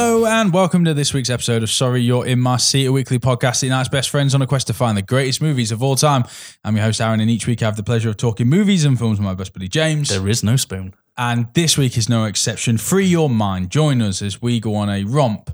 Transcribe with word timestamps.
Hello 0.00 0.26
and 0.26 0.52
welcome 0.52 0.84
to 0.84 0.94
this 0.94 1.12
week's 1.12 1.28
episode 1.28 1.64
of 1.64 1.70
Sorry 1.70 2.00
You're 2.00 2.24
in 2.24 2.38
My 2.38 2.56
Seat, 2.56 2.86
a 2.86 2.92
weekly 2.92 3.18
podcast 3.18 3.58
that 3.58 3.66
unites 3.66 3.88
best 3.88 4.10
friends 4.10 4.32
on 4.32 4.40
a 4.40 4.46
quest 4.46 4.68
to 4.68 4.72
find 4.72 4.96
the 4.96 5.02
greatest 5.02 5.42
movies 5.42 5.72
of 5.72 5.82
all 5.82 5.96
time. 5.96 6.22
I'm 6.62 6.76
your 6.76 6.84
host 6.84 7.00
Aaron, 7.00 7.18
and 7.18 7.28
each 7.28 7.48
week 7.48 7.62
I 7.62 7.64
have 7.64 7.74
the 7.74 7.82
pleasure 7.82 8.08
of 8.08 8.16
talking 8.16 8.46
movies 8.46 8.84
and 8.84 8.96
films 8.96 9.18
with 9.18 9.24
my 9.24 9.34
best 9.34 9.52
buddy 9.52 9.66
James. 9.66 10.10
There 10.10 10.28
is 10.28 10.44
no 10.44 10.54
spoon. 10.54 10.94
And 11.16 11.48
this 11.54 11.76
week 11.76 11.98
is 11.98 12.08
no 12.08 12.26
exception. 12.26 12.78
Free 12.78 13.06
your 13.06 13.28
mind. 13.28 13.70
Join 13.70 14.00
us 14.00 14.22
as 14.22 14.40
we 14.40 14.60
go 14.60 14.76
on 14.76 14.88
a 14.88 15.02
romp 15.02 15.50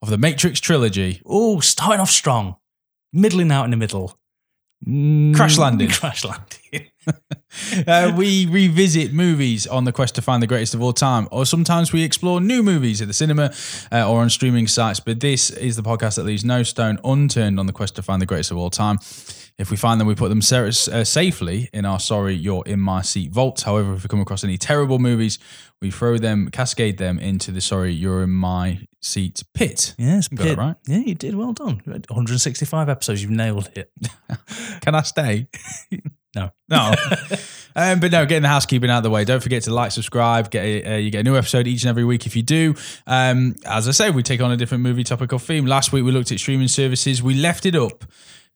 of 0.00 0.10
the 0.10 0.16
Matrix 0.16 0.60
trilogy. 0.60 1.20
Oh, 1.26 1.58
starting 1.58 2.00
off 2.00 2.10
strong, 2.10 2.54
middling 3.12 3.50
out 3.50 3.64
in 3.64 3.72
the 3.72 3.76
middle. 3.76 4.16
Crash 4.84 5.58
landing. 5.58 5.90
Crash 6.00 6.24
landing. 6.24 6.90
Uh, 7.86 8.12
we 8.14 8.44
revisit 8.46 9.12
movies 9.12 9.66
on 9.66 9.84
the 9.84 9.92
quest 9.92 10.14
to 10.14 10.22
find 10.22 10.42
the 10.42 10.46
greatest 10.46 10.74
of 10.74 10.82
all 10.82 10.92
time, 10.92 11.26
or 11.32 11.46
sometimes 11.46 11.92
we 11.92 12.02
explore 12.02 12.40
new 12.40 12.62
movies 12.62 13.00
at 13.00 13.08
the 13.08 13.14
cinema 13.14 13.50
uh, 13.90 14.08
or 14.08 14.20
on 14.20 14.28
streaming 14.28 14.66
sites. 14.68 15.00
But 15.00 15.20
this 15.20 15.48
is 15.50 15.74
the 15.74 15.82
podcast 15.82 16.16
that 16.16 16.24
leaves 16.24 16.44
no 16.44 16.62
stone 16.62 16.98
unturned 17.04 17.58
on 17.58 17.66
the 17.66 17.72
quest 17.72 17.96
to 17.96 18.02
find 18.02 18.20
the 18.20 18.26
greatest 18.26 18.50
of 18.50 18.58
all 18.58 18.68
time. 18.68 18.98
If 19.58 19.72
we 19.72 19.76
find 19.76 20.00
them, 20.00 20.06
we 20.06 20.14
put 20.14 20.28
them 20.28 20.40
sa- 20.40 20.66
uh, 20.66 21.04
safely 21.04 21.68
in 21.72 21.84
our 21.84 21.98
sorry, 21.98 22.34
you're 22.34 22.62
in 22.64 22.78
my 22.78 23.02
seat 23.02 23.32
vault. 23.32 23.62
However, 23.62 23.94
if 23.94 24.04
we 24.04 24.08
come 24.08 24.20
across 24.20 24.44
any 24.44 24.56
terrible 24.56 25.00
movies, 25.00 25.38
we 25.82 25.90
throw 25.90 26.16
them, 26.16 26.48
cascade 26.50 26.98
them 26.98 27.18
into 27.18 27.50
the 27.50 27.60
sorry, 27.60 27.92
you're 27.92 28.22
in 28.22 28.30
my 28.30 28.86
seat 29.00 29.42
pit. 29.54 29.94
Yes, 29.98 30.28
Got 30.28 30.46
it 30.46 30.58
right. 30.58 30.76
Yeah, 30.86 30.98
you 30.98 31.14
did 31.16 31.34
well 31.34 31.52
done. 31.52 31.82
165 31.84 32.88
episodes, 32.88 33.20
you've 33.20 33.32
nailed 33.32 33.68
it. 33.74 33.90
Can 34.80 34.94
I 34.94 35.02
stay? 35.02 35.48
No. 36.36 36.50
No. 36.68 36.94
um, 37.74 38.00
but 38.00 38.12
no, 38.12 38.26
getting 38.26 38.42
the 38.42 38.48
housekeeping 38.48 38.90
out 38.90 38.98
of 38.98 39.02
the 39.02 39.08
way. 39.10 39.24
Don't 39.24 39.42
forget 39.42 39.62
to 39.62 39.72
like, 39.72 39.92
subscribe. 39.92 40.50
Get 40.50 40.62
a, 40.62 40.84
uh, 40.84 40.96
you 40.96 41.10
get 41.10 41.20
a 41.20 41.22
new 41.22 41.36
episode 41.36 41.66
each 41.66 41.82
and 41.82 41.88
every 41.88 42.04
week 42.04 42.26
if 42.26 42.36
you 42.36 42.42
do. 42.42 42.74
Um, 43.06 43.56
as 43.64 43.88
I 43.88 43.92
say, 43.92 44.10
we 44.10 44.22
take 44.22 44.42
on 44.42 44.52
a 44.52 44.56
different 44.56 44.82
movie 44.82 45.04
topic 45.04 45.32
or 45.32 45.38
theme. 45.38 45.64
Last 45.64 45.90
week 45.90 46.04
we 46.04 46.12
looked 46.12 46.30
at 46.30 46.38
streaming 46.38 46.68
services. 46.68 47.22
We 47.22 47.32
left 47.34 47.64
it 47.64 47.74
up 47.74 48.04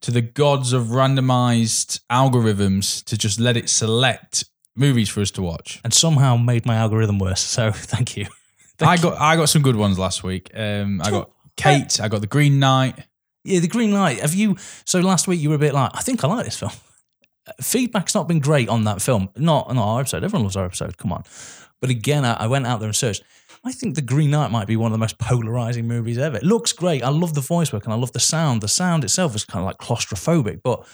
to 0.02 0.10
the 0.10 0.20
gods 0.20 0.72
of 0.72 0.86
randomized 0.86 2.00
algorithms 2.10 3.02
to 3.04 3.16
just 3.16 3.40
let 3.40 3.56
it 3.56 3.68
select 3.68 4.44
movies 4.76 5.08
for 5.08 5.20
us 5.20 5.30
to 5.32 5.42
watch. 5.42 5.80
And 5.84 5.92
somehow 5.94 6.36
made 6.36 6.66
my 6.66 6.76
algorithm 6.76 7.18
worse. 7.18 7.40
So 7.40 7.72
thank 7.74 8.16
you. 8.16 8.26
I 8.80 8.96
got 8.96 9.20
I 9.20 9.36
got 9.36 9.48
some 9.48 9.62
good 9.62 9.76
ones 9.76 9.98
last 9.98 10.24
week. 10.24 10.50
Um, 10.54 11.00
I 11.02 11.10
got 11.10 11.30
Kate. 11.56 12.00
I 12.00 12.08
got 12.08 12.20
The 12.20 12.26
Green 12.26 12.58
Knight. 12.58 12.98
Yeah, 13.44 13.60
the 13.60 13.68
green 13.68 13.92
light. 13.92 14.20
Have 14.20 14.34
you? 14.34 14.56
So 14.84 15.00
last 15.00 15.26
week 15.26 15.40
you 15.40 15.48
were 15.48 15.56
a 15.56 15.58
bit 15.58 15.74
like, 15.74 15.90
I 15.94 16.00
think 16.00 16.22
I 16.22 16.28
like 16.28 16.44
this 16.44 16.58
film. 16.58 16.72
Uh, 17.46 17.52
Feedback's 17.60 18.14
not 18.14 18.28
been 18.28 18.38
great 18.38 18.68
on 18.68 18.84
that 18.84 19.02
film. 19.02 19.30
Not 19.36 19.66
on 19.68 19.78
our 19.78 20.00
episode. 20.00 20.22
Everyone 20.22 20.44
loves 20.44 20.56
our 20.56 20.64
episode. 20.64 20.96
Come 20.96 21.12
on. 21.12 21.24
But 21.80 21.90
again, 21.90 22.24
I, 22.24 22.34
I 22.34 22.46
went 22.46 22.66
out 22.66 22.78
there 22.78 22.88
and 22.88 22.94
searched. 22.94 23.24
I 23.64 23.72
think 23.72 23.94
The 23.94 24.02
Green 24.02 24.30
Knight 24.30 24.50
might 24.50 24.66
be 24.66 24.76
one 24.76 24.90
of 24.90 24.92
the 24.92 24.98
most 24.98 25.18
polarizing 25.18 25.86
movies 25.86 26.18
ever. 26.18 26.36
It 26.36 26.42
looks 26.42 26.72
great. 26.72 27.02
I 27.02 27.10
love 27.10 27.34
the 27.34 27.40
voice 27.40 27.72
work 27.72 27.84
and 27.84 27.92
I 27.92 27.96
love 27.96 28.12
the 28.12 28.20
sound. 28.20 28.60
The 28.60 28.68
sound 28.68 29.04
itself 29.04 29.36
is 29.36 29.44
kind 29.44 29.60
of 29.62 29.66
like 29.66 29.78
claustrophobic, 29.78 30.62
but 30.62 30.84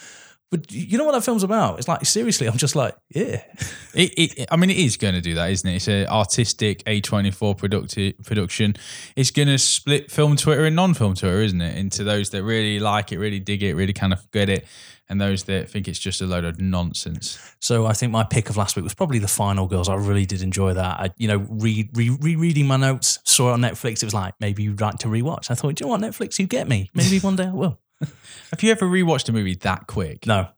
but 0.51 0.73
you 0.73 0.97
know 0.97 1.05
what 1.05 1.13
that 1.13 1.25
film's 1.25 1.43
about? 1.43 1.79
It's 1.79 1.89
like 1.89 2.05
seriously, 2.07 2.47
I'm 2.47 2.57
just 2.57 2.75
like, 2.77 2.97
yeah. 3.11 3.43
It, 3.95 4.13
it, 4.17 4.49
I 4.53 4.57
mean, 4.57 4.71
it 4.71 4.77
is 4.77 4.97
going 4.97 5.15
to 5.15 5.21
do 5.21 5.35
that, 5.35 5.51
isn't 5.51 5.69
it? 5.69 5.77
It's 5.77 5.89
an 5.89 6.07
artistic 6.07 6.85
A24 6.85 7.59
producti- 7.59 8.25
production. 8.25 8.75
It's 9.17 9.33
going 9.33 9.49
to 9.49 9.59
split 9.59 10.13
film 10.13 10.37
Twitter 10.37 10.67
and 10.67 10.77
non 10.77 10.95
film 10.95 11.15
Twitter, 11.15 11.41
isn't 11.41 11.61
it? 11.61 11.77
Into 11.77 12.05
those 12.05 12.31
that 12.31 12.45
really 12.45 12.79
like 12.79 13.11
it, 13.11 13.19
really 13.19 13.41
dig 13.41 13.63
it, 13.65 13.75
really 13.75 13.95
kind 13.95 14.13
of 14.13 14.31
get 14.31 14.49
it, 14.49 14.67
and 15.09 15.21
those 15.21 15.45
that 15.45 15.71
think 15.71 15.89
it's 15.89 15.99
just 15.99 16.21
a 16.21 16.27
load 16.27 16.45
of 16.45 16.61
nonsense. 16.61 17.39
So 17.61 17.87
I 17.87 17.93
think 17.95 18.13
my 18.13 18.25
pick 18.25 18.51
of 18.51 18.57
last 18.57 18.77
week 18.77 18.83
was 18.85 18.95
probably 18.95 19.19
The 19.19 19.29
Final 19.29 19.67
Girls. 19.67 19.89
I 19.89 19.95
really 19.95 20.27
did 20.27 20.43
enjoy 20.43 20.75
that. 20.75 21.01
I, 21.01 21.11
you 21.17 21.29
know, 21.29 21.39
re, 21.49 21.89
re, 21.95 22.11
rereading 22.21 22.67
my 22.67 22.77
notes, 22.77 23.19
saw 23.25 23.51
it 23.51 23.53
on 23.55 23.61
Netflix. 23.63 24.03
It 24.03 24.05
was 24.05 24.15
like, 24.15 24.35
maybe 24.41 24.63
you'd 24.63 24.81
like 24.81 24.99
to 24.99 25.09
rewatch. 25.09 25.51
I 25.51 25.55
thought, 25.55 25.75
do 25.77 25.85
you 25.85 25.87
know 25.87 25.93
what, 25.93 26.01
Netflix, 26.03 26.39
you 26.39 26.47
get 26.47 26.69
me. 26.69 26.91
Maybe 26.95 27.19
one 27.21 27.37
day 27.37 27.47
I 27.47 27.53
will. 27.53 27.79
Have 28.01 28.63
you 28.63 28.71
ever 28.71 28.87
rewatched 28.87 29.29
a 29.29 29.33
movie 29.33 29.55
that 29.57 29.87
quick? 29.87 30.27
No. 30.27 30.49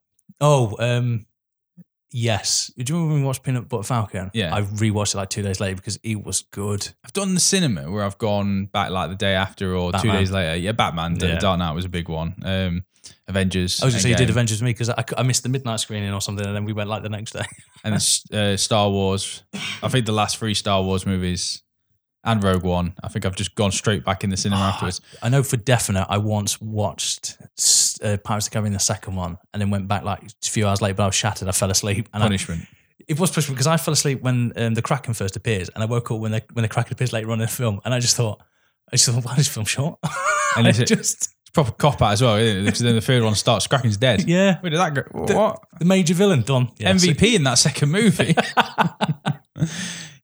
Oh, 0.41 0.75
um, 0.78 1.27
yes. 2.12 2.71
Do 2.77 2.84
you 2.93 2.97
remember 2.97 3.12
when 3.15 3.22
we 3.22 3.27
watched 3.27 3.43
Peanut 3.43 3.69
Butter 3.69 3.82
Falcon? 3.84 4.31
Yeah. 4.34 4.55
I 4.55 4.62
rewatched 4.62 5.15
it 5.15 5.19
like 5.19 5.31
two 5.31 5.43
days 5.43 5.61
later 5.61 5.77
because 5.77 5.99
it 6.03 6.22
was 6.25 6.43
good. 6.50 6.88
I've 7.05 7.12
done 7.12 7.34
the 7.34 7.41
cinema 7.41 7.91
where 7.91 8.05
I've 8.05 8.19
gone 8.19 8.67
back 8.67 8.91
like 8.91 9.11
the 9.11 9.17
day 9.17 9.34
after 9.34 9.75
or 9.77 9.93
two 9.93 10.11
days 10.11 10.31
later. 10.31 10.56
Yeah, 10.56 10.72
Batman. 10.72 11.15
The 11.15 11.28
Yeah. 11.28 11.38
Dark 11.38 11.59
Knight 11.59 11.72
was 11.72 11.84
a 11.84 11.88
big 11.91 12.09
one. 12.09 12.34
Um, 12.43 12.84
Avengers. 13.28 13.82
I 13.82 13.87
was 13.87 13.94
going 13.94 13.98
to 13.98 14.03
say 14.03 14.10
you 14.10 14.16
did. 14.16 14.31
Avengers 14.31 14.60
with 14.60 14.66
me 14.66 14.72
because 14.72 14.91
I, 14.91 15.04
I 15.16 15.22
missed 15.22 15.43
the 15.43 15.48
midnight 15.48 15.81
screening 15.81 16.12
or 16.12 16.21
something 16.21 16.47
and 16.47 16.54
then 16.54 16.65
we 16.65 16.72
went 16.72 16.88
like 16.88 17.03
the 17.03 17.09
next 17.09 17.32
day. 17.32 17.44
and 17.84 17.94
uh, 18.32 18.56
Star 18.56 18.91
Wars. 18.91 19.43
I 19.82 19.88
think 19.88 20.06
the 20.06 20.12
last 20.12 20.38
three 20.38 20.54
Star 20.54 20.82
Wars 20.82 21.06
movies 21.06 21.62
and 22.25 22.43
Rogue 22.44 22.65
One. 22.65 22.94
I 23.03 23.09
think 23.09 23.25
I've 23.25 23.37
just 23.37 23.54
gone 23.54 23.72
straight 23.72 24.04
back 24.04 24.25
in 24.25 24.31
the 24.31 24.37
cinema 24.37 24.60
afterwards. 24.62 25.00
I 25.22 25.28
know 25.31 25.43
for 25.43 25.56
definite, 25.56 26.06
I 26.09 26.19
once 26.19 26.60
watched 26.60 27.38
uh, 28.03 28.16
Pirates 28.22 28.47
of 28.47 28.50
the 28.50 28.54
Caribbean, 28.54 28.72
the 28.75 28.78
second 28.78 29.16
one, 29.16 29.38
and 29.53 29.60
then 29.62 29.70
went 29.70 29.88
back 29.88 30.03
like 30.04 30.22
a 30.25 30.28
few 30.43 30.66
hours 30.69 30.82
later, 30.82 30.94
but 30.94 31.04
I 31.04 31.06
was 31.06 31.15
shattered. 31.15 31.49
I 31.49 31.53
fell 31.53 31.70
asleep. 31.70 32.09
And 32.12 32.22
I, 32.22 32.26
Punishment. 32.26 32.66
it 33.09 33.19
was 33.19 33.31
punishment 33.31 33.56
because 33.56 33.66
I 33.66 33.76
fell 33.78 33.93
asleep 33.94 34.20
when 34.20 34.53
um, 34.56 34.75
the 34.75 34.82
Kraken 34.82 35.15
first 35.15 35.34
appears, 35.37 35.70
and 35.70 35.82
I 35.82 35.87
woke 35.87 36.10
up 36.10 36.19
when 36.20 36.32
the 36.32 36.43
when 36.53 36.62
the 36.62 36.69
Kraken 36.69 36.93
appears 36.93 37.12
later 37.15 37.28
on 37.28 37.34
in 37.41 37.47
the 37.47 37.49
film, 37.49 37.81
and 37.87 37.94
I 37.94 38.00
just 38.00 38.16
thought, 38.16 38.43
I 38.93 38.97
just 38.97 39.09
thought, 39.09 39.25
why 39.25 39.32
is 39.32 39.38
this 39.38 39.49
film 39.49 39.66
short? 39.66 39.99
And 40.56 40.66
and 40.66 40.75
is 40.75 40.81
it 40.81 40.91
it- 40.91 40.97
just 40.97 41.28
proper 41.53 41.72
cop 41.72 42.00
out 42.03 42.12
as 42.12 42.22
well, 42.22 42.37
isn't 42.37 42.59
it? 42.62 42.65
Because 42.65 42.81
then 42.81 42.94
the 42.94 43.00
third 43.00 43.22
one 43.22 43.34
starts. 43.34 43.66
Kraken's 43.66 43.97
dead. 43.97 44.25
yeah, 44.28 44.59
Where 44.61 44.71
did 44.71 44.78
that 44.78 44.94
go? 44.94 45.03
What? 45.12 45.62
the 45.78 45.84
major 45.84 46.15
villain 46.15 46.43
done. 46.43 46.71
Yeah, 46.78 46.97
so- 46.97 47.09
MVP 47.09 47.34
in 47.34 47.44
that 47.44 47.55
second 47.59 47.91
movie. 47.91 48.34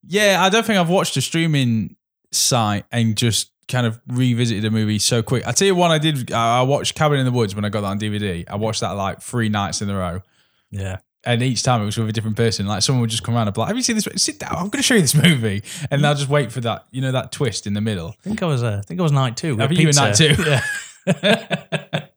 yeah, 0.07 0.43
I 0.43 0.49
don't 0.49 0.65
think 0.65 0.79
I've 0.79 0.89
watched 0.89 1.17
a 1.17 1.21
streaming 1.21 1.97
site 2.33 2.85
and 2.93 3.17
just 3.17 3.51
kind 3.69 3.87
of 3.87 4.01
revisited 4.07 4.65
a 4.65 4.71
movie 4.71 4.99
so 4.99 5.23
quick. 5.23 5.47
I 5.47 5.53
tell 5.53 5.67
you 5.67 5.75
one 5.75 5.91
I 5.91 5.99
did. 5.99 6.33
I 6.33 6.63
watched 6.63 6.95
Cabin 6.95 7.19
in 7.19 7.25
the 7.27 7.33
Woods 7.33 7.55
when 7.55 7.65
I 7.65 7.69
got 7.69 7.81
that 7.83 7.89
on 7.89 7.99
DVD. 7.99 8.45
I 8.49 8.57
watched 8.57 8.81
that 8.81 8.93
like 8.93 9.21
three 9.21 9.49
nights 9.49 9.83
in 9.83 9.91
a 9.91 9.97
row. 9.97 10.21
yeah. 10.71 10.99
And 11.25 11.43
each 11.43 11.65
time 11.65 11.83
it 11.83 11.85
was 11.87 11.99
with 11.99 12.09
a 12.09 12.13
different 12.13 12.37
person. 12.37 12.67
Like 12.67 12.83
someone 12.83 13.01
would 13.01 13.11
just 13.11 13.25
come 13.25 13.35
around 13.35 13.49
and 13.49 13.55
be 13.55 13.61
like, 13.61 13.67
"Have 13.67 13.77
you 13.77 13.83
seen 13.83 13.97
this? 13.97 14.07
Sit 14.15 14.39
down. 14.39 14.53
I'm 14.53 14.69
going 14.69 14.79
to 14.79 14.83
show 14.85 14.95
you 14.95 15.01
this 15.01 15.17
movie." 15.17 15.65
And 15.91 16.07
I'll 16.07 16.15
just 16.15 16.29
wait 16.29 16.53
for 16.53 16.61
that, 16.61 16.87
you 16.93 17.03
know, 17.03 17.11
that 17.11 17.33
twist 17.33 17.67
in 17.67 17.75
the 17.75 17.81
middle. 17.81 18.11
I 18.11 18.23
think 18.29 18.45
I 18.45 18.47
was. 18.47 18.63
Uh, 18.63 18.77
I 18.79 18.83
think 18.83 19.01
I 19.01 19.03
was 19.03 19.11
night 19.11 19.37
two. 19.37 19.57
We 19.57 19.59
I 19.59 19.63
had 19.63 19.71
think 19.71 19.81
you 19.81 19.89
were 19.89 19.93
night 19.93 20.15
two. 20.15 20.37
Yeah. 20.47 20.61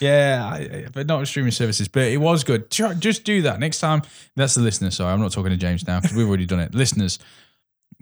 Yeah, 0.00 0.50
I, 0.52 0.86
but 0.92 1.06
not 1.06 1.20
with 1.20 1.28
streaming 1.28 1.52
services. 1.52 1.86
But 1.86 2.08
it 2.08 2.16
was 2.16 2.42
good. 2.42 2.68
Just 2.70 3.22
do 3.22 3.42
that 3.42 3.60
next 3.60 3.78
time. 3.78 4.02
That's 4.34 4.56
the 4.56 4.60
listener. 4.60 4.90
Sorry, 4.90 5.12
I'm 5.12 5.20
not 5.20 5.30
talking 5.30 5.50
to 5.52 5.56
James 5.56 5.86
now 5.86 6.00
because 6.00 6.16
we've 6.16 6.26
already 6.26 6.46
done 6.46 6.58
it. 6.58 6.74
Listeners, 6.74 7.20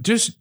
just 0.01 0.39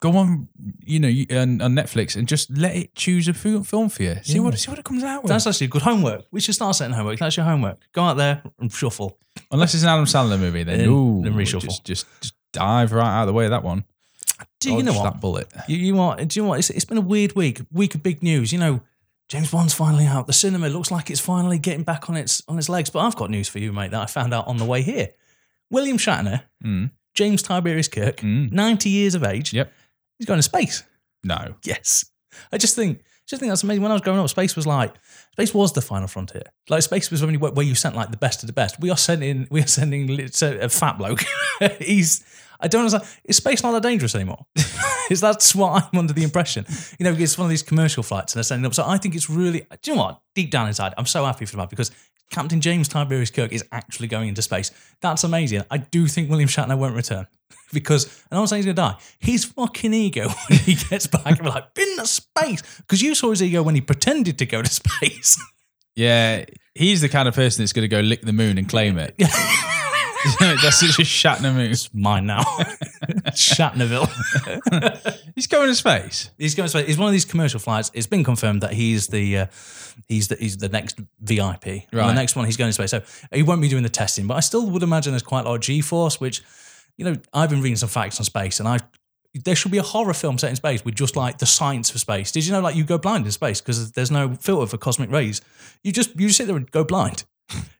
go 0.00 0.14
on, 0.16 0.48
you 0.84 1.00
know, 1.00 1.08
on, 1.40 1.62
on 1.62 1.74
Netflix 1.74 2.14
and 2.16 2.28
just 2.28 2.50
let 2.50 2.76
it 2.76 2.94
choose 2.94 3.26
a 3.28 3.32
film 3.34 3.64
for 3.88 4.02
you. 4.02 4.16
See 4.22 4.34
Yeah. 4.34 4.40
what 4.40 4.58
see 4.58 4.70
what 4.70 4.78
it 4.78 4.84
comes 4.84 5.02
out 5.02 5.22
with. 5.22 5.30
That's 5.30 5.46
actually 5.46 5.68
good 5.68 5.82
homework. 5.82 6.26
We 6.30 6.40
should 6.42 6.54
start 6.54 6.76
setting 6.76 6.94
homework. 6.94 7.18
That's 7.18 7.36
your 7.38 7.46
homework. 7.46 7.78
Go 7.92 8.02
out 8.02 8.18
there 8.18 8.42
and 8.60 8.70
shuffle. 8.70 9.18
Unless 9.50 9.72
it's 9.72 9.82
an 9.84 9.88
Adam 9.88 10.04
Sandler 10.04 10.38
movie, 10.38 10.62
then 10.64 10.78
Then- 10.80 10.88
ooh, 10.88 11.22
then 11.24 11.32
reshuffle. 11.32 11.62
Just, 11.62 11.84
just 11.84 12.06
just 12.20 12.34
dive 12.52 12.92
right 12.92 13.08
out 13.08 13.22
of 13.22 13.26
the 13.28 13.32
way 13.32 13.46
of 13.46 13.50
that 13.52 13.64
one. 13.64 13.84
Do 14.60 14.72
you 14.72 14.82
know 14.82 14.92
what? 14.92 15.04
That 15.04 15.20
bullet. 15.20 15.48
You, 15.68 15.76
you 15.76 15.94
want? 15.94 16.26
Do 16.28 16.38
you 16.38 16.42
know 16.44 16.48
what? 16.50 16.58
It's, 16.58 16.70
it's 16.70 16.84
been 16.84 16.98
a 16.98 17.02
weird 17.02 17.34
week. 17.36 17.60
Week 17.72 17.94
of 17.94 18.02
big 18.02 18.22
news. 18.22 18.52
You 18.52 18.58
know, 18.58 18.80
James 19.28 19.50
Bond's 19.50 19.74
finally 19.74 20.04
out. 20.06 20.26
The 20.26 20.32
cinema 20.32 20.68
looks 20.68 20.90
like 20.90 21.10
it's 21.10 21.20
finally 21.20 21.58
getting 21.58 21.84
back 21.84 22.08
on 22.10 22.16
its 22.16 22.42
on 22.48 22.58
its 22.58 22.68
legs. 22.68 22.90
But 22.90 23.00
I've 23.00 23.16
got 23.16 23.30
news 23.30 23.48
for 23.48 23.58
you, 23.60 23.72
mate. 23.72 23.92
That 23.92 24.00
I 24.02 24.06
found 24.06 24.34
out 24.34 24.46
on 24.48 24.56
the 24.56 24.64
way 24.64 24.82
here. 24.82 25.08
William 25.70 25.98
Shatner, 25.98 26.42
Mm. 26.64 26.90
James 27.14 27.42
Tiberius 27.42 27.88
Kirk, 27.88 28.16
Mm. 28.18 28.50
ninety 28.52 28.90
years 28.90 29.14
of 29.14 29.22
age. 29.22 29.52
Yep. 29.52 29.72
He's 30.18 30.26
going 30.26 30.38
to 30.38 30.42
space. 30.42 30.82
No. 31.22 31.54
Yes. 31.64 32.04
I 32.52 32.58
just 32.58 32.74
think, 32.74 33.02
just 33.26 33.38
think 33.40 33.50
that's 33.50 33.62
amazing. 33.62 33.82
When 33.82 33.90
I 33.90 33.94
was 33.94 34.02
growing 34.02 34.18
up, 34.18 34.28
space 34.28 34.56
was 34.56 34.66
like, 34.66 34.94
space 35.32 35.52
was 35.54 35.72
the 35.72 35.80
final 35.80 36.08
frontier. 36.08 36.42
Like 36.68 36.82
space 36.82 37.10
was 37.10 37.20
you, 37.22 37.38
where 37.38 37.64
you 37.66 37.74
sent 37.74 37.94
like 37.96 38.10
the 38.10 38.16
best 38.16 38.42
of 38.42 38.46
the 38.48 38.52
best. 38.52 38.80
We 38.80 38.90
are 38.90 38.96
sending, 38.96 39.46
we 39.50 39.60
are 39.62 39.66
sending 39.66 40.08
a 40.20 40.68
fat 40.68 40.98
bloke. 40.98 41.22
He's, 41.78 42.24
I 42.60 42.68
don't 42.68 42.80
understand. 42.80 43.04
Is 43.24 43.36
space 43.36 43.62
not 43.62 43.72
that 43.72 43.82
dangerous 43.82 44.14
anymore? 44.14 44.46
is 45.10 45.20
that's 45.20 45.54
what 45.54 45.84
I'm 45.92 45.98
under 45.98 46.12
the 46.12 46.22
impression? 46.24 46.66
You 46.98 47.04
know, 47.04 47.12
it's 47.12 47.38
one 47.38 47.46
of 47.46 47.50
these 47.50 47.62
commercial 47.62 48.02
flights 48.02 48.32
and 48.32 48.38
they're 48.38 48.44
sending 48.44 48.66
up. 48.66 48.74
So 48.74 48.84
I 48.86 48.98
think 48.98 49.14
it's 49.14 49.30
really, 49.30 49.66
do 49.82 49.90
you 49.90 49.96
know 49.96 50.02
what? 50.02 50.20
Deep 50.34 50.50
down 50.50 50.66
inside, 50.68 50.94
I'm 50.98 51.06
so 51.06 51.24
happy 51.24 51.44
for 51.46 51.56
that 51.56 51.70
because 51.70 51.90
Captain 52.30 52.60
James 52.60 52.88
Tiberius 52.88 53.30
Kirk 53.30 53.52
is 53.52 53.64
actually 53.72 54.08
going 54.08 54.28
into 54.28 54.42
space. 54.42 54.70
That's 55.00 55.24
amazing. 55.24 55.62
I 55.70 55.78
do 55.78 56.06
think 56.06 56.30
William 56.30 56.48
Shatner 56.48 56.76
won't 56.76 56.94
return 56.94 57.26
because, 57.72 58.04
and 58.04 58.38
I'm 58.38 58.38
not 58.40 58.48
saying 58.48 58.64
he's 58.64 58.74
going 58.74 58.76
to 58.76 58.82
die, 58.82 58.96
his 59.18 59.44
fucking 59.44 59.94
ego 59.94 60.28
when 60.48 60.58
he 60.58 60.74
gets 60.74 61.06
back 61.06 61.26
and 61.26 61.38
be 61.38 61.48
like, 61.48 61.74
been 61.74 61.96
to 61.96 62.06
space. 62.06 62.62
Because 62.78 63.00
you 63.00 63.14
saw 63.14 63.30
his 63.30 63.42
ego 63.42 63.62
when 63.62 63.74
he 63.74 63.80
pretended 63.80 64.38
to 64.38 64.46
go 64.46 64.62
to 64.62 64.70
space. 64.70 65.40
Yeah, 65.94 66.44
he's 66.74 67.00
the 67.00 67.08
kind 67.08 67.26
of 67.26 67.34
person 67.34 67.62
that's 67.62 67.72
going 67.72 67.82
to 67.82 67.88
go 67.88 68.00
lick 68.00 68.22
the 68.22 68.32
moon 68.32 68.56
and 68.58 68.68
claim 68.68 68.98
it. 68.98 69.14
that's 70.40 70.80
such 70.80 70.98
a 70.98 71.02
Shatner 71.02 71.54
move. 71.54 71.88
Mine 71.94 72.26
now. 72.26 72.42
Shatnerville. 73.32 74.08
He's 75.34 75.46
going 75.46 75.68
to 75.68 75.74
space. 75.74 76.30
He's 76.38 76.54
going 76.54 76.66
to 76.66 76.70
space. 76.70 76.86
He's 76.86 76.98
one 76.98 77.08
of 77.08 77.12
these 77.12 77.24
commercial 77.24 77.60
flights. 77.60 77.90
It's 77.94 78.06
been 78.06 78.24
confirmed 78.24 78.62
that 78.62 78.72
he's 78.72 79.08
the 79.08 79.38
uh, 79.38 79.46
he's 80.08 80.28
the 80.28 80.36
he's 80.36 80.56
the 80.56 80.68
next 80.68 80.98
VIP. 81.20 81.66
And 81.66 82.10
the 82.10 82.14
next 82.14 82.36
one 82.36 82.46
he's 82.46 82.56
going 82.56 82.68
to 82.68 82.72
space. 82.72 82.90
So 82.90 83.02
he 83.32 83.42
won't 83.42 83.62
be 83.62 83.68
doing 83.68 83.82
the 83.82 83.88
testing, 83.88 84.26
but 84.26 84.34
I 84.34 84.40
still 84.40 84.68
would 84.70 84.82
imagine 84.82 85.12
there's 85.12 85.22
quite 85.22 85.44
a 85.44 85.48
lot 85.48 85.54
of 85.54 85.60
G 85.60 85.80
force, 85.80 86.20
which 86.20 86.42
you 86.96 87.04
know 87.04 87.16
I've 87.32 87.50
been 87.50 87.62
reading 87.62 87.76
some 87.76 87.88
facts 87.88 88.18
on 88.18 88.24
space, 88.24 88.58
and 88.58 88.68
I 88.68 88.78
there 89.44 89.54
should 89.54 89.70
be 89.70 89.78
a 89.78 89.82
horror 89.82 90.14
film 90.14 90.38
set 90.38 90.50
in 90.50 90.56
space 90.56 90.84
with 90.84 90.94
just 90.94 91.14
like 91.14 91.38
the 91.38 91.46
science 91.46 91.90
for 91.90 91.98
space. 91.98 92.32
Did 92.32 92.46
you 92.46 92.52
know 92.52 92.60
like 92.60 92.74
you 92.74 92.84
go 92.84 92.98
blind 92.98 93.26
in 93.26 93.32
space 93.32 93.60
because 93.60 93.92
there's 93.92 94.10
no 94.10 94.34
filter 94.34 94.66
for 94.66 94.78
cosmic 94.78 95.10
rays? 95.10 95.40
You 95.84 95.92
just 95.92 96.18
you 96.18 96.26
just 96.26 96.38
sit 96.38 96.46
there 96.46 96.56
and 96.56 96.70
go 96.70 96.84
blind. 96.84 97.24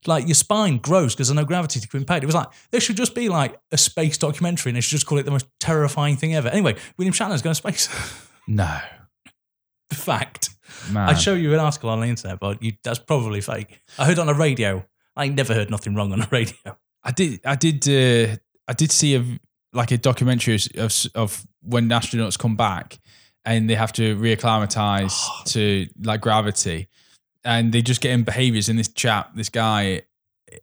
Like 0.07 0.27
your 0.27 0.35
spine 0.35 0.79
grows 0.79 1.15
because 1.15 1.29
there's 1.29 1.37
no 1.37 1.45
gravity 1.45 1.81
to 1.81 1.97
impact. 1.97 2.23
It 2.23 2.27
was 2.27 2.35
like 2.35 2.49
this 2.71 2.83
should 2.85 2.97
just 2.97 3.15
be 3.15 3.29
like 3.29 3.59
a 3.73 3.79
space 3.79 4.17
documentary 4.19 4.71
and 4.71 4.77
they 4.77 4.81
should 4.81 4.93
just 4.97 5.07
call 5.07 5.19
it 5.19 5.25
the 5.25 5.31
most 5.31 5.47
terrifying 5.61 6.17
thing 6.17 6.35
ever. 6.35 6.49
Anyway, 6.49 6.77
William 6.97 7.13
Shatner's 7.15 7.43
going 7.43 7.53
to 7.53 7.55
space. 7.55 7.89
No, 8.51 8.79
Fact. 9.93 10.49
man. 10.91 11.11
I'd 11.11 11.21
show 11.21 11.35
you 11.35 11.53
an 11.53 11.61
article 11.61 11.91
on 11.91 12.01
the 12.01 12.07
internet, 12.07 12.41
but 12.41 12.63
you, 12.63 12.73
that's 12.83 12.99
probably 12.99 13.43
fake. 13.43 13.81
I 13.99 14.07
heard 14.07 14.19
on 14.19 14.29
a 14.31 14.33
radio. 14.35 14.87
I 15.15 15.29
never 15.29 15.53
heard 15.53 15.71
nothing 15.71 15.95
wrong 15.95 16.13
on 16.13 16.23
a 16.23 16.29
radio. 16.31 16.57
I 17.05 17.11
did. 17.13 17.41
I 17.45 17.57
did. 17.57 17.87
Uh, 17.87 18.37
I 18.67 18.73
did 18.73 18.91
see 18.91 19.17
a 19.17 19.39
like 19.75 19.91
a 19.91 19.99
documentary 19.99 20.55
of, 20.55 20.67
of 20.79 21.07
of 21.15 21.47
when 21.63 21.91
astronauts 21.91 22.39
come 22.39 22.57
back 22.57 22.99
and 23.45 23.69
they 23.69 23.75
have 23.75 23.93
to 23.95 24.17
reacclimatize 24.17 25.15
to 25.53 25.87
like 26.03 26.21
gravity, 26.23 26.89
and 27.45 27.73
they 27.73 27.83
just 27.83 28.01
get 28.01 28.13
in 28.13 28.25
behaviors. 28.25 28.69
And 28.69 28.79
this 28.79 28.89
chap, 28.89 29.35
this 29.35 29.49
guy, 29.49 30.03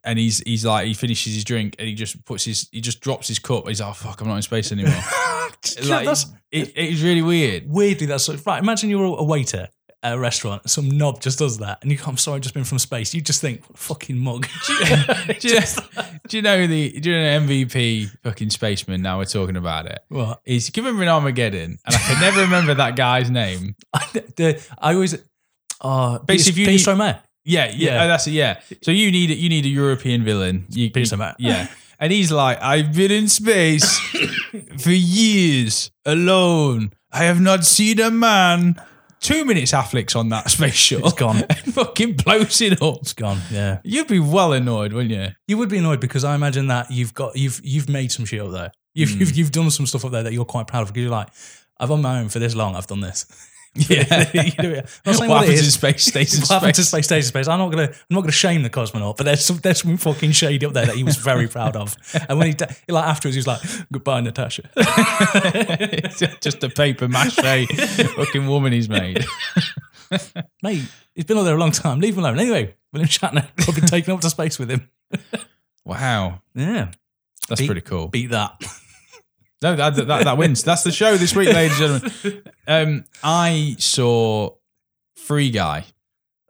and 0.04 0.18
he's 0.18 0.40
he's 0.40 0.64
like 0.64 0.86
he 0.86 0.94
finishes 0.94 1.34
his 1.34 1.44
drink 1.44 1.76
and 1.78 1.88
he 1.88 1.94
just 1.94 2.24
puts 2.24 2.44
his 2.44 2.68
he 2.72 2.80
just 2.80 3.00
drops 3.00 3.28
his 3.28 3.38
cup. 3.38 3.68
He's 3.68 3.80
like, 3.80 3.90
oh, 3.90 3.92
fuck, 3.92 4.20
I'm 4.20 4.28
not 4.28 4.36
in 4.36 4.42
space 4.42 4.72
anymore. 4.72 4.94
like, 5.84 6.04
that's, 6.04 6.26
it, 6.50 6.72
it 6.76 6.90
was 6.90 7.02
really 7.02 7.22
weird. 7.22 7.64
weirdly, 7.68 8.06
that's 8.06 8.28
of- 8.28 8.46
right. 8.46 8.62
Imagine 8.62 8.90
you're 8.90 9.04
a 9.04 9.24
waiter 9.24 9.68
at 10.06 10.14
a 10.14 10.18
restaurant, 10.18 10.68
some 10.70 10.88
knob 10.88 11.20
just 11.20 11.38
does 11.38 11.58
that, 11.58 11.78
and 11.82 11.90
you 11.90 11.98
go, 11.98 12.04
I'm 12.06 12.16
sorry, 12.16 12.36
I've 12.36 12.42
just 12.42 12.54
been 12.54 12.64
from 12.64 12.78
space. 12.78 13.12
You 13.12 13.20
just 13.20 13.40
think, 13.40 13.62
what 13.62 13.74
a 13.74 13.78
fucking 13.78 14.16
mug. 14.16 14.46
do, 15.40 15.48
you, 15.48 15.60
do 16.28 16.36
you 16.36 16.42
know 16.42 16.66
the 16.66 17.00
do 17.00 17.10
you 17.10 17.16
know 17.16 17.40
the 17.46 17.46
MVP 17.46 18.10
fucking 18.22 18.50
spaceman? 18.50 19.02
Now 19.02 19.18
we're 19.18 19.24
talking 19.24 19.56
about 19.56 19.86
it. 19.86 19.98
what? 20.08 20.40
He's 20.44 20.70
given 20.70 21.00
an 21.00 21.08
Armageddon, 21.08 21.78
and 21.84 21.94
I 21.94 21.98
can 21.98 22.20
never 22.20 22.42
remember 22.42 22.74
that 22.74 22.94
guy's 22.94 23.30
name. 23.30 23.74
the, 24.12 24.64
I 24.78 24.94
always. 24.94 25.16
Oh, 25.80 26.18
Basically, 26.20 26.62
Peter, 26.64 26.70
if 26.72 26.86
you 26.86 26.94
Peter 26.94 26.96
need-. 26.96 27.16
Yeah, 27.44 27.66
yeah, 27.66 27.72
Yeah. 27.76 28.04
oh, 28.04 28.08
that's 28.08 28.26
it. 28.26 28.32
Yeah. 28.32 28.60
So 28.82 28.90
you 28.90 29.10
need 29.12 29.30
you 29.30 29.48
need 29.48 29.64
a 29.64 29.68
European 29.68 30.24
villain. 30.24 30.66
You, 30.70 30.90
Peter 30.90 31.16
you-. 31.16 31.48
Yeah, 31.48 31.68
and 32.00 32.12
he's 32.12 32.32
like, 32.32 32.60
I've 32.60 32.94
been 32.94 33.10
in 33.10 33.28
space 33.28 33.98
for 34.78 34.90
years 34.90 35.90
alone. 36.04 36.92
I 37.12 37.24
have 37.24 37.40
not 37.40 37.64
seen 37.64 38.00
a 38.00 38.10
man. 38.10 38.80
Two 39.20 39.44
minutes 39.44 39.72
Affleck's 39.72 40.14
on 40.14 40.28
that 40.28 40.50
space 40.50 40.74
shuttle. 40.74 41.06
It's 41.06 41.16
gone. 41.16 41.36
and 41.48 41.74
fucking 41.74 42.14
blows 42.16 42.60
it 42.60 42.80
up. 42.82 42.98
It's 43.00 43.14
gone. 43.14 43.40
Yeah, 43.50 43.78
You'd 43.82 44.08
be 44.08 44.20
well 44.20 44.52
annoyed, 44.52 44.92
wouldn't 44.92 45.12
you? 45.14 45.28
you 45.48 45.56
would 45.58 45.68
be 45.70 45.78
annoyed 45.78 46.00
because 46.00 46.22
I 46.24 46.34
imagine 46.34 46.66
that 46.68 46.90
you've 46.90 47.14
got 47.14 47.34
you've 47.36 47.60
you've 47.64 47.88
made 47.88 48.12
some 48.12 48.24
shit 48.24 48.40
up 48.42 48.50
there. 48.52 48.72
You've 48.94 49.10
Hmm. 49.12 49.20
you've, 49.20 49.36
you've 49.36 49.52
done 49.52 49.70
some 49.70 49.86
stuff 49.86 50.04
up 50.04 50.12
there 50.12 50.22
that 50.22 50.32
you're 50.32 50.44
quite 50.44 50.66
proud 50.66 50.82
of 50.82 50.88
because 50.88 51.02
you're 51.02 51.10
like, 51.10 51.28
I've 51.78 51.90
on 51.90 52.02
my 52.02 52.18
own 52.20 52.28
for 52.28 52.38
this 52.38 52.54
long. 52.54 52.76
I've 52.76 52.86
done 52.86 53.00
this. 53.00 53.24
Yeah. 53.88 54.30
you 54.34 54.50
do 54.52 54.70
it. 54.72 54.88
I'm 55.04 55.12
not 55.12 55.16
saying 55.16 55.28
what 55.30 55.36
what, 55.36 55.44
happens 55.46 55.64
in 55.64 55.70
space 55.70 56.04
stays 56.06 56.34
in 56.34 56.40
What 56.40 56.50
happened 56.50 56.74
to 56.76 56.82
space. 56.82 56.88
space 56.88 57.04
stays 57.06 57.24
in 57.26 57.28
space? 57.28 57.48
I'm 57.48 57.58
not 57.58 57.70
gonna 57.70 57.88
I'm 57.88 57.94
not 58.14 58.22
gonna 58.22 58.32
shame 58.32 58.62
the 58.62 58.70
cosmonaut, 58.70 59.16
but 59.16 59.24
there's 59.24 59.44
some 59.44 59.58
there's 59.58 59.82
some 59.82 59.96
fucking 59.96 60.32
shade 60.32 60.64
up 60.64 60.72
there 60.72 60.86
that 60.86 60.96
he 60.96 61.04
was 61.04 61.16
very 61.16 61.46
proud 61.56 61.76
of. 61.76 61.96
And 62.28 62.38
when 62.38 62.48
he 62.48 62.54
like 62.92 63.04
afterwards, 63.04 63.34
he 63.34 63.38
was 63.40 63.46
like, 63.46 63.60
"Goodbye, 63.92 64.20
Natasha." 64.22 64.62
Just 66.40 66.62
a 66.64 66.68
paper 66.68 67.08
mache 67.08 67.34
fucking 68.16 68.46
woman 68.46 68.72
he's 68.72 68.88
made. 68.88 69.24
Mate, 70.62 70.82
he's 71.14 71.24
been 71.24 71.36
up 71.38 71.44
there 71.44 71.56
a 71.56 71.58
long 71.58 71.72
time. 71.72 72.00
Leave 72.00 72.14
him 72.14 72.20
alone. 72.24 72.38
Anyway, 72.38 72.74
William 72.92 73.08
Shatner 73.08 73.48
probably 73.56 73.82
taken 73.82 74.12
up 74.14 74.20
to 74.20 74.30
space 74.30 74.58
with 74.58 74.70
him. 74.70 74.88
Wow, 75.84 76.42
Yeah, 76.54 76.90
that's 77.48 77.60
Beat- 77.60 77.66
pretty 77.66 77.80
cool. 77.82 78.08
beat 78.08 78.30
that. 78.30 78.52
No, 79.62 79.74
that, 79.74 79.94
that, 79.96 80.24
that 80.24 80.36
wins. 80.38 80.62
That's 80.62 80.82
the 80.82 80.92
show 80.92 81.16
this 81.16 81.34
week, 81.34 81.48
ladies 81.48 81.80
and 81.80 82.02
gentlemen. 82.12 82.42
Um, 82.68 83.04
I 83.22 83.76
saw 83.78 84.50
Free 85.16 85.50
Guy. 85.50 85.84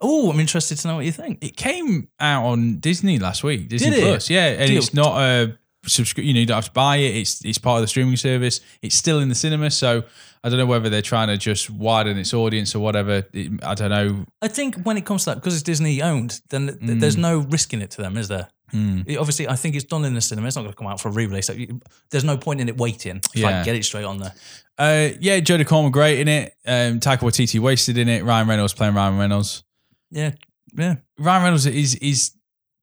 Oh, 0.01 0.31
I'm 0.31 0.41
interested 0.41 0.77
to 0.79 0.89
know 0.89 0.97
what 0.97 1.05
you 1.07 1.13
think. 1.13 1.43
It 1.43 1.57
came 1.57 2.09
out 2.21 2.45
on 2.47 2.79
Disney 2.81 3.19
last 3.19 3.45
week. 3.45 3.69
Disney 3.69 3.91
Did 3.91 3.99
it? 4.01 4.03
Plus, 4.03 4.29
yeah, 4.31 4.47
and 4.49 4.69
Deal. 4.69 4.79
it's 4.79 4.93
not 4.93 5.21
a 5.21 5.57
subscription. 5.87 6.27
You 6.29 6.35
know, 6.35 6.41
you 6.41 6.47
don't 6.47 6.57
have 6.57 6.67
to 6.67 6.73
buy 6.73 6.97
it. 6.97 7.15
It's 7.17 7.45
it's 7.45 7.59
part 7.59 7.77
of 7.77 7.83
the 7.83 7.89
streaming 7.89 8.17
service. 8.17 8.61
It's 8.83 8.95
still 8.95 9.21
in 9.21 9.29
the 9.29 9.35
cinema, 9.35 9.71
so 9.71 10.03
I 10.45 10.49
don't 10.49 10.59
know 10.59 10.67
whether 10.67 10.91
they're 10.91 11.01
trying 11.01 11.29
to 11.29 11.37
just 11.39 11.71
widen 11.71 12.19
its 12.19 12.35
audience 12.35 12.75
or 12.75 12.81
whatever. 12.81 13.25
It- 13.33 13.65
I 13.65 13.75
don't 13.75 13.91
know. 13.91 14.27
I 14.43 14.49
think 14.49 14.83
when 14.83 14.97
it 14.99 15.07
comes 15.07 15.25
to 15.25 15.31
that, 15.31 15.37
because 15.37 15.55
it's 15.55 15.63
Disney 15.63 16.03
owned, 16.03 16.41
then 16.51 16.67
th- 16.67 17.01
there's 17.01 17.17
no 17.17 17.39
risk 17.39 17.73
in 17.73 17.81
it 17.81 17.91
to 17.93 18.03
them, 18.03 18.17
is 18.17 18.29
there? 18.29 18.49
Hmm. 18.71 19.03
It- 19.07 19.17
obviously, 19.19 19.49
I 19.49 19.55
think 19.57 19.75
it's 19.77 19.85
done 19.85 20.05
in 20.05 20.15
the 20.15 20.21
cinema. 20.21 20.47
It's 20.49 20.57
not 20.57 20.63
going 20.63 20.73
to 20.73 20.77
come 20.77 20.87
out 20.89 21.01
for 21.01 21.09
a 21.09 21.13
re-release. 21.13 21.47
So 21.47 21.53
you- 21.53 21.81
there's 22.11 22.25
no 22.25 22.37
point 22.37 22.61
in 22.61 22.69
it 22.69 22.77
waiting. 22.77 23.19
If 23.35 23.37
Yeah. 23.37 23.61
I 23.61 23.65
get 23.65 23.77
it 23.77 23.85
straight 23.85 24.05
on 24.05 24.19
there. 24.19 24.35
Uh, 24.79 25.11
yeah, 25.21 25.41
Jodie 25.41 25.67
Comer 25.67 25.91
great 25.91 26.21
in 26.21 26.29
it. 26.29 26.55
Um, 26.67 27.01
Taika 27.01 27.21
Waititi 27.21 27.59
wasted 27.61 27.97
in 27.97 28.09
it. 28.09 28.25
Ryan 28.25 28.49
Reynolds 28.49 28.75
playing 28.75 28.95
Ryan 28.95 29.17
Reynolds. 29.19 29.63
Yeah, 30.11 30.33
yeah. 30.77 30.97
Ryan 31.19 31.43
Reynolds 31.45 31.67
is 31.67 31.95
is 31.97 32.33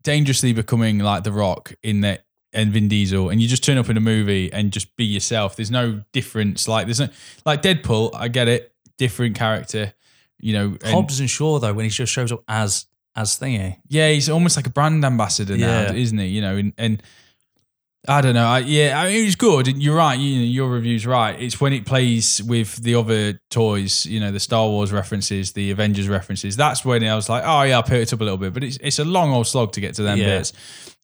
dangerously 0.03 0.53
becoming 0.53 0.99
like 0.99 1.23
The 1.23 1.31
Rock 1.31 1.73
in 1.83 2.01
that 2.01 2.25
and 2.51 2.71
Vin 2.71 2.87
Diesel, 2.87 3.29
and 3.29 3.41
you 3.41 3.47
just 3.47 3.63
turn 3.63 3.77
up 3.77 3.89
in 3.89 3.97
a 3.97 4.01
movie 4.01 4.51
and 4.53 4.71
just 4.71 4.95
be 4.95 5.05
yourself. 5.05 5.55
There's 5.55 5.71
no 5.71 6.03
difference. 6.13 6.67
Like 6.67 6.85
there's 6.87 6.99
no 6.99 7.09
like 7.45 7.61
Deadpool. 7.61 8.11
I 8.15 8.27
get 8.27 8.47
it, 8.47 8.73
different 8.97 9.35
character. 9.35 9.93
You 10.39 10.53
know, 10.53 10.65
and- 10.83 10.93
Hobbs 10.93 11.19
and 11.19 11.29
Shaw 11.29 11.59
though, 11.59 11.73
when 11.73 11.85
he 11.85 11.89
just 11.89 12.11
shows 12.11 12.31
up 12.31 12.43
as 12.47 12.85
as 13.15 13.37
thingy. 13.39 13.77
yeah, 13.89 14.09
he's 14.11 14.29
almost 14.29 14.55
like 14.55 14.67
a 14.67 14.71
brand 14.71 15.03
ambassador 15.05 15.55
now, 15.57 15.81
Yeah. 15.83 15.93
isn't 15.93 16.17
he? 16.17 16.27
You 16.27 16.41
know, 16.41 16.55
and, 16.57 16.73
and 16.77 17.03
I 18.07 18.19
don't 18.19 18.33
know. 18.33 18.45
I, 18.45 18.59
yeah, 18.59 18.99
I 18.99 19.07
mean, 19.07 19.25
it's 19.25 19.35
good. 19.35 19.67
And 19.69 19.81
You're 19.81 19.95
right. 19.95 20.19
You 20.19 20.39
know, 20.39 20.43
your 20.45 20.69
review's 20.69 21.05
right. 21.07 21.39
It's 21.41 21.61
when 21.61 21.71
it 21.71 21.85
plays 21.85 22.43
with 22.43 22.75
the 22.77 22.95
other 22.95 23.39
toys. 23.49 24.05
You 24.05 24.19
know, 24.19 24.29
the 24.31 24.41
Star 24.41 24.67
Wars 24.67 24.91
references, 24.91 25.53
the 25.53 25.71
Avengers 25.71 26.09
references. 26.09 26.57
That's 26.57 26.83
when 26.83 27.03
I 27.05 27.15
was 27.15 27.29
like, 27.29 27.43
oh 27.45 27.61
yeah, 27.61 27.77
I'll 27.77 27.83
put 27.83 27.93
it 27.99 28.11
up 28.11 28.19
a 28.19 28.23
little 28.23 28.37
bit. 28.37 28.53
But 28.53 28.63
it's 28.65 28.77
it's 28.81 28.99
a 28.99 29.05
long 29.05 29.31
old 29.31 29.47
slog 29.47 29.71
to 29.73 29.79
get 29.81 29.95
to 29.95 30.03
them 30.03 30.17
Yeah. 30.17 30.37
bits. 30.39 30.51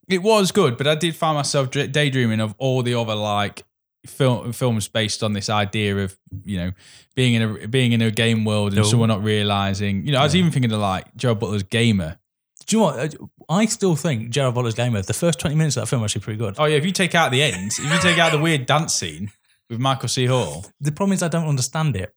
It 0.08 0.22
was 0.22 0.52
good, 0.52 0.76
but 0.76 0.86
I 0.86 0.94
did 0.96 1.14
find 1.16 1.36
myself 1.36 1.70
dr- 1.70 1.90
daydreaming 1.92 2.40
of 2.40 2.54
all 2.58 2.82
the 2.82 2.94
other 2.94 3.14
like 3.14 3.62
film 4.06 4.52
films 4.52 4.88
based 4.88 5.22
on 5.22 5.34
this 5.34 5.50
idea 5.50 5.96
of 5.98 6.16
you 6.44 6.56
know 6.56 6.72
being 7.14 7.34
in 7.34 7.42
a 7.42 7.68
being 7.68 7.92
in 7.92 8.00
a 8.00 8.10
game 8.10 8.44
world 8.44 8.68
and 8.72 8.76
No. 8.82 8.82
someone 8.84 9.08
not 9.08 9.22
realizing. 9.22 10.06
You 10.06 10.12
know, 10.12 10.20
I 10.20 10.24
was 10.24 10.34
even 10.36 10.50
thinking 10.50 10.72
of 10.72 10.80
like 10.80 11.14
Joe 11.16 11.34
Butler's 11.34 11.62
Gamer. 11.62 12.18
Do 12.66 12.76
you 12.76 12.82
know 12.82 12.86
what? 12.92 13.14
I 13.48 13.66
still 13.66 13.96
think 13.96 14.30
Gerard 14.30 14.54
Butler's 14.54 14.74
Gamer, 14.74 15.02
the 15.02 15.12
first 15.12 15.40
20 15.40 15.56
minutes 15.56 15.76
of 15.76 15.82
that 15.82 15.86
film, 15.88 16.02
are 16.02 16.04
actually 16.04 16.20
pretty 16.22 16.38
good. 16.38 16.54
Oh 16.58 16.66
yeah, 16.66 16.76
if 16.76 16.84
you 16.86 16.92
take 16.92 17.14
out 17.14 17.30
the 17.32 17.42
end, 17.42 17.72
if 17.72 17.78
you 17.80 17.98
take 18.00 18.18
out 18.18 18.30
the 18.32 18.38
weird 18.38 18.64
dance 18.66 18.94
scene 18.94 19.32
with 19.68 19.80
Michael 19.80 20.08
C. 20.08 20.26
Hall, 20.26 20.64
The 20.80 20.92
problem 20.92 21.14
is 21.14 21.22
I 21.22 21.28
don't 21.28 21.48
understand 21.48 21.96
it. 21.96 22.14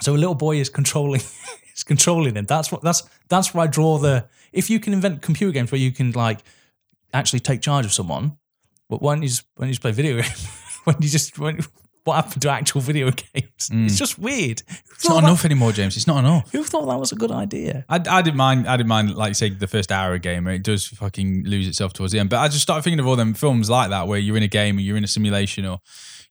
So 0.00 0.14
a 0.14 0.16
little 0.16 0.34
boy 0.34 0.56
is 0.56 0.68
controlling 0.70 1.20
is 1.76 1.82
controlling 1.84 2.34
him. 2.34 2.46
That's 2.46 2.72
what 2.72 2.82
that's 2.82 3.02
that's 3.28 3.52
where 3.54 3.64
I 3.64 3.66
draw 3.66 3.98
the 3.98 4.26
if 4.52 4.70
you 4.70 4.80
can 4.80 4.92
invent 4.94 5.20
computer 5.22 5.52
games 5.52 5.70
where 5.70 5.80
you 5.80 5.92
can 5.92 6.12
like 6.12 6.40
actually 7.12 7.40
take 7.40 7.60
charge 7.60 7.84
of 7.84 7.92
someone, 7.92 8.38
but 8.88 9.02
why 9.02 9.14
don't 9.14 9.22
you 9.22 9.28
just 9.28 9.44
why 9.56 9.64
don't 9.64 9.68
you 9.68 9.74
just 9.74 9.82
play 9.82 9.92
video 9.92 10.16
games? 10.22 10.48
when 10.84 10.96
you 11.00 11.08
just 11.08 11.38
when, 11.38 11.60
what 12.04 12.24
happened 12.24 12.42
to 12.42 12.50
actual 12.50 12.80
video 12.80 13.10
games? 13.10 13.68
Hmm. 13.68 13.86
It's 13.86 13.98
just 13.98 14.18
weird. 14.18 14.62
Who 14.66 14.74
it's 14.94 15.08
not 15.08 15.14
thought, 15.14 15.24
enough 15.24 15.44
anymore, 15.44 15.72
James. 15.72 15.96
It's 15.96 16.06
not 16.06 16.18
enough. 16.18 16.50
that, 16.50 16.58
who 16.58 16.64
thought 16.64 16.86
that 16.86 16.98
was 16.98 17.12
a 17.12 17.16
good 17.16 17.30
idea? 17.30 17.84
I, 17.88 17.96
I 18.08 18.22
didn't 18.22 18.36
mind. 18.36 18.66
I 18.66 18.76
didn't 18.76 18.88
mind, 18.88 19.14
like 19.14 19.34
say, 19.34 19.50
the 19.50 19.66
first 19.66 19.92
hour 19.92 20.14
of 20.14 20.22
game. 20.22 20.46
It 20.46 20.62
does 20.62 20.86
fucking 20.86 21.44
lose 21.44 21.68
itself 21.68 21.92
towards 21.92 22.12
the 22.12 22.18
end. 22.18 22.30
But 22.30 22.38
I 22.38 22.48
just 22.48 22.62
started 22.62 22.82
thinking 22.82 23.00
of 23.00 23.06
all 23.06 23.16
them 23.16 23.34
films 23.34 23.68
like 23.68 23.90
that, 23.90 24.08
where 24.08 24.18
you're 24.18 24.36
in 24.36 24.42
a 24.42 24.48
game 24.48 24.78
or 24.78 24.80
you're 24.80 24.96
in 24.96 25.04
a 25.04 25.08
simulation 25.08 25.66
or 25.66 25.80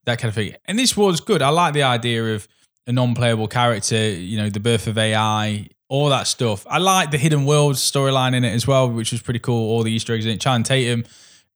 that 0.05 0.19
kind 0.19 0.29
of 0.29 0.35
thing. 0.35 0.55
And 0.65 0.77
this 0.77 0.97
was 0.97 1.19
good. 1.21 1.41
I 1.41 1.49
like 1.49 1.73
the 1.73 1.83
idea 1.83 2.35
of 2.35 2.47
a 2.87 2.91
non-playable 2.91 3.47
character. 3.47 4.09
You 4.09 4.37
know, 4.37 4.49
the 4.49 4.59
birth 4.59 4.87
of 4.87 4.97
AI, 4.97 5.67
all 5.87 6.09
that 6.09 6.27
stuff. 6.27 6.65
I 6.67 6.79
like 6.79 7.11
the 7.11 7.17
hidden 7.17 7.45
world 7.45 7.75
storyline 7.75 8.35
in 8.35 8.43
it 8.43 8.53
as 8.53 8.65
well, 8.65 8.89
which 8.89 9.11
was 9.11 9.21
pretty 9.21 9.39
cool. 9.39 9.69
All 9.69 9.83
the 9.83 9.91
Easter 9.91 10.13
eggs 10.13 10.25
in 10.25 10.31
it. 10.31 10.41
Channing 10.41 10.63
Tatum. 10.63 11.05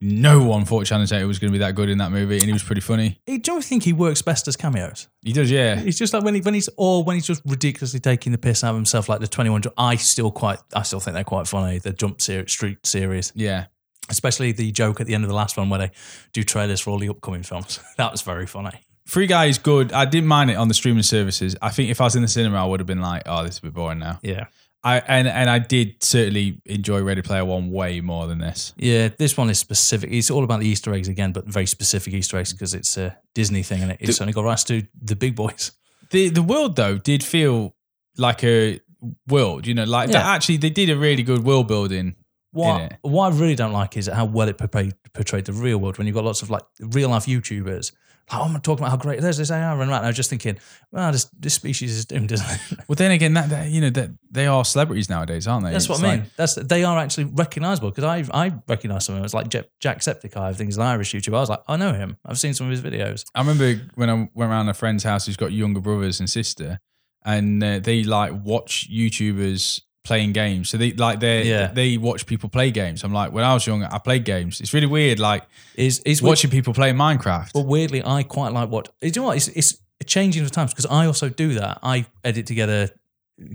No 0.03 0.43
one 0.43 0.65
thought 0.65 0.85
Channing 0.85 1.07
Tatum 1.07 1.27
was 1.27 1.39
going 1.39 1.51
to 1.51 1.57
be 1.57 1.63
that 1.63 1.75
good 1.75 1.89
in 1.89 1.97
that 1.99 2.11
movie, 2.11 2.35
and 2.35 2.43
he 2.43 2.51
was 2.53 2.61
pretty 2.63 2.81
funny. 2.81 3.19
Hey, 3.25 3.37
Do 3.37 3.53
you 3.53 3.61
think 3.61 3.83
he 3.83 3.93
works 3.93 4.21
best 4.21 4.47
as 4.49 4.55
cameos? 4.57 5.07
He 5.21 5.31
does, 5.31 5.49
yeah. 5.49 5.79
It's 5.79 5.97
just 5.97 6.13
like 6.13 6.23
when 6.23 6.35
he 6.35 6.41
when 6.41 6.53
he's 6.53 6.69
or 6.77 7.03
when 7.03 7.15
he's 7.15 7.25
just 7.25 7.41
ridiculously 7.45 7.99
taking 8.01 8.31
the 8.33 8.37
piss 8.37 8.63
out 8.63 8.71
of 8.71 8.75
himself, 8.75 9.07
like 9.07 9.21
the 9.21 9.27
Twenty 9.27 9.49
One. 9.49 9.61
I 9.77 9.95
still 9.95 10.29
quite, 10.31 10.59
I 10.75 10.81
still 10.83 10.99
think 10.99 11.13
they're 11.15 11.23
quite 11.23 11.47
funny. 11.47 11.79
The 11.79 11.93
Jump 11.93 12.19
ser- 12.21 12.47
Street 12.47 12.85
series, 12.85 13.31
Yeah. 13.35 13.65
especially 14.09 14.51
the 14.51 14.71
joke 14.71 14.99
at 14.99 15.07
the 15.07 15.13
end 15.15 15.23
of 15.23 15.29
the 15.29 15.35
last 15.35 15.55
one 15.57 15.69
where 15.69 15.79
they 15.79 15.91
do 16.33 16.43
trailers 16.43 16.81
for 16.81 16.89
all 16.91 16.99
the 16.99 17.07
upcoming 17.09 17.43
films. 17.43 17.79
That 17.97 18.11
was 18.11 18.21
very 18.21 18.45
funny. 18.45 18.81
Free 19.05 19.27
Guy 19.27 19.45
is 19.45 19.57
good. 19.57 19.91
I 19.91 20.05
didn't 20.05 20.27
mind 20.27 20.49
it 20.51 20.55
on 20.55 20.67
the 20.69 20.73
streaming 20.73 21.03
services. 21.03 21.55
I 21.61 21.69
think 21.69 21.89
if 21.89 21.99
I 22.01 22.05
was 22.05 22.15
in 22.15 22.21
the 22.21 22.27
cinema, 22.27 22.61
I 22.61 22.65
would 22.65 22.79
have 22.79 22.87
been 22.87 23.01
like, 23.01 23.23
"Oh, 23.25 23.43
this 23.43 23.53
is 23.55 23.59
a 23.59 23.61
bit 23.63 23.73
boring 23.73 23.99
now." 23.99 24.19
Yeah, 24.21 24.45
I 24.83 24.99
and 24.99 25.27
and 25.27 25.49
I 25.49 25.59
did 25.59 26.03
certainly 26.03 26.61
enjoy 26.65 27.01
Ready 27.01 27.21
Player 27.21 27.45
One 27.45 27.71
way 27.71 28.01
more 28.01 28.27
than 28.27 28.39
this. 28.39 28.73
yeah. 28.77 29.09
This 29.17 29.37
one 29.37 29.49
is 29.49 29.57
specific. 29.59 30.11
It's 30.11 30.29
all 30.29 30.43
about 30.43 30.59
the 30.59 30.67
Easter 30.67 30.93
eggs 30.93 31.07
again, 31.07 31.31
but 31.31 31.45
very 31.45 31.65
specific 31.65 32.13
Easter 32.13 32.37
eggs 32.37 32.51
because 32.51 32.73
it's 32.73 32.97
a 32.97 33.17
Disney 33.33 33.63
thing 33.63 33.81
and 33.81 33.91
it. 33.91 33.97
It's 34.01 34.19
only 34.19 34.33
got 34.33 34.43
rights 34.43 34.65
to 34.65 34.85
the 35.01 35.15
big 35.15 35.35
boys. 35.35 35.71
the 36.11 36.29
The 36.29 36.41
world 36.43 36.75
though 36.75 36.97
did 36.97 37.23
feel 37.23 37.75
like 38.17 38.43
a 38.43 38.79
world. 39.27 39.65
You 39.67 39.73
know, 39.73 39.85
like 39.85 40.09
that. 40.11 40.25
Yeah. 40.25 40.31
Actually, 40.31 40.57
they 40.57 40.69
did 40.69 40.89
a 40.89 40.97
really 40.97 41.23
good 41.23 41.43
world 41.45 41.67
building. 41.67 42.15
What 42.51 42.97
what 43.01 43.33
I 43.33 43.35
really 43.35 43.55
don't 43.55 43.71
like 43.71 43.97
is 43.97 44.07
how 44.07 44.25
well 44.25 44.47
it 44.47 44.57
portrayed, 44.57 44.93
portrayed 45.13 45.45
the 45.45 45.53
real 45.53 45.79
world 45.79 45.97
when 45.97 46.05
you've 46.07 46.13
got 46.15 46.23
lots 46.25 46.41
of 46.43 46.49
like 46.51 46.63
real 46.79 47.09
life 47.09 47.25
YouTubers 47.25 47.93
oh, 48.31 48.41
I'm 48.43 48.59
talking 48.61 48.83
about 48.83 48.91
how 48.91 48.97
great 48.97 49.21
there's 49.21 49.37
this 49.37 49.51
around. 49.51 49.81
And 49.81 49.93
I 49.93 50.07
was 50.07 50.15
just 50.15 50.29
thinking, 50.29 50.57
well, 50.91 51.11
this, 51.11 51.25
this 51.37 51.53
species 51.53 51.95
is 51.95 52.05
doomed, 52.05 52.31
isn't 52.31 52.49
it? 52.49 52.79
Well, 52.87 52.95
then 52.95 53.11
again, 53.11 53.33
that, 53.35 53.49
that 53.49 53.69
you 53.69 53.81
know 53.81 53.89
that 53.91 54.09
they 54.31 54.47
are 54.47 54.63
celebrities 54.65 55.09
nowadays, 55.09 55.47
aren't 55.47 55.65
they? 55.65 55.71
That's 55.71 55.87
what 55.89 55.95
It's 55.99 56.03
I 56.03 56.09
mean. 56.11 56.19
like- 56.21 56.35
That's 56.35 56.55
they 56.55 56.83
are 56.83 56.97
actually 56.97 57.25
recognisable 57.25 57.89
because 57.91 58.03
I 58.03 58.23
I 58.33 58.53
recognise 58.67 59.05
someone. 59.05 59.23
It's 59.25 59.33
like 59.33 59.49
Jack, 59.49 59.65
Jacksepticeye. 59.83 60.37
I 60.37 60.53
think 60.53 60.67
he's 60.69 60.77
an 60.77 60.83
Irish 60.83 61.13
YouTuber. 61.13 61.35
I 61.35 61.39
was 61.39 61.49
like, 61.49 61.63
I 61.67 61.77
know 61.77 61.93
him. 61.93 62.17
I've 62.25 62.39
seen 62.39 62.53
some 62.53 62.67
of 62.67 62.71
his 62.71 62.81
videos. 62.81 63.25
I 63.35 63.39
remember 63.41 63.81
when 63.95 64.09
I 64.09 64.13
went 64.33 64.51
around 64.51 64.69
a 64.69 64.73
friend's 64.73 65.03
house 65.03 65.25
who's 65.25 65.37
got 65.37 65.51
younger 65.51 65.79
brothers 65.81 66.19
and 66.19 66.29
sister, 66.29 66.79
and 67.25 67.63
uh, 67.63 67.79
they 67.79 68.03
like 68.03 68.31
watch 68.43 68.89
YouTubers 68.91 69.81
playing 70.03 70.33
games. 70.33 70.69
So 70.69 70.77
they 70.77 70.91
like 70.93 71.19
they 71.19 71.43
Yeah. 71.47 71.67
they 71.67 71.97
watch 71.97 72.25
people 72.25 72.49
play 72.49 72.71
games. 72.71 73.03
I'm 73.03 73.13
like, 73.13 73.31
when 73.31 73.43
I 73.43 73.53
was 73.53 73.65
younger, 73.65 73.87
I 73.91 73.99
played 73.99 74.25
games. 74.25 74.59
It's 74.61 74.73
really 74.73 74.87
weird, 74.87 75.19
like 75.19 75.43
Is 75.75 75.99
is 75.99 76.21
watching 76.21 76.49
people 76.51 76.73
play 76.73 76.91
Minecraft. 76.91 77.51
But 77.53 77.65
weirdly, 77.65 78.03
I 78.05 78.23
quite 78.23 78.51
like 78.53 78.69
what. 78.69 78.89
You 79.01 79.11
know 79.15 79.23
what? 79.23 79.37
It's, 79.37 79.47
it's 79.49 79.77
changing 80.05 80.43
with 80.43 80.51
times 80.51 80.71
because 80.73 80.85
I 80.87 81.05
also 81.05 81.29
do 81.29 81.53
that. 81.55 81.79
I 81.81 82.05
edit 82.23 82.45
together 82.47 82.89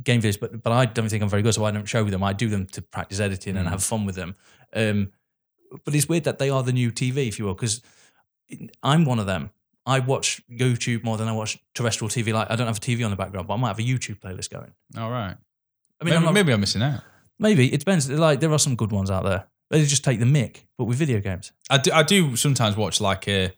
game 0.02 0.23
videos, 0.23 0.40
but 0.40 0.62
but 0.62 0.73
I 0.73 0.87
don't 0.87 1.09
think 1.09 1.23
I'm 1.23 1.28
very 1.28 1.43
good, 1.43 1.55
so 1.55 1.64
I 1.64 1.71
don't 1.71 1.87
show 1.87 2.02
them. 2.05 2.23
I 2.23 2.33
do 2.33 2.49
them 2.49 2.67
to 2.73 2.83
practice 2.83 3.21
editing 3.21 3.55
Mm. 3.55 3.59
and 3.61 3.69
have 3.69 3.83
fun 3.85 4.07
with 4.07 4.14
them. 4.17 4.35
Um, 4.75 5.12
but 5.85 5.95
it's 5.95 6.09
weird 6.09 6.25
that 6.25 6.38
they 6.38 6.49
are 6.50 6.62
the 6.62 6.73
new 6.73 6.90
TV, 6.90 7.28
if 7.28 7.38
you 7.38 7.45
will, 7.45 7.55
because 7.55 7.83
I'm 8.83 9.05
one 9.05 9.19
of 9.19 9.26
them. 9.26 9.50
I 9.85 10.00
watch 10.00 10.40
YouTube 10.50 11.05
more 11.05 11.17
than 11.17 11.28
I 11.28 11.33
watch 11.33 11.59
terrestrial 11.75 12.09
TV. 12.11 12.33
Like 12.33 12.50
I 12.50 12.57
don't 12.57 12.67
have 12.67 12.76
a 12.78 12.81
TV 12.81 13.05
on 13.05 13.11
the 13.11 13.17
background, 13.17 13.47
but 13.49 13.55
I 13.55 13.57
might 13.59 13.69
have 13.69 13.78
a 13.78 13.83
YouTube 13.83 14.21
playlist 14.21 14.50
going. 14.50 14.73
All 14.99 15.11
right. 15.11 15.37
I 16.00 16.05
mean, 16.05 16.11
maybe, 16.12 16.17
I'm 16.17 16.25
not- 16.25 16.35
maybe 16.35 16.52
I'm 16.52 16.61
missing 16.61 16.83
out. 16.83 17.00
maybe 17.38 17.73
it 17.73 17.78
depends. 17.78 18.09
Like 18.11 18.40
there 18.40 18.52
are 18.52 18.59
some 18.59 18.76
good 18.76 18.93
ones 18.93 19.11
out 19.11 19.25
there. 19.25 19.47
They 19.71 19.85
just 19.85 20.05
take 20.05 20.19
the 20.19 20.25
mick, 20.26 20.64
but 20.78 20.85
with 20.85 20.97
video 20.99 21.21
games. 21.21 21.52
I 21.69 21.78
do, 21.78 21.93
I 21.93 22.02
do 22.02 22.37
sometimes 22.37 22.76
watch 22.76 23.00
like 23.00 23.28
a, 23.28 23.52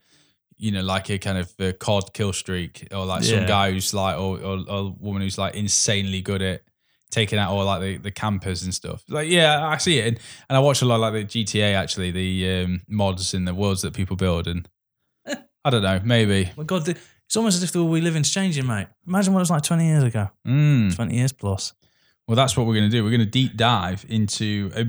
you 0.57 0.73
know, 0.73 0.83
like 0.83 1.09
a 1.09 1.19
kind 1.19 1.39
of 1.39 1.53
a 1.61 1.73
COD 1.73 2.13
kill 2.13 2.33
streak 2.33 2.89
or 2.93 3.05
like 3.07 3.23
some 3.25 3.47
guy 3.47 3.71
who's 3.71 3.95
like, 3.95 4.17
or, 4.19 4.39
or, 4.41 4.59
or 4.69 4.79
a 4.81 4.85
woman 4.89 5.23
who's 5.23 5.39
like 5.39 5.55
insanely 5.55 6.21
good 6.21 6.43
at 6.43 6.63
taking 7.13 7.39
out 7.39 7.51
all 7.53 7.65
like 7.65 7.81
the, 7.81 7.97
the 7.99 8.11
campers 8.11 8.63
and 8.65 8.75
stuff. 8.75 9.05
Like, 9.09 9.29
yeah, 9.29 9.67
I 9.67 9.77
see 9.79 9.99
it. 9.99 10.09
And, 10.09 10.19
and 10.49 10.57
I 10.57 10.61
watch 10.61 10.83
a 10.83 10.85
lot 10.85 10.99
like 11.01 11.13
the 11.13 11.25
GTA 11.45 11.75
actually, 11.75 12.11
the 12.11 12.65
um, 12.65 12.83
mods 12.89 13.33
and 13.35 13.47
the 13.47 13.55
worlds 13.55 13.83
that 13.83 13.95
people 13.95 14.17
build. 14.17 14.47
And 14.49 14.69
I 15.65 15.71
don't 15.71 15.83
know, 15.83 16.01
maybe. 16.05 16.51
My 16.57 16.65
God, 16.65 16.87
the- 16.87 16.99
it's 17.27 17.37
almost 17.37 17.57
as 17.59 17.63
if 17.63 17.71
the 17.71 17.79
world 17.79 17.93
we 17.93 18.01
live 18.01 18.17
in's 18.17 18.31
changing, 18.31 18.67
mate. 18.67 18.89
Imagine 19.07 19.33
what 19.33 19.39
it 19.39 19.43
was 19.43 19.51
like 19.51 19.63
20 19.63 19.87
years 19.87 20.03
ago. 20.03 20.29
Mm. 20.47 20.93
20 20.97 21.15
years 21.17 21.33
plus. 21.33 21.73
Well, 22.31 22.37
that's 22.37 22.57
what 22.57 22.65
we're 22.69 22.75
going 22.77 22.89
to 22.89 22.97
do. 22.97 23.03
We're 23.03 23.11
going 23.11 23.19
to 23.19 23.27
deep 23.27 23.57
dive 23.57 24.07
into 24.09 24.71
uh 24.73 24.85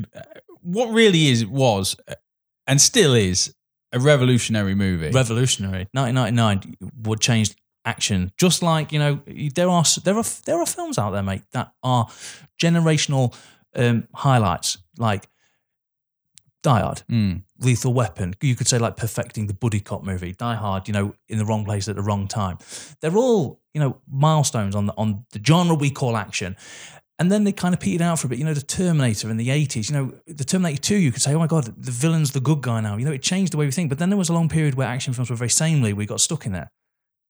what 0.62 0.94
really 0.94 1.30
is, 1.30 1.44
was, 1.44 1.96
uh, 2.08 2.14
and 2.68 2.80
still 2.80 3.16
is 3.16 3.56
a 3.92 4.00
revolutionary 4.00 4.76
movie. 4.76 5.10
revolutionary. 5.10 5.88
1999 5.94 6.92
would 7.02 7.20
change 7.20 7.56
action. 7.84 8.32
Just 8.38 8.62
like 8.62 8.92
you 8.92 9.00
know, 9.00 9.22
there 9.56 9.70
are 9.70 9.84
there 10.04 10.18
are 10.18 10.24
there 10.46 10.60
are 10.60 10.68
films 10.68 11.00
out 11.00 11.14
there, 11.14 11.24
mate, 11.24 11.42
that 11.54 11.72
are 11.82 12.06
generational 12.62 13.36
um, 13.76 14.08
highlights, 14.14 14.78
like 15.00 15.28
Die 16.62 16.80
Hard, 16.80 17.02
Mm. 17.10 17.42
Lethal 17.58 17.92
Weapon. 17.92 18.36
You 18.40 18.56
could 18.56 18.68
say 18.68 18.78
like 18.78 18.98
perfecting 18.98 19.48
the 19.48 19.56
buddy 19.56 19.80
cop 19.80 20.04
movie. 20.04 20.34
Die 20.34 20.56
Hard, 20.56 20.88
you 20.88 20.94
know, 20.94 21.16
in 21.28 21.40
the 21.40 21.46
wrong 21.46 21.66
place 21.66 21.88
at 21.90 21.96
the 21.96 22.04
wrong 22.04 22.28
time. 22.28 22.60
They're 23.02 23.18
all 23.18 23.62
you 23.74 23.82
know 23.82 23.98
milestones 24.08 24.76
on 24.76 24.86
the 24.86 24.94
on 24.96 25.26
the 25.32 25.42
genre 25.44 25.74
we 25.74 25.90
call 25.90 26.16
action. 26.16 26.56
And 27.22 27.32
then 27.32 27.44
they 27.44 27.52
kind 27.52 27.72
of 27.72 27.80
petered 27.80 28.02
out 28.02 28.18
for 28.18 28.26
a 28.26 28.30
bit. 28.32 28.40
You 28.40 28.46
know, 28.46 28.56
the 28.56 28.64
Terminator 28.64 29.30
in 29.30 29.38
the 29.38 29.50
80s, 29.50 29.92
you 29.92 29.96
know, 29.96 30.12
the 30.26 30.44
Terminator 30.44 30.82
2, 30.82 30.96
you 30.96 31.12
could 31.12 31.22
say, 31.22 31.36
oh 31.36 31.38
my 31.38 31.46
God, 31.46 31.66
the 31.66 31.92
villain's 31.92 32.32
the 32.32 32.40
good 32.40 32.62
guy 32.62 32.82
now. 32.82 32.98
You 32.98 33.06
know, 33.06 33.12
it 33.12 33.22
changed 33.22 33.54
the 33.54 33.58
way 33.58 33.66
we 33.66 33.72
think. 33.72 33.90
But 33.90 34.00
then 34.00 34.10
there 34.10 34.18
was 34.18 34.30
a 34.30 34.34
long 34.34 34.50
period 34.50 34.74
where 34.74 34.88
action 34.88 35.14
films 35.14 35.30
were 35.30 35.36
very 35.36 35.52
samely. 35.52 35.94
We 35.94 36.08
got 36.08 36.20
stuck 36.20 36.48
in 36.48 36.52
there. 36.52 36.72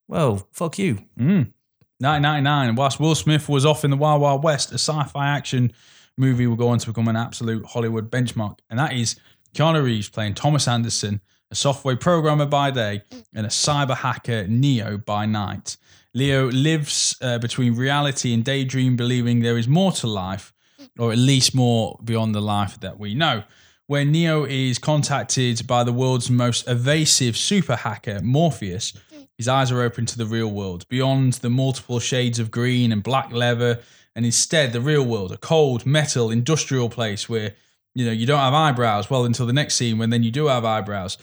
Well, 0.07 0.47
fuck 0.53 0.79
you. 0.79 0.99
Mm. 1.19 1.51
1999, 1.99 2.75
whilst 2.75 3.01
Will 3.01 3.15
Smith 3.15 3.49
was 3.49 3.65
off 3.65 3.83
in 3.83 3.91
the 3.91 3.97
Wild 3.97 4.21
Wild 4.21 4.45
West, 4.45 4.71
a 4.71 4.75
sci-fi 4.75 5.27
action 5.27 5.73
movie 6.17 6.47
will 6.47 6.55
go 6.55 6.69
on 6.69 6.79
to 6.79 6.87
become 6.87 7.09
an 7.09 7.17
absolute 7.17 7.65
Hollywood 7.65 8.09
benchmark, 8.09 8.59
and 8.69 8.79
that 8.79 8.93
is 8.93 9.19
Keanu 9.53 9.83
Reeves 9.83 10.07
playing 10.07 10.35
Thomas 10.35 10.69
Anderson, 10.69 11.19
a 11.51 11.55
software 11.55 11.97
programmer 11.97 12.45
by 12.45 12.71
day 12.71 13.01
and 13.35 13.45
a 13.45 13.49
cyber 13.49 13.97
hacker 13.97 14.47
Neo 14.47 14.97
by 14.97 15.25
night. 15.25 15.75
Neo 16.13 16.49
lives 16.51 17.15
uh, 17.21 17.39
between 17.39 17.75
reality 17.75 18.33
and 18.33 18.43
daydream, 18.43 18.95
believing 18.95 19.39
there 19.39 19.57
is 19.57 19.67
more 19.67 19.91
to 19.93 20.07
life, 20.07 20.53
or 20.99 21.11
at 21.11 21.17
least 21.17 21.55
more 21.55 21.97
beyond 22.03 22.35
the 22.35 22.41
life 22.41 22.79
that 22.81 22.99
we 22.99 23.15
know. 23.15 23.43
Where 23.87 24.05
Neo 24.05 24.45
is 24.45 24.77
contacted 24.77 25.67
by 25.67 25.83
the 25.83 25.93
world's 25.93 26.29
most 26.29 26.67
evasive 26.67 27.35
super 27.35 27.75
hacker, 27.75 28.21
Morpheus, 28.21 28.93
his 29.37 29.47
eyes 29.47 29.71
are 29.71 29.81
open 29.81 30.05
to 30.05 30.17
the 30.17 30.25
real 30.25 30.49
world, 30.51 30.87
beyond 30.87 31.33
the 31.33 31.49
multiple 31.49 31.99
shades 31.99 32.39
of 32.39 32.51
green 32.51 32.91
and 32.91 33.01
black 33.01 33.31
leather, 33.31 33.79
and 34.15 34.25
instead 34.25 34.71
the 34.71 34.81
real 34.81 35.03
world, 35.03 35.31
a 35.31 35.37
cold, 35.37 35.85
metal, 35.85 36.29
industrial 36.29 36.89
place 36.89 37.27
where 37.27 37.55
you 37.95 38.05
know 38.05 38.11
you 38.11 38.25
don't 38.25 38.39
have 38.39 38.53
eyebrows. 38.53 39.09
Well, 39.09 39.25
until 39.25 39.45
the 39.45 39.53
next 39.53 39.75
scene 39.75 39.97
when 39.97 40.09
then 40.09 40.23
you 40.23 40.31
do 40.31 40.47
have 40.47 40.63
eyebrows. 40.63 41.17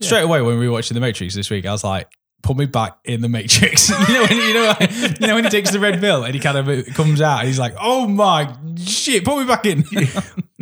Straight 0.00 0.24
away 0.24 0.42
when 0.42 0.58
we 0.58 0.66
were 0.66 0.74
watching 0.74 0.94
The 0.94 1.00
Matrix 1.00 1.34
this 1.34 1.48
week, 1.48 1.64
I 1.64 1.72
was 1.72 1.82
like, 1.84 2.10
"Put 2.42 2.56
me 2.56 2.66
back 2.66 2.98
in 3.04 3.20
The 3.20 3.28
Matrix." 3.28 3.88
you 4.08 4.14
know, 4.14 4.26
when, 4.28 4.36
you 4.36 4.54
know, 4.54 4.74
you 5.20 5.26
know 5.26 5.34
when 5.34 5.44
he 5.44 5.50
takes 5.50 5.70
the 5.70 5.80
red 5.80 6.00
pill 6.00 6.24
and 6.24 6.34
he 6.34 6.40
kind 6.40 6.58
of 6.58 6.68
uh, 6.68 6.82
comes 6.94 7.20
out, 7.20 7.40
and 7.40 7.48
he's 7.48 7.58
like, 7.58 7.74
"Oh 7.80 8.06
my 8.06 8.54
shit, 8.76 9.24
put 9.24 9.38
me 9.38 9.46
back 9.46 9.66
in." 9.66 9.84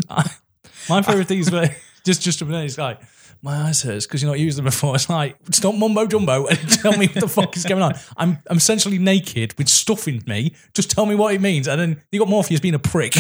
My 0.89 1.01
favorite 1.01 1.29
thing 1.29 1.39
is 1.39 1.51
where 1.51 1.75
just 2.05 2.21
just 2.23 2.43
a 2.43 2.45
minute, 2.45 2.67
it's 2.67 2.77
like, 2.77 3.01
my 3.45 3.69
eyes 3.69 3.83
hurts 3.83 4.07
because 4.07 4.23
you're 4.23 4.31
not 4.31 4.39
using 4.39 4.65
them 4.65 4.71
before. 4.71 4.95
It's 4.95 5.09
like, 5.09 5.37
stop 5.51 5.75
mumbo 5.75 6.07
jumbo 6.07 6.47
and 6.47 6.59
tell 6.71 6.97
me 6.97 7.09
what 7.09 7.21
the 7.21 7.29
fuck 7.29 7.57
is 7.57 7.65
going 7.65 7.83
on. 7.83 7.95
I'm 8.17 8.39
I'm 8.49 8.57
essentially 8.57 8.99
naked 8.99 9.57
with 9.59 9.69
stuff 9.69 10.09
in 10.09 10.23
me. 10.27 10.55
Just 10.73 10.91
tell 10.91 11.07
me 11.07 11.15
what 11.15 11.35
it 11.35 11.41
means. 11.41 11.69
And 11.69 11.81
then 11.81 12.03
you 12.11 12.19
got 12.19 12.29
Morpheus 12.29 12.61
being 12.61 12.75
a 12.75 12.79
prick. 12.79 13.15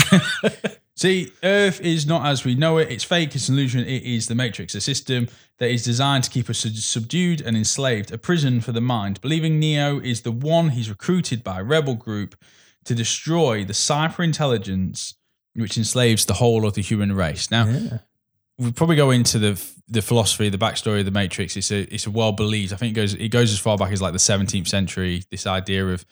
See, 0.96 1.32
Earth 1.42 1.80
is 1.80 2.06
not 2.06 2.24
as 2.24 2.44
we 2.44 2.54
know 2.54 2.78
it. 2.78 2.90
It's 2.90 3.02
fake. 3.02 3.34
It's 3.34 3.48
an 3.48 3.56
illusion. 3.56 3.80
It 3.80 4.04
is 4.04 4.28
the 4.28 4.34
Matrix, 4.34 4.74
a 4.76 4.80
system 4.80 5.28
that 5.58 5.70
is 5.70 5.84
designed 5.84 6.24
to 6.24 6.30
keep 6.30 6.48
us 6.48 6.58
subdued 6.58 7.40
and 7.40 7.56
enslaved, 7.56 8.12
a 8.12 8.18
prison 8.18 8.60
for 8.60 8.72
the 8.72 8.80
mind. 8.80 9.20
Believing 9.20 9.58
Neo 9.58 9.98
is 9.98 10.22
the 10.22 10.32
one 10.32 10.70
he's 10.70 10.88
recruited 10.88 11.42
by 11.42 11.60
a 11.60 11.64
rebel 11.64 11.94
group 11.94 12.36
to 12.84 12.94
destroy 12.94 13.64
the 13.64 13.74
cipher 13.74 14.22
intelligence 14.22 15.14
which 15.54 15.76
enslaves 15.76 16.26
the 16.26 16.34
whole 16.34 16.66
of 16.66 16.74
the 16.74 16.82
human 16.82 17.12
race. 17.12 17.50
Now, 17.50 18.00
we 18.58 18.72
probably 18.72 18.96
go 18.96 19.10
into 19.10 19.38
the 19.38 19.74
the 19.88 20.02
philosophy, 20.02 20.48
the 20.48 20.58
backstory 20.58 21.00
of 21.00 21.04
the 21.04 21.10
Matrix. 21.10 21.56
It's 21.56 21.70
a 21.70 21.92
it's 21.92 22.06
a 22.06 22.10
well 22.10 22.32
believed. 22.32 22.72
I 22.72 22.76
think 22.76 22.96
it 22.96 23.00
goes 23.00 23.14
it 23.14 23.28
goes 23.28 23.52
as 23.52 23.58
far 23.58 23.76
back 23.76 23.92
as 23.92 24.00
like 24.00 24.12
the 24.12 24.18
17th 24.18 24.68
century. 24.68 25.24
This 25.30 25.46
idea 25.46 25.86
of 25.86 26.04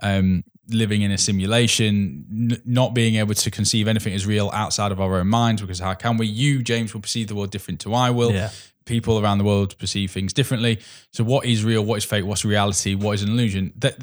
um, 0.00 0.44
living 0.68 1.02
in 1.02 1.10
a 1.10 1.18
simulation, 1.18 2.24
n- 2.52 2.62
not 2.64 2.94
being 2.94 3.16
able 3.16 3.34
to 3.34 3.50
conceive 3.50 3.88
anything 3.88 4.14
as 4.14 4.26
real 4.26 4.50
outside 4.52 4.92
of 4.92 5.00
our 5.00 5.16
own 5.16 5.28
minds. 5.28 5.60
Because 5.62 5.78
how 5.78 5.94
can 5.94 6.16
we? 6.16 6.26
You, 6.26 6.62
James, 6.62 6.92
will 6.94 7.00
perceive 7.00 7.28
the 7.28 7.34
world 7.34 7.50
different 7.50 7.80
to 7.80 7.94
I 7.94 8.10
will. 8.10 8.32
Yeah. 8.32 8.50
People 8.84 9.18
around 9.18 9.38
the 9.38 9.44
world 9.44 9.76
perceive 9.78 10.12
things 10.12 10.32
differently. 10.32 10.78
So, 11.12 11.24
what 11.24 11.44
is 11.44 11.64
real? 11.64 11.84
What 11.84 11.96
is 11.96 12.04
fake? 12.04 12.24
What's 12.24 12.44
reality? 12.44 12.94
What 12.94 13.12
is 13.14 13.22
an 13.22 13.30
illusion? 13.30 13.72
That 13.78 13.96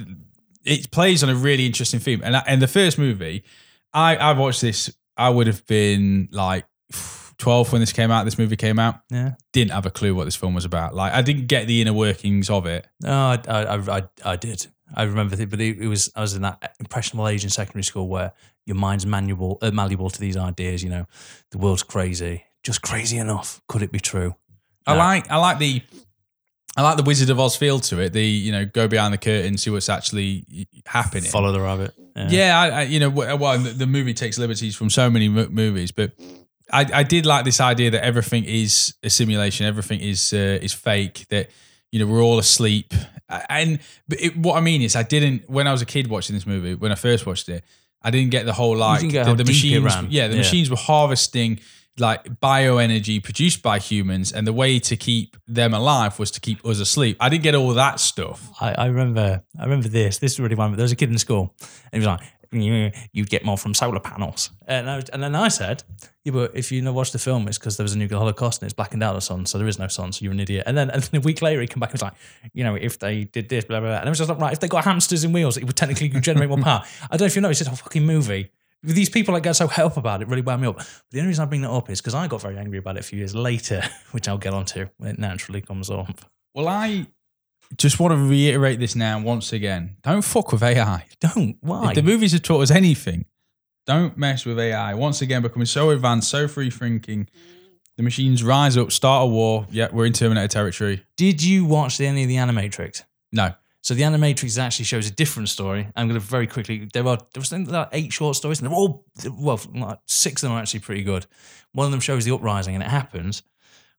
it 0.65 0.91
plays 0.91 1.23
on 1.23 1.29
a 1.29 1.35
really 1.35 1.65
interesting 1.65 1.99
theme. 2.01 2.21
And 2.23 2.35
and 2.47 2.61
the 2.61 2.67
first 2.67 2.97
movie, 2.97 3.43
I 3.93 4.15
I 4.17 4.33
watched 4.33 4.61
this. 4.61 4.93
I 5.15 5.29
would 5.29 5.47
have 5.47 5.65
been 5.67 6.27
like 6.31 6.65
12 7.37 7.71
when 7.71 7.81
this 7.81 7.93
came 7.93 8.09
out. 8.11 8.23
This 8.25 8.37
movie 8.37 8.55
came 8.55 8.79
out. 8.79 9.01
yeah. 9.09 9.31
Didn't 9.51 9.71
have 9.71 9.85
a 9.85 9.91
clue 9.91 10.15
what 10.15 10.25
this 10.25 10.35
film 10.35 10.53
was 10.53 10.65
about. 10.65 10.95
Like 10.95 11.13
I 11.13 11.21
didn't 11.21 11.47
get 11.47 11.67
the 11.67 11.81
inner 11.81 11.93
workings 11.93 12.49
of 12.49 12.65
it. 12.65 12.87
No, 13.01 13.11
I, 13.11 13.39
I, 13.47 13.75
I, 13.97 14.03
I 14.25 14.35
did. 14.35 14.67
I 14.93 15.03
remember 15.03 15.39
it, 15.41 15.49
but 15.49 15.61
it, 15.61 15.79
it 15.79 15.87
was 15.87 16.11
I 16.15 16.21
was 16.21 16.35
in 16.35 16.41
that 16.43 16.75
impressionable 16.79 17.27
age 17.27 17.43
in 17.43 17.49
secondary 17.49 17.83
school 17.83 18.07
where 18.07 18.33
your 18.65 18.75
mind's 18.75 19.05
malleable, 19.05 19.57
uh, 19.61 19.71
malleable 19.71 20.09
to 20.09 20.19
these 20.19 20.37
ideas. 20.37 20.83
You 20.83 20.89
know, 20.89 21.05
the 21.51 21.57
world's 21.57 21.83
crazy, 21.83 22.45
just 22.63 22.81
crazy 22.81 23.17
enough. 23.17 23.61
Could 23.67 23.81
it 23.81 23.91
be 23.91 23.99
true? 23.99 24.35
I 24.85 24.95
like 24.95 25.31
I 25.31 25.37
like 25.37 25.59
the 25.59 25.81
I 26.75 26.81
like 26.81 26.97
the 26.97 27.03
Wizard 27.03 27.29
of 27.29 27.39
Oz 27.39 27.55
feel 27.55 27.79
to 27.79 27.99
it. 27.99 28.13
The 28.13 28.25
you 28.25 28.51
know 28.51 28.65
go 28.65 28.87
behind 28.87 29.13
the 29.13 29.17
curtain, 29.17 29.57
see 29.57 29.69
what's 29.69 29.89
actually 29.89 30.67
happening. 30.85 31.29
Follow 31.29 31.51
the 31.51 31.61
rabbit. 31.61 31.93
Yeah. 32.15 32.29
Yeah, 32.29 32.59
I, 32.59 32.69
I, 32.69 32.81
you 32.83 32.99
know, 32.99 33.09
wh- 33.09 33.39
well, 33.39 33.57
the, 33.57 33.71
the 33.71 33.87
movie 33.87 34.13
takes 34.13 34.37
liberties 34.37 34.75
from 34.75 34.89
so 34.91 35.09
many 35.09 35.29
mo- 35.29 35.47
movies, 35.49 35.91
but 35.91 36.11
I, 36.71 36.85
I 36.93 37.03
did 37.03 37.25
like 37.25 37.43
this 37.43 37.59
idea 37.59 37.89
that 37.91 38.03
everything 38.03 38.43
is 38.43 38.93
a 39.01 39.09
simulation, 39.09 39.65
everything 39.65 39.99
is 39.99 40.33
uh, 40.33 40.59
is 40.61 40.73
fake. 40.73 41.25
That 41.29 41.49
you 41.93 41.99
know 41.99 42.07
we're 42.11 42.23
all 42.23 42.39
asleep, 42.39 42.93
and 43.49 43.79
it, 44.09 44.35
what 44.35 44.55
I 44.57 44.61
mean 44.61 44.81
is, 44.81 44.95
I 44.95 45.03
didn't 45.03 45.47
when 45.49 45.67
I 45.67 45.71
was 45.71 45.81
a 45.83 45.85
kid 45.85 46.07
watching 46.07 46.35
this 46.35 46.47
movie 46.47 46.73
when 46.75 46.91
I 46.91 46.95
first 46.95 47.25
watched 47.27 47.47
it, 47.49 47.63
I 48.01 48.09
didn't 48.11 48.31
get 48.31 48.45
the 48.45 48.53
whole 48.53 48.75
like 48.75 49.01
the, 49.01 49.35
the 49.35 49.43
machines. 49.45 49.93
Yeah, 50.09 50.27
the 50.27 50.33
Yeah. 50.33 50.39
machines 50.39 50.69
were 50.71 50.75
harvesting 50.91 51.59
like 51.99 52.23
bioenergy 52.41 53.23
produced 53.23 53.61
by 53.61 53.77
humans, 53.77 54.33
and 54.33 54.47
the 54.47 54.53
way 54.53 54.79
to 54.79 54.95
keep 54.97 55.37
them 55.47 55.73
alive 55.75 56.17
was 56.17 56.31
to 56.31 56.39
keep 56.41 56.65
us 56.65 56.79
asleep. 56.79 57.17
I 57.19 57.29
didn't 57.29 57.43
get 57.43 57.53
all 57.53 57.75
that 57.75 57.99
stuff. 57.99 58.49
I, 58.59 58.73
I 58.73 58.85
remember 58.87 59.43
I 59.59 59.63
remember 59.63 59.87
this. 59.89 60.17
This 60.17 60.31
is 60.33 60.39
really 60.39 60.55
one. 60.55 60.75
There 60.75 60.83
was 60.83 60.91
a 60.91 60.95
kid 60.95 61.11
in 61.11 61.17
school, 61.19 61.53
and 61.91 61.93
he 61.93 61.99
was 61.99 62.07
like, 62.07 62.21
you'd 62.61 63.29
get 63.29 63.43
more 63.43 63.57
from 63.57 63.73
solar 63.73 63.99
panels. 63.99 64.51
And, 64.67 64.89
I, 64.89 65.03
and 65.11 65.21
then 65.23 65.35
I 65.35 65.47
said, 65.47 65.83
yeah, 66.23 66.31
but 66.31 66.51
if 66.55 66.71
you 66.71 66.81
never 66.81 66.95
watched 66.95 67.13
the 67.13 67.19
film, 67.19 67.47
it's 67.47 67.57
because 67.57 67.77
there 67.77 67.83
was 67.83 67.93
a 67.93 67.97
nuclear 67.97 68.19
holocaust 68.19 68.61
and 68.61 68.67
it's 68.67 68.73
blackened 68.73 69.03
out 69.03 69.13
the 69.13 69.21
sun, 69.21 69.45
so 69.45 69.57
there 69.57 69.67
is 69.67 69.79
no 69.79 69.87
sun, 69.87 70.11
so 70.11 70.23
you're 70.23 70.31
an 70.31 70.39
idiot. 70.39 70.63
And 70.65 70.77
then, 70.77 70.89
and 70.89 71.03
then 71.03 71.21
a 71.21 71.23
week 71.23 71.41
later, 71.41 71.61
he 71.61 71.67
came 71.67 71.79
back 71.79 71.89
and 71.89 71.95
was 71.95 72.01
like, 72.01 72.13
you 72.53 72.63
know, 72.63 72.75
if 72.75 72.99
they 72.99 73.25
did 73.25 73.49
this, 73.49 73.65
blah, 73.65 73.79
blah, 73.79 73.89
blah. 73.89 73.97
And 73.97 74.07
I 74.07 74.09
was 74.09 74.17
just 74.17 74.29
like, 74.29 74.39
right, 74.39 74.53
if 74.53 74.59
they 74.59 74.67
got 74.67 74.85
hamsters 74.85 75.23
and 75.23 75.33
wheels, 75.33 75.57
it 75.57 75.65
would 75.65 75.75
technically 75.75 76.09
generate 76.09 76.49
more 76.49 76.57
power. 76.57 76.83
I 77.03 77.17
don't 77.17 77.21
know 77.21 77.25
if 77.25 77.35
you 77.35 77.41
know, 77.41 77.49
it's 77.49 77.59
just 77.59 77.71
a 77.71 77.75
fucking 77.75 78.05
movie. 78.05 78.51
These 78.83 79.09
people 79.09 79.33
that 79.33 79.41
get 79.41 79.55
so 79.55 79.67
help 79.67 79.95
about 79.95 80.21
it 80.21 80.27
really 80.27 80.41
wound 80.41 80.61
me 80.61 80.67
up. 80.67 80.77
But 80.77 81.03
the 81.11 81.19
only 81.19 81.29
reason 81.29 81.43
I 81.43 81.45
bring 81.45 81.61
that 81.61 81.71
up 81.71 81.89
is 81.89 82.01
because 82.01 82.13
I 82.13 82.27
got 82.27 82.41
very 82.41 82.57
angry 82.57 82.79
about 82.79 82.97
it 82.97 82.99
a 82.99 83.03
few 83.03 83.17
years 83.17 83.33
later, 83.33 83.81
which 84.11 84.27
I'll 84.27 84.37
get 84.37 84.53
onto 84.53 84.87
when 84.97 85.11
it 85.11 85.19
naturally 85.19 85.61
comes 85.61 85.89
up. 85.89 86.19
Well, 86.53 86.67
I 86.67 87.07
just 87.77 87.99
want 87.99 88.13
to 88.13 88.17
reiterate 88.17 88.79
this 88.79 88.95
now 88.95 89.19
once 89.19 89.53
again. 89.53 89.97
Don't 90.03 90.21
fuck 90.21 90.51
with 90.51 90.63
AI. 90.63 91.05
Don't. 91.19 91.57
Why? 91.61 91.89
If 91.89 91.95
the 91.95 92.03
movies 92.03 92.31
have 92.33 92.43
taught 92.43 92.61
us 92.61 92.71
anything, 92.71 93.25
don't 93.85 94.17
mess 94.17 94.45
with 94.45 94.59
AI. 94.59 94.93
Once 94.93 95.21
again, 95.21 95.41
becoming 95.41 95.65
so 95.65 95.89
advanced, 95.89 96.29
so 96.29 96.47
free 96.47 96.69
thinking. 96.69 97.27
The 97.97 98.03
machines 98.03 98.43
rise 98.43 98.75
up, 98.77 98.91
start 98.91 99.23
a 99.23 99.27
war. 99.27 99.67
Yeah, 99.69 99.89
we're 99.91 100.05
in 100.05 100.13
Terminator 100.13 100.47
territory. 100.47 101.03
Did 101.15 101.43
you 101.43 101.65
watch 101.65 101.99
any 102.01 102.23
of 102.23 102.29
the 102.29 102.37
Animatrix? 102.37 103.03
No. 103.31 103.53
So 103.81 103.93
the 103.93 104.03
Animatrix 104.03 104.57
actually 104.57 104.85
shows 104.85 105.07
a 105.07 105.11
different 105.11 105.49
story. 105.49 105.89
I'm 105.95 106.07
going 106.07 106.19
to 106.19 106.25
very 106.25 106.47
quickly. 106.47 106.87
There 106.93 107.05
are 107.05 107.17
there 107.17 107.41
was 107.41 107.49
something 107.49 107.71
like 107.71 107.89
eight 107.91 108.13
short 108.13 108.37
stories, 108.37 108.61
and 108.61 108.69
they're 108.69 108.75
all 108.75 109.05
well, 109.29 109.59
like 109.75 109.99
six 110.07 110.41
of 110.41 110.47
them 110.47 110.57
are 110.57 110.61
actually 110.61 110.79
pretty 110.79 111.03
good. 111.03 111.25
One 111.73 111.85
of 111.85 111.91
them 111.91 111.99
shows 111.99 112.23
the 112.23 112.33
uprising, 112.33 112.75
and 112.75 112.83
it 112.83 112.89
happens, 112.89 113.43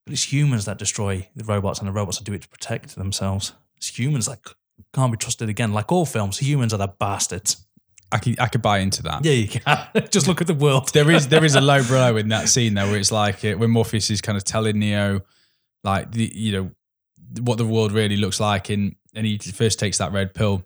but 0.04 0.12
it's 0.12 0.32
humans 0.32 0.64
that 0.66 0.78
destroy 0.78 1.28
the 1.34 1.44
robots, 1.44 1.78
and 1.78 1.88
the 1.88 1.92
robots 1.92 2.18
that 2.18 2.24
do 2.24 2.32
it 2.32 2.42
to 2.42 2.48
protect 2.48 2.96
themselves. 2.96 3.52
It's 3.76 3.98
humans 3.98 4.26
that 4.26 4.38
can't 4.92 5.12
be 5.12 5.16
trusted 5.18 5.48
again. 5.48 5.72
Like 5.72 5.90
all 5.92 6.06
films, 6.06 6.38
humans 6.38 6.72
are 6.74 6.78
the 6.78 6.88
bastards. 6.88 7.64
I 8.12 8.18
could, 8.18 8.38
I 8.38 8.46
could 8.46 8.62
buy 8.62 8.78
into 8.78 9.02
that. 9.04 9.24
Yeah, 9.24 9.32
you 9.32 9.48
can. 9.48 10.08
Just 10.10 10.28
look 10.28 10.40
at 10.40 10.46
the 10.46 10.54
world. 10.54 10.92
There 10.92 11.10
is 11.10 11.28
there 11.28 11.44
is 11.44 11.54
a 11.54 11.60
low 11.60 11.82
blow 11.82 12.16
in 12.16 12.28
that 12.28 12.48
scene 12.54 12.74
though, 12.74 12.86
where 12.88 12.98
it's 12.98 13.10
like 13.12 13.44
uh, 13.44 13.54
when 13.54 13.70
Morpheus 13.70 14.10
is 14.10 14.20
kind 14.20 14.36
of 14.36 14.44
telling 14.44 14.78
Neo, 14.78 15.22
like 15.82 16.12
the 16.12 16.30
you 16.34 16.52
know 16.52 16.70
what 17.40 17.58
the 17.58 17.64
world 17.66 17.92
really 17.92 18.16
looks 18.16 18.38
like, 18.38 18.70
and 18.70 18.94
and 19.14 19.26
he 19.26 19.38
first 19.38 19.78
takes 19.78 19.98
that 19.98 20.12
red 20.12 20.34
pill. 20.34 20.64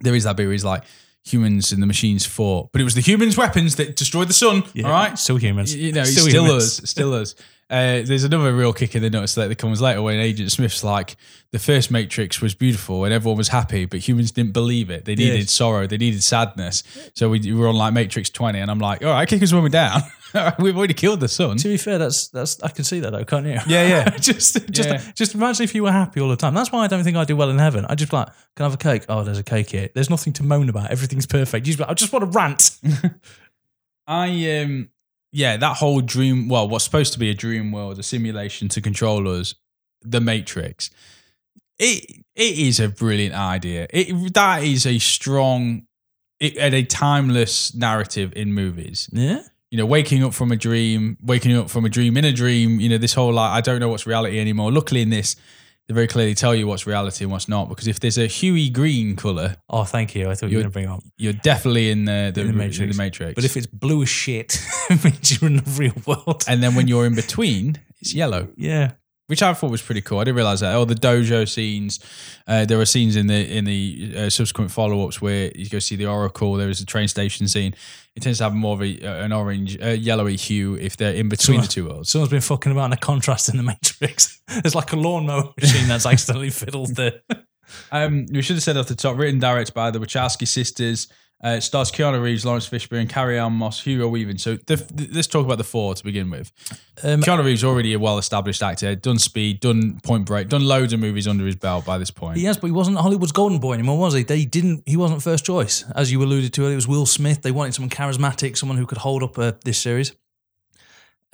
There 0.00 0.14
is 0.14 0.24
that 0.24 0.36
bit 0.36 0.44
where 0.44 0.52
he's 0.52 0.64
like, 0.64 0.84
humans 1.24 1.72
and 1.72 1.82
the 1.82 1.86
machines 1.86 2.24
fought, 2.24 2.70
but 2.72 2.80
it 2.80 2.84
was 2.84 2.94
the 2.94 3.00
humans' 3.00 3.36
weapons 3.36 3.76
that 3.76 3.96
destroyed 3.96 4.28
the 4.28 4.34
sun. 4.34 4.62
Yeah, 4.74 4.86
All 4.86 4.92
right, 4.92 5.18
still 5.18 5.36
humans. 5.36 5.74
you 5.74 5.92
know, 5.92 6.04
still, 6.04 6.28
still, 6.28 6.44
us, 6.52 6.76
still 6.84 7.14
us. 7.14 7.34
Uh, 7.68 8.02
there's 8.04 8.22
another 8.22 8.54
real 8.54 8.72
kick 8.72 8.94
in 8.94 9.02
the 9.02 9.10
nuts 9.10 9.34
that 9.34 9.58
comes 9.58 9.80
later 9.82 10.00
when 10.00 10.20
Agent 10.20 10.52
Smith's 10.52 10.84
like, 10.84 11.16
the 11.50 11.58
first 11.58 11.90
Matrix 11.90 12.40
was 12.40 12.54
beautiful 12.54 13.04
and 13.04 13.12
everyone 13.12 13.36
was 13.36 13.48
happy, 13.48 13.86
but 13.86 13.98
humans 14.06 14.30
didn't 14.30 14.52
believe 14.52 14.88
it. 14.88 15.04
They 15.04 15.16
needed 15.16 15.40
Yes. 15.40 15.50
sorrow, 15.50 15.86
they 15.88 15.96
needed 15.96 16.22
sadness. 16.22 16.84
So 17.14 17.28
we, 17.28 17.40
we 17.40 17.54
were 17.54 17.66
on 17.66 17.74
like 17.74 17.92
Matrix 17.92 18.30
20, 18.30 18.60
and 18.60 18.70
I'm 18.70 18.78
like, 18.78 19.02
all 19.02 19.10
right, 19.10 19.28
kick 19.28 19.42
us 19.42 19.52
when 19.52 19.64
we're 19.64 19.68
down. 19.70 20.00
We've 20.60 20.76
already 20.76 20.94
killed 20.94 21.18
the 21.20 21.28
sun. 21.28 21.56
To 21.56 21.68
be 21.68 21.76
fair, 21.76 21.98
that's 21.98 22.28
that's 22.28 22.60
I 22.62 22.68
can 22.68 22.84
see 22.84 23.00
that 23.00 23.10
though, 23.10 23.24
can't 23.24 23.46
you? 23.46 23.52
Yeah, 23.66 23.88
yeah. 23.88 24.10
just 24.18 24.70
just 24.70 24.88
Yeah. 24.88 25.02
just 25.14 25.34
imagine 25.34 25.64
if 25.64 25.74
you 25.74 25.82
were 25.82 25.92
happy 25.92 26.20
all 26.20 26.28
the 26.28 26.36
time. 26.36 26.52
That's 26.54 26.70
why 26.70 26.84
I 26.84 26.88
don't 26.88 27.02
think 27.04 27.16
I 27.16 27.24
do 27.24 27.36
well 27.36 27.48
in 27.48 27.58
heaven. 27.58 27.86
I 27.88 27.94
just 27.94 28.10
be 28.10 28.16
like, 28.18 28.26
can 28.54 28.64
I 28.64 28.68
have 28.68 28.74
a 28.74 28.76
cake? 28.76 29.06
Oh, 29.08 29.24
there's 29.24 29.38
a 29.38 29.44
cake 29.44 29.70
here. 29.70 29.88
There's 29.94 30.10
nothing 30.10 30.32
to 30.34 30.42
moan 30.42 30.68
about. 30.68 30.90
Everything's 30.90 31.26
perfect. 31.26 31.66
You 31.66 31.72
just 31.72 31.80
like, 31.80 31.88
I 31.88 31.94
just 31.94 32.12
want 32.12 32.30
to 32.30 32.38
rant. 32.38 32.70
I 34.06 34.60
um 34.62 34.88
yeah, 35.32 35.56
that 35.56 35.76
whole 35.76 36.00
dream 36.00 36.48
well, 36.48 36.68
what's 36.68 36.84
supposed 36.84 37.12
to 37.14 37.18
be 37.18 37.30
a 37.30 37.34
dream 37.34 37.72
world, 37.72 37.98
a 37.98 38.02
simulation 38.02 38.68
to 38.70 38.80
control 38.80 39.28
us, 39.28 39.54
the 40.02 40.20
Matrix. 40.20 40.90
It 41.78 42.24
it 42.34 42.58
is 42.58 42.80
a 42.80 42.88
brilliant 42.88 43.34
idea. 43.34 43.86
It 43.90 44.34
that 44.34 44.62
is 44.62 44.86
a 44.86 44.98
strong 44.98 45.86
it, 46.40 46.56
and 46.56 46.74
a 46.74 46.82
timeless 46.82 47.74
narrative 47.74 48.32
in 48.36 48.52
movies. 48.52 49.08
Yeah. 49.12 49.42
You 49.70 49.78
know, 49.78 49.86
waking 49.86 50.22
up 50.22 50.32
from 50.32 50.52
a 50.52 50.56
dream, 50.56 51.18
waking 51.20 51.56
up 51.56 51.70
from 51.70 51.84
a 51.84 51.88
dream 51.88 52.16
in 52.16 52.24
a 52.24 52.32
dream, 52.32 52.80
you 52.80 52.88
know, 52.88 52.98
this 52.98 53.14
whole 53.14 53.32
like 53.32 53.50
I 53.50 53.60
don't 53.60 53.80
know 53.80 53.88
what's 53.88 54.06
reality 54.06 54.38
anymore. 54.38 54.72
Luckily 54.72 55.02
in 55.02 55.10
this, 55.10 55.36
they 55.88 55.94
very 55.94 56.06
clearly 56.08 56.34
tell 56.34 56.54
you 56.54 56.66
what's 56.66 56.86
reality 56.86 57.24
and 57.24 57.30
what's 57.32 57.48
not. 57.48 57.68
Because 57.68 57.86
if 57.86 58.00
there's 58.00 58.18
a 58.18 58.26
huey 58.26 58.68
green 58.70 59.14
colour, 59.16 59.56
Oh, 59.70 59.84
thank 59.84 60.14
you. 60.14 60.28
I 60.30 60.34
thought 60.34 60.50
you 60.50 60.56
were 60.58 60.62
going 60.62 60.72
to 60.72 60.78
bring 60.78 60.86
up. 60.88 61.02
you're 61.16 61.32
definitely 61.32 61.90
in 61.90 62.04
the 62.06 62.32
the, 62.34 62.40
In 62.42 62.46
the 62.48 62.52
Matrix. 62.52 62.96
the 62.96 63.02
Matrix. 63.02 63.34
But 63.34 63.44
if 63.44 63.56
it's 63.56 63.66
blue 63.66 64.02
as 64.02 64.08
shit, 64.08 64.58
it 64.90 65.04
means 65.04 65.40
you're 65.40 65.48
in 65.50 65.56
the 65.58 65.70
real 65.78 65.94
world. 66.06 66.44
and 66.48 66.62
then 66.62 66.74
when 66.74 66.88
you're 66.88 67.06
in 67.06 67.14
between, 67.14 67.76
it's 68.00 68.14
yellow, 68.14 68.48
yeah. 68.56 68.92
Which 69.26 69.42
I 69.42 69.52
thought 69.54 69.70
was 69.70 69.82
pretty 69.82 70.02
cool. 70.02 70.18
I 70.18 70.24
didn't 70.24 70.36
realize 70.36 70.60
that. 70.60 70.74
Oh, 70.74 70.84
the 70.84 70.94
dojo 70.94 71.48
scenes. 71.48 72.00
Uh, 72.46 72.64
there 72.64 72.80
are 72.80 72.84
scenes 72.84 73.16
in 73.16 73.26
the 73.26 73.56
in 73.56 73.64
the 73.64 74.14
uh, 74.16 74.30
subsequent 74.30 74.70
follow 74.70 75.06
ups 75.06 75.20
where 75.20 75.50
you 75.54 75.68
go 75.68 75.78
see 75.78 75.96
the 75.96 76.06
Oracle. 76.06 76.54
There 76.54 76.70
is 76.70 76.80
a 76.80 76.86
train 76.86 77.08
station 77.08 77.48
scene. 77.48 77.74
It 78.14 78.22
tends 78.22 78.38
to 78.38 78.44
have 78.44 78.54
more 78.54 78.74
of 78.74 78.82
a, 78.82 78.98
uh, 79.02 79.24
an 79.24 79.32
orange, 79.32 79.78
uh, 79.82 79.88
yellowy 79.88 80.36
hue 80.36 80.74
if 80.76 80.96
they're 80.96 81.12
in 81.12 81.28
between 81.28 81.60
the 81.60 81.66
two 81.66 81.86
worlds. 81.86 82.10
Someone's 82.10 82.30
been 82.30 82.40
fucking 82.40 82.72
about 82.72 82.86
in 82.86 82.92
a 82.94 82.96
contrast 82.96 83.50
in 83.50 83.58
the 83.58 83.62
Matrix. 83.62 84.40
There's 84.62 84.74
like 84.74 84.92
a 84.92 84.96
lawnmower 84.96 85.52
machine 85.60 85.86
that's 85.86 86.06
accidentally 86.06 86.48
fiddled 86.48 86.96
there. 86.96 87.20
Um, 87.92 88.24
we 88.32 88.40
should 88.40 88.56
have 88.56 88.62
said 88.62 88.78
off 88.78 88.86
the 88.86 88.94
top, 88.94 89.18
written 89.18 89.38
direct 89.38 89.74
by 89.74 89.90
the 89.90 89.98
Wachowski 89.98 90.48
sisters. 90.48 91.08
Uh, 91.44 91.48
it 91.58 91.60
stars 91.60 91.92
Keanu 91.92 92.22
Reeves, 92.22 92.46
Laurence 92.46 92.66
Fishburne, 92.66 93.08
Carrie-Anne 93.10 93.52
Moss, 93.52 93.82
Hugo 93.82 94.08
Weaving. 94.08 94.38
So 94.38 94.56
the, 94.66 94.76
the- 94.76 95.10
let's 95.12 95.26
talk 95.28 95.44
about 95.44 95.58
the 95.58 95.64
four 95.64 95.94
to 95.94 96.02
begin 96.02 96.30
with. 96.30 96.50
Um, 97.04 97.20
Keanu 97.20 97.44
Reeves 97.44 97.62
already 97.62 97.92
a 97.92 97.98
well-established 97.98 98.62
actor, 98.62 98.94
done 98.94 99.18
Speed, 99.18 99.60
done 99.60 100.00
Point 100.02 100.24
Break, 100.24 100.48
done 100.48 100.64
loads 100.64 100.94
of 100.94 101.00
movies 101.00 101.28
under 101.28 101.44
his 101.44 101.54
belt 101.56 101.84
by 101.84 101.98
this 101.98 102.10
point. 102.10 102.38
He 102.38 102.44
has, 102.44 102.56
but 102.56 102.68
he 102.68 102.72
wasn't 102.72 102.96
Hollywood's 102.96 103.32
golden 103.32 103.58
boy 103.58 103.74
anymore, 103.74 103.98
was 103.98 104.14
he? 104.14 104.22
They 104.22 104.46
didn't. 104.46 104.82
He 104.86 104.96
wasn't 104.96 105.22
first 105.22 105.44
choice, 105.44 105.84
as 105.94 106.10
you 106.10 106.22
alluded 106.22 106.54
to. 106.54 106.62
earlier. 106.62 106.72
It 106.72 106.76
was 106.76 106.88
Will 106.88 107.04
Smith. 107.04 107.42
They 107.42 107.50
wanted 107.52 107.74
someone 107.74 107.90
charismatic, 107.90 108.56
someone 108.56 108.78
who 108.78 108.86
could 108.86 108.98
hold 108.98 109.22
up 109.22 109.38
uh, 109.38 109.52
this 109.62 109.78
series. 109.78 110.14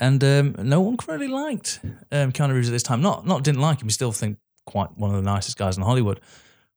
And 0.01 0.25
um, 0.25 0.57
no 0.59 0.81
one 0.81 0.97
really 1.07 1.29
liked 1.29 1.79
um, 2.11 2.33
Keanu 2.33 2.55
Reeves 2.55 2.69
at 2.69 2.73
this 2.73 2.83
time. 2.83 3.03
Not 3.03 3.25
not 3.25 3.45
didn't 3.45 3.61
like 3.61 3.81
him. 3.81 3.87
He 3.87 3.93
still 3.93 4.11
think 4.11 4.39
quite 4.67 4.97
one 4.99 5.11
of 5.11 5.17
the 5.17 5.23
nicest 5.23 5.57
guys 5.57 5.77
in 5.77 5.85
Hollywood. 5.85 6.19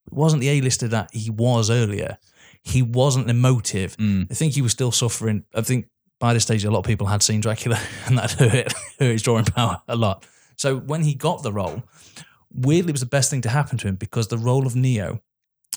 It 0.06 0.14
wasn't 0.14 0.42
the 0.42 0.50
A-lister 0.50 0.88
that 0.90 1.10
he 1.12 1.32
was 1.32 1.72
earlier. 1.72 2.20
He 2.66 2.82
wasn't 2.82 3.30
emotive. 3.30 3.96
Mm. 3.98 4.30
I 4.30 4.34
think 4.34 4.54
he 4.54 4.62
was 4.62 4.72
still 4.72 4.92
suffering. 4.92 5.46
I 5.54 5.62
think 5.62 5.88
by 6.20 6.34
this 6.34 6.44
stage, 6.44 6.66
a 6.66 6.72
lot 6.72 6.80
of 6.80 6.86
people 6.86 7.08
had 7.08 7.24
seen 7.24 7.40
Dracula, 7.40 7.80
and 8.08 8.18
that 8.18 8.32
hurt, 8.32 8.74
hurt 9.00 9.12
his 9.12 9.22
drawing 9.22 9.46
power 9.46 9.82
a 9.88 9.96
lot. 9.96 10.26
So 10.58 10.78
when 10.78 11.04
he 11.04 11.14
got 11.14 11.44
the 11.44 11.52
role, 11.52 11.84
weirdly, 12.52 12.90
it 12.90 12.94
was 12.94 13.02
the 13.02 13.08
best 13.08 13.30
thing 13.30 13.42
to 13.42 13.50
happen 13.50 13.78
to 13.80 13.88
him 13.88 13.96
because 13.96 14.28
the 14.28 14.38
role 14.38 14.66
of 14.66 14.76
Neo 14.76 15.22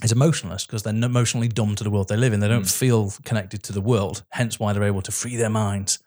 is 0.03 0.13
emotionless 0.13 0.65
because 0.65 0.83
they're 0.83 0.95
emotionally 0.95 1.49
dumb 1.49 1.75
to 1.75 1.85
the 1.85 1.91
world 1.91 2.09
they 2.09 2.17
live 2.17 2.33
in. 2.33 2.41
They 2.41 2.49
don't 2.49 2.69
feel 2.69 3.13
connected 3.25 3.63
to 3.65 3.73
the 3.73 3.81
world, 3.81 4.25
hence 4.31 4.61
why 4.61 4.73
they're 4.73 4.85
able 4.85 5.03
to 5.03 5.13
free 5.13 5.37
their 5.37 5.51
minds. 5.51 5.99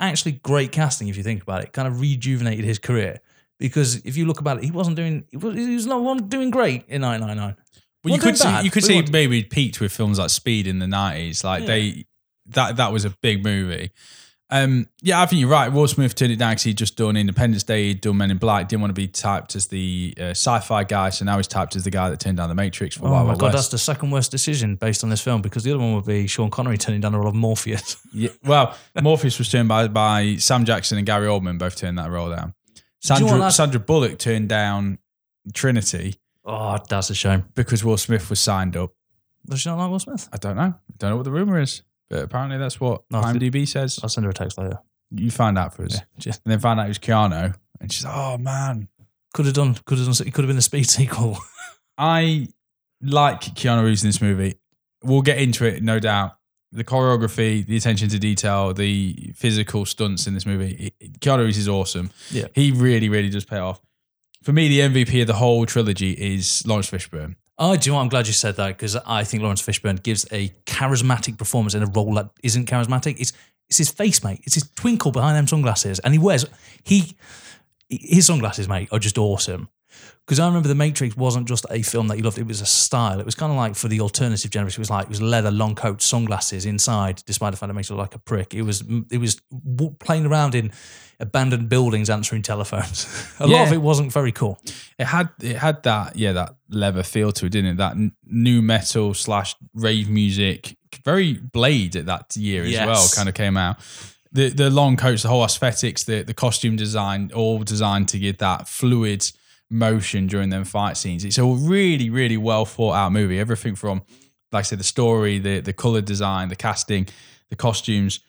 Actually, 0.00 0.32
great 0.32 0.72
casting 0.72 1.08
if 1.08 1.16
you 1.16 1.22
think 1.22 1.42
about 1.42 1.62
it. 1.62 1.72
Kind 1.72 1.86
of 1.86 2.00
rejuvenated 2.00 2.64
his 2.64 2.78
career 2.78 3.20
because 3.58 3.96
if 4.04 4.16
you 4.16 4.24
look 4.24 4.40
about 4.40 4.58
it, 4.58 4.64
he 4.64 4.70
wasn't 4.70 4.96
doing. 4.96 5.24
He 5.30 5.36
was, 5.36 5.54
he 5.54 5.74
was 5.74 5.86
not 5.86 6.02
one 6.02 6.28
doing 6.28 6.50
great 6.50 6.84
in 6.88 7.02
999. 7.02 7.56
Well, 8.04 8.14
you 8.14 8.20
could 8.20 8.36
see, 8.36 8.44
bad, 8.44 8.64
you 8.64 8.70
could 8.70 8.84
see 8.84 9.02
maybe 9.10 9.42
peaked 9.44 9.80
with 9.80 9.92
films 9.92 10.18
like 10.18 10.30
Speed 10.30 10.66
in 10.66 10.78
the 10.80 10.86
nineties. 10.88 11.44
Like 11.44 11.60
Yeah. 11.62 11.66
they 11.66 12.06
that 12.50 12.76
that 12.76 12.92
was 12.92 13.04
a 13.04 13.10
big 13.22 13.44
movie. 13.44 13.90
Um, 14.50 14.86
yeah, 15.00 15.22
I 15.22 15.24
think 15.24 15.40
you're 15.40 15.48
right. 15.48 15.72
Will 15.72 15.88
Smith 15.88 16.14
turned 16.14 16.30
it 16.30 16.36
down 16.38 16.50
because 16.50 16.64
he'd 16.64 16.76
just 16.76 16.96
done 16.96 17.16
Independence 17.16 17.62
Day, 17.62 17.84
he'd 17.88 18.02
done 18.02 18.18
Men 18.18 18.30
in 18.30 18.36
Black, 18.36 18.68
didn't 18.68 18.82
want 18.82 18.90
to 18.90 19.00
be 19.00 19.08
typed 19.08 19.56
as 19.56 19.68
the 19.68 20.12
uh, 20.20 20.24
sci-fi 20.34 20.84
guy, 20.84 21.08
so 21.08 21.24
now 21.24 21.38
he's 21.38 21.46
typed 21.46 21.74
as 21.74 21.84
the 21.84 21.90
guy 21.90 22.10
that 22.10 22.20
turned 22.20 22.36
down 22.36 22.50
the 22.50 22.54
Matrix 22.54 22.96
for 22.98 23.06
Oh 23.06 23.12
Wild 23.12 23.22
my 23.22 23.28
Wild 23.28 23.40
god, 23.40 23.46
West. 23.46 23.54
that's 23.56 23.68
the 23.68 23.78
second 23.78 24.10
worst 24.10 24.30
decision 24.30 24.76
based 24.76 25.02
on 25.04 25.08
this 25.08 25.22
film 25.22 25.40
because 25.40 25.64
the 25.64 25.70
other 25.70 25.78
one 25.82 25.94
would 25.94 26.04
be 26.04 26.26
Sean 26.26 26.50
Connery 26.50 26.76
turning 26.76 27.00
down 27.00 27.12
the 27.12 27.18
role 27.18 27.28
of 27.28 27.34
Morpheus. 27.34 27.96
Yeah, 28.12 28.28
well, 28.44 28.76
Morpheus 29.00 29.38
was 29.38 29.48
turned 29.50 29.68
by 29.70 29.88
by 29.88 30.36
Sam 30.36 30.66
Jackson 30.66 30.98
and 30.98 31.06
Gary 31.06 31.28
Oldman 31.28 31.56
both 31.56 31.76
turned 31.76 31.96
that 31.96 32.10
role 32.10 32.28
down. 32.28 32.52
Sandra, 33.00 33.30
that's- 33.30 33.56
Sandra 33.56 33.80
Bullock 33.80 34.18
turned 34.18 34.50
down 34.50 34.98
Trinity 35.54 36.16
oh, 36.44 36.78
that's 36.88 37.10
a 37.10 37.14
shame. 37.14 37.44
because 37.54 37.84
Will 37.84 37.96
Smith 37.96 38.28
was 38.30 38.40
signed 38.40 38.76
up. 38.76 38.92
Does 39.46 39.60
she 39.60 39.68
not 39.68 39.78
like 39.78 39.90
Will 39.90 39.98
Smith? 39.98 40.28
I 40.32 40.36
don't 40.36 40.56
know. 40.56 40.62
I 40.62 40.94
don't 40.98 41.10
know 41.10 41.16
what 41.16 41.24
the 41.24 41.30
rumor 41.32 41.60
is, 41.60 41.82
but 42.08 42.22
apparently 42.22 42.58
that's 42.58 42.80
what 42.80 43.02
No, 43.10 43.20
IMDb 43.22 43.66
says. 43.66 43.98
I'll 44.02 44.08
send 44.08 44.24
her 44.24 44.30
a 44.30 44.34
text 44.34 44.56
later. 44.58 44.78
You 45.10 45.30
find 45.30 45.58
out 45.58 45.74
for 45.74 45.84
us, 45.84 46.00
Yeah, 46.18 46.32
and 46.44 46.52
then 46.52 46.58
find 46.60 46.78
out 46.80 46.86
it 46.86 46.88
was 46.88 46.98
Keanu, 46.98 47.54
and 47.80 47.92
she's 47.92 48.04
like, 48.04 48.14
"Oh 48.16 48.38
man, 48.38 48.88
could 49.34 49.44
have 49.46 49.54
done. 49.54 49.74
Could 49.84 49.98
have 49.98 50.06
done. 50.06 50.26
It 50.26 50.32
could 50.32 50.42
have 50.44 50.48
been 50.48 50.56
the 50.56 50.62
Speed 50.62 50.88
sequel. 50.88 51.36
I 51.98 52.48
like 53.02 53.40
Keanu 53.42 53.84
Reeves 53.84 54.02
in 54.04 54.08
this 54.08 54.22
movie. 54.22 54.56
We'll 55.02 55.22
get 55.22 55.38
into 55.38 55.64
it, 55.66 55.82
no 55.82 55.98
doubt. 55.98 56.36
The 56.70 56.84
choreography, 56.84 57.66
the 57.66 57.76
attention 57.76 58.08
to 58.10 58.18
detail, 58.18 58.72
the 58.72 59.32
physical 59.36 59.84
stunts 59.84 60.26
in 60.26 60.32
this 60.32 60.46
movie. 60.46 60.94
Keanu 61.20 61.44
Reeves 61.44 61.58
is 61.58 61.68
awesome. 61.68 62.10
Yeah. 62.30 62.46
He 62.54 62.70
really, 62.72 63.08
really 63.10 63.28
does 63.28 63.44
pay 63.44 63.58
off. 63.58 63.80
For 64.42 64.52
me, 64.52 64.68
the 64.68 64.80
MVP 64.80 65.20
of 65.20 65.28
the 65.28 65.34
whole 65.34 65.64
trilogy 65.66 66.12
is 66.12 66.66
Laurence 66.66 66.90
Fishburne. 66.90 67.36
Oh, 67.58 67.76
do 67.76 67.86
you 67.86 67.92
know 67.92 67.98
what? 67.98 68.02
I'm 68.02 68.08
glad 68.08 68.26
you 68.26 68.32
said 68.32 68.56
that 68.56 68.76
because 68.76 68.96
I 68.96 69.22
think 69.22 69.42
Laurence 69.42 69.62
Fishburne 69.62 70.02
gives 70.02 70.26
a 70.32 70.48
charismatic 70.66 71.38
performance 71.38 71.74
in 71.74 71.82
a 71.82 71.86
role 71.86 72.14
that 72.14 72.30
isn't 72.42 72.68
charismatic. 72.68 73.20
It's 73.20 73.32
it's 73.68 73.78
his 73.78 73.90
face, 73.90 74.22
mate. 74.24 74.40
It's 74.42 74.54
his 74.54 74.68
twinkle 74.74 75.12
behind 75.12 75.36
them 75.36 75.46
sunglasses, 75.46 76.00
and 76.00 76.12
he 76.12 76.18
wears 76.18 76.44
he 76.82 77.16
his 77.88 78.26
sunglasses, 78.26 78.68
mate, 78.68 78.88
are 78.90 78.98
just 78.98 79.16
awesome. 79.16 79.68
Because 80.26 80.38
I 80.38 80.46
remember 80.46 80.68
The 80.68 80.74
Matrix 80.74 81.16
wasn't 81.16 81.46
just 81.46 81.66
a 81.70 81.82
film 81.82 82.08
that 82.08 82.16
you 82.16 82.24
loved; 82.24 82.38
it 82.38 82.46
was 82.46 82.60
a 82.60 82.66
style. 82.66 83.20
It 83.20 83.26
was 83.26 83.34
kind 83.34 83.52
of 83.52 83.56
like 83.56 83.76
for 83.76 83.88
the 83.88 84.00
alternative 84.00 84.50
generation. 84.50 84.80
It 84.80 84.82
was 84.82 84.90
like 84.90 85.04
it 85.04 85.08
was 85.08 85.22
leather, 85.22 85.50
long 85.50 85.74
coat, 85.74 86.02
sunglasses 86.02 86.66
inside, 86.66 87.22
despite 87.26 87.52
the 87.52 87.56
fact 87.56 87.70
it 87.70 87.74
makes 87.74 87.90
you 87.90 87.96
look 87.96 88.04
like 88.04 88.14
a 88.14 88.18
prick. 88.18 88.54
It 88.54 88.62
was 88.62 88.82
it 89.10 89.18
was 89.18 89.40
playing 90.00 90.26
around 90.26 90.54
in 90.54 90.72
abandoned 91.22 91.68
buildings, 91.68 92.10
answering 92.10 92.42
telephones. 92.42 93.06
a 93.38 93.46
lot 93.46 93.66
of 93.66 93.72
it 93.72 93.80
wasn't 93.80 94.12
very 94.12 94.32
cool. 94.32 94.60
It 94.98 95.06
had 95.06 95.30
it 95.40 95.56
had 95.56 95.82
that 95.84 96.16
yeah 96.16 96.32
that 96.32 96.56
leather 96.68 97.02
feel 97.02 97.32
to 97.32 97.46
it, 97.46 97.52
didn't 97.52 97.70
it? 97.70 97.76
That 97.78 97.92
n- 97.92 98.12
nu 98.26 98.60
metal 98.60 99.14
slash 99.14 99.54
rave 99.72 100.10
music, 100.10 100.76
very 101.04 101.34
Blade 101.34 101.96
at 101.96 102.06
that 102.06 102.36
year 102.36 102.64
as 102.64 102.74
well. 102.74 103.08
Kind 103.14 103.28
of 103.28 103.34
came 103.34 103.56
out. 103.56 103.78
The 104.32 104.48
the 104.48 104.68
long 104.68 104.96
coats, 104.96 105.22
the 105.22 105.28
whole 105.28 105.44
aesthetics, 105.44 106.04
the 106.04 106.22
the 106.22 106.34
costume 106.34 106.76
design, 106.76 107.30
all 107.34 107.60
designed 107.60 108.08
to 108.08 108.18
give 108.18 108.38
that 108.38 108.68
fluid 108.68 109.30
motion 109.70 110.26
during 110.26 110.50
them 110.50 110.64
fight 110.64 110.96
scenes. 110.96 111.24
It's 111.24 111.38
a 111.38 111.44
really 111.44 112.10
really 112.10 112.36
well 112.36 112.64
thought 112.64 112.94
out 112.94 113.12
movie. 113.12 113.38
Everything 113.38 113.76
from 113.76 114.02
like 114.50 114.60
I 114.60 114.62
said, 114.62 114.80
the 114.80 114.84
story, 114.84 115.38
the 115.38 115.60
the 115.60 115.72
color 115.72 116.00
design, 116.00 116.48
the 116.48 116.56
casting, 116.56 117.08
the 117.48 117.56
costumes. 117.56 118.20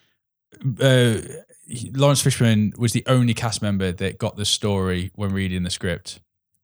Uh, 0.79 1.17
Laurence 1.93 2.21
Fishburne 2.23 2.77
was 2.77 2.93
the 2.93 3.03
only 3.07 3.33
cast 3.33 3.61
member 3.61 3.91
that 3.91 4.17
got 4.17 4.35
the 4.37 4.45
story 4.45 5.11
when 5.15 5.31
reading 5.33 5.63
the 5.63 5.69
script. 5.69 6.19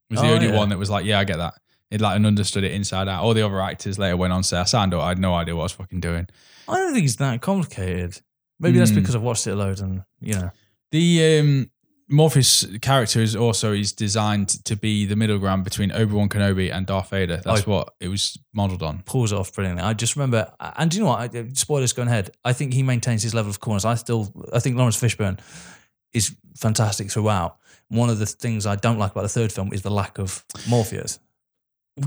Was 0.10 0.22
the 0.22 0.28
Oh, 0.28 0.34
only 0.34 0.48
yeah. 0.48 0.58
one 0.58 0.70
that 0.70 0.78
was 0.78 0.90
like, 0.90 1.06
"Yeah, 1.06 1.20
I 1.20 1.24
get 1.24 1.38
that." 1.38 1.54
It 1.92 2.02
like 2.02 2.16
and 2.16 2.26
understood 2.26 2.64
it 2.64 2.72
inside 2.72 3.08
out. 3.08 3.24
All 3.24 3.34
the 3.34 3.42
other 3.46 3.60
actors 3.62 3.98
later 3.98 4.16
went 4.18 4.34
on 4.34 4.42
to 4.44 4.48
say, 4.48 4.58
"I 4.58 4.64
signed 4.66 4.94
up. 4.94 5.02
I 5.02 5.10
had 5.10 5.20
no 5.20 5.34
idea 5.36 5.56
what 5.56 5.62
I 5.62 5.66
was 5.66 5.72
fucking 5.74 6.00
doing." 6.02 6.28
I 6.68 6.78
don't 6.78 6.94
think 6.94 7.06
it's 7.06 7.16
that 7.18 7.42
complicated. 7.42 8.22
Maybe 8.60 8.78
that's 8.78 8.92
Hmm. 8.92 8.98
because 8.98 9.16
I've 9.16 9.22
watched 9.22 9.48
it 9.48 9.52
a 9.52 9.56
load, 9.56 9.80
and 9.80 10.04
you 10.22 10.34
know, 10.34 10.52
The 10.92 11.40
um, 11.40 11.70
Morpheus 12.12 12.66
character 12.82 13.20
is 13.22 13.36
also 13.36 13.72
is 13.72 13.92
designed 13.94 14.64
to 14.66 14.76
be 14.76 15.06
the 15.06 15.16
middle 15.16 15.38
ground 15.38 15.64
between 15.64 15.92
Obi 15.92 16.14
Wan 16.14 16.28
Kenobi 16.28 16.74
and 16.74 16.88
Darth 16.88 17.12
Vader. 17.12 17.38
That's 17.44 17.62
Oh. 17.68 17.72
what 17.72 17.94
it 18.00 18.08
was 18.08 18.38
modelled 18.54 18.82
on. 18.82 19.04
pulls 19.06 19.32
off 19.32 19.54
brilliantly. 19.54 19.84
I 19.84 19.94
just 19.94 20.16
remember, 20.16 20.52
and 20.60 20.90
do 20.90 20.98
you 20.98 21.04
know 21.04 21.10
what? 21.12 21.36
I, 21.36 21.40
uh, 21.40 21.44
spoilers 21.54 21.94
going 21.94 22.08
ahead. 22.08 22.32
I 22.44 22.54
think 22.54 22.74
he 22.74 22.82
maintains 22.82 23.22
his 23.22 23.36
level 23.36 23.50
of 23.52 23.60
coolness. 23.60 23.86
I 23.86 23.94
still, 23.96 24.34
I 24.52 24.60
think 24.60 24.76
Laurence 24.76 25.00
Fishburne 25.00 25.40
is 26.14 26.36
fantastic 26.58 27.12
throughout. 27.12 27.58
One 27.90 28.10
of 28.10 28.18
the 28.18 28.26
things 28.26 28.66
I 28.66 28.76
don't 28.76 28.98
like 28.98 29.12
about 29.12 29.22
the 29.24 29.30
third 29.30 29.52
film 29.52 29.72
is 29.72 29.84
the 29.84 29.92
lack 29.92 30.18
of 30.18 30.44
Morpheus. 30.68 31.20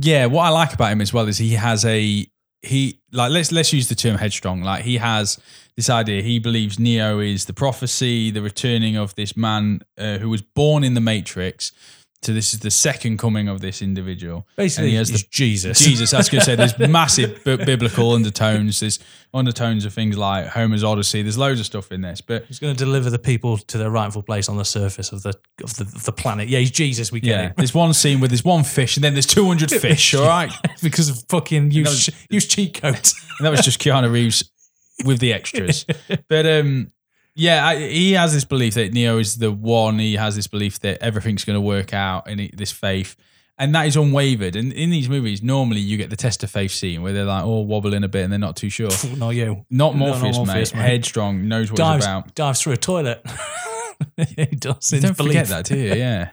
Yeah, 0.01 0.27
what 0.27 0.43
I 0.45 0.49
like 0.49 0.73
about 0.73 0.91
him 0.91 1.01
as 1.01 1.13
well 1.13 1.29
is 1.29 1.39
he 1.39 1.53
has 1.55 1.85
a 1.85 2.27
he 2.63 3.01
like 3.13 3.31
let's 3.31 3.53
let's 3.53 3.73
use 3.73 3.89
the 3.89 3.95
term 3.95 4.17
headstrong. 4.17 4.63
Like 4.63 4.85
he 4.85 4.97
has 4.99 5.39
this 5.77 5.91
idea. 5.91 6.23
He 6.23 6.39
believes 6.39 6.79
Neo 6.79 7.19
is 7.19 7.47
the 7.47 7.53
prophecy, 7.53 8.31
the 8.31 8.43
returning 8.43 8.97
of 8.97 9.15
this 9.15 9.37
man 9.37 9.83
uh, 9.99 10.19
who 10.19 10.29
was 10.29 10.43
born 10.43 10.85
in 10.85 10.95
the 10.95 11.01
Matrix. 11.01 11.73
So 12.23 12.33
this 12.33 12.55
is 12.55 12.61
the 12.61 12.71
second 12.71 13.19
coming 13.19 13.49
of 13.49 13.61
this 13.61 13.83
individual. 13.83 14.47
Basically, 14.57 14.85
And 14.85 14.91
he 14.93 14.97
has 14.97 15.09
he's 15.09 15.23
the 15.23 15.29
Jesus. 15.29 15.81
Jesus, 15.81 16.15
I 16.15 16.19
was 16.19 16.29
going 16.29 16.39
to 16.39 16.45
say, 16.45 16.55
there's 16.55 16.79
massive 16.89 17.43
b- 17.43 17.57
biblical 17.57 18.13
undertones. 18.13 18.79
There's 18.79 19.01
undertones 19.35 19.85
of 19.85 19.93
things 19.93 20.17
like 20.17 20.47
Homer's 20.47 20.85
Odyssey. 20.85 21.23
There's 21.23 21.37
loads 21.37 21.59
of 21.59 21.67
stuff 21.67 21.91
in 21.91 22.03
this, 22.03 22.21
but 22.21 22.45
He's 22.45 22.61
going 22.61 22.77
to 22.77 22.79
deliver 22.79 23.11
the 23.11 23.19
people 23.19 23.59
to 23.59 23.77
their 23.77 23.91
rightful 23.91 24.23
place 24.23 24.49
on 24.49 24.57
the 24.57 24.65
surface 24.65 25.11
of 25.11 25.25
the 25.25 25.35
of 25.65 25.75
the, 25.77 25.83
of 25.83 26.05
the 26.05 26.13
planet. 26.13 26.49
Yeah, 26.49 26.61
he's 26.61 26.71
Jesus. 26.71 27.11
We 27.11 27.19
get 27.19 27.29
yeah, 27.29 27.47
it. 27.49 27.57
there's 27.57 27.75
one 27.75 27.93
scene 27.93 28.21
where 28.21 28.29
there's 28.29 28.45
one 28.45 28.63
fish, 28.63 28.97
and 28.97 29.03
then 29.03 29.15
there's 29.15 29.27
200 29.27 29.71
fish. 29.81 30.15
All 30.15 30.25
right, 30.27 30.53
because 30.83 31.09
of 31.09 31.25
fucking 31.29 31.73
use 31.73 32.09
use 32.31 32.47
cheat 32.47 32.81
codes. 32.81 33.15
And 33.39 33.47
that 33.47 33.51
was 33.51 33.63
just 33.63 33.81
Keanu 33.81 34.13
Reeves 34.13 34.49
with 35.05 35.19
the 35.19 35.33
extras. 35.33 35.85
But 36.29 36.47
um, 36.47 36.93
yeah, 37.35 37.67
I, 37.67 37.77
he 37.89 38.13
has 38.13 38.33
this 38.35 38.45
belief 38.45 38.75
that 38.75 38.93
Neo 38.93 39.19
is 39.19 39.37
the 39.39 39.51
one. 39.53 39.99
He 39.99 40.15
has 40.17 40.37
this 40.37 40.47
belief 40.47 40.79
that 40.81 41.03
everything's 41.03 41.45
going 41.45 41.57
to 41.57 41.61
work 41.61 41.93
out, 41.95 42.29
and 42.29 42.41
he, 42.41 42.51
this 42.55 42.71
faith, 42.73 43.17
and 43.59 43.75
that 43.75 43.87
is 43.87 43.97
unwavered. 43.97 44.57
And 44.57 44.73
in 44.73 44.91
these 44.91 45.09
movies, 45.09 45.43
normally 45.43 45.81
you 45.81 45.97
get 45.97 46.11
the 46.11 46.17
test 46.17 46.43
of 46.43 46.51
faith 46.51 46.73
scene 46.73 47.03
where 47.03 47.13
they're 47.13 47.25
like, 47.25 47.45
oh, 47.45 47.61
wobbling 47.61 48.05
a 48.05 48.09
bit, 48.09 48.25
and 48.25 48.33
they're 48.33 48.39
not 48.39 48.57
too 48.57 48.69
sure. 48.71 48.91
not 49.17 49.31
you. 49.31 49.65
Not 49.71 49.71
No, 49.71 49.87
not 49.91 49.97
Morpheus, 49.97 50.37
Morpheus, 50.37 50.75
mate. 50.75 50.79
mate. 50.83 50.89
Headstrong, 50.89 51.49
knows 51.49 51.71
what 51.71 51.79
Dives 51.79 52.05
he's 52.05 52.13
about. 52.13 52.35
dives 52.35 52.63
through 52.63 52.73
a 52.75 52.77
toilet. 52.77 53.25
he 54.37 54.47
does. 54.47 54.93
in 54.93 55.01
Don't 55.03 55.17
belief. 55.17 55.33
forget 55.33 55.49
that, 55.49 55.65
do 55.67 55.77
you? 55.79 55.95
Yeah. 55.95 56.31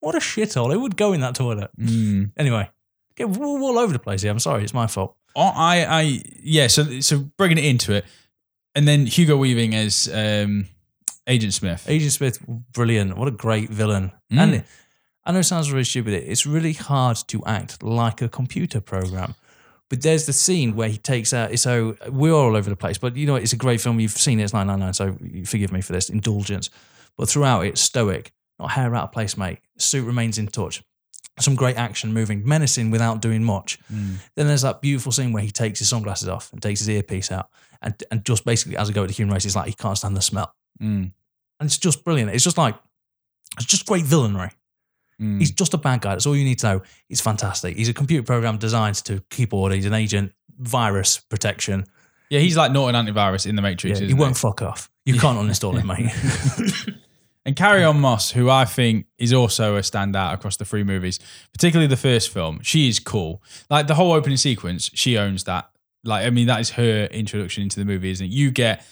What 0.00 0.14
a 0.14 0.18
shithole! 0.18 0.72
It 0.74 0.76
would 0.78 0.96
go 0.98 1.14
in 1.14 1.20
that 1.22 1.34
toilet. 1.34 1.70
Mm. 1.80 2.32
Anyway, 2.36 2.68
get 3.16 3.24
all 3.38 3.78
over 3.78 3.90
the 3.92 3.98
place 3.98 4.20
here. 4.20 4.30
I'm 4.30 4.38
sorry, 4.38 4.62
it's 4.62 4.74
my 4.74 4.86
fault. 4.86 5.16
Oh, 5.34 5.50
I, 5.54 5.84
I, 5.84 6.22
yeah. 6.42 6.66
So, 6.66 7.00
so 7.00 7.20
bringing 7.38 7.56
it 7.56 7.64
into 7.64 7.94
it, 7.94 8.04
and 8.74 8.86
then 8.88 9.06
Hugo 9.06 9.36
Weaving 9.36 9.74
as 9.74 10.08
um, 10.12 10.66
Agent 11.26 11.54
Smith. 11.54 11.84
Agent 11.88 12.12
Smith, 12.12 12.38
brilliant. 12.72 13.16
What 13.16 13.28
a 13.28 13.32
great 13.32 13.70
villain. 13.70 14.12
Mm. 14.32 14.38
And 14.38 14.64
I 15.24 15.32
know 15.32 15.38
it 15.38 15.44
sounds 15.44 15.72
really 15.72 15.84
stupid. 15.84 16.14
It's 16.14 16.44
really 16.44 16.74
hard 16.74 17.16
to 17.28 17.42
act 17.46 17.82
like 17.82 18.20
a 18.20 18.28
computer 18.28 18.80
program. 18.80 19.34
But 19.88 20.02
there's 20.02 20.26
the 20.26 20.32
scene 20.32 20.74
where 20.74 20.88
he 20.88 20.96
takes 20.96 21.32
out. 21.32 21.56
So 21.58 21.96
we're 22.08 22.32
all 22.32 22.56
over 22.56 22.68
the 22.68 22.76
place, 22.76 22.98
but 22.98 23.16
you 23.16 23.26
know 23.26 23.36
it's 23.36 23.52
a 23.52 23.56
great 23.56 23.80
film. 23.80 24.00
You've 24.00 24.12
seen 24.12 24.40
it. 24.40 24.44
It's 24.44 24.52
999, 24.52 24.94
so 24.94 25.46
forgive 25.48 25.72
me 25.72 25.80
for 25.80 25.92
this 25.92 26.10
indulgence. 26.10 26.70
But 27.16 27.28
throughout, 27.28 27.64
it's 27.64 27.80
stoic, 27.80 28.32
not 28.58 28.72
hair 28.72 28.94
out 28.94 29.04
of 29.04 29.12
place, 29.12 29.36
mate. 29.36 29.60
Suit 29.78 30.04
remains 30.04 30.38
in 30.38 30.48
touch. 30.48 30.82
Some 31.38 31.54
great 31.54 31.76
action, 31.76 32.12
moving, 32.12 32.46
menacing 32.46 32.90
without 32.90 33.20
doing 33.20 33.42
much. 33.42 33.78
Mm. 33.92 34.16
Then 34.36 34.46
there's 34.46 34.62
that 34.62 34.80
beautiful 34.80 35.10
scene 35.10 35.32
where 35.32 35.42
he 35.42 35.50
takes 35.50 35.80
his 35.80 35.88
sunglasses 35.88 36.28
off 36.28 36.52
and 36.52 36.62
takes 36.62 36.80
his 36.80 36.88
earpiece 36.88 37.32
out, 37.32 37.50
and 37.84 37.94
and 38.10 38.24
just 38.24 38.44
basically 38.44 38.76
as 38.76 38.90
I 38.90 38.92
go 38.92 39.02
to 39.02 39.06
the 39.06 39.12
human 39.12 39.32
race, 39.34 39.44
he's 39.44 39.54
like 39.54 39.66
he 39.68 39.74
can't 39.74 39.96
stand 39.96 40.16
the 40.16 40.22
smell, 40.22 40.52
Mm. 40.82 41.12
and 41.60 41.66
it's 41.66 41.78
just 41.78 42.02
brilliant. 42.04 42.32
It's 42.32 42.42
just 42.42 42.58
like 42.58 42.74
it's 43.56 43.66
just 43.66 43.86
great 43.86 44.04
villainry. 44.04 44.50
Mm. 45.22 45.38
He's 45.38 45.52
just 45.52 45.72
a 45.74 45.78
bad 45.78 46.00
guy. 46.00 46.10
That's 46.10 46.26
all 46.26 46.34
you 46.34 46.42
need 46.44 46.58
to 46.60 46.66
know. 46.66 46.82
He's 47.08 47.20
fantastic. 47.20 47.76
He's 47.76 47.88
a 47.88 47.94
computer 47.94 48.24
program 48.24 48.58
designed 48.58 48.96
to 49.04 49.22
keep 49.30 49.54
order. 49.54 49.76
He's 49.76 49.86
an 49.86 49.94
agent, 49.94 50.32
virus 50.58 51.18
protection. 51.18 51.84
yeah, 52.30 52.40
he's 52.40 52.56
like 52.56 52.72
not 52.72 52.92
an 52.92 53.06
antivirus 53.06 53.46
in 53.46 53.54
the 53.54 53.62
Matrix. 53.62 54.00
Yeah, 54.00 54.08
he 54.08 54.14
won't 54.14 54.36
fuck 54.36 54.60
off. 54.62 54.90
You 55.04 55.20
can't 55.20 55.38
uninstall 55.38 55.78
it, 55.78 55.84
mate. 55.84 56.94
And 57.46 57.54
Carrie-Anne 57.54 58.00
Moss, 58.00 58.30
who 58.30 58.48
I 58.48 58.64
think 58.64 59.04
is 59.18 59.34
also 59.34 59.76
a 59.76 59.80
standout 59.80 60.32
across 60.32 60.56
the 60.56 60.64
three 60.64 60.82
movies, 60.82 61.20
particularly 61.52 61.86
the 61.88 61.96
first 61.98 62.30
film, 62.30 62.60
she 62.62 62.88
is 62.88 62.98
cool. 62.98 63.42
Like 63.68 63.86
the 63.86 63.94
whole 63.96 64.12
opening 64.12 64.38
sequence, 64.38 64.90
she 64.94 65.18
owns 65.18 65.44
that. 65.44 65.68
Like, 66.04 66.26
I 66.26 66.30
mean, 66.30 66.46
that 66.46 66.60
is 66.60 66.70
her 66.70 67.06
introduction 67.06 67.62
into 67.62 67.78
the 67.78 67.84
movie, 67.84 68.10
isn't 68.10 68.26
it? 68.26 68.30
You 68.30 68.50
get 68.50 68.84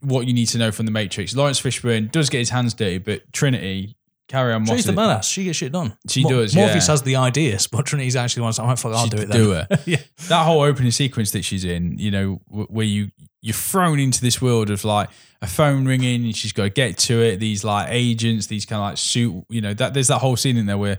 what 0.00 0.26
you 0.26 0.32
need 0.32 0.46
to 0.46 0.58
know 0.58 0.70
from 0.70 0.86
the 0.86 0.92
Matrix. 0.92 1.34
Laurence 1.34 1.60
Fishburne 1.60 2.10
does 2.10 2.28
get 2.30 2.38
his 2.38 2.50
hands 2.50 2.74
dirty, 2.74 2.98
but 2.98 3.32
Trinity, 3.32 3.96
Carrie-Anne 4.28 4.66
She's 4.66 4.84
the 4.84 4.92
badass. 4.92 5.30
She 5.30 5.44
gets 5.44 5.58
shit 5.58 5.72
done. 5.72 5.96
She 6.08 6.22
does, 6.22 6.54
Morpheus 6.54 6.86
yeah. 6.86 6.92
has 6.92 7.02
the 7.02 7.16
ideas, 7.16 7.66
but 7.66 7.86
Trinity's 7.86 8.16
actually 8.16 8.40
the 8.40 8.44
one. 8.44 8.50
that's 8.50 8.58
like, 8.58 8.68
"Oh, 8.68 8.76
fuck, 8.76 8.92
I'll 8.92 9.04
she's 9.04 9.10
do 9.10 9.16
it 9.16 9.28
the 9.28 9.32
then. 9.32 9.42
doer. 9.42 9.66
yeah. 9.86 10.02
that 10.28 10.44
whole 10.44 10.60
opening 10.60 10.90
sequence 10.90 11.30
that 11.30 11.44
she's 11.44 11.64
in, 11.64 11.98
you 11.98 12.10
know, 12.10 12.40
where 12.46 12.84
you 12.84 13.10
you're 13.40 13.54
thrown 13.54 13.98
into 14.00 14.20
this 14.20 14.42
world 14.42 14.68
of 14.68 14.84
like 14.84 15.08
a 15.40 15.46
phone 15.46 15.86
ringing, 15.86 16.24
and 16.24 16.36
she's 16.36 16.52
got 16.52 16.64
to 16.64 16.70
get 16.70 16.98
to 16.98 17.22
it. 17.22 17.38
These 17.38 17.64
like 17.64 17.88
agents, 17.90 18.46
these 18.48 18.66
kind 18.66 18.80
of 18.80 18.88
like 18.90 18.98
suit, 18.98 19.44
you 19.48 19.62
know, 19.62 19.72
that 19.74 19.94
there's 19.94 20.08
that 20.08 20.18
whole 20.18 20.36
scene 20.36 20.56
in 20.58 20.66
there 20.66 20.78
where 20.78 20.98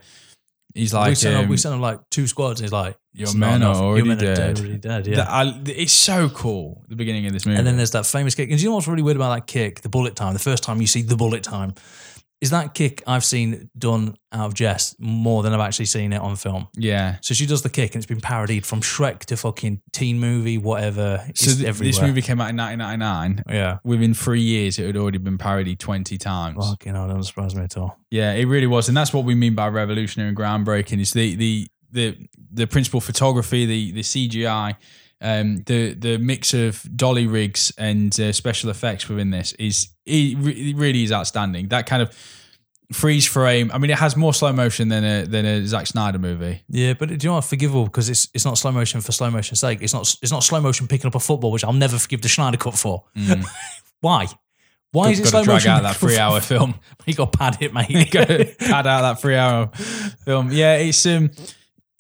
he's 0.74 0.94
like, 0.94 1.10
we, 1.10 1.16
sent 1.16 1.36
him, 1.36 1.44
um, 1.44 1.50
we 1.50 1.58
sent 1.58 1.76
him 1.76 1.82
like 1.82 2.00
two 2.10 2.28
squads, 2.28 2.60
and 2.60 2.66
he's 2.66 2.72
like, 2.74 2.98
Your 3.14 3.26
"It's 3.28 3.36
men 3.36 3.64
are 3.64 3.76
already 3.76 4.08
Your 4.08 4.16
men 4.16 4.26
are 4.26 4.36
dead." 4.36 4.60
already 4.60 4.78
dead. 4.78 5.08
Yeah. 5.08 5.16
that 5.18 5.30
I, 5.30 5.62
it's 5.66 5.94
so 5.94 6.30
cool. 6.30 6.84
The 6.88 6.96
beginning 6.96 7.26
of 7.26 7.34
this 7.34 7.46
movie, 7.46 7.58
And 7.58 7.68
then 7.68 7.78
there's 7.78 7.92
that 7.92 8.06
famous 8.06 8.36
kick. 8.36 8.50
And 8.50 8.58
do 8.58 8.64
you 8.64 8.70
know 8.70 8.76
what's 8.76 8.88
really 8.88 9.02
weird 9.04 9.18
about 9.18 9.34
that 9.36 9.48
kick? 9.48 9.82
The 9.82 9.90
bullet 9.90 10.16
time. 10.16 10.34
The 10.34 10.40
first 10.40 10.64
time 10.64 10.82
you 10.82 10.88
see 10.88 11.02
the 11.02 11.16
bullet 11.18 11.44
time 11.44 11.74
is 12.42 12.52
that 12.52 12.74
kick 12.74 13.04
I've 13.06 13.26
seen 13.26 13.70
done 13.78 14.16
out 14.32 14.46
of 14.48 14.54
jest 14.54 14.96
more 15.00 15.44
than 15.44 15.52
I've 15.54 15.60
actually 15.60 15.88
seen 15.88 16.14
it 16.14 16.22
on 16.22 16.36
film. 16.38 16.68
yeah. 16.76 17.18
So 17.22 17.34
she 17.34 17.46
does 17.46 17.64
the 17.64 17.70
kick, 17.70 17.94
and 17.96 17.98
it's 18.02 18.06
been 18.08 18.22
parodied 18.22 18.66
from 18.66 18.80
Shrek 18.82 19.20
to 19.26 19.36
fucking 19.38 19.82
teen 19.92 20.20
movie, 20.20 20.58
whatever. 20.58 21.24
It's 21.28 21.44
So 21.46 21.62
th- 21.64 21.76
this 21.78 22.02
movie 22.02 22.22
came 22.22 22.40
out 22.40 22.50
in 22.50 22.56
1999. 22.58 23.44
yeah. 23.50 23.80
Within 23.84 24.14
three 24.14 24.42
years, 24.42 24.80
it 24.80 24.86
had 24.86 24.96
already 24.98 25.18
been 25.18 25.38
parodied 25.38 25.80
20 25.80 26.18
times. 26.18 26.58
Fucking 26.70 26.94
hell, 26.96 27.08
doesn't 27.08 27.24
surprise 27.24 27.56
me 27.56 27.64
at 27.64 27.76
all. 27.78 27.98
Yeah, 28.10 28.34
it 28.34 28.46
really 28.46 28.68
was, 28.68 28.88
and 28.88 28.96
that's 28.96 29.14
what 29.14 29.26
we 29.26 29.36
mean 29.36 29.56
by 29.56 29.68
revolutionary 29.68 30.30
and 30.30 30.38
groundbreaking. 30.38 31.00
Is 31.02 31.12
the 31.12 31.36
the 31.36 31.68
the 31.92 32.18
the 32.54 32.68
principal 32.68 33.02
photography, 33.02 33.66
the 33.66 33.92
the 33.92 34.02
CGI, 34.02 34.76
um, 35.22 35.64
the 35.66 35.94
the 35.94 36.18
mix 36.18 36.54
of 36.54 36.84
dolly 36.96 37.28
rigs 37.28 37.72
and 37.78 38.18
uh, 38.20 38.32
special 38.32 38.70
effects 38.70 39.10
within 39.10 39.32
this 39.32 39.54
is 39.54 39.90
it, 40.06 40.38
re- 40.38 40.72
it 40.72 40.76
really 40.76 41.04
is 41.04 41.12
outstanding. 41.12 41.68
That 41.70 41.86
kind 41.86 42.02
of 42.02 42.16
freeze 42.92 43.28
frame. 43.28 43.70
I 43.74 43.78
mean, 43.78 43.92
it 43.92 44.00
has 44.00 44.16
more 44.16 44.34
slow 44.34 44.52
motion 44.54 44.88
than 44.90 45.04
a 45.04 45.26
than 45.26 45.46
a 45.46 45.66
Zack 45.66 45.88
Snyder 45.88 46.20
movie. 46.20 46.64
Yeah, 46.70 46.94
but 46.94 47.10
do 47.10 47.14
you 47.14 47.30
know 47.30 47.36
what? 47.36 47.46
Forgivable 47.46 47.86
because 47.86 48.10
it's 48.10 48.28
it's 48.34 48.46
not 48.46 48.58
slow 48.58 48.72
motion 48.72 49.02
for 49.02 49.12
slow 49.12 49.30
motion's 49.30 49.60
sake. 49.60 49.80
It's 49.82 49.94
not 49.94 50.16
it's 50.22 50.32
not 50.32 50.44
slow 50.44 50.62
motion 50.62 50.88
picking 50.88 51.08
up 51.08 51.16
a 51.16 51.20
football, 51.20 51.52
which 51.52 51.64
I'll 51.64 51.74
never 51.74 51.98
forgive 51.98 52.22
the 52.22 52.30
Snyder 52.30 52.58
Cut 52.58 52.78
for. 52.78 53.04
Why? 54.02 54.28
Why 54.92 55.10
is 55.12 55.20
it 55.20 55.24
Got 55.24 55.30
slow 55.30 55.44
drag 55.44 55.56
motion? 55.56 55.72
out 55.72 55.84
that 55.84 55.96
three 55.98 56.18
hour 56.18 56.40
film. 56.42 56.76
you 57.06 57.14
got 57.14 57.32
pad 57.32 57.58
it, 57.62 57.74
mate. 57.74 58.10
Got 58.10 58.28
to 58.28 58.46
pad 58.58 58.88
out 58.88 59.02
that 59.02 59.22
three 59.22 59.36
hour 59.36 59.68
film. 60.26 60.52
Yeah, 60.52 60.78
it's 60.78 61.06
um 61.06 61.30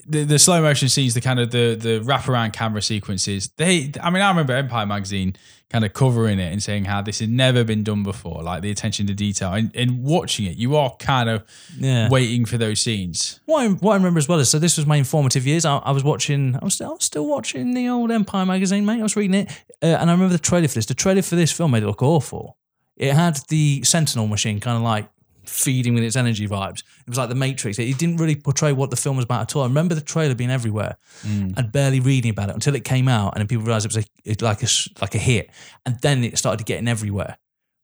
the, 0.09 0.23
the 0.23 0.39
slow 0.39 0.61
motion 0.61 0.89
scenes, 0.89 1.13
the 1.13 1.21
kind 1.21 1.39
of 1.39 1.51
the 1.51 1.75
the 1.79 1.99
wraparound 2.01 2.53
camera 2.53 2.81
sequences. 2.81 3.49
They, 3.57 3.91
I 4.01 4.09
mean, 4.09 4.21
I 4.21 4.29
remember 4.29 4.53
Empire 4.53 4.85
magazine 4.85 5.35
kind 5.69 5.85
of 5.85 5.93
covering 5.93 6.39
it 6.39 6.51
and 6.51 6.63
saying 6.63 6.85
how 6.85 6.99
this 6.99 7.19
had 7.19 7.29
never 7.29 7.63
been 7.63 7.83
done 7.83 8.01
before, 8.01 8.41
like 8.41 8.63
the 8.63 8.71
attention 8.71 9.05
to 9.05 9.13
detail. 9.13 9.53
And, 9.53 9.69
and 9.75 10.03
watching 10.03 10.45
it, 10.47 10.57
you 10.57 10.75
are 10.75 10.95
kind 10.97 11.29
of 11.29 11.43
Yeah. 11.77 12.09
waiting 12.09 12.45
for 12.45 12.57
those 12.57 12.81
scenes. 12.81 13.39
What 13.45 13.61
I, 13.63 13.67
what 13.69 13.91
I 13.91 13.95
remember 13.97 14.17
as 14.17 14.27
well 14.27 14.39
is 14.39 14.49
so 14.49 14.57
this 14.57 14.77
was 14.77 14.87
my 14.87 14.95
informative 14.95 15.45
years. 15.45 15.65
I, 15.65 15.77
I 15.77 15.91
was 15.91 16.03
watching, 16.03 16.55
I 16.59 16.65
was, 16.65 16.73
still, 16.73 16.89
I 16.89 16.93
was 16.93 17.03
still 17.03 17.27
watching 17.27 17.75
the 17.75 17.87
old 17.87 18.09
Empire 18.09 18.47
magazine, 18.47 18.83
mate. 18.83 18.99
I 18.99 19.03
was 19.03 19.15
reading 19.15 19.35
it, 19.41 19.51
uh, 19.83 19.85
and 19.99 20.09
I 20.09 20.13
remember 20.13 20.33
the 20.33 20.39
trailer 20.39 20.67
for 20.67 20.73
this. 20.73 20.87
The 20.87 20.95
trailer 20.95 21.21
for 21.21 21.35
this 21.35 21.51
film 21.51 21.69
made 21.69 21.83
it 21.83 21.87
look 21.87 22.01
awful. 22.01 22.57
It 22.97 23.13
had 23.13 23.39
the 23.49 23.83
Sentinel 23.83 24.25
machine 24.25 24.59
kind 24.59 24.75
of 24.75 24.81
like 24.81 25.07
feeding 25.49 25.93
with 25.93 26.03
its 26.03 26.15
energy 26.15 26.47
vibes. 26.47 26.79
It 26.79 27.09
was 27.09 27.17
like 27.17 27.29
the 27.29 27.35
Matrix. 27.35 27.79
It 27.79 27.97
didn't 27.97 28.17
really 28.17 28.35
portray 28.35 28.71
what 28.71 28.89
the 28.89 28.95
film 28.95 29.17
was 29.17 29.25
about 29.25 29.41
at 29.41 29.55
all. 29.55 29.63
I 29.63 29.67
remember 29.67 29.95
the 29.95 30.01
trailer 30.01 30.35
being 30.35 30.51
everywhere 30.51 30.97
mm. 31.23 31.57
and 31.57 31.71
barely 31.71 31.99
reading 31.99 32.31
about 32.31 32.49
it 32.49 32.55
until 32.55 32.75
it 32.75 32.83
came 32.83 33.07
out, 33.07 33.33
and 33.33 33.41
then 33.41 33.47
people 33.47 33.65
realized 33.65 33.85
it 33.85 33.95
was 33.95 34.05
a, 34.05 34.45
like 34.45 34.63
a 34.63 34.67
like 35.01 35.15
a 35.15 35.19
hit, 35.19 35.49
and 35.85 35.99
then 36.01 36.23
it 36.23 36.37
started 36.37 36.65
getting 36.65 36.87
everywhere. 36.87 37.37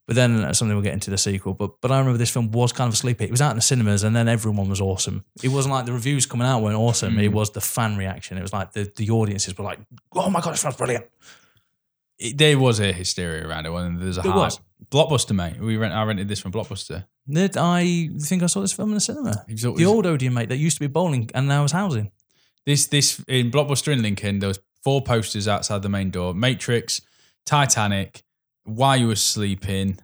But 0.07 0.15
then 0.15 0.39
that's 0.41 0.59
something 0.59 0.75
we'll 0.75 0.83
get 0.83 0.93
into 0.93 1.09
the 1.09 1.17
sequel. 1.17 1.55
But 1.55 1.81
but 1.81 1.91
I 1.91 1.97
remember 1.97 2.17
this 2.17 2.29
film 2.29 2.51
was 2.51 2.71
kind 2.71 2.87
of 2.87 2.93
a 2.93 2.97
sleeper. 2.97 3.23
It 3.23 3.31
was 3.31 3.41
out 3.41 3.51
in 3.51 3.55
the 3.55 3.61
cinemas, 3.61 4.03
and 4.03 4.15
then 4.15 4.27
everyone 4.27 4.69
was 4.69 4.79
awesome. 4.79 5.25
It 5.41 5.49
wasn't 5.49 5.73
like 5.73 5.85
the 5.85 5.93
reviews 5.93 6.27
coming 6.27 6.47
out 6.47 6.61
weren't 6.61 6.77
awesome. 6.77 7.15
Mm. 7.15 7.23
It 7.23 7.29
was 7.29 7.49
the 7.51 7.61
fan 7.61 7.97
reaction. 7.97 8.37
It 8.37 8.41
was 8.41 8.53
like 8.53 8.73
the 8.73 8.91
the 8.95 9.09
audiences 9.09 9.57
were 9.57 9.63
like, 9.63 9.79
"Oh 10.13 10.29
my 10.29 10.41
god, 10.41 10.53
this 10.53 10.61
film's 10.61 10.77
brilliant!" 10.77 11.05
It, 12.19 12.37
there 12.37 12.57
was 12.57 12.79
a 12.79 12.93
hysteria 12.93 13.47
around 13.47 13.65
it, 13.65 13.71
and 13.73 13.99
there's 13.99 14.17
a 14.17 14.21
There 14.21 14.31
hype. 14.31 14.41
was. 14.41 14.59
Blockbuster, 14.91 15.35
mate. 15.35 15.59
We 15.59 15.77
rent. 15.77 15.93
I 15.93 16.03
rented 16.03 16.27
this 16.27 16.39
from 16.39 16.51
Blockbuster. 16.51 17.05
Did 17.27 17.57
I 17.57 18.09
think 18.21 18.43
I 18.43 18.45
saw 18.47 18.61
this 18.61 18.73
film 18.73 18.89
in 18.89 18.95
the 18.95 19.01
cinema? 19.01 19.43
It 19.47 19.59
The 19.61 19.71
was- 19.71 19.83
old 19.85 20.05
Odeon, 20.05 20.33
mate, 20.33 20.49
that 20.49 20.57
used 20.57 20.77
to 20.77 20.81
be 20.81 20.87
bowling 20.87 21.29
and 21.33 21.47
now 21.47 21.63
is 21.63 21.71
housing. 21.71 22.11
This 22.65 22.87
this 22.87 23.23
in 23.27 23.51
Blockbuster 23.51 23.91
in 23.93 24.01
Lincoln, 24.01 24.39
there 24.39 24.47
was 24.47 24.59
four 24.83 25.01
posters 25.01 25.47
outside 25.47 25.81
the 25.81 25.89
main 25.89 26.09
door: 26.11 26.33
Matrix, 26.33 27.01
Titanic, 27.45 28.23
While 28.63 28.97
You 28.97 29.07
Were 29.07 29.15
Sleeping, 29.15 29.97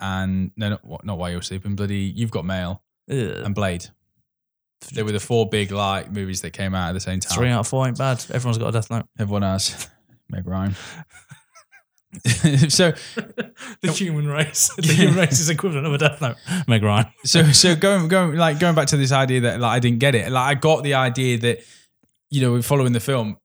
and 0.00 0.50
no, 0.56 0.70
not, 0.70 1.04
not 1.04 1.18
While 1.18 1.30
You 1.30 1.36
Were 1.36 1.42
Sleeping. 1.42 1.76
Bloody, 1.76 2.12
You've 2.14 2.30
Got 2.30 2.44
Mail 2.44 2.82
Ugh. 3.10 3.16
and 3.18 3.54
Blade. 3.54 3.86
They 4.92 5.02
were 5.02 5.10
the 5.12 5.18
four 5.20 5.48
big 5.48 5.72
like 5.72 6.12
movies 6.12 6.40
that 6.42 6.52
came 6.52 6.72
out 6.74 6.88
at 6.90 6.92
the 6.92 7.00
same 7.00 7.18
time. 7.20 7.36
Three 7.36 7.48
out 7.50 7.60
of 7.60 7.68
four 7.68 7.86
ain't 7.88 7.98
bad. 7.98 8.24
Everyone's 8.32 8.58
got 8.58 8.68
a 8.68 8.72
death 8.72 8.90
note. 8.90 9.06
Everyone 9.18 9.42
has. 9.42 9.88
Meg 10.30 10.46
Ryan. 10.46 10.76
so 12.68 12.92
The 13.82 13.92
human 13.92 14.26
race. 14.26 14.70
The 14.76 14.92
human 14.94 15.16
race 15.16 15.40
is 15.40 15.50
equivalent 15.50 15.86
of 15.86 15.92
a 15.92 15.98
death 15.98 16.20
note. 16.20 16.36
Meg 16.66 16.82
Ryan. 16.82 17.06
so 17.24 17.50
so 17.52 17.76
going 17.76 18.08
going 18.08 18.36
like 18.36 18.58
going 18.58 18.74
back 18.74 18.88
to 18.88 18.96
this 18.96 19.12
idea 19.12 19.40
that 19.42 19.60
like 19.60 19.76
I 19.76 19.78
didn't 19.78 19.98
get 19.98 20.14
it. 20.14 20.30
Like 20.32 20.56
I 20.56 20.58
got 20.58 20.82
the 20.84 20.94
idea 20.94 21.38
that 21.38 21.60
you 22.30 22.40
know 22.40 22.62
following 22.62 22.92
the 22.92 23.00
film, 23.00 23.36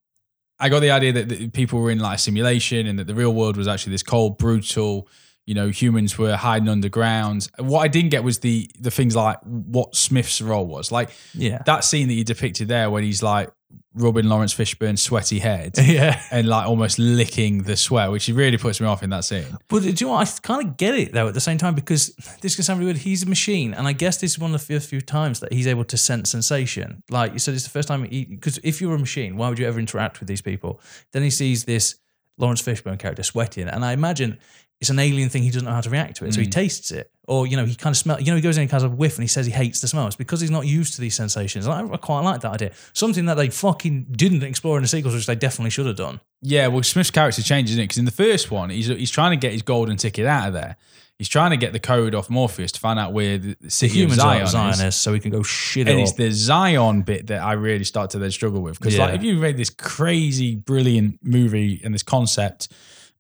I 0.59 0.69
got 0.69 0.79
the 0.79 0.91
idea 0.91 1.13
that, 1.13 1.29
that 1.29 1.53
people 1.53 1.79
were 1.79 1.91
in 1.91 1.99
like 1.99 2.15
a 2.17 2.21
simulation 2.21 2.87
and 2.87 2.97
that 2.99 3.07
the 3.07 3.15
real 3.15 3.33
world 3.33 3.57
was 3.57 3.67
actually 3.67 3.91
this 3.91 4.03
cold, 4.03 4.37
brutal. 4.37 5.07
You 5.45 5.55
know, 5.55 5.67
humans 5.67 6.17
were 6.17 6.37
hiding 6.37 6.69
underground. 6.69 7.49
What 7.59 7.81
I 7.81 7.89
didn't 7.89 8.11
get 8.11 8.23
was 8.23 8.39
the 8.39 8.69
the 8.79 8.91
things 8.91 9.13
like 9.13 9.39
what 9.43 9.93
Smith's 9.93 10.39
role 10.41 10.65
was. 10.65 10.89
Like 10.89 11.09
Yeah. 11.33 11.61
that 11.65 11.83
scene 11.83 12.07
that 12.07 12.13
you 12.13 12.23
depicted 12.23 12.69
there 12.69 12.89
when 12.89 13.03
he's 13.03 13.21
like 13.21 13.49
rubbing 13.95 14.25
Laurence 14.25 14.53
Fishburne's 14.53 15.01
sweaty 15.01 15.39
head 15.39 15.75
Yeah. 15.81 16.21
and 16.31 16.47
like 16.47 16.67
almost 16.67 16.97
licking 16.97 17.63
the 17.63 17.75
sweat, 17.75 18.11
which 18.11 18.27
really 18.27 18.57
puts 18.57 18.81
me 18.81 18.87
off 18.87 19.03
in 19.03 19.11
that 19.11 19.23
scene. 19.23 19.57
But 19.67 19.83
do 19.83 19.89
you 19.89 20.07
know 20.07 20.13
what? 20.13 20.27
I 20.27 20.39
kind 20.41 20.67
of 20.67 20.77
get 20.77 20.95
it 20.95 21.13
though 21.13 21.27
at 21.27 21.33
the 21.33 21.41
same 21.41 21.57
time 21.57 21.75
because 21.75 22.15
this 22.41 22.55
can 22.55 22.63
sound 22.63 22.79
really 22.79 22.93
weird. 22.93 23.03
He's 23.03 23.23
a 23.23 23.29
machine, 23.29 23.73
and 23.73 23.87
I 23.87 23.93
guess 23.93 24.17
this 24.17 24.31
is 24.31 24.39
one 24.39 24.53
of 24.53 24.59
the 24.59 24.65
few, 24.65 24.79
few 24.79 25.01
times 25.01 25.39
that 25.41 25.53
he's 25.53 25.67
able 25.67 25.85
to 25.85 25.97
sense 25.97 26.31
sensation. 26.31 27.03
Like 27.09 27.33
you 27.33 27.39
said, 27.39 27.53
it's 27.53 27.63
the 27.63 27.69
first 27.69 27.87
time 27.87 28.03
because 28.03 28.59
if 28.63 28.81
you 28.81 28.89
were 28.89 28.95
a 28.95 28.99
machine, 28.99 29.37
why 29.37 29.49
would 29.49 29.59
you 29.59 29.67
ever 29.67 29.79
interact 29.79 30.19
with 30.19 30.27
these 30.27 30.41
people? 30.41 30.81
Then 31.11 31.23
he 31.23 31.29
sees 31.29 31.65
this 31.65 31.95
Laurence 32.37 32.61
Fishburne 32.61 32.97
character 32.97 33.23
sweating, 33.23 33.67
and 33.67 33.85
I 33.85 33.93
imagine 33.93 34.39
it's 34.81 34.89
an 34.89 34.99
alien 34.99 35.29
thing. 35.29 35.43
He 35.43 35.49
doesn't 35.49 35.65
know 35.65 35.73
how 35.73 35.81
to 35.81 35.89
react 35.89 36.17
to 36.17 36.25
it, 36.25 36.33
so 36.33 36.41
he 36.41 36.47
mm. 36.47 36.51
tastes 36.51 36.91
it, 36.91 37.11
or 37.27 37.47
you 37.47 37.55
know, 37.55 37.65
he 37.65 37.75
kind 37.75 37.93
of 37.93 37.97
smell. 37.97 38.19
You 38.19 38.27
know, 38.31 38.35
he 38.35 38.41
goes 38.41 38.57
in 38.57 38.61
and 38.61 38.69
kind 38.71 38.83
of 38.83 38.91
a 38.91 38.95
whiff, 38.95 39.15
and 39.15 39.23
he 39.23 39.27
says 39.27 39.45
he 39.45 39.51
hates 39.51 39.81
the 39.81 39.87
smell. 39.87 40.07
It's 40.07 40.15
because 40.15 40.41
he's 40.41 40.51
not 40.51 40.65
used 40.67 40.95
to 40.95 41.01
these 41.01 41.15
sensations. 41.15 41.65
And 41.65 41.73
I, 41.73 41.93
I 41.93 41.97
quite 41.97 42.21
like 42.21 42.41
that 42.41 42.51
idea. 42.53 42.71
Something 42.93 43.25
that 43.25 43.35
they 43.35 43.49
fucking 43.49 44.07
didn't 44.11 44.43
explore 44.43 44.77
in 44.77 44.81
the 44.83 44.87
sequels, 44.87 45.15
which 45.15 45.25
they 45.25 45.35
definitely 45.35 45.69
should 45.69 45.85
have 45.85 45.95
done. 45.95 46.19
Yeah, 46.41 46.67
well, 46.67 46.83
Smith's 46.83 47.11
character 47.11 47.41
changes 47.41 47.77
it 47.77 47.81
because 47.83 47.97
in 47.97 48.05
the 48.05 48.11
first 48.11 48.51
one, 48.51 48.69
he's 48.69 48.87
he's 48.87 49.11
trying 49.11 49.31
to 49.31 49.37
get 49.37 49.53
his 49.53 49.61
golden 49.61 49.97
ticket 49.97 50.25
out 50.25 50.47
of 50.47 50.53
there. 50.53 50.75
He's 51.19 51.29
trying 51.29 51.51
to 51.51 51.57
get 51.57 51.73
the 51.73 51.79
code 51.79 52.15
off 52.15 52.29
Morpheus 52.29 52.71
to 52.73 52.79
find 52.79 52.99
out 52.99 53.13
where 53.13 53.37
the 53.37 53.55
city 53.69 53.99
Humans 53.99 54.17
of 54.19 54.47
Zion 54.49 54.81
are 54.81 54.87
is. 54.87 54.95
So 54.95 55.13
he 55.13 55.19
can 55.19 55.31
go 55.31 55.43
shit 55.43 55.87
And 55.87 55.99
it 55.99 56.01
it's 56.01 56.11
up. 56.11 56.17
the 56.17 56.31
Zion 56.31 57.03
bit 57.03 57.27
that 57.27 57.41
I 57.41 57.53
really 57.53 57.83
start 57.83 58.09
to 58.09 58.19
then 58.19 58.31
struggle 58.31 58.61
with 58.61 58.79
because, 58.79 58.97
like, 58.97 59.13
if 59.13 59.23
you 59.23 59.39
read 59.39 59.55
this 59.55 59.69
crazy, 59.69 60.55
brilliant 60.55 61.19
movie 61.21 61.79
and 61.83 61.93
this 61.93 62.03
concept, 62.03 62.69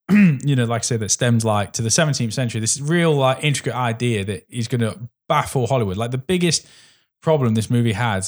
you 0.11 0.55
know, 0.55 0.65
like 0.65 0.81
I 0.81 0.83
said, 0.83 0.99
that 0.99 1.09
stems 1.09 1.45
like 1.45 1.73
to 1.73 1.81
the 1.81 1.89
17th 1.89 2.33
century, 2.33 2.59
this 2.59 2.79
real 2.79 3.13
like 3.15 3.43
intricate 3.43 3.75
idea 3.75 4.25
that 4.25 4.45
is 4.49 4.67
going 4.67 4.81
to 4.81 4.99
baffle 5.27 5.67
Hollywood. 5.67 5.97
Like 5.97 6.11
the 6.11 6.17
biggest 6.17 6.67
problem 7.21 7.53
this 7.53 7.69
movie 7.69 7.93
had 7.93 8.25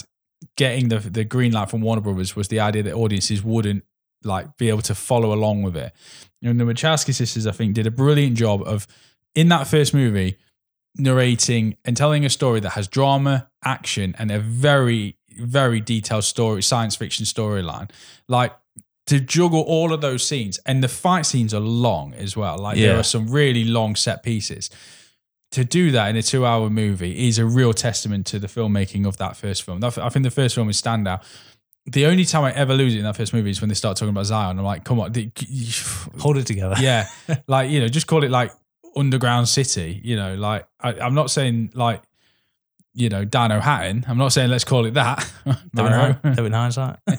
getting 0.57 0.89
the 0.89 0.99
the 0.99 1.23
green 1.23 1.51
light 1.51 1.69
from 1.69 1.81
Warner 1.81 2.01
Brothers 2.01 2.35
was 2.35 2.47
the 2.47 2.59
idea 2.59 2.83
that 2.83 2.93
audiences 2.93 3.43
wouldn't 3.43 3.83
like 4.23 4.57
be 4.57 4.69
able 4.69 4.81
to 4.83 4.95
follow 4.95 5.33
along 5.33 5.63
with 5.63 5.75
it. 5.75 5.93
And 6.41 6.59
the 6.59 6.63
Wachowski 6.63 7.13
sisters, 7.13 7.47
I 7.47 7.51
think, 7.51 7.73
did 7.73 7.87
a 7.87 7.91
brilliant 7.91 8.37
job 8.37 8.61
of 8.65 8.87
in 9.33 9.49
that 9.49 9.67
first 9.67 9.93
movie 9.93 10.37
narrating 10.97 11.75
and 11.83 11.97
telling 11.97 12.25
a 12.25 12.29
story 12.29 12.59
that 12.61 12.71
has 12.71 12.87
drama, 12.87 13.49
action, 13.63 14.15
and 14.17 14.31
a 14.31 14.39
very, 14.39 15.17
very 15.37 15.81
detailed 15.81 16.23
story, 16.23 16.63
science 16.63 16.95
fiction 16.95 17.25
storyline. 17.25 17.89
Like 18.27 18.53
to 19.07 19.19
juggle 19.19 19.61
all 19.61 19.93
of 19.93 20.01
those 20.01 20.27
scenes, 20.27 20.59
and 20.65 20.83
the 20.83 20.87
fight 20.87 21.25
scenes 21.25 21.53
are 21.53 21.59
long 21.59 22.13
as 22.15 22.35
well. 22.35 22.57
Like 22.57 22.77
there 22.77 22.97
are 22.97 23.03
some 23.03 23.27
really 23.27 23.63
long 23.65 23.95
set 23.95 24.23
pieces. 24.23 24.69
To 25.51 25.63
do 25.63 25.91
that 25.91 26.09
in 26.09 26.17
a 26.17 26.23
two-hour 26.23 26.69
movie 26.69 27.27
is 27.27 27.37
a 27.39 27.45
real 27.45 27.71
testament 27.71 28.25
to 28.27 28.39
the 28.39 28.47
filmmaking 28.47 29.07
of 29.07 29.17
that 29.17 29.37
first 29.37 29.63
film. 29.63 29.81
I 29.83 29.89
think 29.89 30.23
the 30.23 30.31
first 30.31 30.55
film 30.55 30.69
is 30.69 30.81
standout. 30.81 31.23
The 31.85 32.07
only 32.07 32.25
time 32.25 32.43
I 32.43 32.51
ever 32.53 32.73
lose 32.73 32.95
it 32.95 32.97
in 32.97 33.03
that 33.03 33.15
first 33.15 33.31
movie 33.31 33.51
is 33.51 33.61
when 33.61 33.69
they 33.69 33.75
start 33.75 33.95
talking 33.95 34.09
about 34.09 34.25
Zion. 34.25 34.57
I'm 34.57 34.65
like, 34.65 34.83
come 34.83 34.99
on, 34.99 35.13
Hold 36.19 36.37
it 36.37 36.47
together. 36.47 36.75
yeah, 36.79 37.07
like 37.47 37.69
you 37.69 37.79
know, 37.79 37.87
just 37.87 38.07
call 38.07 38.23
it 38.23 38.31
like 38.31 38.51
underground 38.95 39.47
city. 39.47 40.01
You 40.03 40.15
know, 40.15 40.35
like 40.35 40.67
I, 40.79 40.93
I'm 40.95 41.13
not 41.13 41.29
saying 41.29 41.71
like 41.75 42.01
you 42.95 43.09
know 43.09 43.25
Dino 43.25 43.59
Hatton. 43.59 44.05
I'm 44.07 44.17
not 44.17 44.29
saying 44.33 44.49
let's 44.49 44.63
call 44.63 44.85
it 44.85 44.93
that. 44.95 45.29
Dino. 45.75 46.17
they 46.23 46.45
in 46.45 46.53
hindsight. 46.53 46.97
but- 47.05 47.17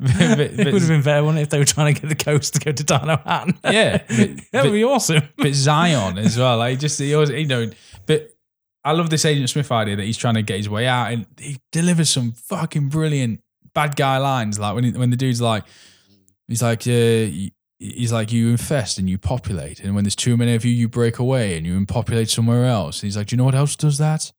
it 0.00 0.72
would 0.72 0.82
have 0.82 0.88
been 0.88 1.02
better, 1.02 1.22
wouldn't 1.24 1.38
it, 1.38 1.42
if 1.42 1.50
they 1.50 1.58
were 1.58 1.64
trying 1.64 1.94
to 1.94 2.00
get 2.00 2.08
the 2.08 2.14
coast 2.24 2.54
to 2.54 2.60
go 2.60 2.72
to 2.72 2.84
Dino 2.84 3.16
Hatton? 3.24 3.58
Yeah, 3.64 3.98
but- 4.08 4.08
that 4.08 4.44
but- 4.52 4.64
would 4.64 4.72
be 4.72 4.84
awesome. 4.84 5.22
but 5.36 5.54
Zion 5.54 6.18
as 6.18 6.36
well. 6.36 6.58
Like 6.58 6.78
just 6.78 6.98
he 6.98 7.14
always, 7.14 7.30
you 7.30 7.46
know, 7.46 7.70
but 8.06 8.30
I 8.84 8.92
love 8.92 9.10
this 9.10 9.24
Agent 9.24 9.50
Smith 9.50 9.70
idea 9.72 9.96
that 9.96 10.04
he's 10.04 10.16
trying 10.16 10.34
to 10.34 10.42
get 10.42 10.56
his 10.58 10.68
way 10.68 10.86
out, 10.86 11.12
and 11.12 11.26
he 11.38 11.58
delivers 11.72 12.10
some 12.10 12.32
fucking 12.32 12.88
brilliant 12.88 13.40
bad 13.74 13.96
guy 13.96 14.18
lines. 14.18 14.58
Like 14.58 14.74
when 14.74 14.84
he, 14.84 14.90
when 14.92 15.10
the 15.10 15.16
dude's 15.16 15.40
like, 15.40 15.64
he's 16.46 16.62
like, 16.62 16.86
uh, 16.86 17.26
he's 17.78 18.12
like, 18.12 18.32
you 18.32 18.48
infest 18.50 18.98
and 18.98 19.08
you 19.08 19.18
populate, 19.18 19.80
and 19.80 19.94
when 19.94 20.04
there's 20.04 20.16
too 20.16 20.36
many 20.36 20.54
of 20.54 20.64
you, 20.64 20.72
you 20.72 20.88
break 20.88 21.18
away 21.18 21.56
and 21.56 21.66
you 21.66 21.84
populate 21.86 22.30
somewhere 22.30 22.64
else. 22.64 23.00
And 23.02 23.08
he's 23.08 23.16
like, 23.16 23.26
do 23.28 23.34
you 23.34 23.38
know 23.38 23.44
what 23.44 23.54
else 23.54 23.76
does 23.76 23.98
that? 23.98 24.32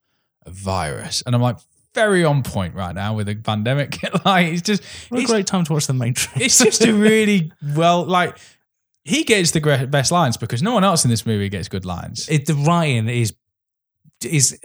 A 0.45 0.51
virus. 0.51 1.21
And 1.25 1.35
I'm 1.35 1.41
like, 1.41 1.57
very 1.95 2.23
on 2.23 2.43
point 2.43 2.75
right 2.75 2.93
now 2.93 3.15
with 3.15 3.27
the 3.27 3.35
pandemic. 3.35 3.97
like 4.25 4.47
it's 4.53 4.61
just, 4.61 4.83
What 5.09 5.17
a 5.17 5.21
it's 5.21 5.31
great 5.31 5.47
time 5.47 5.63
to 5.65 5.73
watch 5.73 5.87
The 5.87 5.93
Matrix. 5.93 6.39
it's 6.39 6.57
just 6.59 6.85
a 6.85 6.93
really 7.09 7.51
well 7.75 8.05
like 8.05 8.37
he 9.03 9.23
gets 9.23 9.51
the 9.51 9.87
best 9.89 10.11
lines 10.11 10.37
because 10.37 10.61
no 10.61 10.73
one 10.73 10.83
else 10.83 11.03
in 11.03 11.09
this 11.09 11.25
movie 11.25 11.49
gets 11.49 11.67
good 11.67 11.85
lines. 11.85 12.29
it, 12.29 12.45
the 12.45 12.53
writing 12.53 13.07
is 13.09 13.33
is 14.23 14.59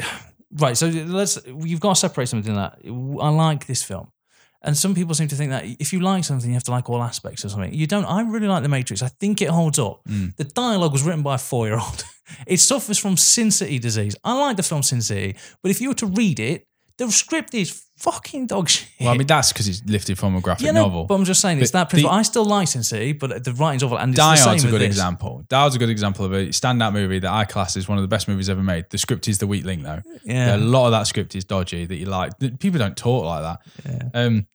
right. 0.52 0.76
So 0.76 0.88
let's 0.88 1.38
you've 1.46 1.80
got 1.80 1.94
to 1.94 2.00
separate 2.00 2.28
something 2.28 2.54
that 2.54 2.78
I 2.84 3.28
like 3.30 3.66
this 3.66 3.82
film. 3.82 4.10
And 4.60 4.76
some 4.76 4.94
people 4.94 5.14
seem 5.14 5.28
to 5.28 5.36
think 5.36 5.50
that 5.50 5.64
if 5.78 5.92
you 5.92 6.00
like 6.00 6.24
something, 6.24 6.48
you 6.50 6.54
have 6.54 6.64
to 6.64 6.70
like 6.70 6.88
all 6.90 7.02
aspects 7.02 7.44
of 7.44 7.50
something. 7.52 7.72
You 7.74 7.86
don't. 7.86 8.04
I 8.06 8.22
really 8.22 8.48
like 8.48 8.62
The 8.62 8.68
Matrix. 8.68 9.02
I 9.02 9.08
think 9.08 9.40
it 9.42 9.48
holds 9.50 9.78
up. 9.78 10.00
Mm. 10.08 10.36
The 10.36 10.44
dialogue 10.44 10.92
was 10.92 11.02
written 11.02 11.22
by 11.22 11.34
a 11.36 11.38
four 11.38 11.66
year 11.66 11.78
old. 11.78 12.04
It 12.46 12.58
suffers 12.58 12.98
from 12.98 13.16
Sin 13.16 13.50
City 13.50 13.78
disease. 13.78 14.16
I 14.24 14.32
like 14.38 14.56
the 14.56 14.62
film 14.62 14.82
Sin 14.82 15.02
City, 15.02 15.36
but 15.62 15.70
if 15.70 15.80
you 15.80 15.88
were 15.88 15.94
to 15.96 16.06
read 16.06 16.40
it, 16.40 16.66
the 16.96 17.10
script 17.10 17.54
is 17.54 17.82
fucking 17.98 18.46
dog 18.46 18.68
shit. 18.68 18.88
well, 19.00 19.08
I 19.10 19.16
mean 19.16 19.26
that's 19.26 19.52
because 19.52 19.66
it's 19.66 19.82
lifted 19.84 20.16
from 20.16 20.36
a 20.36 20.40
graphic 20.40 20.64
yeah, 20.66 20.70
no, 20.72 20.82
novel. 20.82 21.04
but 21.06 21.14
I'm 21.16 21.24
just 21.24 21.40
saying 21.40 21.58
it's 21.60 21.72
But 21.72 21.78
that 21.80 21.90
principle. 21.90 22.12
the- 22.12 22.18
I 22.18 22.22
still 22.22 22.44
like 22.44 22.68
Sin 22.68 22.84
City, 22.84 23.12
but 23.14 23.42
the 23.42 23.52
writing's 23.52 23.82
awful. 23.82 23.98
And 23.98 24.10
it's 24.12 24.16
the 24.16 24.22
Die 24.22 24.38
Hard's 24.38 24.64
a 24.64 24.68
good 24.70 24.80
this. 24.80 24.86
example. 24.86 25.44
Die 25.48 25.58
Hard's 25.58 25.74
a 25.74 25.78
good 25.80 25.90
example 25.90 26.24
of 26.24 26.32
a 26.32 26.46
standout 26.50 26.92
movie 26.92 27.18
that 27.18 27.32
I 27.32 27.44
class 27.46 27.76
as 27.76 27.88
one 27.88 27.98
of 27.98 28.02
the 28.02 28.08
best 28.08 28.28
movies 28.28 28.48
ever 28.48 28.62
made. 28.62 28.86
The 28.90 28.98
script 28.98 29.26
is 29.26 29.38
the 29.38 29.46
weak 29.48 29.64
link, 29.64 29.82
though. 29.82 30.02
Yeah. 30.24 30.54
A 30.54 30.58
lot 30.58 30.86
of 30.86 30.92
that 30.92 31.08
script 31.08 31.34
is 31.34 31.44
dodgy. 31.44 31.84
That 31.84 31.96
you 31.96 32.06
like. 32.06 32.32
People 32.60 32.78
don't 32.78 32.96
talk 32.96 33.24
like 33.24 33.42
that. 33.42 33.60
Yeah. 34.14 34.20
Um, 34.22 34.46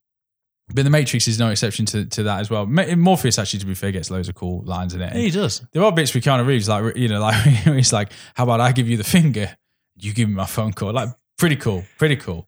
but 0.74 0.84
the 0.84 0.90
Matrix 0.90 1.28
is 1.28 1.40
no 1.40 1.50
exception 1.50 1.86
to, 1.88 2.06
to 2.06 2.24
that 2.24 2.40
as 2.42 2.50
well. 2.50 2.66
Morpheus 2.66 3.40
actually, 3.40 3.60
to 3.62 3.66
be 3.66 3.74
fair, 3.76 3.92
gets 3.92 4.12
loads 4.12 4.30
of 4.30 4.36
cool 4.36 4.62
lines 4.66 4.94
in 4.94 5.02
it. 5.02 5.12
And 5.14 5.20
He 5.22 5.32
does. 5.32 5.62
there 5.72 5.84
are 5.84 5.92
bits 5.92 6.14
with 6.14 6.24
Keanu 6.24 6.46
Reeves, 6.46 6.70
like 6.70 6.96
you 6.96 7.08
know, 7.08 7.20
like 7.28 7.36
he's 7.44 7.92
like, 7.94 8.12
"How 8.36 8.44
about 8.44 8.62
I 8.62 8.72
give 8.72 8.88
you 8.88 8.98
the 8.98 9.04
finger, 9.04 9.56
you 9.98 10.14
give 10.14 10.30
me 10.30 10.36
my 10.36 10.46
phone 10.46 10.74
call?" 10.74 10.94
Like, 10.94 11.10
pretty 11.38 11.56
cool, 11.56 11.84
pretty 11.98 12.16
cool. 12.18 12.48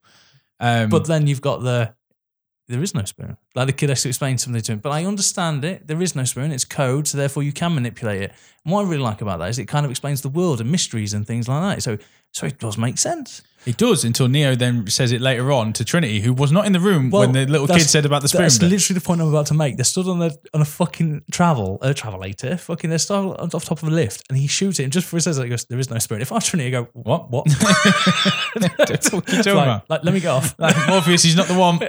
Um, 0.59 0.89
But 0.89 1.05
then 1.07 1.25
you've 1.27 1.41
got 1.41 1.63
the 1.63 1.93
there 2.67 2.81
is 2.81 2.95
no 2.95 3.03
spoon. 3.03 3.35
Like 3.53 3.67
the 3.67 3.73
kid 3.73 3.89
has 3.89 4.01
to 4.03 4.07
explain 4.07 4.37
something 4.37 4.61
to 4.61 4.71
him. 4.73 4.79
But 4.79 4.91
I 4.91 5.03
understand 5.05 5.65
it. 5.65 5.87
There 5.87 6.01
is 6.01 6.15
no 6.15 6.23
spoon. 6.23 6.51
It's 6.51 6.63
code, 6.63 7.05
so 7.07 7.17
therefore 7.17 7.43
you 7.43 7.51
can 7.51 7.73
manipulate 7.75 8.21
it. 8.21 8.31
And 8.63 8.71
what 8.71 8.85
I 8.85 8.89
really 8.89 9.03
like 9.03 9.21
about 9.21 9.39
that 9.39 9.49
is 9.49 9.59
it 9.59 9.65
kind 9.65 9.85
of 9.85 9.89
explains 9.91 10.21
the 10.21 10.29
world 10.29 10.61
and 10.61 10.71
mysteries 10.71 11.13
and 11.13 11.27
things 11.27 11.49
like 11.49 11.61
that. 11.77 11.83
So 11.83 11.97
so 12.31 12.45
it 12.45 12.59
does 12.59 12.77
make 12.77 12.97
sense. 12.97 13.41
It 13.63 13.77
does 13.77 14.03
until 14.03 14.27
Neo 14.27 14.55
then 14.55 14.87
says 14.87 15.11
it 15.11 15.21
later 15.21 15.51
on 15.51 15.71
to 15.73 15.85
Trinity, 15.85 16.19
who 16.19 16.33
was 16.33 16.51
not 16.51 16.65
in 16.65 16.73
the 16.73 16.79
room 16.79 17.11
Well, 17.11 17.21
when 17.21 17.31
the 17.33 17.45
little 17.45 17.67
kid 17.67 17.81
said 17.81 18.05
about 18.05 18.23
the 18.23 18.27
spoon. 18.27 18.41
That's 18.41 18.57
bit. 18.57 18.71
literally 18.71 18.99
the 18.99 19.05
point 19.05 19.21
I'm 19.21 19.27
about 19.27 19.45
to 19.47 19.53
make. 19.53 19.77
They're 19.77 19.83
stood 19.83 20.07
on 20.07 20.19
a 20.21 20.31
on 20.53 20.61
a 20.61 20.65
fucking 20.65 21.25
travel, 21.31 21.77
a 21.81 21.93
travelator, 21.93 22.59
fucking 22.59 22.89
they're 22.89 22.99
on 23.11 23.49
off 23.53 23.63
top 23.63 23.83
of 23.83 23.87
a 23.87 23.91
lift, 23.91 24.23
and 24.29 24.37
he 24.37 24.47
shoots 24.47 24.79
it. 24.79 24.83
And 24.85 24.91
just 24.91 25.05
before 25.05 25.17
he 25.17 25.21
says 25.21 25.37
that, 25.37 25.43
he 25.43 25.49
goes, 25.49 25.65
"There 25.65 25.77
is 25.77 25.91
no 25.91 25.99
spoon." 25.99 26.21
If 26.21 26.31
I 26.31 26.35
was 26.35 26.47
Trinity, 26.47 26.75
I 26.75 26.81
go, 26.81 26.89
"What? 26.93 27.29
What?" 27.29 27.47
What 27.47 28.89
are 28.89 28.93
you 28.93 28.97
talking 28.97 29.55
like, 29.55 29.89
like, 29.89 30.03
let 30.03 30.13
me 30.13 30.19
get 30.19 30.29
off. 30.29 30.55
Like, 30.59 30.75
Morpheus, 30.87 31.23
he's 31.23 31.35
not 31.35 31.47
the 31.47 31.57
one. 31.57 31.79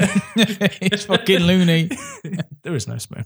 he's 0.81 1.05
fucking 1.05 1.41
loony. 1.41 1.91
there 2.63 2.75
is 2.75 2.87
no 2.87 2.99
spoon. 2.99 3.25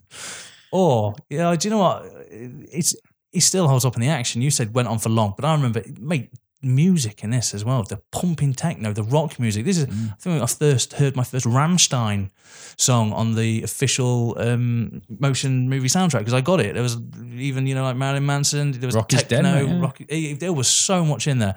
Or 0.72 1.14
yeah, 1.30 1.54
do 1.54 1.68
you 1.68 1.70
know 1.70 1.78
what? 1.78 2.04
It's 2.30 2.94
he 3.32 3.40
still 3.40 3.68
holds 3.68 3.84
up 3.84 3.94
in 3.94 4.00
the 4.00 4.08
action. 4.08 4.40
You 4.42 4.50
said 4.50 4.74
went 4.74 4.88
on 4.88 4.98
for 4.98 5.08
long, 5.08 5.34
but 5.36 5.44
I 5.44 5.52
remember 5.54 5.82
mate 6.00 6.30
music 6.62 7.22
in 7.22 7.30
this 7.30 7.54
as 7.54 7.64
well. 7.64 7.82
The 7.82 8.00
pumping 8.12 8.54
techno, 8.54 8.92
the 8.92 9.02
rock 9.02 9.38
music. 9.38 9.64
This 9.64 9.78
is 9.78 9.84
I 9.86 10.14
think 10.18 10.42
I 10.42 10.46
first 10.46 10.94
heard 10.94 11.16
my 11.16 11.24
first 11.24 11.46
Rammstein 11.46 12.30
song 12.78 13.12
on 13.12 13.34
the 13.34 13.62
official 13.62 14.36
um, 14.38 15.02
motion 15.08 15.68
movie 15.68 15.88
soundtrack 15.88 16.20
because 16.20 16.34
I 16.34 16.40
got 16.40 16.60
it. 16.60 16.74
There 16.74 16.82
was 16.82 16.98
even 17.34 17.66
you 17.66 17.74
know 17.74 17.82
like 17.82 17.96
Marilyn 17.96 18.26
Manson. 18.26 18.72
There 18.72 18.88
was 18.88 18.96
Rock 18.96 19.12
is 19.12 19.22
techno. 19.22 19.42
Dead, 19.42 19.68
yeah. 19.68 19.80
rock, 19.80 20.00
eh, 20.08 20.34
there 20.38 20.52
was 20.52 20.68
so 20.68 21.04
much 21.04 21.26
in 21.26 21.38
there. 21.38 21.56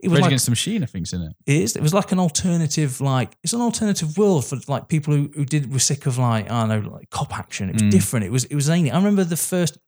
It 0.00 0.08
was 0.08 0.12
Rage 0.12 0.22
like 0.22 0.28
Against 0.28 0.46
the 0.46 0.52
Machine, 0.52 0.82
I 0.82 0.86
think's 0.86 1.12
in 1.12 1.22
it. 1.22 1.32
it 1.46 1.62
is. 1.62 1.76
It 1.76 1.82
was 1.82 1.94
like 1.94 2.12
an 2.12 2.18
alternative, 2.18 3.00
like 3.00 3.36
it's 3.42 3.52
an 3.52 3.60
alternative 3.60 4.16
world 4.16 4.44
for 4.44 4.58
like 4.68 4.88
people 4.88 5.14
who, 5.14 5.30
who 5.34 5.44
did 5.44 5.72
were 5.72 5.78
sick 5.78 6.06
of 6.06 6.18
like 6.18 6.50
I 6.50 6.66
don't 6.66 6.84
know, 6.84 6.90
like 6.90 7.10
cop 7.10 7.36
action. 7.36 7.68
It 7.70 7.74
was 7.74 7.94
different. 7.94 8.26
It 8.26 8.32
was 8.32 8.44
it 8.44 8.54
was 8.54 8.64
zany. 8.64 8.90
I 8.90 8.96
remember 8.96 9.24
the 9.24 9.36
first. 9.36 9.78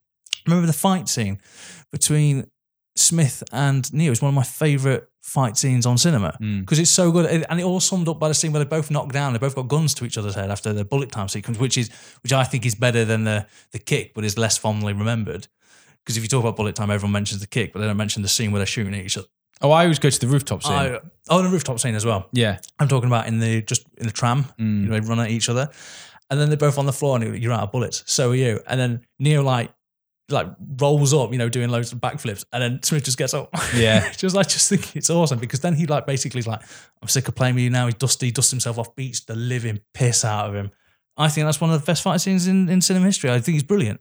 I 0.47 0.51
remember 0.51 0.67
the 0.67 0.73
fight 0.73 1.07
scene 1.09 1.39
between 1.93 2.47
Smith 3.01 3.43
and 3.53 3.93
Neo. 3.93 4.13
is 4.13 4.23
one 4.23 4.29
of 4.29 4.35
my 4.35 4.43
favorite 4.43 5.09
fight 5.23 5.57
scenes 5.57 5.87
on 5.87 5.97
cinema 5.97 6.37
mm. 6.41 6.61
because 6.61 6.79
it's 6.79 6.91
so 6.91 7.13
good, 7.13 7.27
and 7.27 7.61
it 7.61 7.63
all 7.63 7.81
summed 7.81 8.09
up 8.09 8.19
by 8.19 8.29
the 8.29 8.35
scene 8.35 8.53
where 8.53 8.63
they 8.63 8.69
both 8.69 8.91
knocked 8.91 9.13
down. 9.13 9.33
They 9.33 9.39
both 9.39 9.55
got 9.55 9.69
guns 9.69 9.95
to 9.95 10.05
each 10.05 10.19
other's 10.19 10.35
head 10.35 10.51
after 10.51 10.73
the 10.73 10.85
bullet 10.85 11.11
time 11.11 11.29
sequence, 11.29 11.59
which 11.59 11.79
is 11.79 11.91
which 12.23 12.33
I 12.33 12.45
think 12.45 12.67
is 12.67 12.75
better 12.75 13.05
than 13.05 13.25
the 13.25 13.47
the 13.73 13.79
kick, 13.79 14.13
but 14.15 14.25
is 14.25 14.37
less 14.37 14.59
fondly 14.59 14.93
remembered. 14.93 15.49
Because 16.05 16.17
if 16.17 16.23
you 16.23 16.29
talk 16.29 16.41
about 16.41 16.57
bullet 16.57 16.75
time, 16.75 16.91
everyone 16.91 17.13
mentions 17.13 17.41
the 17.41 17.47
kick, 17.47 17.73
but 17.73 17.81
they 17.81 17.87
don't 17.87 17.97
mention 17.97 18.23
the 18.23 18.29
scene 18.29 18.53
where 18.53 18.59
they're 18.59 18.67
shooting 18.67 18.95
at 18.95 19.05
each 19.05 19.19
other. 19.19 19.29
Oh, 19.63 19.71
I 19.71 19.83
always 19.83 19.99
go 19.99 20.09
to 20.09 20.21
the 20.21 20.27
rooftop 20.27 20.63
scene. 20.63 20.73
I, 20.73 20.99
oh, 21.29 21.43
the 21.43 21.51
rooftop 21.51 21.79
scene 21.79 21.95
as 21.95 22.07
well. 22.07 22.29
yeah. 22.33 22.59
I'm 22.79 22.89
talking 22.89 23.09
about 23.09 23.27
in 23.27 23.41
the 23.41 23.63
just 23.63 23.87
in 23.99 24.07
the 24.07 24.13
tram, 24.13 24.45
mm. 24.59 24.83
you 24.83 24.89
know, 24.89 24.99
they 24.99 25.07
run 25.07 25.21
at 25.21 25.31
each 25.31 25.49
other, 25.49 25.69
and 26.31 26.41
then 26.41 26.49
they're 26.49 26.57
both 26.57 26.79
on 26.79 26.87
the 26.87 26.93
floor, 26.93 27.17
and 27.17 27.39
you're 27.43 27.53
out 27.53 27.65
of 27.65 27.73
bullets. 27.73 28.03
So 28.07 28.31
are 28.31 28.35
you. 28.35 28.61
And 28.67 28.81
then 28.81 29.07
Neo 29.19 29.43
like 29.43 29.71
like 30.31 30.47
rolls 30.79 31.13
up, 31.13 31.33
you 31.33 31.39
know, 31.39 31.49
doing 31.49 31.69
loads 31.71 31.93
of 31.93 31.99
backflips, 31.99 32.45
and 32.53 32.63
then 32.63 32.83
Smith 32.83 33.05
just 33.05 33.19
gets 33.19 33.35
up. 33.35 33.51
Yeah. 33.75 34.11
just 34.17 34.35
like 34.35 34.49
just 34.49 34.69
think 34.69 34.97
it's 34.97 35.11
awesome 35.11 35.39
because 35.39 35.61
then 35.61 35.75
he 35.75 35.87
like 35.87 36.07
basically 36.07 36.39
is 36.39 36.47
like, 36.47 36.61
I'm 37.03 37.09
sick 37.09 37.29
of 37.29 37.35
playing 37.35 37.55
with 37.57 37.65
you 37.65 37.71
now. 37.71 37.87
He's 37.87 37.95
dusty, 37.95 38.31
dusts 38.31 38.51
himself 38.51 38.79
off, 38.79 38.95
beats 38.97 39.21
the 39.21 39.35
living 39.35 39.81
piss 39.95 40.25
out 40.25 40.49
of 40.49 40.55
him. 40.55 40.71
I 41.17 41.29
think 41.29 41.47
that's 41.47 41.61
one 41.61 41.71
of 41.71 41.81
the 41.81 41.85
best 41.87 42.03
fight 42.03 42.21
scenes 42.21 42.47
in, 42.47 42.69
in 42.69 42.81
cinema 42.81 43.07
history. 43.07 43.31
I 43.31 43.41
think 43.41 43.55
he's 43.55 43.63
brilliant. 43.63 44.01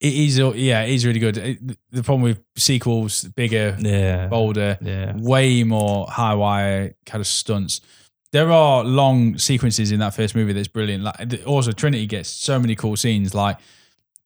It 0.00 0.14
is, 0.14 0.40
uh, 0.40 0.52
yeah, 0.54 0.82
it 0.82 0.90
is 0.94 1.04
really 1.06 1.20
good. 1.20 1.36
It- 1.36 1.58
the 1.90 2.02
problem 2.02 2.22
with 2.22 2.40
sequels, 2.56 3.24
bigger, 3.24 3.76
Yeah. 3.80 4.28
bolder, 4.28 4.78
Yeah. 4.80 5.12
way 5.16 5.62
more 5.64 6.06
high 6.06 6.34
wire 6.34 6.94
kind 7.06 7.20
of 7.20 7.26
stunts. 7.26 7.80
There 8.32 8.50
are 8.50 8.84
long 8.84 9.36
sequences 9.38 9.92
in 9.92 9.98
that 10.00 10.14
first 10.14 10.34
movie 10.34 10.52
that's 10.52 10.68
brilliant. 10.68 11.02
Like 11.04 11.42
also, 11.46 11.72
Trinity 11.72 12.06
gets 12.06 12.28
so 12.30 12.58
many 12.58 12.74
cool 12.76 12.96
scenes, 12.96 13.34
like 13.34 13.58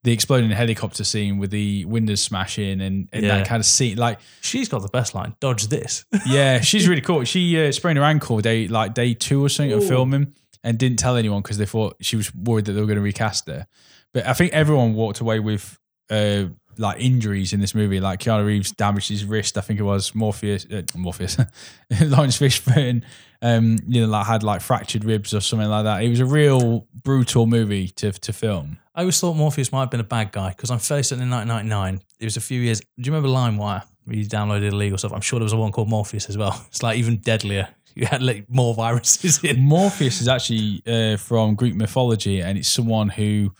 the 0.04 0.12
exploding 0.12 0.50
helicopter 0.50 1.02
scene 1.02 1.38
with 1.38 1.50
the 1.50 1.84
windows 1.86 2.20
smashing 2.20 2.80
and, 2.80 3.08
and 3.12 3.22
Yeah. 3.24 3.38
that 3.38 3.48
kind 3.48 3.58
of 3.58 3.66
scene. 3.66 3.96
Like, 3.96 4.20
She's 4.42 4.68
got 4.68 4.82
the 4.82 4.88
best 4.88 5.14
line. 5.14 5.34
Dodge 5.40 5.66
this. 5.68 6.04
yeah, 6.26 6.60
she's 6.60 6.86
really 6.88 7.00
cool. 7.00 7.24
She 7.24 7.60
uh, 7.66 7.72
sprained 7.72 7.98
her 7.98 8.04
ankle 8.04 8.40
day 8.40 8.68
like 8.68 8.94
day 8.94 9.14
two 9.14 9.42
or 9.44 9.48
something 9.48 9.72
of 9.72 9.86
filming 9.88 10.34
and 10.62 10.78
didn't 10.78 10.98
tell 10.98 11.16
anyone 11.16 11.42
because 11.42 11.58
they 11.58 11.66
thought 11.66 11.96
she 12.00 12.16
was 12.16 12.34
worried 12.34 12.66
that 12.66 12.72
they 12.72 12.80
were 12.80 12.86
going 12.86 12.96
to 12.98 13.02
recast 13.02 13.46
her. 13.48 13.66
But 14.12 14.26
I 14.26 14.34
think 14.34 14.52
everyone 14.52 14.94
walked 14.94 15.20
away 15.20 15.40
with 15.40 15.78
uh, 16.10 16.44
like 16.78 17.00
injuries 17.00 17.52
in 17.52 17.60
this 17.60 17.74
movie. 17.74 17.98
Like 18.00 18.20
Keanu 18.20 18.44
Reeves 18.46 18.72
damaged 18.72 19.08
his 19.08 19.24
wrist. 19.24 19.56
I 19.58 19.62
think 19.62 19.80
it 19.80 19.84
was 19.84 20.14
Morpheus. 20.14 20.66
Uh, 20.70 20.82
Morpheus. 20.94 21.38
Laurence 22.02 22.38
Fishburne. 22.38 23.02
Um, 23.42 23.76
you 23.86 24.02
know, 24.02 24.06
like 24.06 24.26
had 24.26 24.42
like 24.42 24.60
fractured 24.60 25.04
ribs 25.04 25.34
or 25.34 25.40
something 25.40 25.68
like 25.68 25.84
that. 25.84 26.02
It 26.02 26.08
was 26.10 26.20
a 26.20 26.26
real 26.26 26.86
brutal 26.94 27.46
movie 27.46 27.88
to 27.88 28.12
to 28.12 28.32
film. 28.32 28.78
I 28.94 29.00
always 29.00 29.18
thought 29.18 29.34
Morpheus 29.34 29.72
might 29.72 29.80
have 29.80 29.90
been 29.90 30.00
a 30.00 30.04
bad 30.04 30.30
guy 30.30 30.50
because 30.50 30.70
I'm 30.70 30.78
fairly 30.78 31.02
certain 31.02 31.24
in 31.24 31.30
1999, 31.30 32.06
it 32.20 32.24
was 32.24 32.36
a 32.36 32.40
few 32.40 32.60
years. 32.60 32.80
Do 32.80 32.86
you 32.98 33.12
remember 33.12 33.28
LimeWire? 33.28 33.82
Where 34.04 34.16
you 34.16 34.26
downloaded 34.26 34.70
illegal 34.70 34.98
stuff. 34.98 35.12
I'm 35.12 35.22
sure 35.22 35.38
there 35.38 35.44
was 35.44 35.54
a 35.54 35.56
one 35.56 35.72
called 35.72 35.88
Morpheus 35.88 36.28
as 36.28 36.36
well. 36.36 36.64
It's 36.68 36.82
like 36.82 36.98
even 36.98 37.18
deadlier. 37.18 37.68
You 37.96 38.06
had 38.06 38.22
like 38.22 38.50
more 38.50 38.74
viruses 38.74 39.44
in. 39.44 39.60
Morpheus 39.60 40.20
is 40.20 40.26
actually 40.26 40.82
uh, 40.84 41.16
from 41.16 41.54
Greek 41.54 41.76
mythology, 41.76 42.40
and 42.42 42.58
it's 42.58 42.66
someone 42.66 43.08
who, 43.08 43.54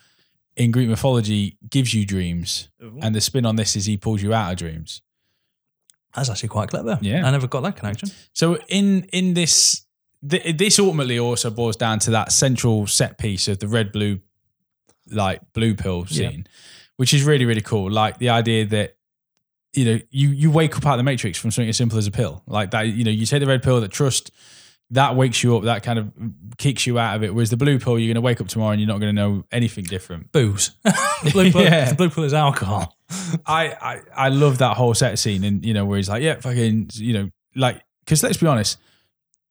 in 0.57 0.73
Greek 0.73 0.88
mythology, 0.88 1.57
gives 1.70 1.94
you 1.94 2.05
dreams. 2.05 2.68
And 3.01 3.14
the 3.14 3.20
spin 3.20 3.47
on 3.47 3.55
this 3.55 3.77
is 3.77 3.87
he 3.87 3.97
pulls 3.97 4.25
you 4.25 4.35
out 4.35 4.51
of 4.51 4.59
dreams. 4.59 5.03
That's 6.16 6.29
actually 6.31 6.49
quite 6.49 6.68
clever. 6.68 6.99
Yeah. 7.01 7.25
I 7.25 7.31
never 7.31 7.47
got 7.47 7.61
that 7.62 7.77
connection. 7.77 8.09
So 8.33 8.59
in 8.68 9.05
in 9.12 9.35
this, 9.35 9.87
th- 10.29 10.57
this 10.57 10.81
ultimately 10.81 11.18
also 11.20 11.49
boils 11.51 11.77
down 11.77 12.01
to 12.01 12.11
that 12.11 12.33
central 12.33 12.88
set 12.88 13.18
piece 13.18 13.47
of 13.47 13.61
the 13.61 13.68
red 13.68 13.92
blue, 13.92 14.18
like 15.10 15.40
blue 15.52 15.74
pill 15.74 16.06
Yeah. 16.08 16.30
scene, 16.30 16.46
which 16.96 17.12
is 17.14 17.22
really 17.24 17.44
really 17.44 17.60
cool. 17.62 17.90
Like 17.90 18.18
the 18.18 18.30
idea 18.30 18.66
that. 18.66 18.96
You 19.76 19.84
know, 19.86 19.98
you 20.10 20.28
you 20.28 20.50
wake 20.52 20.76
up 20.76 20.86
out 20.86 20.92
of 20.92 20.98
the 20.98 21.02
matrix 21.02 21.36
from 21.36 21.50
something 21.50 21.68
as 21.68 21.76
simple 21.76 21.98
as 21.98 22.06
a 22.06 22.12
pill, 22.12 22.44
like 22.46 22.70
that. 22.70 22.82
You 22.82 23.02
know, 23.02 23.10
you 23.10 23.26
take 23.26 23.40
the 23.40 23.46
red 23.48 23.60
pill 23.60 23.80
that 23.80 23.90
trust, 23.90 24.30
that 24.90 25.16
wakes 25.16 25.42
you 25.42 25.56
up, 25.56 25.64
that 25.64 25.82
kind 25.82 25.98
of 25.98 26.12
kicks 26.58 26.86
you 26.86 26.96
out 26.96 27.16
of 27.16 27.24
it. 27.24 27.34
Whereas 27.34 27.50
the 27.50 27.56
blue 27.56 27.80
pill, 27.80 27.98
you're 27.98 28.06
going 28.06 28.14
to 28.14 28.20
wake 28.20 28.40
up 28.40 28.46
tomorrow 28.46 28.70
and 28.70 28.80
you're 28.80 28.86
not 28.86 29.00
going 29.00 29.12
to 29.12 29.20
know 29.20 29.44
anything 29.50 29.82
different. 29.82 30.30
Booze. 30.30 30.70
blue 31.32 31.50
pill, 31.50 31.62
Yeah. 31.62 31.86
the 31.88 31.96
blue 31.96 32.08
pill 32.08 32.22
is 32.22 32.32
alcohol. 32.32 32.96
I, 33.44 33.66
I 33.72 34.00
I 34.14 34.28
love 34.28 34.58
that 34.58 34.76
whole 34.76 34.94
set 34.94 35.18
scene, 35.18 35.42
and 35.42 35.66
you 35.66 35.74
know 35.74 35.84
where 35.86 35.96
he's 35.96 36.08
like, 36.08 36.22
yeah, 36.22 36.36
fucking, 36.36 36.90
you 36.92 37.12
know, 37.12 37.30
like, 37.56 37.82
because 38.04 38.22
let's 38.22 38.36
be 38.36 38.46
honest, 38.46 38.78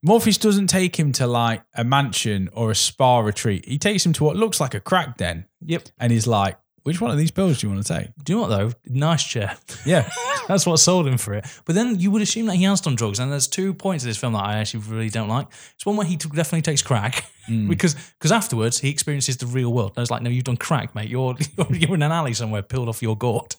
Morpheus 0.04 0.38
doesn't 0.38 0.68
take 0.68 1.00
him 1.00 1.14
to 1.14 1.26
like 1.26 1.64
a 1.74 1.84
mansion 1.84 2.50
or 2.54 2.72
a 2.72 2.76
spa 2.76 3.20
retreat. 3.20 3.66
He 3.66 3.78
takes 3.78 4.06
him 4.06 4.14
to 4.14 4.24
what 4.26 4.36
looks 4.36 4.60
like 4.60 4.74
a 4.74 4.80
crack 4.80 5.18
den, 5.18 5.46
Yep. 5.62 5.90
and 5.98 6.12
he's 6.12 6.28
like, 6.28 6.58
which 6.84 7.00
one 7.00 7.12
of 7.12 7.18
these 7.18 7.32
pills 7.32 7.62
do 7.62 7.68
you 7.68 7.74
want 7.74 7.86
to 7.86 7.94
take? 7.94 8.10
Do 8.24 8.34
you 8.34 8.38
know 8.38 8.42
what 8.42 8.50
though? 8.50 8.72
Nice 8.86 9.24
chair. 9.24 9.58
Yeah, 9.86 10.10
That's 10.48 10.66
what 10.66 10.78
sold 10.78 11.08
him 11.08 11.18
for 11.18 11.34
it. 11.34 11.46
But 11.64 11.76
then 11.76 12.00
you 12.00 12.12
would 12.12 12.22
assume 12.22 12.48
that 12.48 12.56
he 12.56 12.64
has 12.66 12.82
done 12.82 12.96
drugs. 12.96 13.20
And 13.20 13.32
there's 13.32 13.48
two 13.48 13.74
points 13.74 14.04
in 14.04 14.10
this 14.10 14.18
film 14.18 14.34
that 14.34 14.44
I 14.44 14.58
actually 14.58 14.82
really 14.82 15.10
don't 15.10 15.30
like. 15.30 15.48
It's 15.76 15.86
one 15.86 15.96
where 15.96 16.06
he 16.06 16.18
definitely 16.18 16.62
takes 16.64 16.82
crack 16.82 17.26
mm. 17.48 17.68
because 17.70 17.96
because 18.20 18.34
afterwards 18.34 18.80
he 18.80 18.90
experiences 18.90 19.38
the 19.38 19.46
real 19.46 19.72
world. 19.72 19.94
And 19.96 20.02
it's 20.02 20.12
like, 20.12 20.22
no, 20.22 20.30
you've 20.30 20.44
done 20.44 20.58
crack, 20.58 20.94
mate. 20.94 21.10
You're 21.10 21.36
you're, 21.58 21.74
you're 21.74 21.96
in 21.96 22.04
an 22.04 22.12
alley 22.12 22.34
somewhere, 22.34 22.62
peeled 22.62 22.90
off 22.90 23.02
your 23.02 23.16
gourd. 23.18 23.56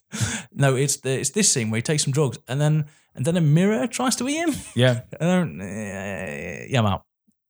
no, 0.53 0.77
it's 0.77 0.99
the, 0.99 1.21
it's 1.21 1.31
this 1.31 1.51
scene 1.51 1.71
where 1.71 1.79
he 1.79 1.83
takes 1.83 2.05
some 2.05 2.13
drugs 2.13 2.39
and 2.47 2.61
then 2.61 2.85
and 3.15 3.25
then 3.25 3.37
a 3.37 3.41
mirror 3.41 3.87
tries 3.87 4.17
to 4.17 4.29
eat 4.29 4.37
him. 4.37 4.55
yeah, 4.75 5.03
I 5.21 5.25
don't. 5.25 5.61
Uh, 5.61 5.65
yeah, 6.69 6.79
I'm 6.79 6.87
out. 6.87 7.05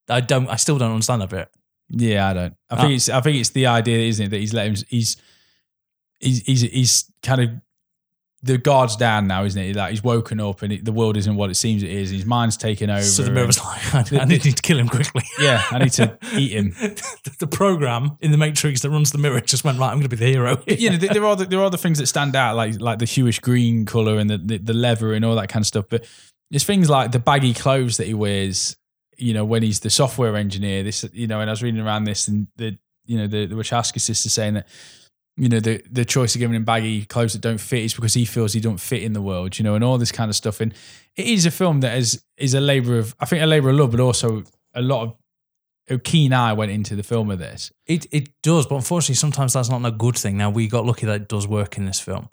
I 0.08 0.20
don't. 0.20 0.48
I 0.48 0.56
still 0.56 0.78
don't 0.78 0.92
understand 0.92 1.22
that 1.22 1.30
bit. 1.30 1.48
yeah. 1.90 2.28
I 2.28 2.32
don't. 2.34 2.54
I 2.70 2.76
think 2.76 2.90
Ah. 2.90 2.94
it's 2.94 3.08
I 3.08 3.20
think 3.20 3.36
it's 3.38 3.50
the 3.50 3.66
idea, 3.66 4.08
isn't 4.08 4.26
it, 4.26 4.28
that 4.30 4.38
he's 4.40 4.52
let 4.54 4.66
him. 4.66 4.74
He's 4.88 5.16
he's 6.20 6.42
he's, 6.42 6.60
he's 6.62 7.12
kind 7.22 7.40
of. 7.42 7.50
The 8.44 8.58
guard's 8.58 8.96
down 8.96 9.26
now, 9.26 9.44
isn't 9.44 9.60
it? 9.60 9.74
Like 9.74 9.90
he's 9.90 10.04
woken 10.04 10.38
up, 10.38 10.62
and 10.62 10.72
it, 10.72 10.84
the 10.84 10.92
world 10.92 11.16
isn't 11.16 11.34
what 11.34 11.50
it 11.50 11.54
seems 11.54 11.82
it 11.82 11.90
is. 11.90 12.10
His 12.10 12.26
mind's 12.26 12.56
taken 12.56 12.90
over. 12.90 13.02
So 13.02 13.22
the 13.22 13.30
mirror's 13.30 13.58
like, 13.58 13.94
I, 14.12 14.20
I 14.20 14.24
need 14.26 14.42
to 14.42 14.52
kill 14.52 14.78
him 14.78 14.88
quickly. 14.88 15.22
yeah, 15.40 15.62
I 15.70 15.78
need 15.78 15.92
to 15.92 16.18
eat 16.34 16.52
him. 16.52 16.70
the, 16.70 17.36
the 17.38 17.46
program 17.46 18.18
in 18.20 18.32
the 18.32 18.36
Matrix 18.36 18.82
that 18.82 18.90
runs 18.90 19.12
the 19.12 19.18
mirror 19.18 19.40
just 19.40 19.64
went 19.64 19.78
right. 19.78 19.88
I'm 19.88 19.94
going 19.94 20.02
to 20.02 20.08
be 20.08 20.16
the 20.16 20.26
hero. 20.26 20.62
you 20.66 20.90
know, 20.90 20.96
there 20.96 21.14
there 21.14 21.24
are 21.24 21.36
the, 21.36 21.46
there 21.46 21.60
are 21.60 21.70
the 21.70 21.78
things 21.78 21.98
that 21.98 22.06
stand 22.06 22.36
out, 22.36 22.56
like 22.56 22.80
like 22.80 22.98
the 22.98 23.06
Hewish 23.06 23.40
green 23.40 23.86
color 23.86 24.18
and 24.18 24.28
the, 24.28 24.38
the 24.38 24.58
the 24.58 24.74
leather 24.74 25.14
and 25.14 25.24
all 25.24 25.36
that 25.36 25.48
kind 25.48 25.62
of 25.62 25.66
stuff. 25.66 25.86
But 25.88 26.06
there's 26.50 26.64
things 26.64 26.90
like 26.90 27.12
the 27.12 27.18
baggy 27.18 27.54
clothes 27.54 27.96
that 27.96 28.06
he 28.06 28.14
wears. 28.14 28.76
You 29.16 29.32
know, 29.32 29.44
when 29.44 29.62
he's 29.62 29.78
the 29.78 29.90
software 29.90 30.34
engineer. 30.34 30.82
This, 30.82 31.04
you 31.12 31.28
know, 31.28 31.40
and 31.40 31.48
I 31.48 31.52
was 31.52 31.62
reading 31.62 31.80
around 31.80 32.02
this, 32.02 32.26
and 32.26 32.48
the 32.56 32.76
you 33.06 33.16
know 33.16 33.26
the 33.26 33.46
the 33.46 33.54
Wachowski 33.54 34.00
sisters 34.00 34.32
saying 34.32 34.54
that 34.54 34.66
you 35.36 35.48
know 35.48 35.60
the 35.60 35.82
the 35.90 36.04
choice 36.04 36.34
of 36.34 36.38
giving 36.38 36.54
him 36.54 36.64
baggy 36.64 37.04
clothes 37.04 37.32
that 37.32 37.40
don't 37.40 37.58
fit 37.58 37.84
is 37.84 37.94
because 37.94 38.14
he 38.14 38.24
feels 38.24 38.52
he 38.52 38.60
don't 38.60 38.80
fit 38.80 39.02
in 39.02 39.12
the 39.12 39.22
world. 39.22 39.58
You 39.58 39.64
know, 39.64 39.74
and 39.74 39.82
all 39.82 39.98
this 39.98 40.12
kind 40.12 40.28
of 40.28 40.36
stuff. 40.36 40.60
And 40.60 40.72
it 41.16 41.26
is 41.26 41.46
a 41.46 41.50
film 41.50 41.80
that 41.80 41.96
is 41.98 42.22
is 42.36 42.54
a 42.54 42.60
labor 42.60 42.98
of 42.98 43.14
I 43.18 43.24
think 43.26 43.42
a 43.42 43.46
labor 43.46 43.70
of 43.70 43.76
love, 43.76 43.90
but 43.90 44.00
also 44.00 44.44
a 44.74 44.82
lot 44.82 45.02
of 45.02 45.16
a 45.88 45.98
keen 45.98 46.32
eye 46.32 46.52
went 46.52 46.70
into 46.70 46.96
the 46.96 47.02
film 47.02 47.30
of 47.30 47.38
this. 47.38 47.72
It 47.86 48.06
it 48.12 48.30
does, 48.42 48.66
but 48.66 48.76
unfortunately, 48.76 49.16
sometimes 49.16 49.52
that's 49.54 49.68
not 49.68 49.84
a 49.84 49.90
good 49.90 50.16
thing. 50.16 50.36
Now 50.36 50.50
we 50.50 50.68
got 50.68 50.86
lucky 50.86 51.06
that 51.06 51.22
it 51.22 51.28
does 51.28 51.48
work 51.48 51.76
in 51.78 51.86
this 51.86 52.00
film. 52.00 52.28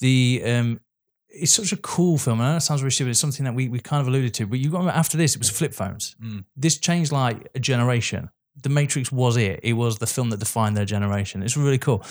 The 0.00 0.42
um, 0.44 0.80
it's 1.28 1.52
such 1.52 1.72
a 1.72 1.76
cool 1.76 2.18
film. 2.18 2.40
I 2.40 2.52
know 2.52 2.56
it 2.56 2.60
sounds 2.60 2.82
really 2.82 2.92
stupid. 2.92 3.10
It's 3.10 3.20
something 3.20 3.44
that 3.44 3.54
we, 3.54 3.68
we 3.68 3.80
kind 3.80 4.00
of 4.00 4.08
alluded 4.08 4.34
to, 4.34 4.46
but 4.46 4.58
you 4.58 4.70
got 4.70 4.86
after 4.88 5.16
this, 5.16 5.34
it 5.34 5.38
was 5.38 5.50
flip 5.50 5.74
phones. 5.74 6.16
Mm. 6.22 6.44
This 6.56 6.78
changed 6.78 7.12
like 7.12 7.48
a 7.54 7.60
generation. 7.60 8.30
The 8.62 8.68
Matrix 8.68 9.12
was 9.12 9.36
it. 9.36 9.60
It 9.62 9.74
was 9.74 9.98
the 9.98 10.06
film 10.06 10.30
that 10.30 10.38
defined 10.38 10.76
their 10.76 10.84
generation. 10.86 11.42
It's 11.42 11.56
really 11.56 11.78
cool. 11.78 12.02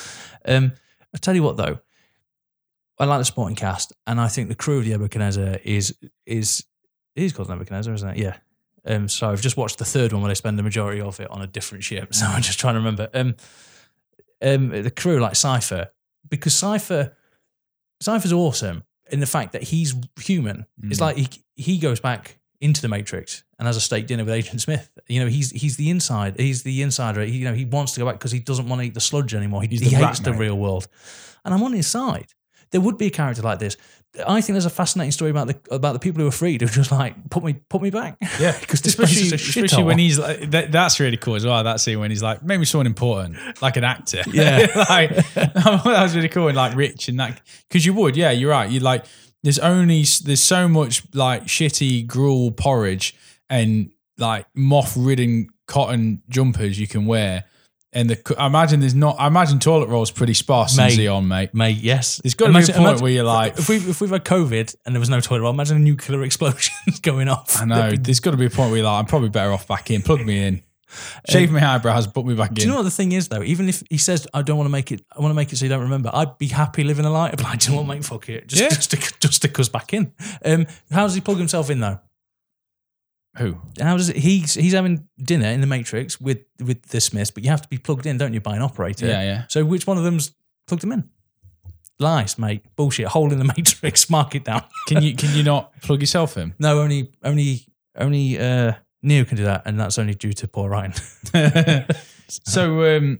Um, 0.45 0.73
I 1.13 1.17
tell 1.17 1.35
you 1.35 1.43
what 1.43 1.57
though, 1.57 1.79
I 2.99 3.05
like 3.05 3.19
the 3.19 3.25
supporting 3.25 3.55
cast, 3.55 3.93
and 4.07 4.21
I 4.21 4.27
think 4.27 4.47
the 4.49 4.55
crew 4.55 4.77
of 4.77 4.85
the 4.85 4.91
Nebuchadnezzar 4.91 5.59
is 5.63 5.95
is 6.25 6.63
is 7.15 7.33
called 7.33 7.49
Nebuchadnezzar, 7.49 7.93
isn't 7.93 8.09
it? 8.09 8.17
Yeah. 8.17 8.37
Um, 8.85 9.07
so 9.09 9.29
I've 9.29 9.41
just 9.41 9.57
watched 9.57 9.79
the 9.79 9.85
third 9.85 10.13
one 10.13 10.21
where 10.21 10.29
they 10.29 10.35
spend 10.35 10.59
the 10.59 10.63
majority 10.63 11.01
of 11.01 11.19
it 11.19 11.29
on 11.31 11.41
a 11.41 11.47
different 11.47 11.83
ship. 11.83 12.09
So 12.13 12.25
I'm 12.27 12.41
just 12.41 12.59
trying 12.59 12.75
to 12.75 12.79
remember. 12.79 13.09
Um, 13.13 13.35
um, 14.41 14.69
the 14.69 14.91
crew 14.91 15.19
like 15.19 15.35
Cypher 15.35 15.89
because 16.29 16.53
Cypher 16.53 17.15
Cypher's 18.01 18.33
awesome 18.33 18.83
in 19.11 19.19
the 19.21 19.25
fact 19.25 19.53
that 19.53 19.63
he's 19.63 19.95
human. 20.21 20.65
It's 20.83 20.99
Mm. 20.99 21.01
like 21.01 21.17
he 21.17 21.27
he 21.55 21.77
goes 21.79 21.99
back 21.99 22.39
into 22.61 22.81
the 22.81 22.87
Matrix 22.89 23.43
and 23.57 23.67
has 23.67 23.77
a 23.77 23.81
steak 23.81 24.07
dinner 24.07 24.23
with 24.23 24.33
Agent 24.33 24.61
Smith. 24.61 24.89
You 25.07 25.21
know, 25.21 25.27
he's 25.27 25.51
he's 25.51 25.77
the 25.77 25.89
inside. 25.89 26.39
He's 26.39 26.63
the 26.63 26.81
insider. 26.81 27.21
He, 27.21 27.37
you 27.37 27.45
know, 27.45 27.53
he 27.53 27.65
wants 27.65 27.93
to 27.93 27.99
go 27.99 28.05
back 28.05 28.15
because 28.15 28.31
he 28.31 28.39
doesn't 28.39 28.67
want 28.67 28.81
to 28.81 28.87
eat 28.87 28.93
the 28.93 29.01
sludge 29.01 29.33
anymore. 29.33 29.61
He, 29.61 29.67
he 29.67 29.77
the 29.77 29.95
hates 29.95 30.19
the 30.19 30.33
real 30.33 30.57
world. 30.57 30.87
And 31.43 31.53
I'm 31.53 31.63
on 31.63 31.73
his 31.73 31.87
side. 31.87 32.27
There 32.71 32.81
would 32.81 32.97
be 32.97 33.07
a 33.07 33.11
character 33.11 33.41
like 33.41 33.59
this. 33.59 33.77
I 34.25 34.41
think 34.41 34.53
there's 34.53 34.65
a 34.65 34.69
fascinating 34.69 35.11
story 35.11 35.31
about 35.31 35.47
the 35.47 35.57
about 35.71 35.93
the 35.93 35.99
people 35.99 36.21
who 36.21 36.27
are 36.27 36.31
freed 36.31 36.61
who 36.61 36.67
are 36.67 36.69
just 36.69 36.91
like 36.91 37.29
put 37.29 37.43
me 37.43 37.53
put 37.69 37.81
me 37.81 37.89
back. 37.89 38.17
Yeah, 38.39 38.57
because 38.59 38.85
especially, 38.85 39.23
is 39.23 39.33
a 39.33 39.37
shit 39.37 39.65
especially 39.65 39.83
when 39.83 39.99
he's 39.99 40.19
like, 40.19 40.51
that, 40.51 40.71
that's 40.71 40.99
really 40.99 41.17
cool 41.17 41.35
as 41.35 41.45
well. 41.45 41.63
That 41.63 41.79
scene 41.79 41.99
when 41.99 42.11
he's 42.11 42.23
like, 42.23 42.41
maybe 42.43 42.65
someone 42.65 42.87
important, 42.87 43.37
like 43.61 43.77
an 43.77 43.83
actor. 43.83 44.23
Yeah. 44.35 44.67
like 44.89 45.15
that 45.33 45.81
was 45.85 46.15
really 46.15 46.27
cool 46.27 46.47
and 46.47 46.57
like 46.57 46.75
rich 46.75 47.07
and 47.07 47.19
that 47.19 47.39
because 47.69 47.85
you 47.85 47.93
would, 47.93 48.17
yeah, 48.17 48.31
you're 48.31 48.51
right. 48.51 48.69
You 48.69 48.79
like 48.79 49.05
there's 49.43 49.59
only 49.59 50.03
there's 50.23 50.41
so 50.41 50.67
much 50.67 51.03
like 51.13 51.43
shitty 51.43 52.05
gruel 52.05 52.51
porridge 52.51 53.15
and 53.49 53.91
like 54.17 54.45
moth 54.55 54.95
ridden 54.97 55.49
cotton 55.67 56.21
jumpers 56.29 56.79
you 56.79 56.87
can 56.87 57.05
wear. 57.05 57.45
And 57.93 58.09
the 58.09 58.35
I 58.37 58.47
imagine 58.47 58.81
there's 58.81 58.93
not. 58.93 59.15
I 59.17 59.27
imagine 59.27 59.57
toilet 59.59 59.87
rolls 59.87 60.11
pretty 60.11 60.33
sparse 60.33 60.77
in 60.77 60.83
Mate. 60.83 60.95
Zion, 60.97 61.27
mate. 61.29 61.53
Mate, 61.53 61.77
yes. 61.77 62.17
There's 62.17 62.33
got 62.33 62.47
to 62.47 62.53
be 62.53 62.69
a 62.69 62.75
point 62.75 62.99
where 62.99 63.11
you're 63.11 63.23
like, 63.23 63.57
if 63.57 63.69
we 63.69 63.77
if 63.77 64.01
we've 64.01 64.09
had 64.09 64.25
COVID 64.25 64.75
and 64.85 64.93
there 64.93 64.99
was 64.99 65.09
no 65.09 65.21
toilet 65.21 65.41
roll, 65.41 65.51
imagine 65.53 65.77
a 65.77 65.79
nuclear 65.79 66.21
explosion 66.25 66.73
going 67.01 67.29
off. 67.29 67.61
I 67.61 67.65
know. 67.65 67.91
There's 67.99 68.19
got 68.19 68.31
to 68.31 68.37
be 68.37 68.47
a 68.47 68.49
point 68.49 68.71
where 68.71 68.79
you're 68.79 68.85
like, 68.85 68.99
I'm 68.99 69.05
probably 69.05 69.29
better 69.29 69.51
off 69.53 69.65
back 69.65 69.91
in. 69.91 70.01
Plug 70.01 70.25
me 70.25 70.43
in. 70.45 70.61
Shave 71.29 71.51
my 71.51 71.75
eyebrows, 71.75 72.07
put 72.07 72.25
me 72.25 72.35
back 72.35 72.49
in. 72.49 72.55
Do 72.55 72.61
in. 72.61 72.67
you 72.67 72.71
know 72.73 72.79
what 72.79 72.83
the 72.83 72.91
thing 72.91 73.13
is 73.13 73.29
though? 73.29 73.43
Even 73.43 73.69
if 73.69 73.81
he 73.89 73.97
says 73.97 74.27
I 74.33 74.41
don't 74.41 74.57
want 74.57 74.67
to 74.67 74.71
make 74.71 74.91
it, 74.91 75.01
I 75.15 75.21
want 75.21 75.31
to 75.31 75.35
make 75.35 75.51
it 75.51 75.55
so 75.55 75.65
you 75.65 75.69
don't 75.69 75.81
remember. 75.81 76.09
I'd 76.13 76.37
be 76.37 76.47
happy 76.47 76.83
living 76.83 77.05
a 77.05 77.09
be 77.09 77.13
like, 77.13 77.59
do 77.59 77.71
you 77.71 77.75
know 77.75 77.81
what, 77.81 77.87
mate? 77.95 78.03
Fuck 78.05 78.29
it. 78.29 78.47
Just 78.47 78.61
Yeah. 78.61 78.69
just 78.69 78.83
stick 78.83 79.19
just 79.19 79.35
stick 79.35 79.57
us 79.59 79.69
back 79.69 79.93
in. 79.93 80.13
Um, 80.43 80.67
how 80.91 81.03
does 81.03 81.15
he 81.15 81.21
plug 81.21 81.37
himself 81.37 81.69
in 81.69 81.79
though? 81.79 81.99
Who? 83.37 83.57
How 83.81 83.97
does 83.97 84.09
it? 84.09 84.15
He's 84.15 84.53
he's 84.53 84.73
having 84.73 85.07
dinner 85.17 85.47
in 85.47 85.61
the 85.61 85.67
Matrix 85.67 86.21
with 86.21 86.39
with 86.63 86.83
the 86.83 87.01
Smiths, 87.01 87.31
but 87.31 87.43
you 87.43 87.49
have 87.49 87.61
to 87.61 87.67
be 87.67 87.77
plugged 87.77 88.05
in, 88.05 88.17
don't 88.17 88.33
you, 88.33 88.39
by 88.41 88.55
an 88.55 88.61
operator? 88.61 89.07
Yeah, 89.07 89.21
yeah. 89.21 89.43
So 89.49 89.65
which 89.65 89.85
one 89.85 89.97
of 89.97 90.03
them's 90.03 90.33
plugged 90.67 90.83
him 90.83 90.93
in? 90.93 91.09
Lies, 91.99 92.37
mate. 92.37 92.63
Bullshit. 92.75 93.07
Hole 93.07 93.31
in 93.31 93.39
the 93.39 93.45
Matrix. 93.57 94.09
Mark 94.09 94.35
it 94.35 94.45
down. 94.45 94.63
Can 94.87 95.03
you 95.03 95.15
can 95.17 95.35
you 95.35 95.43
not 95.43 95.73
plug 95.81 96.01
yourself 96.01 96.37
in? 96.37 96.53
No, 96.59 96.79
only 96.79 97.11
only 97.23 97.67
only 97.97 98.39
uh, 98.39 98.73
Neo 99.01 99.25
can 99.25 99.37
do 99.37 99.43
that, 99.43 99.63
and 99.65 99.79
that's 99.79 99.99
only 99.99 100.13
due 100.15 100.33
to 100.33 100.47
poor 100.47 100.69
Ryan. 100.69 100.93
so 102.27 102.97
um, 102.97 103.19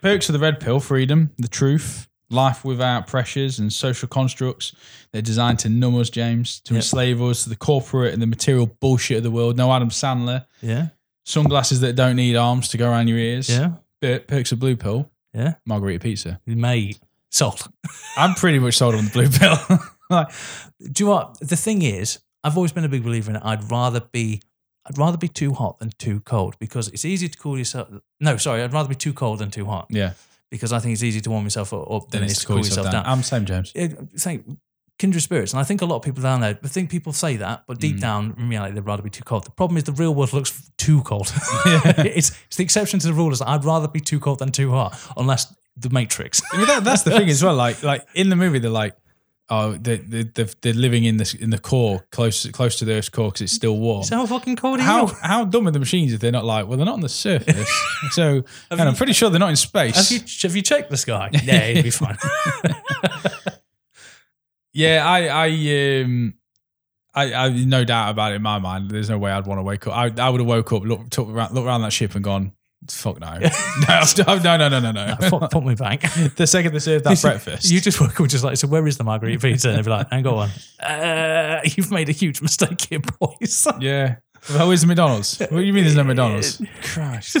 perks 0.00 0.28
of 0.28 0.32
the 0.32 0.38
red 0.38 0.60
pill: 0.60 0.80
freedom, 0.80 1.32
the 1.38 1.48
truth, 1.48 2.08
life 2.30 2.64
without 2.64 3.06
pressures 3.06 3.58
and 3.58 3.72
social 3.72 4.08
constructs. 4.08 4.72
They're 5.12 5.22
designed 5.22 5.58
to 5.60 5.68
numb 5.68 5.96
us, 5.98 6.10
James, 6.10 6.60
to 6.60 6.74
Yep. 6.74 6.78
enslave 6.82 7.22
us 7.22 7.44
to 7.44 7.48
the 7.50 7.56
corporate 7.56 8.12
and 8.12 8.20
the 8.22 8.26
material 8.26 8.66
bullshit 8.80 9.18
of 9.18 9.22
the 9.22 9.30
world. 9.30 9.56
No 9.56 9.72
Adam 9.72 9.90
Sandler. 9.90 10.46
yeah, 10.60 10.88
Sunglasses 11.24 11.80
that 11.80 11.94
don't 11.96 12.16
need 12.16 12.36
arms 12.36 12.68
to 12.68 12.76
go 12.78 12.88
around 12.88 13.08
your 13.08 13.18
ears. 13.18 13.48
yeah, 13.48 13.72
Per- 14.00 14.20
perks 14.20 14.52
of 14.52 14.58
blue 14.60 14.76
pill: 14.76 15.10
yeah. 15.34 15.54
margarita 15.64 16.00
pizza. 16.00 16.40
Mate, 16.46 16.98
sold. 17.30 17.68
I'm 18.16 18.34
pretty 18.34 18.58
much 18.58 18.76
sold 18.76 18.94
on 18.94 19.04
the 19.06 19.10
blue 19.10 19.28
pill. 19.28 19.56
like, 20.10 20.28
Do 20.80 21.02
you 21.04 21.06
know 21.06 21.12
what? 21.16 21.38
The 21.40 21.56
thing 21.56 21.82
is, 21.82 22.20
I've 22.44 22.56
always 22.56 22.72
been 22.72 22.84
a 22.84 22.88
big 22.88 23.02
believer 23.02 23.30
in 23.30 23.36
it. 23.36 23.42
I'd 23.44 23.68
rather 23.70 24.00
be, 24.00 24.40
I'd 24.86 24.98
rather 24.98 25.16
be 25.18 25.26
too 25.28 25.52
hot 25.52 25.78
than 25.80 25.90
too 25.98 26.20
cold 26.20 26.56
because 26.60 26.86
it's 26.88 27.04
easy 27.04 27.28
to 27.28 27.36
cool 27.38 27.58
yourself. 27.58 27.88
No, 28.20 28.36
sorry, 28.36 28.62
I'd 28.62 28.72
rather 28.72 28.88
be 28.88 28.94
too 28.94 29.12
cold 29.12 29.40
than 29.40 29.50
too 29.50 29.64
hot 29.66 29.86
yeah, 29.90 30.12
because 30.50 30.72
I 30.72 30.78
think 30.78 30.94
it's 30.94 31.02
easy 31.02 31.20
to 31.20 31.30
warm 31.30 31.44
yourself 31.44 31.72
up, 31.72 32.10
than 32.10 32.22
it 32.22 32.30
is 32.30 32.38
to 32.38 32.46
cool 32.46 32.58
yourself 32.58 32.90
down. 32.90 33.04
I'm 33.06 33.22
same, 33.22 33.44
James. 33.44 33.72
It- 33.74 33.96
like 34.24 34.44
kindred 34.98 35.22
spirits, 35.22 35.52
and 35.52 35.60
I 35.60 35.64
think 35.64 35.82
a 35.82 35.86
lot 35.86 35.96
of 35.96 36.02
people 36.02 36.22
down 36.22 36.40
there. 36.40 36.58
I 36.62 36.68
think 36.68 36.90
people 36.90 37.12
say 37.12 37.36
that, 37.36 37.64
but 37.66 37.78
deep 37.78 37.96
mm. 37.96 38.00
down, 38.00 38.34
in 38.38 38.48
reality, 38.48 38.74
they'd 38.74 38.86
rather 38.86 39.02
be 39.02 39.10
too 39.10 39.24
cold. 39.24 39.44
The 39.44 39.50
problem 39.50 39.76
is 39.76 39.84
the 39.84 39.92
real 39.92 40.14
world 40.14 40.32
looks 40.32 40.70
too 40.78 41.02
cold. 41.02 41.32
it's 41.66 42.30
it's 42.46 42.56
the 42.56 42.64
exception 42.64 42.98
to 43.00 43.06
the 43.08 43.12
rule. 43.12 43.32
Is 43.32 43.42
I'd 43.42 43.64
rather 43.64 43.88
be 43.88 44.00
too 44.00 44.20
cold 44.20 44.38
than 44.38 44.52
too 44.52 44.70
hot, 44.70 44.98
unless 45.16 45.54
the 45.76 45.90
Matrix. 45.90 46.42
I 46.52 46.56
mean, 46.56 46.66
that, 46.66 46.84
that's 46.84 47.02
the 47.02 47.10
thing 47.10 47.28
as 47.28 47.42
well. 47.42 47.54
Like, 47.54 47.82
like 47.82 48.06
in 48.14 48.30
the 48.30 48.36
movie, 48.36 48.58
they're 48.58 48.70
like, 48.70 48.96
oh, 49.48 49.72
they 49.72 49.98
they 49.98 50.24
they're, 50.24 50.48
they're 50.60 50.72
living 50.72 51.04
in 51.04 51.16
this 51.16 51.34
in 51.34 51.50
the 51.50 51.58
core, 51.58 52.06
close 52.10 52.46
close 52.50 52.78
to 52.78 52.84
the 52.84 52.94
Earth's 52.94 53.08
core 53.08 53.28
because 53.28 53.42
it's 53.42 53.52
still 53.52 53.78
warm. 53.78 54.04
so 54.04 54.16
how 54.16 54.26
fucking 54.26 54.56
cold 54.56 54.80
are 54.80 54.82
how 54.82 55.06
you? 55.06 55.14
how 55.22 55.44
dumb 55.44 55.68
are 55.68 55.70
the 55.70 55.78
machines 55.78 56.12
if 56.12 56.20
they're 56.20 56.32
not 56.32 56.44
like, 56.44 56.66
well, 56.66 56.76
they're 56.76 56.86
not 56.86 56.94
on 56.94 57.00
the 57.00 57.08
surface, 57.08 57.70
so 58.10 58.44
and 58.70 58.80
I'm 58.80 58.94
pretty 58.94 59.12
sure 59.12 59.30
they're 59.30 59.40
not 59.40 59.50
in 59.50 59.56
space. 59.56 59.96
Have 59.96 60.10
you 60.10 60.24
have 60.42 60.56
you 60.56 60.62
checked 60.62 60.90
the 60.90 60.96
sky? 60.96 61.30
Yeah, 61.46 61.66
it'd 61.66 61.84
be 61.84 61.90
fine. 61.90 62.16
yeah, 64.72 65.04
I 65.06 65.26
I 65.26 66.02
um. 66.02 66.34
I, 67.14 67.32
I 67.32 67.48
no 67.48 67.82
doubt 67.82 68.10
about 68.10 68.32
it 68.32 68.34
in 68.34 68.42
my 68.42 68.58
mind. 68.58 68.90
There's 68.90 69.08
no 69.08 69.16
way 69.16 69.30
I'd 69.30 69.46
want 69.46 69.58
to 69.58 69.62
wake 69.62 69.86
up. 69.86 69.96
I, 69.96 70.12
I 70.18 70.28
would 70.28 70.40
have 70.40 70.46
woke 70.46 70.70
up, 70.74 70.82
looked, 70.82 71.12
took, 71.12 71.30
around, 71.30 71.54
looked 71.54 71.66
around 71.66 71.80
that 71.80 71.92
ship 71.92 72.14
and 72.14 72.22
gone, 72.22 72.52
"Fuck 72.90 73.20
no, 73.20 73.38
no, 73.38 74.56
no, 74.56 74.56
no, 74.56 74.68
no, 74.68 74.92
no, 74.92 74.92
no." 74.92 75.16
put, 75.30 75.50
put 75.50 75.64
me 75.64 75.74
back. 75.74 76.00
the 76.36 76.46
second 76.46 76.72
they 76.72 76.78
served 76.78 77.04
that 77.04 77.20
breakfast, 77.20 77.70
You 77.70 77.80
just 77.80 78.00
woke 78.00 78.20
up 78.20 78.28
just 78.28 78.44
like, 78.44 78.56
so 78.56 78.68
where 78.68 78.86
is 78.86 78.98
the 78.98 79.04
margarita 79.04 79.40
pizza? 79.40 79.68
And 79.68 79.78
they'd 79.78 79.84
be 79.84 79.90
like, 79.90 80.10
hang 80.10 80.26
on. 80.26 80.50
Uh, 80.80 81.60
you've 81.64 81.90
made 81.90 82.08
a 82.08 82.12
huge 82.12 82.42
mistake 82.42 82.80
here, 82.82 83.00
boys. 83.18 83.66
yeah. 83.80 84.16
Well, 84.50 84.68
where's 84.68 84.82
the 84.82 84.86
McDonald's? 84.86 85.38
What 85.38 85.50
do 85.50 85.60
you 85.60 85.72
mean 85.72 85.84
there's 85.84 85.96
no 85.96 86.04
McDonald's? 86.04 86.62
Christ. 86.82 87.38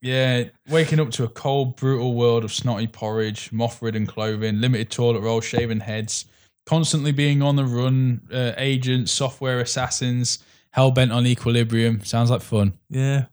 Yeah, 0.00 0.44
waking 0.68 0.98
up 0.98 1.10
to 1.12 1.24
a 1.24 1.28
cold, 1.28 1.76
brutal 1.76 2.14
world 2.14 2.42
of 2.44 2.52
snotty 2.52 2.88
porridge, 2.88 3.52
moth-ridden 3.52 4.06
clothing, 4.06 4.60
limited 4.60 4.90
toilet 4.90 5.20
roll, 5.20 5.40
shaven 5.40 5.78
heads, 5.78 6.24
constantly 6.66 7.12
being 7.12 7.40
on 7.40 7.54
the 7.54 7.64
run, 7.64 8.22
uh, 8.32 8.52
agents, 8.56 9.12
software 9.12 9.60
assassins, 9.60 10.40
hell 10.72 10.90
bent 10.90 11.12
on 11.12 11.24
equilibrium. 11.24 12.04
Sounds 12.04 12.30
like 12.30 12.42
fun. 12.42 12.72
yeah. 12.88 13.26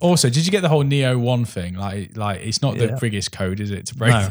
Also, 0.00 0.28
did 0.30 0.44
you 0.46 0.52
get 0.52 0.60
the 0.60 0.68
whole 0.68 0.82
Neo 0.84 1.18
One 1.18 1.44
thing? 1.44 1.74
Like, 1.74 2.16
like 2.16 2.40
it's 2.42 2.62
not 2.62 2.76
the 2.78 2.86
Yeah. 2.86 2.98
biggest 3.00 3.32
code, 3.32 3.60
is 3.60 3.70
it? 3.70 3.86
To 3.86 3.94
break. 3.94 4.12
No. 4.12 4.28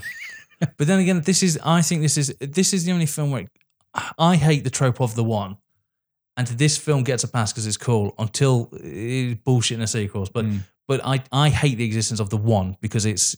but 0.77 0.87
then 0.87 0.99
again, 0.99 1.21
this 1.21 1.43
is 1.43 1.59
I 1.63 1.81
think 1.81 2.01
this 2.01 2.17
is 2.17 2.33
this 2.39 2.73
is 2.73 2.85
the 2.85 2.91
only 2.91 3.05
film 3.05 3.31
where 3.31 3.47
I 4.17 4.35
hate 4.35 4.63
the 4.63 4.69
trope 4.69 5.01
of 5.01 5.15
the 5.15 5.23
one. 5.23 5.57
And 6.35 6.47
this 6.47 6.77
film 6.77 7.03
gets 7.03 7.23
a 7.23 7.27
pass 7.27 7.51
because 7.53 7.67
it's 7.67 7.77
cool 7.77 8.15
until 8.17 8.69
it's 8.73 9.39
bullshit 9.43 9.75
in 9.75 9.81
the 9.81 9.87
sequels. 9.87 10.29
But 10.29 10.45
Mm. 10.45 10.61
but 10.87 11.01
I, 11.05 11.21
I 11.31 11.49
hate 11.49 11.77
the 11.77 11.85
existence 11.85 12.19
of 12.19 12.29
the 12.29 12.37
one 12.37 12.75
because 12.81 13.05
it's 13.05 13.35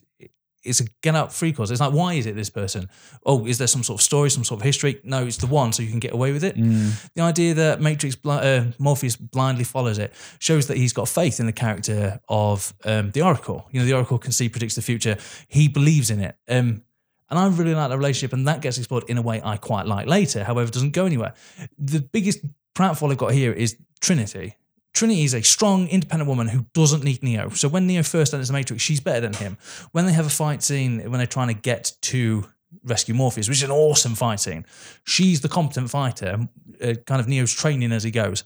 it's 0.65 0.79
a 0.79 0.85
get 1.01 1.15
out 1.15 1.31
free 1.33 1.53
cause. 1.53 1.71
It's 1.71 1.79
like 1.79 1.93
why 1.93 2.13
is 2.13 2.25
it 2.25 2.35
this 2.35 2.49
person? 2.49 2.89
Oh, 3.25 3.45
is 3.45 3.57
there 3.57 3.67
some 3.67 3.83
sort 3.83 3.99
of 3.99 4.03
story, 4.03 4.29
some 4.29 4.43
sort 4.43 4.61
of 4.61 4.65
history? 4.65 4.99
No, 5.03 5.25
it's 5.25 5.37
the 5.37 5.47
one, 5.47 5.73
so 5.73 5.83
you 5.83 5.89
can 5.89 5.99
get 5.99 6.13
away 6.13 6.31
with 6.31 6.43
it. 6.43 6.55
Mm. 6.57 7.09
The 7.13 7.21
idea 7.21 7.53
that 7.53 7.81
Matrix 7.81 8.17
uh, 8.25 8.71
Morpheus 8.79 9.15
blindly 9.15 9.63
follows 9.63 9.97
it 9.97 10.13
shows 10.39 10.67
that 10.67 10.77
he's 10.77 10.93
got 10.93 11.07
faith 11.07 11.39
in 11.39 11.45
the 11.45 11.53
character 11.53 12.19
of 12.27 12.73
um, 12.83 13.11
the 13.11 13.21
Oracle. 13.21 13.67
You 13.71 13.79
know, 13.79 13.85
the 13.85 13.93
Oracle 13.93 14.17
can 14.17 14.31
see, 14.31 14.49
predicts 14.49 14.75
the 14.75 14.81
future. 14.81 15.17
He 15.47 15.67
believes 15.67 16.09
in 16.09 16.19
it. 16.19 16.35
Um, 16.47 16.83
and 17.29 17.39
I 17.39 17.47
really 17.47 17.73
like 17.73 17.89
that 17.89 17.97
relationship, 17.97 18.33
and 18.33 18.47
that 18.47 18.61
gets 18.61 18.77
explored 18.77 19.05
in 19.07 19.17
a 19.17 19.21
way 19.21 19.41
I 19.43 19.57
quite 19.57 19.87
like 19.87 20.07
later. 20.07 20.43
However, 20.43 20.67
it 20.67 20.73
doesn't 20.73 20.91
go 20.91 21.05
anywhere. 21.05 21.33
The 21.77 21.99
biggest 21.99 22.39
pratfall 22.75 23.11
I've 23.11 23.17
got 23.17 23.31
here 23.31 23.51
is 23.51 23.77
Trinity. 23.99 24.55
Trinity 24.95 25.23
is 25.25 25.33
a 25.33 25.41
strong, 25.43 25.87
independent 25.89 26.27
woman 26.29 26.47
who 26.47 26.65
doesn't 26.73 27.03
need 27.03 27.21
Neo. 27.21 27.49
So 27.49 27.67
when 27.67 27.85
Neo 27.85 28.01
first 28.01 28.33
enters 28.33 28.47
the 28.47 28.53
Matrix, 28.53 28.81
she's 28.81 29.01
better 29.01 29.19
than 29.21 29.33
him. 29.33 29.57
When 29.91 30.05
they 30.05 30.13
have 30.13 30.25
a 30.25 30.29
fight 30.29 30.63
scene, 30.63 31.01
when 31.11 31.17
they're 31.19 31.27
trying 31.27 31.49
to 31.49 31.53
get 31.53 31.91
to 32.03 32.45
rescue 32.83 33.13
Morpheus, 33.13 33.47
which 33.49 33.57
is 33.57 33.63
an 33.63 33.71
awesome 33.71 34.15
fight 34.15 34.39
scene, 34.39 34.65
she's 35.03 35.41
the 35.41 35.49
competent 35.49 35.89
fighter, 35.89 36.47
uh, 36.81 36.93
kind 37.05 37.19
of 37.19 37.27
Neo's 37.27 37.53
training 37.53 37.91
as 37.91 38.03
he 38.03 38.09
goes. 38.11 38.45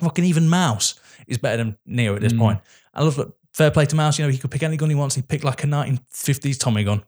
Fucking 0.00 0.24
even 0.24 0.48
Mouse 0.48 0.98
is 1.28 1.38
better 1.38 1.56
than 1.58 1.78
Neo 1.86 2.16
at 2.16 2.20
this 2.20 2.32
Mm. 2.32 2.38
point. 2.38 2.60
I 2.92 3.02
love 3.04 3.16
that. 3.16 3.28
Fair 3.54 3.70
play 3.70 3.86
to 3.86 3.96
Mouse. 3.96 4.18
You 4.18 4.26
know, 4.26 4.30
he 4.30 4.36
could 4.38 4.50
pick 4.50 4.62
any 4.64 4.76
gun 4.76 4.90
he 4.90 4.94
wants. 4.96 5.14
He 5.14 5.22
picked 5.22 5.44
like 5.44 5.62
a 5.64 5.66
1950s 5.66 6.58
Tommy 6.58 6.84
gun. 6.84 7.04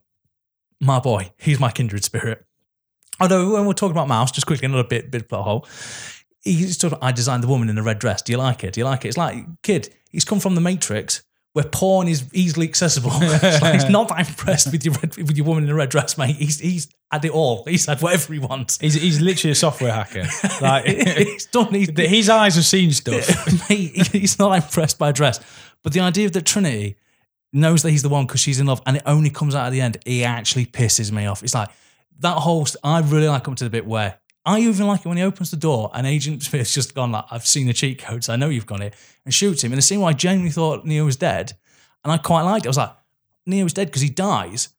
My 0.81 0.99
boy, 0.99 1.31
he's 1.37 1.59
my 1.59 1.69
kindred 1.71 2.03
spirit. 2.03 2.45
Although 3.19 3.53
when 3.53 3.65
we're 3.65 3.73
talking 3.73 3.91
about 3.91 4.07
Mouse, 4.07 4.31
just 4.31 4.47
quickly 4.47 4.65
another 4.65 4.87
bit 4.87 5.11
bit 5.11 5.27
plot 5.27 5.43
hole. 5.43 5.67
He's 6.41 6.77
talking. 6.77 6.97
I 7.01 7.11
designed 7.11 7.43
the 7.43 7.47
woman 7.47 7.69
in 7.69 7.75
the 7.75 7.83
red 7.83 7.99
dress. 7.99 8.21
Do 8.21 8.31
you 8.31 8.37
like 8.37 8.63
it? 8.63 8.73
Do 8.73 8.81
you 8.81 8.85
like 8.85 9.05
it? 9.05 9.09
It's 9.09 9.17
like 9.17 9.45
kid. 9.63 9.93
He's 10.09 10.25
come 10.25 10.39
from 10.39 10.55
the 10.55 10.61
Matrix 10.61 11.23
where 11.53 11.65
porn 11.65 12.07
is 12.07 12.25
easily 12.33 12.67
accessible. 12.67 13.11
It's 13.21 13.61
like, 13.61 13.73
he's 13.73 13.89
not 13.89 14.07
that 14.09 14.27
impressed 14.27 14.71
with 14.71 14.85
your 14.85 14.93
red, 14.95 15.15
with 15.17 15.35
your 15.35 15.45
woman 15.45 15.63
in 15.63 15.69
a 15.69 15.75
red 15.75 15.89
dress, 15.89 16.17
mate. 16.17 16.35
He's 16.35 16.59
he's 16.59 16.87
had 17.11 17.25
it 17.25 17.31
all. 17.31 17.63
He's 17.65 17.85
had 17.85 18.01
whatever 18.01 18.33
he 18.33 18.39
wants. 18.39 18.77
He's, 18.79 18.93
he's 18.93 19.19
literally 19.19 19.51
a 19.51 19.55
software 19.55 19.91
hacker. 19.91 20.25
Like 20.61 20.85
he's 20.85 21.45
done. 21.45 21.73
He's, 21.73 21.89
his 21.97 22.29
eyes 22.29 22.55
have 22.55 22.65
seen 22.65 22.91
stuff. 22.91 23.69
mate, 23.69 24.07
he's 24.07 24.37
not 24.37 24.55
impressed 24.55 24.99
by 24.99 25.09
a 25.09 25.13
dress. 25.13 25.39
But 25.83 25.93
the 25.93 26.01
idea 26.01 26.29
that 26.29 26.45
Trinity 26.45 26.97
knows 27.53 27.81
that 27.83 27.91
he's 27.91 28.03
the 28.03 28.09
one 28.09 28.25
because 28.25 28.41
she's 28.41 28.59
in 28.59 28.67
love, 28.67 28.81
and 28.85 28.97
it 28.97 29.03
only 29.05 29.29
comes 29.29 29.55
out 29.55 29.67
at 29.67 29.69
the 29.71 29.81
end, 29.81 29.97
he 30.05 30.23
actually 30.23 30.65
pisses 30.65 31.11
me 31.11 31.25
off. 31.25 31.43
It's 31.43 31.55
like 31.55 31.69
that 32.19 32.35
whole. 32.35 32.67
I 32.83 32.99
really 32.99 33.27
like 33.27 33.47
up 33.47 33.55
to 33.55 33.63
the 33.63 33.69
bit 33.69 33.85
where 33.85 34.19
I 34.45 34.59
even 34.59 34.87
like 34.87 35.01
it 35.01 35.07
when 35.07 35.17
he 35.17 35.23
opens 35.23 35.51
the 35.51 35.57
door 35.57 35.91
and 35.93 36.07
Agent 36.07 36.43
Smith's 36.43 36.73
just 36.73 36.95
gone 36.95 37.11
like, 37.11 37.25
"I've 37.31 37.45
seen 37.45 37.67
the 37.67 37.73
cheat 37.73 37.99
codes. 37.99 38.29
I 38.29 38.35
know 38.35 38.49
you've 38.49 38.65
gone 38.65 38.81
it, 38.81 38.95
and 39.25 39.33
shoots 39.33 39.63
him 39.63 39.73
in 39.73 39.79
a 39.79 39.81
scene 39.81 39.99
where 39.99 40.09
I 40.09 40.13
genuinely 40.13 40.51
thought 40.51 40.85
Neo 40.85 41.05
was 41.05 41.17
dead, 41.17 41.53
and 42.03 42.11
I 42.11 42.17
quite 42.17 42.43
liked 42.43 42.65
it. 42.65 42.69
I 42.69 42.71
was 42.71 42.77
like, 42.77 42.95
Neo's 43.45 43.73
dead 43.73 43.87
because 43.87 44.01
he 44.01 44.09
dies, 44.09 44.69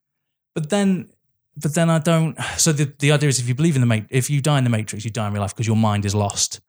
but 0.53 0.69
then. 0.69 1.09
But 1.57 1.75
then 1.75 1.89
I 1.89 1.99
don't. 1.99 2.39
So 2.57 2.71
the, 2.71 2.93
the 2.99 3.11
idea 3.11 3.27
is, 3.27 3.37
if 3.37 3.47
you 3.49 3.53
believe 3.53 3.75
in 3.75 3.81
the 3.81 3.85
Matrix, 3.85 4.09
if 4.09 4.29
you 4.29 4.39
die 4.39 4.57
in 4.57 4.63
the 4.63 4.69
Matrix, 4.69 5.03
you 5.03 5.11
die 5.11 5.27
in 5.27 5.33
real 5.33 5.41
life 5.41 5.53
because 5.53 5.67
your 5.67 5.75
mind 5.75 6.05
is 6.05 6.15
lost 6.15 6.61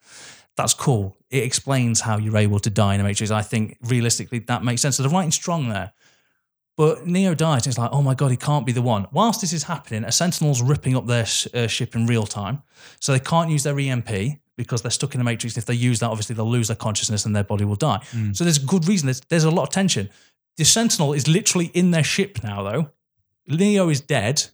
that's 0.57 0.75
cool. 0.75 1.17
It 1.31 1.45
explains 1.45 2.01
how 2.01 2.19
you're 2.19 2.37
able 2.37 2.59
to 2.61 2.71
die 2.71 2.95
in 2.95 2.99
the 2.99 3.05
Matrix. 3.05 3.31
I 3.31 3.43
think 3.43 3.79
realistically 3.83 4.41
that 4.41 4.63
makes 4.63 4.83
sense. 4.83 4.97
So 4.97 5.03
the 5.03 5.09
writing's 5.09 5.35
strong 5.35 5.69
there. 5.69 5.93
But 6.77 7.07
Neo 7.07 7.35
dies, 7.35 7.67
and 7.67 7.73
it's 7.73 7.79
like, 7.79 7.91
oh 7.93 8.01
my 8.03 8.15
god, 8.15 8.31
he 8.31 8.37
can't 8.37 8.65
be 8.65 8.73
the 8.73 8.81
one. 8.83 9.07
Whilst 9.13 9.41
this 9.43 9.53
is 9.53 9.65
happening, 9.65 10.05
a 10.05 10.13
Sentinel's 10.13 10.63
ripping 10.63 10.97
up 10.97 11.07
their 11.07 11.27
sh- 11.27 11.47
uh, 11.53 11.67
ship 11.67 11.95
in 11.95 12.07
real 12.07 12.25
time, 12.27 12.63
so 12.99 13.13
they 13.13 13.21
can't 13.21 13.51
use 13.51 13.63
their 13.63 13.79
EMP 13.79 14.39
because 14.57 14.81
they're 14.83 14.91
stuck 14.91 15.15
in 15.15 15.19
the 15.19 15.25
Matrix. 15.25 15.57
If 15.59 15.67
they 15.67 15.75
use 15.75 16.01
that, 16.01 16.09
obviously 16.11 16.35
they'll 16.35 16.51
lose 16.51 16.69
their 16.69 16.77
consciousness 16.77 17.27
and 17.27 17.35
their 17.37 17.45
body 17.45 17.65
will 17.65 17.77
die. 17.77 18.01
So 18.33 18.45
there's 18.45 18.59
good 18.59 18.87
reason. 18.89 19.07
There's, 19.07 19.21
there's 19.29 19.45
a 19.45 19.51
lot 19.51 19.65
of 19.65 19.71
tension. 19.71 20.09
The 20.57 20.65
Sentinel 20.65 21.13
is 21.15 21.27
literally 21.29 21.67
in 21.75 21.91
their 21.91 22.05
ship 22.05 22.43
now, 22.43 22.63
though. 22.63 22.91
Neo 23.49 23.89
is 23.89 24.01
dead. 24.01 24.45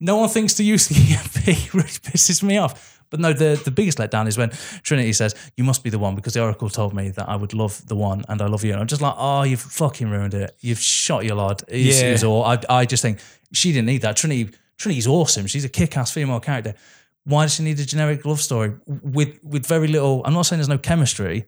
No 0.00 0.16
one 0.16 0.28
thinks 0.28 0.54
to 0.54 0.62
use 0.64 0.88
the 0.88 0.94
EMP. 1.14 1.48
It 1.48 1.74
really 1.74 1.88
pisses 1.88 2.42
me 2.42 2.58
off. 2.58 2.95
But 3.10 3.20
no, 3.20 3.32
the, 3.32 3.60
the 3.64 3.70
biggest 3.70 3.98
letdown 3.98 4.26
is 4.26 4.36
when 4.36 4.50
Trinity 4.82 5.12
says, 5.12 5.34
You 5.56 5.64
must 5.64 5.84
be 5.84 5.90
the 5.90 5.98
one 5.98 6.14
because 6.14 6.34
the 6.34 6.42
Oracle 6.42 6.68
told 6.68 6.94
me 6.94 7.10
that 7.10 7.28
I 7.28 7.36
would 7.36 7.54
love 7.54 7.86
the 7.86 7.96
one 7.96 8.24
and 8.28 8.40
I 8.42 8.46
love 8.46 8.64
you. 8.64 8.72
And 8.72 8.80
I'm 8.80 8.86
just 8.86 9.02
like, 9.02 9.14
Oh, 9.16 9.42
you've 9.42 9.60
fucking 9.60 10.10
ruined 10.10 10.34
it. 10.34 10.56
You've 10.60 10.80
shot 10.80 11.24
your 11.24 11.36
lad. 11.36 11.62
Yeah. 11.70 12.16
all. 12.24 12.44
I, 12.44 12.60
I 12.68 12.84
just 12.86 13.02
think 13.02 13.20
she 13.52 13.72
didn't 13.72 13.86
need 13.86 14.02
that. 14.02 14.16
Trinity 14.16 14.50
Trinity's 14.78 15.06
awesome. 15.06 15.46
She's 15.46 15.64
a 15.64 15.68
kick 15.68 15.96
ass 15.96 16.12
female 16.12 16.40
character. 16.40 16.74
Why 17.24 17.44
does 17.44 17.54
she 17.54 17.62
need 17.62 17.80
a 17.80 17.84
generic 17.84 18.24
love 18.24 18.40
story 18.40 18.74
with 18.86 19.42
with 19.42 19.66
very 19.66 19.88
little? 19.88 20.22
I'm 20.24 20.34
not 20.34 20.42
saying 20.42 20.58
there's 20.58 20.68
no 20.68 20.78
chemistry. 20.78 21.46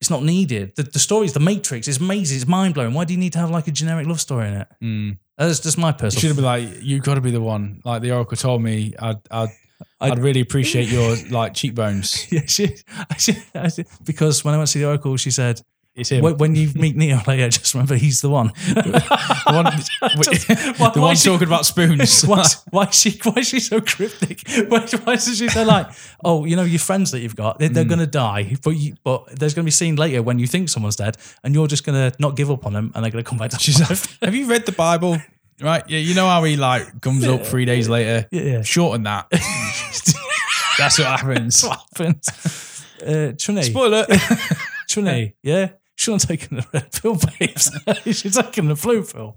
It's 0.00 0.10
not 0.10 0.22
needed. 0.22 0.74
The, 0.76 0.84
the 0.84 0.98
story 0.98 1.26
is 1.26 1.34
the 1.34 1.40
Matrix. 1.40 1.86
It's 1.86 1.98
amazing. 1.98 2.36
It's 2.36 2.46
mind 2.46 2.72
blowing. 2.72 2.94
Why 2.94 3.04
do 3.04 3.12
you 3.12 3.18
need 3.18 3.34
to 3.34 3.38
have 3.38 3.50
like 3.50 3.68
a 3.68 3.70
generic 3.70 4.06
love 4.06 4.20
story 4.20 4.48
in 4.48 4.54
it? 4.54 4.68
Hmm. 4.80 5.10
That's 5.36 5.60
just 5.60 5.76
my 5.76 5.92
personal. 5.92 6.10
Should 6.10 6.36
personal. 6.36 6.50
have 6.50 6.60
been 6.60 6.74
like, 6.74 6.82
You've 6.82 7.02
got 7.02 7.14
to 7.14 7.20
be 7.20 7.30
the 7.30 7.40
one. 7.40 7.82
Like 7.84 8.00
the 8.00 8.12
Oracle 8.12 8.36
told 8.36 8.62
me, 8.62 8.94
I'd, 8.98 9.18
I'd, 9.30 9.48
I'd 10.00 10.18
really 10.18 10.40
appreciate 10.40 10.88
your 10.88 11.16
like 11.30 11.54
cheekbones. 11.54 12.26
Yeah, 12.32 12.42
she, 12.46 12.76
she, 13.18 13.34
she- 13.74 13.84
because 14.04 14.44
when 14.44 14.54
I 14.54 14.56
went 14.56 14.68
to 14.68 14.72
see 14.72 14.80
the 14.80 14.86
Oracle, 14.86 15.16
she 15.16 15.30
said, 15.30 15.60
when, 16.20 16.38
when 16.38 16.54
you 16.54 16.70
meet 16.74 16.96
Neo 16.96 17.20
later, 17.26 17.48
just 17.50 17.74
remember 17.74 17.94
he's 17.96 18.20
the 18.22 18.30
one. 18.30 18.46
the 18.66 19.42
one, 19.46 19.64
why- 20.78 20.90
the 20.90 21.00
one 21.00 21.16
she- 21.16 21.28
talking 21.28 21.46
about 21.48 21.66
spoons. 21.66 22.22
why, 22.24 22.44
why 22.70 22.84
is 22.84 22.94
she 22.94 23.18
why 23.24 23.34
is 23.38 23.48
she 23.48 23.60
so 23.60 23.80
cryptic? 23.80 24.40
Why, 24.68 24.86
why 25.04 25.14
is 25.14 25.36
she 25.36 25.48
so 25.48 25.64
like, 25.64 25.88
oh, 26.24 26.44
you 26.46 26.56
know, 26.56 26.62
your 26.64 26.78
friends 26.78 27.10
that 27.10 27.20
you've 27.20 27.36
got, 27.36 27.58
they're, 27.58 27.68
Hmm. 27.68 27.74
they're 27.74 27.84
gonna 27.84 28.06
die, 28.06 28.56
but 28.62 28.70
you, 28.70 28.94
but 29.04 29.26
there's 29.38 29.52
gonna 29.54 29.64
be 29.66 29.70
seen 29.72 29.96
later 29.96 30.22
when 30.22 30.38
you 30.38 30.46
think 30.46 30.68
someone's 30.68 30.96
dead, 30.96 31.16
and 31.44 31.54
you're 31.54 31.66
just 31.66 31.84
gonna 31.84 32.12
not 32.18 32.36
give 32.36 32.50
up 32.50 32.64
on 32.66 32.72
them, 32.72 32.92
and 32.94 33.04
they're 33.04 33.10
gonna 33.12 33.24
come 33.24 33.38
back 33.38 33.50
to 33.50 33.58
She's 33.58 33.80
like, 33.80 33.98
have 34.22 34.34
you 34.34 34.46
read 34.46 34.64
the 34.66 34.72
Bible? 34.72 35.18
Right? 35.60 35.82
Yeah, 35.90 35.98
you 35.98 36.14
know 36.14 36.26
how 36.26 36.42
he 36.44 36.56
like 36.56 37.02
comes 37.02 37.26
up 37.26 37.44
three 37.44 37.66
days 37.66 37.86
later. 37.88 38.26
Yeah, 38.30 38.42
yeah. 38.42 38.62
Shorten 38.62 39.02
that. 39.02 39.26
That's 40.80 40.98
what 40.98 41.08
happens. 41.08 41.62
what 41.66 41.78
happens? 41.92 42.84
Uh, 43.06 43.32
Spoiler. 43.36 44.06
Trinity, 44.88 45.36
yeah, 45.42 45.72
she's 45.94 46.08
not 46.08 46.20
taking 46.20 46.58
the 46.58 46.66
red 46.72 46.90
pill, 46.90 47.18
babes. 47.38 47.70
she's 48.18 48.34
taking 48.34 48.68
the 48.68 48.74
blue 48.74 49.04
pill. 49.04 49.36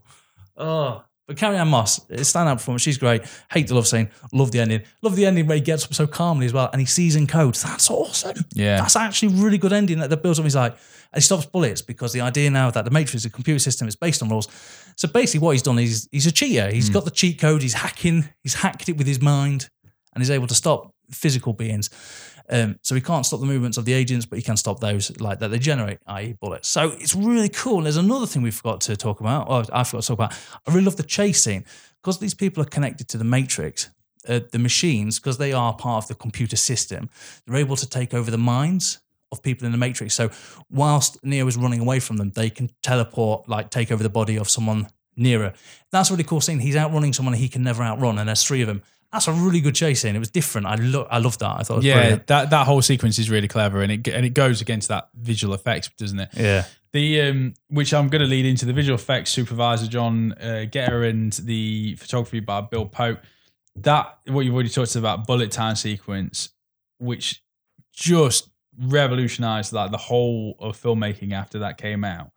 Oh. 0.56 1.04
But 1.28 1.38
Carrie-Anne 1.38 1.68
Moss, 1.70 2.02
stand 2.28 2.50
up 2.50 2.58
performance. 2.58 2.82
She's 2.82 2.98
great. 2.98 3.24
Hate 3.52 3.68
the 3.68 3.76
love 3.76 3.88
scene. 3.88 4.10
Love 4.34 4.52
the 4.52 4.60
ending. 4.60 4.84
Love 5.02 5.16
the 5.16 5.26
ending 5.26 5.48
where 5.48 5.56
he 5.56 5.62
gets 5.62 5.86
up 5.86 5.94
so 5.94 6.08
calmly 6.08 6.46
as 6.46 6.54
well, 6.54 6.70
and 6.72 6.82
he 6.82 6.86
sees 6.86 7.16
in 7.16 7.28
code. 7.28 7.56
That's 7.56 7.90
awesome. 7.90 8.44
Yeah. 8.54 8.78
that's 8.78 8.96
actually 8.96 9.36
really 9.36 9.58
good 9.58 9.72
ending 9.72 10.00
that, 10.00 10.10
that 10.10 10.24
builds 10.24 10.40
up. 10.40 10.44
He's 10.44 10.56
like, 10.56 10.72
and 10.72 11.22
he 11.22 11.22
stops 11.22 11.46
bullets 11.46 11.82
because 11.82 12.14
the 12.14 12.22
idea 12.22 12.50
now 12.50 12.72
that 12.72 12.84
the 12.84 12.92
Matrix 12.92 13.16
is 13.16 13.26
a 13.26 13.30
computer 13.30 13.60
system 13.60 13.88
is 13.88 13.96
based 13.96 14.22
on 14.24 14.30
rules. 14.30 14.48
So 14.96 15.08
basically, 15.08 15.46
what 15.46 15.52
he's 15.52 15.62
done 15.62 15.80
is 15.80 16.10
he's 16.12 16.26
a 16.26 16.32
cheater. 16.32 16.72
He's 16.72 16.90
got 16.90 17.06
the 17.06 17.12
cheat 17.12 17.40
code. 17.40 17.62
He's 17.62 17.74
hacking. 17.74 18.28
He's 18.42 18.56
hacked 18.56 18.90
it 18.90 18.98
with 18.98 19.08
his 19.08 19.22
mind, 19.22 19.70
and 20.14 20.22
he's 20.22 20.32
able 20.32 20.48
to 20.48 20.56
stop 20.56 20.93
physical 21.12 21.54
beings. 21.54 21.90
Um, 22.50 22.78
so 22.82 22.94
he 22.94 23.02
can't 23.02 23.26
stop 23.26 23.40
the 23.40 23.46
movements 23.46 23.78
of 23.78 23.86
the 23.86 23.94
agents, 23.94 24.26
but 24.26 24.38
he 24.38 24.44
can 24.44 24.58
stop 24.58 24.80
those 24.80 25.18
like 25.20 25.40
that 25.40 25.50
they 25.50 25.60
generate, 25.60 26.00
i.e., 26.08 26.36
bullets. 26.40 26.68
So 26.68 26.90
it's 27.00 27.16
really 27.16 27.50
cool. 27.50 27.78
And 27.78 27.86
there's 27.86 27.98
another 27.98 28.28
thing 28.28 28.42
we 28.42 28.52
forgot 28.52 28.82
to 28.82 28.98
talk 28.98 29.22
about, 29.22 29.50
or 29.50 29.64
I 29.72 29.84
forgot 29.84 30.02
to 30.02 30.08
talk 30.08 30.18
about. 30.18 30.34
I 30.68 30.72
really 30.72 30.86
love 30.86 30.98
the 30.98 31.04
chase 31.04 31.42
scene 31.42 31.66
because 32.02 32.20
these 32.20 32.34
people 32.34 32.62
are 32.62 32.68
connected 32.68 33.08
to 33.10 33.18
the 33.18 33.24
Matrix. 33.24 33.90
Uh, 34.26 34.40
the 34.54 34.60
machines, 34.60 35.20
because 35.20 35.38
they 35.38 35.52
are 35.52 35.74
part 35.74 36.02
of 36.02 36.08
the 36.08 36.16
computer 36.16 36.56
system, 36.56 37.10
they're 37.46 37.58
able 37.58 37.76
to 37.76 37.90
take 37.90 38.14
over 38.14 38.32
the 38.32 38.38
minds 38.38 39.00
of 39.34 39.44
people 39.44 39.66
in 39.66 39.74
the 39.74 39.78
Matrix. 39.78 40.14
So 40.14 40.30
whilst 40.72 41.22
Neo 41.26 41.46
is 41.46 41.58
running 41.58 41.82
away 41.82 42.00
from 42.00 42.16
them, 42.16 42.32
they 42.32 42.50
can 42.50 42.70
teleport, 42.82 43.50
like 43.50 43.70
take 43.70 43.92
over 43.92 44.02
the 44.02 44.10
body 44.10 44.38
of 44.38 44.50
someone 44.50 44.88
nearer. 45.18 45.54
That's 45.92 46.10
a 46.10 46.14
really 46.14 46.24
cool 46.24 46.40
scene. 46.40 46.60
He's 46.60 46.78
outrunning 46.78 47.12
someone 47.12 47.34
he 47.34 47.50
can 47.50 47.64
never 47.64 47.84
outrun, 47.84 48.18
and 48.18 48.30
there's 48.30 48.44
three 48.44 48.62
of 48.62 48.68
them. 48.68 48.82
That's 49.14 49.28
a 49.28 49.32
really 49.32 49.62
good 49.62 49.76
chase 49.76 50.02
scene. 50.02 50.16
It 50.16 50.20
was 50.20 50.32
different. 50.32 50.66
I 50.66 50.76
lo- 50.76 51.08
I 51.10 51.20
loved 51.20 51.40
that. 51.42 51.60
I 51.60 51.64
thought 51.64 51.76
it 51.76 51.78
was 51.78 51.86
yeah, 51.86 51.94
brilliant. 51.94 52.28
that 52.28 52.50
that 52.50 52.66
whole 52.66 52.82
sequence 52.82 53.20
is 53.20 53.30
really 53.30 53.48
clever, 53.48 53.84
and 53.84 53.92
it 53.92 54.08
and 54.08 54.26
it 54.26 54.34
goes 54.34 54.60
against 54.60 54.88
that 54.88 55.10
visual 55.14 55.54
effects, 55.54 55.90
doesn't 56.00 56.20
it? 56.20 56.30
Yeah. 56.36 56.66
The 56.94 57.22
um, 57.22 57.54
which 57.70 57.94
I'm 57.94 58.10
going 58.10 58.24
to 58.24 58.28
lead 58.28 58.48
into 58.48 58.66
the 58.66 58.74
visual 58.74 58.96
effects 58.96 59.30
supervisor 59.30 59.88
John 59.88 60.34
uh, 60.34 60.66
Gaeta 60.70 61.02
and 61.02 61.32
the 61.34 61.96
photography 61.96 62.40
by 62.40 62.62
Bill 62.62 62.88
Pope. 62.88 63.20
That 63.76 64.18
what 64.26 64.42
you've 64.42 64.56
already 64.56 64.70
talked 64.70 64.96
about 64.96 65.28
bullet 65.28 65.52
time 65.52 65.76
sequence, 65.76 66.50
which 66.98 67.44
just 67.92 68.50
revolutionized 68.80 69.74
like 69.74 69.92
the 69.92 69.98
whole 69.98 70.56
of 70.60 70.82
filmmaking 70.82 71.34
after 71.34 71.60
that 71.60 71.78
came 71.78 72.04
out. 72.04 72.32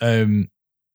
Um, 0.00 0.50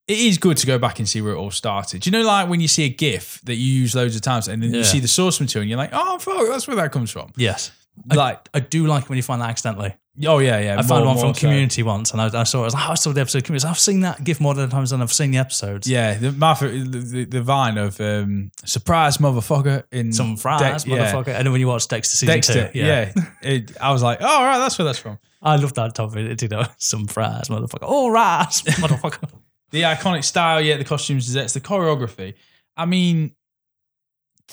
it 0.08 0.18
is 0.20 0.38
good 0.38 0.58
to 0.58 0.68
go 0.68 0.78
back 0.78 1.00
and 1.00 1.10
see 1.10 1.22
where 1.22 1.34
it 1.34 1.38
all 1.38 1.52
started. 1.52 2.06
You 2.06 2.12
know, 2.12 2.22
like 2.24 2.48
when 2.50 2.60
you 2.62 2.68
see 2.68 2.84
a 2.86 2.90
GIF 2.90 3.42
that 3.46 3.56
you 3.56 3.72
use 3.82 3.96
loads 3.96 4.16
of 4.16 4.22
times, 4.22 4.48
and 4.48 4.62
then 4.62 4.72
Yeah. 4.72 4.78
you 4.80 4.84
see 4.84 5.00
the 5.00 5.08
source 5.08 5.40
material, 5.42 5.64
and 5.64 5.70
you're 5.70 5.78
like, 5.78 5.90
"Oh, 5.94 6.18
fuck, 6.20 6.48
that's 6.48 6.68
where 6.68 6.76
that 6.78 6.92
comes 6.92 7.12
from." 7.12 7.32
Yes. 7.38 7.72
Like, 8.14 8.50
I 8.54 8.60
do 8.60 8.86
like 8.88 9.08
when 9.10 9.16
you 9.16 9.24
find 9.24 9.42
that 9.42 9.50
accidentally. 9.50 9.96
oh 10.28 10.40
yeah, 10.40 10.60
yeah. 10.60 10.78
I 10.78 10.82
found 10.82 11.06
one 11.06 11.16
from 11.16 11.28
more 11.28 11.34
so. 11.34 11.40
Community 11.40 11.82
once, 11.82 12.12
and 12.12 12.22
I, 12.22 12.42
I 12.42 12.44
saw 12.44 12.60
it. 12.60 12.62
I 12.62 12.66
was 12.66 12.74
like, 12.74 12.88
oh, 12.90 12.92
I 12.92 12.96
saw 12.96 13.12
the 13.14 13.22
episode 13.22 13.38
of 13.40 13.44
Community. 13.46 13.68
I've 13.70 13.80
seen 13.80 14.02
that 14.02 14.22
GIF 14.24 14.42
more 14.42 14.54
than 14.54 14.70
times 14.70 14.90
than 14.90 15.02
I've 15.02 15.14
seen 15.14 15.32
the 15.32 15.38
episodes. 15.38 15.88
Yeah, 15.88 16.14
the, 16.16 16.30
the, 16.32 17.00
the, 17.00 17.24
the 17.26 17.42
vine 17.42 17.78
of 17.78 18.00
um, 18.02 18.52
surprise 18.66 19.18
motherfucker 19.18 19.84
in 19.94 20.12
Some 20.12 20.36
fries, 20.36 20.86
yeah. 20.86 21.12
motherfucker. 21.14 21.30
And 21.30 21.46
then 21.46 21.52
when 21.54 21.62
you 21.62 21.68
watch 21.68 21.88
Dexter 21.88 22.18
season 22.18 22.36
Dexter, 22.36 22.70
two, 22.74 22.80
yeah, 22.80 23.14
It- 23.42 23.76
I 23.80 23.92
was 23.94 24.04
like, 24.04 24.20
oh, 24.22 24.26
all 24.28 24.44
right, 24.44 24.58
that's 24.60 24.78
where 24.78 24.86
that's 24.86 25.00
from. 25.00 25.18
I 25.42 25.56
love 25.56 25.74
that 25.76 25.96
topic. 25.96 26.42
You 26.42 26.48
know, 26.50 26.66
some 26.78 27.08
fries, 27.08 27.48
motherfucker. 27.48 27.80
Oh, 27.84 28.10
rice, 28.10 28.62
motherfucker. 28.82 29.30
The 29.76 29.82
iconic 29.82 30.24
style, 30.24 30.62
yeah, 30.62 30.78
the 30.78 30.86
costumes, 30.86 31.34
the 31.34 31.42
the 31.42 31.60
choreography. 31.60 32.36
I 32.78 32.86
mean, 32.86 33.36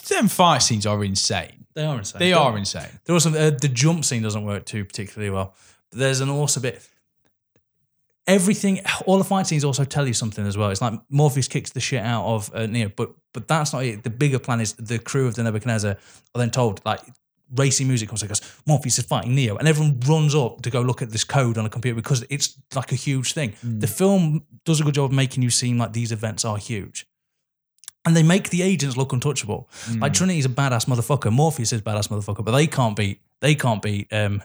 them 0.08 0.26
fight 0.26 0.62
scenes 0.62 0.84
are 0.84 1.04
insane. 1.04 1.64
They 1.74 1.84
are 1.84 1.96
insane. 1.96 2.18
They 2.18 2.32
are 2.32 2.58
insane. 2.58 2.88
There 3.04 3.14
was 3.14 3.22
some, 3.22 3.34
uh, 3.34 3.50
the 3.50 3.68
jump 3.68 4.04
scene 4.04 4.20
doesn't 4.20 4.44
work 4.44 4.66
too 4.66 4.84
particularly 4.84 5.30
well. 5.30 5.54
But 5.90 6.00
there's 6.00 6.20
an 6.20 6.28
also 6.28 6.58
bit. 6.58 6.84
Everything, 8.26 8.80
all 9.06 9.18
the 9.18 9.22
fight 9.22 9.46
scenes 9.46 9.64
also 9.64 9.84
tell 9.84 10.08
you 10.08 10.12
something 10.12 10.44
as 10.44 10.56
well. 10.56 10.70
It's 10.70 10.82
like 10.82 10.98
Morpheus 11.08 11.46
kicks 11.46 11.70
the 11.70 11.78
shit 11.78 12.02
out 12.02 12.24
of 12.24 12.52
uh, 12.52 12.66
Neo, 12.66 12.90
but 12.94 13.12
but 13.32 13.46
that's 13.46 13.72
not 13.72 13.84
it. 13.84 14.02
The 14.02 14.10
bigger 14.10 14.40
plan 14.40 14.60
is 14.60 14.72
the 14.72 14.98
crew 14.98 15.28
of 15.28 15.36
the 15.36 15.44
Nebuchadnezzar 15.44 15.92
are 15.92 16.38
then 16.38 16.50
told 16.50 16.84
like 16.84 17.00
racy 17.54 17.84
music 17.84 18.08
comes 18.08 18.22
and 18.22 18.28
goes, 18.28 18.40
Morpheus 18.66 18.98
is 18.98 19.04
fighting 19.04 19.34
Neo, 19.34 19.56
and 19.56 19.68
everyone 19.68 20.00
runs 20.06 20.34
up 20.34 20.62
to 20.62 20.70
go 20.70 20.80
look 20.80 21.02
at 21.02 21.10
this 21.10 21.24
code 21.24 21.58
on 21.58 21.66
a 21.66 21.70
computer 21.70 21.94
because 21.94 22.24
it's 22.30 22.56
like 22.74 22.92
a 22.92 22.96
huge 22.96 23.32
thing. 23.32 23.54
The 23.62 23.86
film 23.86 24.44
does 24.64 24.80
a 24.80 24.84
good 24.84 24.94
job 24.94 25.10
of 25.10 25.12
making 25.12 25.42
you 25.42 25.50
seem 25.50 25.78
like 25.78 25.92
these 25.92 26.12
events 26.12 26.44
are 26.44 26.56
huge. 26.56 27.06
And 28.04 28.16
they 28.16 28.24
make 28.24 28.50
the 28.50 28.62
agents 28.62 28.96
look 28.96 29.12
untouchable. 29.12 29.68
Like 30.00 30.12
Trinity's 30.12 30.44
a 30.46 30.48
badass 30.48 30.86
motherfucker. 30.86 31.32
Morpheus 31.32 31.72
is 31.72 31.80
a 31.80 31.82
badass 31.82 32.08
motherfucker, 32.08 32.44
but 32.44 32.50
they 32.52 32.66
can't 32.66 32.96
beat 32.96 33.20
they 33.40 33.54
can't 33.54 33.82
beat 33.82 34.12
um, 34.12 34.42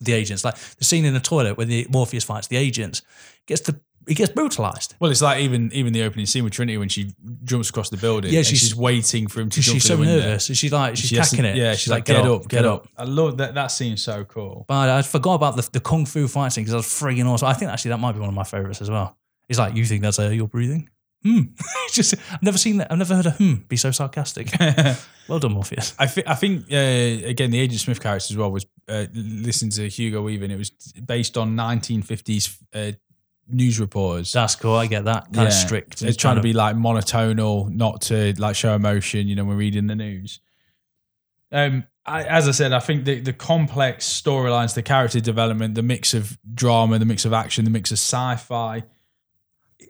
the 0.00 0.12
agents. 0.12 0.44
Like 0.44 0.56
the 0.78 0.84
scene 0.84 1.04
in 1.04 1.14
the 1.14 1.20
toilet 1.20 1.56
when 1.56 1.68
the 1.68 1.86
Morpheus 1.90 2.24
fights 2.24 2.46
the 2.46 2.56
agents 2.56 3.02
gets 3.46 3.62
the 3.62 3.80
he 4.06 4.14
gets 4.14 4.32
brutalized. 4.32 4.94
Well, 5.00 5.10
it's 5.10 5.22
like 5.22 5.40
even 5.40 5.72
even 5.72 5.92
the 5.92 6.02
opening 6.04 6.26
scene 6.26 6.44
with 6.44 6.52
Trinity 6.52 6.78
when 6.78 6.88
she 6.88 7.12
jumps 7.44 7.70
across 7.70 7.90
the 7.90 7.96
building. 7.96 8.32
Yeah, 8.32 8.38
and 8.38 8.46
she's- 8.46 8.60
she's, 8.60 8.74
waiting 8.76 9.26
for 9.26 9.40
him 9.40 9.50
to 9.50 9.60
jump 9.60 9.74
She's 9.74 9.84
so 9.84 9.96
nervous. 9.96 10.46
She's 10.46 10.72
like 10.72 10.96
she's 10.96 11.08
She 11.10 11.16
tacking 11.16 11.44
it. 11.44 11.56
Yeah, 11.56 11.74
she's, 11.74 11.90
like, 11.90 12.04
get, 12.04 12.24
up, 12.24 12.48
get 12.48 12.64
up. 12.64 12.88
I 12.96 13.04
love 13.04 13.36
that. 13.38 13.54
That 13.54 13.68
scene's 13.68 14.02
so 14.02 14.24
cool. 14.24 14.64
But 14.68 14.88
I 14.88 15.02
forgot 15.02 15.34
about 15.34 15.56
the, 15.56 15.68
the 15.72 15.80
kung 15.80 16.06
fu 16.06 16.28
fighting 16.28 16.50
scene 16.50 16.64
because 16.64 16.72
that 16.72 16.76
was 16.78 16.86
frigging 16.86 17.26
awesome. 17.26 17.48
I 17.48 17.54
think 17.54 17.70
actually 17.70 17.90
that 17.90 17.98
might 17.98 18.12
be 18.12 18.20
one 18.20 18.28
of 18.28 18.34
my 18.34 18.44
favorites 18.44 18.80
as 18.80 18.90
well. 18.90 19.16
It's 19.48 19.58
like 19.58 19.74
you 19.74 19.84
think 19.84 20.02
that's 20.02 20.18
uh, 20.18 20.28
you're 20.28 20.48
breathing. 20.48 20.88
Hmm. 21.24 21.40
Just 21.92 22.14
I've 22.32 22.42
never 22.42 22.58
seen 22.58 22.76
that. 22.76 22.92
I've 22.92 22.98
never 22.98 23.16
heard 23.16 23.26
a 23.26 23.30
hmm 23.32 23.54
be 23.68 23.76
so 23.76 23.90
sarcastic. 23.90 24.50
well 25.28 25.38
done, 25.40 25.52
Morpheus. 25.52 25.94
I, 25.98 26.06
thi- 26.06 26.22
I 26.26 26.34
think 26.34 26.66
uh, 26.70 26.76
again 27.28 27.50
the 27.50 27.58
Agent 27.58 27.80
Smith 27.80 28.00
character 28.00 28.32
as 28.32 28.36
well 28.36 28.52
was 28.52 28.66
uh, 28.88 29.06
listening 29.14 29.70
to 29.72 29.88
Hugo 29.88 30.22
Weaving. 30.22 30.50
It 30.52 30.58
was 30.58 30.70
based 30.70 31.36
on 31.36 31.56
1950s 31.56 32.56
uh, 32.74 32.92
news 33.48 33.80
reporters. 33.80 34.32
That's 34.32 34.56
cool. 34.56 34.74
I 34.74 34.86
get 34.86 35.04
that. 35.04 35.32
Kind 35.32 35.48
of 35.48 35.54
strict. 35.54 36.02
It's 36.02 36.16
trying 36.16 36.36
to 36.36 36.42
be 36.42 36.52
like 36.52 36.76
monotonal, 36.76 37.70
not 37.70 38.02
to 38.02 38.34
like 38.38 38.56
show 38.56 38.74
emotion. 38.74 39.28
You 39.28 39.36
know, 39.36 39.44
when 39.44 39.56
reading 39.56 39.86
the 39.86 39.96
news. 39.96 40.40
Um, 41.52 41.84
I, 42.04 42.24
as 42.24 42.48
I 42.48 42.52
said, 42.52 42.72
I 42.72 42.80
think 42.80 43.04
the 43.04 43.20
the 43.20 43.32
complex 43.32 44.06
storylines, 44.08 44.74
the 44.74 44.82
character 44.82 45.20
development, 45.20 45.74
the 45.74 45.82
mix 45.82 46.14
of 46.14 46.38
drama, 46.54 46.98
the 46.98 47.04
mix 47.04 47.24
of 47.24 47.32
action, 47.32 47.64
the 47.64 47.70
mix 47.70 47.90
of 47.90 47.98
sci-fi. 47.98 48.84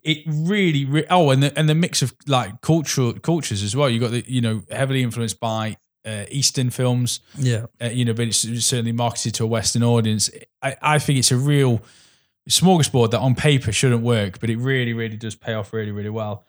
It 0.02 0.22
really, 0.26 0.84
re- 0.84 1.06
oh, 1.10 1.30
and 1.30 1.42
the 1.42 1.58
and 1.58 1.68
the 1.68 1.74
mix 1.74 2.02
of 2.02 2.14
like 2.26 2.60
cultural 2.60 3.12
cultures 3.14 3.62
as 3.62 3.74
well. 3.74 3.90
You 3.90 4.00
got 4.00 4.12
the 4.12 4.24
you 4.26 4.40
know 4.40 4.62
heavily 4.70 5.02
influenced 5.02 5.40
by 5.40 5.76
uh, 6.06 6.24
Eastern 6.30 6.70
films 6.70 7.20
yeah. 7.36 7.66
uh, 7.82 7.86
you 7.86 8.04
know, 8.04 8.14
but 8.14 8.28
it's 8.28 8.38
certainly 8.64 8.92
marketed 8.92 9.34
to 9.34 9.44
a 9.44 9.46
Western 9.46 9.82
audience. 9.82 10.30
I, 10.62 10.76
I 10.80 10.98
think 10.98 11.18
it's 11.18 11.32
a 11.32 11.36
real 11.36 11.82
smorgasbord 12.48 13.10
that 13.10 13.20
on 13.20 13.34
paper 13.34 13.72
shouldn't 13.72 14.02
work, 14.02 14.40
but 14.40 14.50
it 14.50 14.56
really, 14.56 14.92
really 14.92 15.16
does 15.16 15.34
pay 15.34 15.54
off 15.54 15.72
really, 15.72 15.92
really 15.92 16.10
well. 16.10 16.44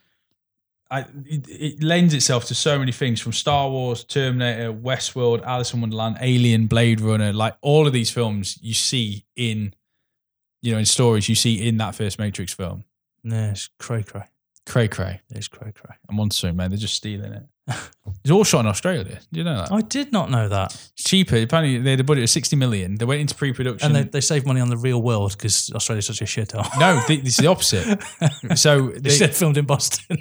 I, 0.89 1.01
it, 1.25 1.47
it 1.49 1.83
lends 1.83 2.13
itself 2.13 2.45
to 2.45 2.55
so 2.55 2.79
many 2.79 2.91
things 2.91 3.19
from 3.19 3.33
Star 3.33 3.69
Wars, 3.69 4.03
Terminator, 4.03 4.71
Westworld, 4.71 5.43
Alice 5.43 5.73
in 5.73 5.81
Wonderland, 5.81 6.17
Alien, 6.21 6.67
Blade 6.67 7.01
Runner. 7.01 7.33
Like 7.33 7.57
all 7.61 7.87
of 7.87 7.93
these 7.93 8.09
films 8.09 8.57
you 8.61 8.73
see 8.73 9.25
in, 9.35 9.73
you 10.61 10.71
know, 10.71 10.77
in 10.77 10.85
stories 10.85 11.27
you 11.27 11.35
see 11.35 11.67
in 11.67 11.77
that 11.77 11.95
first 11.95 12.19
Matrix 12.19 12.53
film. 12.53 12.85
Yeah, 13.23 13.51
it's 13.51 13.69
cray 13.79 14.03
cray. 14.03 14.23
Cray 14.65 14.87
cray. 14.87 15.21
It's 15.29 15.47
cray 15.49 15.73
cray. 15.73 15.95
I'm 16.09 16.19
on 16.19 16.31
soon, 16.31 16.55
man. 16.55 16.69
They're 16.69 16.77
just 16.77 16.95
stealing 16.95 17.33
it. 17.33 17.43
It's 17.67 18.31
all 18.31 18.43
shot 18.43 18.61
in 18.61 18.67
Australia. 18.67 19.19
Do 19.31 19.39
you 19.39 19.43
know 19.43 19.57
that? 19.57 19.71
I 19.71 19.81
did 19.81 20.11
not 20.11 20.29
know 20.29 20.47
that. 20.47 20.73
It's 20.93 21.03
cheaper. 21.03 21.37
Apparently, 21.37 21.79
they 21.79 21.91
had 21.91 21.99
a 21.99 22.03
budget 22.03 22.23
of 22.23 22.29
60 22.29 22.55
million. 22.55 22.95
They 22.95 23.05
went 23.05 23.21
into 23.21 23.35
pre 23.35 23.53
production. 23.53 23.95
And 23.95 23.95
they, 23.95 24.09
they 24.09 24.21
save 24.21 24.45
money 24.45 24.61
on 24.61 24.69
the 24.69 24.77
real 24.77 25.01
world 25.01 25.31
because 25.37 25.71
Australia's 25.73 26.07
such 26.07 26.21
a 26.21 26.25
shithole. 26.25 26.67
No, 26.79 27.01
th- 27.07 27.21
this 27.23 27.33
is 27.33 27.37
the 27.37 27.47
opposite. 27.47 28.03
So 28.57 28.89
They 28.89 29.17
they, 29.17 29.27
filmed 29.27 29.57
in 29.57 29.65
Boston. 29.65 30.17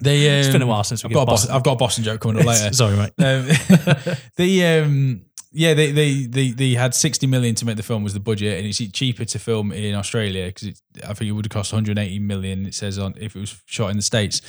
they 0.00 0.28
um, 0.28 0.34
it's 0.40 0.48
been 0.48 0.62
a 0.62 0.66
while 0.66 0.84
since 0.84 1.02
we 1.02 1.08
I've 1.08 1.14
got, 1.14 1.22
a 1.22 1.26
Boston. 1.26 1.48
Boston, 1.48 1.56
I've 1.56 1.62
got 1.64 1.72
a 1.72 1.76
Boston 1.76 2.04
joke 2.04 2.20
coming 2.20 2.38
up 2.40 2.46
later. 2.46 2.72
Sorry, 2.72 2.96
mate. 2.96 3.12
Um, 3.18 3.46
the 4.36 4.64
um, 4.64 5.24
yeah, 5.52 5.74
they, 5.74 5.90
they 5.90 6.26
they 6.26 6.50
they 6.50 6.70
had 6.74 6.94
sixty 6.94 7.26
million 7.26 7.54
to 7.56 7.64
make 7.64 7.76
the 7.76 7.82
film 7.82 8.04
was 8.04 8.14
the 8.14 8.20
budget, 8.20 8.58
and 8.58 8.66
it's 8.66 8.78
cheaper 8.92 9.24
to 9.24 9.38
film 9.38 9.72
in 9.72 9.94
Australia 9.94 10.46
because 10.46 10.80
I 11.02 11.14
think 11.14 11.28
it 11.28 11.32
would 11.32 11.46
have 11.46 11.50
cost 11.50 11.72
one 11.72 11.78
hundred 11.84 11.98
eighty 11.98 12.18
million. 12.18 12.66
It 12.66 12.74
says 12.74 12.98
on 12.98 13.14
if 13.16 13.34
it 13.34 13.40
was 13.40 13.60
shot 13.66 13.90
in 13.90 13.96
the 13.96 14.02
states. 14.02 14.42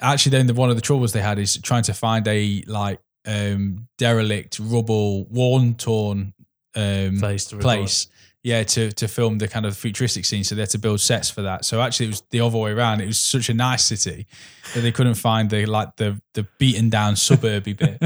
Actually, 0.00 0.30
then 0.30 0.46
the, 0.46 0.54
one 0.54 0.70
of 0.70 0.76
the 0.76 0.82
troubles 0.82 1.12
they 1.12 1.20
had 1.20 1.38
is 1.38 1.58
trying 1.58 1.82
to 1.84 1.94
find 1.94 2.26
a 2.28 2.62
like 2.66 3.00
um, 3.26 3.88
derelict, 3.98 4.58
rubble, 4.60 5.24
worn, 5.26 5.74
torn 5.74 6.34
um, 6.74 7.18
Place 7.18 7.44
to 7.46 7.56
place. 7.58 8.08
Yeah, 8.42 8.62
to 8.62 8.92
to 8.92 9.08
film 9.08 9.38
the 9.38 9.48
kind 9.48 9.64
of 9.64 9.74
futuristic 9.76 10.26
scene, 10.26 10.44
so 10.44 10.54
they 10.54 10.60
had 10.62 10.70
to 10.70 10.78
build 10.78 11.00
sets 11.00 11.30
for 11.30 11.40
that. 11.42 11.64
So 11.64 11.80
actually, 11.80 12.06
it 12.06 12.10
was 12.10 12.22
the 12.30 12.40
other 12.40 12.58
way 12.58 12.72
around. 12.72 13.00
It 13.00 13.06
was 13.06 13.18
such 13.18 13.48
a 13.48 13.54
nice 13.54 13.82
city 13.84 14.26
that 14.74 14.80
they 14.80 14.92
couldn't 14.92 15.14
find 15.14 15.48
the 15.48 15.64
like 15.64 15.96
the 15.96 16.20
the 16.34 16.46
beaten 16.58 16.90
down 16.90 17.14
suburby 17.14 17.72
bit, 17.78 18.02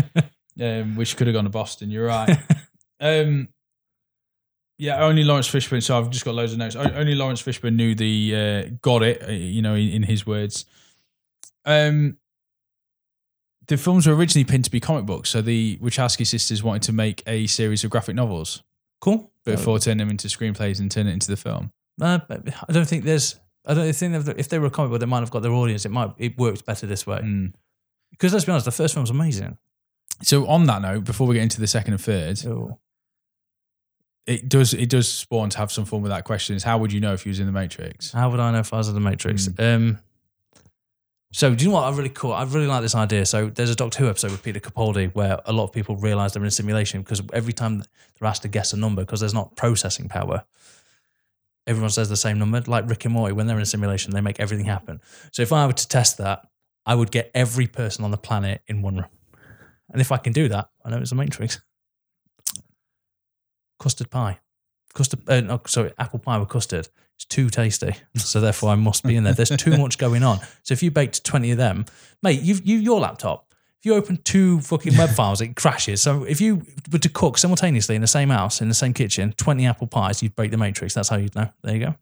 um, 0.61 0.95
which 0.95 1.17
could 1.17 1.27
have 1.27 1.35
gone 1.35 1.45
to 1.45 1.51
Boston. 1.51 1.91
You're 1.91 2.07
right. 2.07 2.39
Um, 3.01 3.49
yeah, 4.77 5.05
only 5.05 5.23
Laurence 5.23 5.49
Fishburne. 5.49 5.83
So 5.85 5.97
I've 5.97 6.11
just 6.11 6.25
got 6.25 6.35
loads 6.35 6.53
of 6.53 6.59
notes. 6.59 6.75
Only 6.75 7.15
Laurence 7.15 7.41
Fishburne 7.41 7.75
knew 7.77 7.95
the 7.95 8.35
uh, 8.35 8.77
got 8.83 9.05
it. 9.05 9.23
uh, 9.23 9.31
You 9.31 9.63
know, 9.63 9.75
in, 9.75 9.89
in 9.89 10.03
his 10.03 10.27
words. 10.27 10.65
Um, 11.69 12.17
the 13.67 13.77
films 13.77 14.07
were 14.07 14.15
originally 14.15 14.45
pinned 14.45 14.65
to 14.65 14.71
be 14.71 14.81
comic 14.81 15.05
books, 15.05 15.29
so 15.31 15.43
the 15.43 15.77
Wachowski 15.83 16.27
sisters 16.27 16.63
wanted 16.63 16.83
to 16.83 16.93
make 16.93 17.23
a 17.27 17.47
series 17.47 17.85
of 17.85 17.91
graphic 17.91 18.15
novels 18.17 18.63
Cool. 19.01 19.31
before 19.45 19.79
turning 19.79 19.99
them 19.99 20.11
into 20.11 20.29
screenplays 20.29 20.81
and 20.81 20.91
turn 20.91 21.07
it 21.07 21.13
into 21.13 21.29
the 21.31 21.37
film. 21.37 21.71
Uh, 22.01 22.19
I 22.31 22.73
don't 22.73 22.87
think 22.89 23.05
there's. 23.05 23.39
I 23.67 23.75
don't 23.75 23.93
think 23.93 24.27
if 24.39 24.49
they 24.49 24.59
were 24.59 24.69
a 24.69 24.71
comic 24.71 24.91
book, 24.93 25.01
they 25.01 25.07
might 25.07 25.21
have 25.21 25.31
got 25.31 25.43
their 25.43 25.53
audience. 25.53 25.85
It 25.85 25.91
might. 25.91 26.13
It 26.17 26.39
worked 26.39 26.65
better 26.65 26.87
this 26.87 27.07
way. 27.07 27.19
Mm. 27.19 27.53
Because 28.13 28.33
let's 28.33 28.47
be 28.47 28.53
honest, 28.53 28.65
the 28.65 28.71
first 28.71 28.95
film 28.95 29.03
was 29.03 29.11
amazing. 29.11 29.59
So 30.23 30.47
on 30.47 30.65
that 30.67 30.81
note, 30.81 31.05
before 31.05 31.27
we 31.27 31.35
get 31.35 31.43
into 31.43 31.61
the 31.61 31.67
second 31.67 31.93
and 31.93 32.03
third, 32.03 32.45
Oh. 32.47 32.79
it 34.27 34.49
does 34.49 34.73
it 34.73 34.89
does 34.89 35.13
spawn 35.13 35.51
to 35.51 35.59
have 35.59 35.71
some 35.71 35.85
form 35.85 36.03
with 36.03 36.11
that 36.11 36.25
question. 36.25 36.57
Is 36.57 36.63
how 36.63 36.79
would 36.79 36.93
you 36.93 37.01
know 37.01 37.13
if 37.13 37.27
you 37.27 37.31
was 37.31 37.41
in 37.41 37.47
the 37.47 37.53
Matrix? 37.53 38.13
How 38.13 38.31
would 38.31 38.41
I 38.41 38.51
know 38.53 38.61
if 38.61 38.73
I 38.73 38.79
was 38.79 38.89
in 38.89 38.95
the 38.95 39.01
Matrix? 39.01 39.49
Um, 39.59 39.99
so 41.33 41.55
do 41.55 41.65
you 41.65 41.71
know 41.71 41.75
what 41.75 41.85
I 41.85 41.97
really 41.97 42.09
cool? 42.09 42.33
I 42.33 42.45
really 42.45 42.67
like 42.67 42.83
this 42.83 42.95
idea. 42.95 43.27
So 43.27 43.51
there's 43.51 43.71
a 43.71 43.75
Doctor 43.75 43.99
Who 43.99 44.09
episode 44.09 44.31
with 44.31 44.43
Peter 44.43 44.61
Capaldi 44.61 45.15
where 45.15 45.41
a 45.45 45.53
lot 45.53 45.65
of 45.65 45.73
people 45.73 45.97
realize 45.97 46.33
they're 46.33 46.43
in 46.43 46.49
a 46.49 46.51
simulation 46.51 47.03
because 47.03 47.21
every 47.33 47.53
time 47.53 47.79
they're 47.79 48.29
asked 48.29 48.43
to 48.43 48.49
guess 48.49 48.73
a 48.73 48.77
number 48.77 49.03
because 49.03 49.21
there's 49.21 49.35
not 49.35 49.55
processing 49.55 50.09
power, 50.09 50.45
everyone 51.67 51.91
says 51.91 52.09
the 52.09 52.17
same 52.17 52.39
number. 52.39 52.63
Like 52.67 52.89
Rick 52.89 53.05
and 53.05 53.15
Morty, 53.15 53.35
when 53.35 53.47
they're 53.47 53.57
in 53.57 53.63
a 53.63 53.67
simulation, 53.67 54.15
they 54.15 54.23
make 54.23 54.41
everything 54.41 54.67
happen. 54.67 55.01
So 55.33 55.43
if 55.43 55.53
I 55.53 55.67
were 55.67 55.75
to 55.75 55.89
test 55.89 56.17
that, 56.19 56.49
I 56.87 56.95
would 56.95 57.11
get 57.11 57.31
every 57.35 57.67
person 57.67 58.05
on 58.05 58.11
the 58.11 58.17
planet 58.17 58.63
in 58.67 58.81
one 58.81 58.97
room. 58.97 59.11
And 59.91 60.01
if 60.01 60.11
I 60.11 60.17
can 60.17 60.33
do 60.33 60.49
that, 60.49 60.71
I 60.83 60.89
know 60.89 60.99
it's 60.99 61.13
a 61.13 61.15
Matrix. 61.15 61.61
Custard 63.79 64.11
pie. 64.11 64.39
Custard, 64.95 65.21
uh, 65.29 65.41
no, 65.43 65.61
sorry, 65.67 65.93
apple 65.99 66.19
pie 66.19 66.39
with 66.39 66.49
custard. 66.49 66.89
It's 67.19 67.25
too 67.25 67.51
tasty. 67.51 67.97
So 68.17 68.41
therefore, 68.41 68.71
I 68.71 68.77
must 68.77 69.03
be 69.03 69.17
in 69.17 69.25
there. 69.25 69.33
There's 69.33 69.51
too 69.51 69.77
much 69.77 69.99
going 69.99 70.23
on. 70.23 70.39
So 70.63 70.73
if 70.73 70.85
you 70.85 70.93
baked 70.93 71.25
20 71.25 71.51
of 71.51 71.59
them, 71.59 71.85
mate, 72.23 72.43
you've, 72.43 72.65
you, 72.65 72.79
your 72.79 73.01
laptop, 73.01 73.53
if 73.81 73.87
you 73.87 73.95
open 73.95 74.19
two 74.23 74.61
fucking 74.61 74.97
web 74.97 75.11
files, 75.11 75.41
it 75.41 75.57
crashes. 75.57 76.01
So 76.01 76.23
if 76.23 76.41
you 76.41 76.63
were 76.93 77.01
to 77.01 77.09
cook 77.09 77.37
simultaneously 77.37 77.97
in 77.97 78.03
the 78.03 78.07
same 78.07 78.29
house, 78.29 78.61
in 78.61 78.69
the 78.69 78.75
same 78.75 78.95
kitchen, 78.95 79.35
20 79.37 79.67
apple 79.67 79.89
pies, 79.89 80.23
you'd 80.23 80.37
break 80.37 80.53
the 80.53 80.57
matrix. 80.57 80.95
That's 80.95 81.09
how 81.09 81.17
you'd 81.17 81.35
know. 81.35 81.51
There 81.65 81.75
you 81.75 81.87
go. 81.87 81.95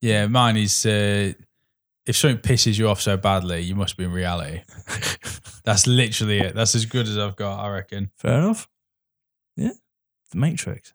Yeah, 0.00 0.28
mine 0.28 0.56
is 0.56 0.86
uh, 0.86 1.34
if 2.06 2.16
something 2.16 2.38
pisses 2.38 2.78
you 2.78 2.88
off 2.88 3.02
so 3.02 3.18
badly, 3.18 3.60
you 3.60 3.74
must 3.74 3.98
be 3.98 4.04
in 4.04 4.12
reality. 4.12 4.62
That's 5.64 5.86
literally 5.86 6.40
it. 6.40 6.54
That's 6.54 6.74
as 6.74 6.86
good 6.86 7.06
as 7.06 7.18
I've 7.18 7.36
got, 7.36 7.60
I 7.60 7.68
reckon. 7.68 8.10
Fair 8.16 8.38
enough. 8.38 8.66
Yeah. 9.56 9.72
The 10.30 10.38
Matrix. 10.38 10.94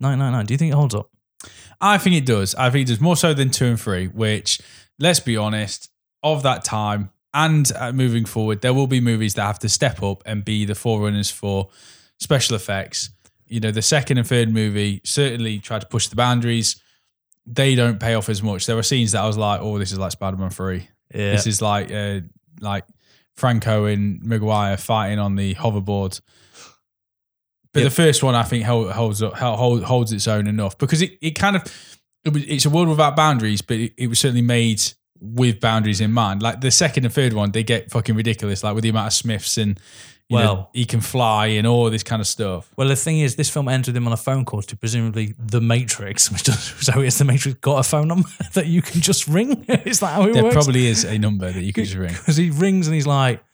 999. 0.00 0.46
Do 0.46 0.54
you 0.54 0.58
think 0.58 0.72
it 0.72 0.76
holds 0.76 0.94
up? 0.94 1.10
I 1.80 1.98
think 1.98 2.16
it 2.16 2.26
does. 2.26 2.54
I 2.54 2.70
think 2.70 2.88
it 2.88 2.92
does 2.92 3.00
more 3.00 3.16
so 3.16 3.34
than 3.34 3.50
two 3.50 3.66
and 3.66 3.80
three, 3.80 4.06
which, 4.08 4.60
let's 4.98 5.20
be 5.20 5.36
honest, 5.36 5.90
of 6.22 6.42
that 6.42 6.64
time 6.64 7.10
and 7.34 7.70
uh, 7.74 7.92
moving 7.92 8.24
forward, 8.24 8.62
there 8.62 8.72
will 8.72 8.86
be 8.86 9.00
movies 9.00 9.34
that 9.34 9.42
have 9.42 9.58
to 9.58 9.68
step 9.68 10.02
up 10.02 10.22
and 10.24 10.44
be 10.44 10.64
the 10.64 10.76
forerunners 10.76 11.30
for 11.30 11.68
special 12.18 12.54
effects. 12.54 13.10
You 13.48 13.58
know, 13.58 13.72
the 13.72 13.82
second 13.82 14.18
and 14.18 14.26
third 14.26 14.50
movie 14.50 15.00
certainly 15.04 15.58
tried 15.58 15.80
to 15.80 15.88
push 15.88 16.06
the 16.06 16.16
boundaries. 16.16 16.80
They 17.44 17.74
don't 17.74 17.98
pay 17.98 18.14
off 18.14 18.28
as 18.28 18.42
much. 18.42 18.66
There 18.66 18.76
were 18.76 18.84
scenes 18.84 19.12
that 19.12 19.22
I 19.22 19.26
was 19.26 19.36
like, 19.36 19.60
"Oh, 19.60 19.78
this 19.78 19.92
is 19.92 19.98
like 19.98 20.12
Spider-Man 20.12 20.50
Three. 20.50 20.88
Yeah. 21.12 21.32
This 21.32 21.46
is 21.46 21.60
like 21.60 21.90
uh, 21.92 22.20
like 22.60 22.84
Franco 23.34 23.84
and 23.84 24.22
Maguire 24.22 24.76
fighting 24.76 25.18
on 25.18 25.34
the 25.34 25.54
hoverboard." 25.56 26.20
But 27.74 27.80
Yep. 27.82 27.90
the 27.90 27.94
first 27.94 28.22
one, 28.22 28.34
I 28.34 28.42
think, 28.44 28.64
held, 28.64 28.90
holds 28.92 29.20
up, 29.22 29.34
holds 29.34 30.12
its 30.12 30.26
own 30.28 30.46
enough 30.46 30.78
because 30.78 31.02
it, 31.02 31.18
it 31.20 31.32
kind 31.32 31.56
of 31.56 31.62
it 32.24 32.32
was, 32.32 32.42
it's 32.44 32.64
a 32.64 32.70
world 32.70 32.88
without 32.88 33.14
boundaries, 33.16 33.60
but 33.60 33.76
it, 33.76 33.92
it 33.98 34.06
was 34.06 34.18
certainly 34.18 34.40
made 34.42 34.80
with 35.20 35.60
boundaries 35.60 36.00
in 36.00 36.10
mind. 36.12 36.40
Like 36.42 36.60
the 36.62 36.70
second 36.70 37.04
and 37.04 37.12
third 37.12 37.32
one, 37.34 37.50
they 37.52 37.62
get 37.64 37.90
fucking 37.90 38.14
ridiculous, 38.14 38.64
like 38.64 38.74
with 38.74 38.82
the 38.84 38.88
amount 38.90 39.08
of 39.08 39.12
Smiths 39.12 39.58
and 39.58 39.78
you 40.30 40.38
know, 40.38 40.44
Well- 40.54 40.70
he 40.72 40.86
can 40.86 41.02
fly 41.02 41.48
and 41.48 41.66
all 41.66 41.90
this 41.90 42.02
kind 42.02 42.20
of 42.20 42.26
stuff. 42.26 42.70
Well, 42.78 42.88
the 42.88 42.96
thing 42.96 43.18
is, 43.18 43.36
this 43.36 43.50
film 43.50 43.68
ends 43.68 43.88
with 43.88 43.96
him 43.96 44.06
on 44.06 44.12
a 44.14 44.16
phone 44.16 44.46
call 44.46 44.62
to 44.62 44.74
presumably 44.76 45.34
the 45.38 45.60
Matrix, 45.60 46.30
which 46.32 46.44
does, 46.44 46.62
so 46.80 47.00
is 47.02 47.18
the 47.18 47.24
Matrix 47.26 47.58
got 47.60 47.78
a 47.80 47.82
phone 47.82 48.08
number 48.08 48.28
that 48.54 48.66
you 48.66 48.80
can 48.80 49.00
just 49.02 49.28
ring? 49.28 49.64
is 49.84 50.00
that 50.00 50.14
how 50.14 50.22
it 50.26 50.32
There 50.32 50.44
works? 50.44 50.54
probably 50.54 50.86
is 50.86 51.04
a 51.04 51.18
number 51.18 51.50
that 51.52 51.62
you 51.62 51.72
can 51.74 51.84
just 51.84 51.96
ring. 51.96 52.12
Because 52.12 52.36
he 52.38 52.48
rings 52.50 52.86
and 52.86 52.94
he's 52.94 53.06
like, 53.06 53.44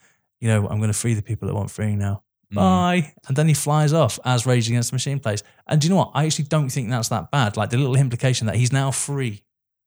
you 0.40 0.46
know, 0.48 0.68
I'm 0.68 0.78
going 0.78 0.92
to 0.92 0.98
free 0.98 1.14
the 1.14 1.22
people 1.22 1.48
that 1.48 1.54
want 1.54 1.70
freeing 1.72 1.98
now. 1.98 2.22
Mm. 2.53 2.57
Bye. 2.57 3.12
And 3.28 3.36
then 3.36 3.46
he 3.48 3.55
flies 3.55 3.92
off 3.92 4.18
as 4.24 4.44
Rage 4.46 4.68
Against 4.68 4.90
the 4.90 4.94
Machine 4.96 5.20
plays. 5.20 5.42
And 5.66 5.80
do 5.80 5.86
you 5.86 5.90
know 5.90 5.96
what? 5.98 6.11
I 6.14 6.24
actually 6.26 6.46
don't 6.46 6.68
think 6.68 6.90
that's 6.90 7.09
that 7.09 7.30
bad. 7.30 7.57
Like 7.57 7.70
the 7.70 7.76
little 7.76 7.96
implication 7.96 8.46
that 8.48 8.57
he's 8.57 8.72
now 8.72 8.90
free 8.90 9.44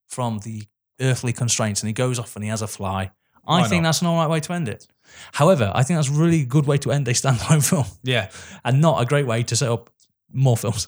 from 0.08 0.40
the 0.40 0.64
earthly 1.02 1.34
constraints 1.34 1.82
and 1.82 1.88
he 1.88 1.94
goes 1.94 2.20
off 2.20 2.36
and 2.36 2.44
he 2.46 2.50
has 2.50 2.62
a 2.62 2.68
fly. 2.68 3.12
I 3.46 3.62
Why 3.62 3.68
think 3.68 3.84
not? 3.84 3.90
that's 3.90 4.02
an 4.02 4.08
all 4.08 4.16
right 4.16 4.30
way 4.30 4.40
to 4.40 4.54
end 4.54 4.70
it. 4.70 4.88
However, 5.34 5.72
I 5.76 5.84
think 5.84 5.98
that's 5.98 6.08
a 6.10 6.14
really 6.14 6.46
good 6.46 6.66
way 6.66 6.78
to 6.78 6.92
end 6.92 7.08
a 7.10 7.12
standalone 7.12 7.64
film 7.70 7.86
Yeah, 8.04 8.30
and 8.64 8.80
not 8.80 9.02
a 9.02 9.06
great 9.06 9.28
way 9.28 9.44
to 9.44 9.56
set 9.56 9.70
up 9.70 9.90
more 10.32 10.56
films. 10.56 10.88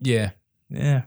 yeah. 0.00 0.30
Yeah. 0.68 1.02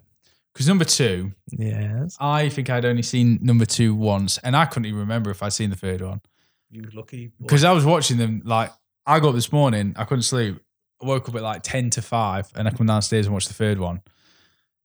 Because 0.53 0.67
number 0.67 0.85
two, 0.85 1.31
Yes. 1.51 2.17
I 2.19 2.49
think 2.49 2.69
I'd 2.69 2.85
only 2.85 3.03
seen 3.03 3.39
number 3.41 3.65
two 3.65 3.93
once, 3.95 4.37
and 4.39 4.55
I 4.55 4.65
couldn't 4.65 4.85
even 4.85 4.99
remember 4.99 5.29
if 5.31 5.41
I'd 5.43 5.53
seen 5.53 5.69
the 5.69 5.75
third 5.75 6.01
one 6.01 6.21
You 6.69 6.83
lucky. 6.93 7.31
because 7.41 7.63
I 7.63 7.71
was 7.71 7.85
watching 7.85 8.17
them. 8.17 8.41
Like 8.43 8.71
I 9.05 9.19
got 9.19 9.29
up 9.29 9.35
this 9.35 9.51
morning, 9.51 9.93
I 9.97 10.03
couldn't 10.05 10.23
sleep. 10.23 10.57
I 11.01 11.05
woke 11.07 11.27
up 11.29 11.35
at 11.35 11.41
like 11.41 11.63
ten 11.63 11.89
to 11.91 12.01
five, 12.01 12.51
and 12.55 12.67
I 12.67 12.71
come 12.71 12.87
downstairs 12.87 13.25
and 13.25 13.33
watched 13.33 13.47
the 13.47 13.53
third 13.55 13.79
one. 13.79 14.01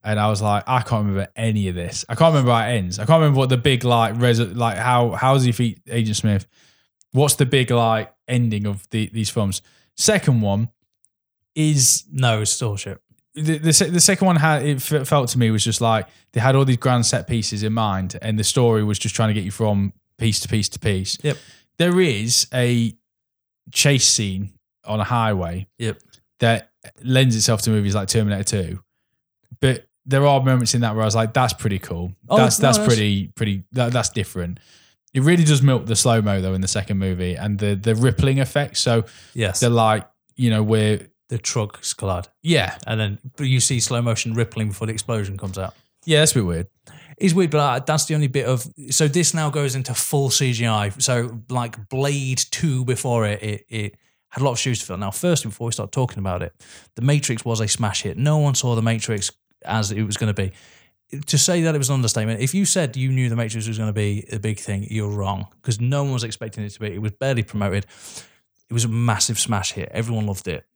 And 0.05 0.21
I 0.21 0.29
was 0.29 0.41
like, 0.41 0.62
I 0.69 0.81
can't 0.83 1.05
remember 1.07 1.29
any 1.35 1.69
of 1.69 1.75
this. 1.75 2.05
I 2.09 2.14
can't 2.14 2.33
remember 2.33 2.53
how 2.53 2.61
it 2.69 2.73
ends. 2.77 2.99
I 2.99 3.05
can't 3.07 3.21
remember 3.21 3.39
what 3.39 3.49
the 3.49 3.57
big 3.59 3.83
like 3.85 4.19
res 4.21 4.41
like 4.41 4.77
how 4.79 5.11
how 5.11 5.35
does 5.35 5.43
he 5.45 5.51
defeat 5.51 5.81
Agent 5.89 6.17
Smith? 6.17 6.47
What's 7.12 7.35
the 7.35 7.47
big 7.47 7.71
like 7.71 8.14
ending 8.29 8.67
of 8.67 8.89
the, 8.91 9.11
these 9.12 9.31
films? 9.31 9.62
Second 9.97 10.43
one 10.43 10.69
is 11.55 12.05
no, 12.12 12.43
it's 12.43 12.53
still 12.53 12.77
shit. 12.77 13.01
the, 13.35 13.59
the, 13.59 13.89
the 13.93 14.01
second 14.01 14.27
one 14.27 14.37
had 14.37 14.62
it 14.62 14.81
felt 14.81 15.29
to 15.31 15.39
me 15.39 15.51
was 15.51 15.64
just 15.64 15.81
like 15.81 16.07
they 16.33 16.41
had 16.41 16.55
all 16.55 16.64
these 16.64 16.77
grand 16.77 17.05
set 17.07 17.27
pieces 17.27 17.62
in 17.62 17.73
mind 17.73 18.17
and 18.23 18.39
the 18.39 18.45
story 18.45 18.85
was 18.85 18.99
just 18.99 19.14
trying 19.14 19.29
to 19.29 19.35
get 19.35 19.45
you 19.45 19.51
from 19.51 19.93
piece 20.19 20.41
to 20.41 20.49
piece 20.49 20.69
to 20.71 20.79
piece 20.79 21.19
Yep. 21.23 21.37
there 21.79 22.01
is 22.01 22.47
a 22.55 22.95
chase 23.73 24.07
scene 24.07 24.53
on 24.85 25.01
a 25.01 25.05
highway 25.05 25.67
Yep. 25.79 25.99
that 26.41 26.71
lends 27.03 27.35
itself 27.37 27.62
to 27.62 27.71
movies 27.71 27.95
like 27.95 28.09
terminator 28.09 28.45
2 28.45 28.81
but 29.61 29.87
there 30.05 30.25
are 30.27 30.41
moments 30.43 30.75
in 30.75 30.83
that 30.83 30.95
where 30.95 31.03
i 31.03 31.05
was 31.05 31.17
like 31.17 31.33
that's 31.35 31.53
pretty 31.53 31.79
cool. 31.81 32.12
Oh, 32.29 32.37
that's 32.37 32.59
no, 32.61 32.67
that's 32.69 32.79
that's- 32.79 32.87
pretty 32.87 33.29
pretty 33.35 33.64
that, 33.73 33.93
that's 33.93 34.11
different. 34.11 34.61
It 35.14 35.23
really 35.23 35.45
does 35.45 35.62
milk 35.62 35.87
the 35.87 35.97
slow 35.97 36.21
mo 36.23 36.41
though 36.41 36.55
in 36.55 36.61
the 36.61 36.69
second 36.69 36.99
movie 36.99 37.35
and 37.35 37.59
the 37.59 37.75
the 37.75 37.95
rippling 37.97 38.39
effect. 38.39 38.77
So 38.77 39.05
Yes. 39.35 39.59
they're 39.61 39.71
like 39.71 40.07
you 40.37 40.51
know 40.51 40.62
where 40.62 41.09
the 41.29 41.39
trucks 41.39 41.93
collide, 41.95 42.29
yeah. 42.43 42.79
And 42.87 43.01
then 43.01 43.19
you 43.41 43.59
see 43.59 43.81
slow 43.81 44.01
motion 44.01 44.35
rippling 44.35 44.69
before 44.69 44.87
the 44.87 44.93
explosion 44.93 45.37
comes 45.37 45.59
out. 45.59 45.75
yeah 46.05 46.21
that's 46.21 46.31
a 46.33 46.35
bit 46.37 46.45
weird 46.47 46.67
It's 47.17 47.33
weird, 47.33 47.51
but 47.51 47.59
uh, 47.59 47.79
that's 47.85 48.05
the 48.05 48.14
only 48.14 48.29
bit 48.29 48.47
of. 48.47 48.67
So 48.91 49.09
this 49.09 49.33
now 49.33 49.51
goes 49.51 49.75
into 49.75 49.95
full 49.95 50.29
CGI. 50.29 51.01
So 51.01 51.41
like 51.49 51.89
Blade 51.89 52.45
Two 52.51 52.85
before 52.85 53.27
it, 53.27 53.43
it 53.43 53.67
it 53.69 53.97
had 54.29 54.43
a 54.43 54.45
lot 54.45 54.53
of 54.53 54.59
shoes 54.59 54.81
to 54.81 54.87
fill. 54.87 54.99
Now, 54.99 55.11
first, 55.11 55.45
before 55.45 55.67
we 55.67 55.73
start 55.73 55.93
talking 55.93 56.19
about 56.19 56.43
it, 56.43 56.53
The 56.95 57.03
Matrix 57.03 57.45
was 57.45 57.61
a 57.61 57.69
smash 57.69 58.03
hit. 58.03 58.19
No 58.19 58.39
one 58.39 58.55
saw 58.55 58.75
The 58.75 58.83
Matrix 58.83 59.31
as 59.64 59.93
it 59.93 60.03
was 60.03 60.17
going 60.17 60.35
to 60.35 60.43
be. 60.43 60.53
To 61.29 61.39
say 61.39 61.62
that 61.62 61.75
it 61.75 61.79
was 61.79 61.89
an 61.89 61.95
understatement. 61.95 62.41
If 62.41 62.53
you 62.53 62.64
said 62.64 62.97
you 62.97 63.11
knew 63.11 63.29
The 63.29 63.37
Matrix 63.37 63.67
was 63.69 63.79
going 63.79 63.89
to 63.89 63.95
be 63.95 64.27
a 64.31 64.39
big 64.39 64.59
thing, 64.59 64.87
you're 64.91 65.09
wrong 65.09 65.47
because 65.62 65.81
no 65.81 66.03
one 66.03 66.12
was 66.12 66.25
expecting 66.25 66.64
it 66.64 66.71
to 66.71 66.81
be. 66.81 66.89
It 66.89 67.01
was 67.01 67.12
barely 67.12 67.45
promoted. 67.45 67.87
It 68.69 68.75
was 68.75 68.85
a 68.85 68.89
massive 68.89 69.39
smash 69.39 69.73
hit. 69.73 69.89
Everyone 69.93 70.27
loved 70.27 70.49
it. 70.49 70.67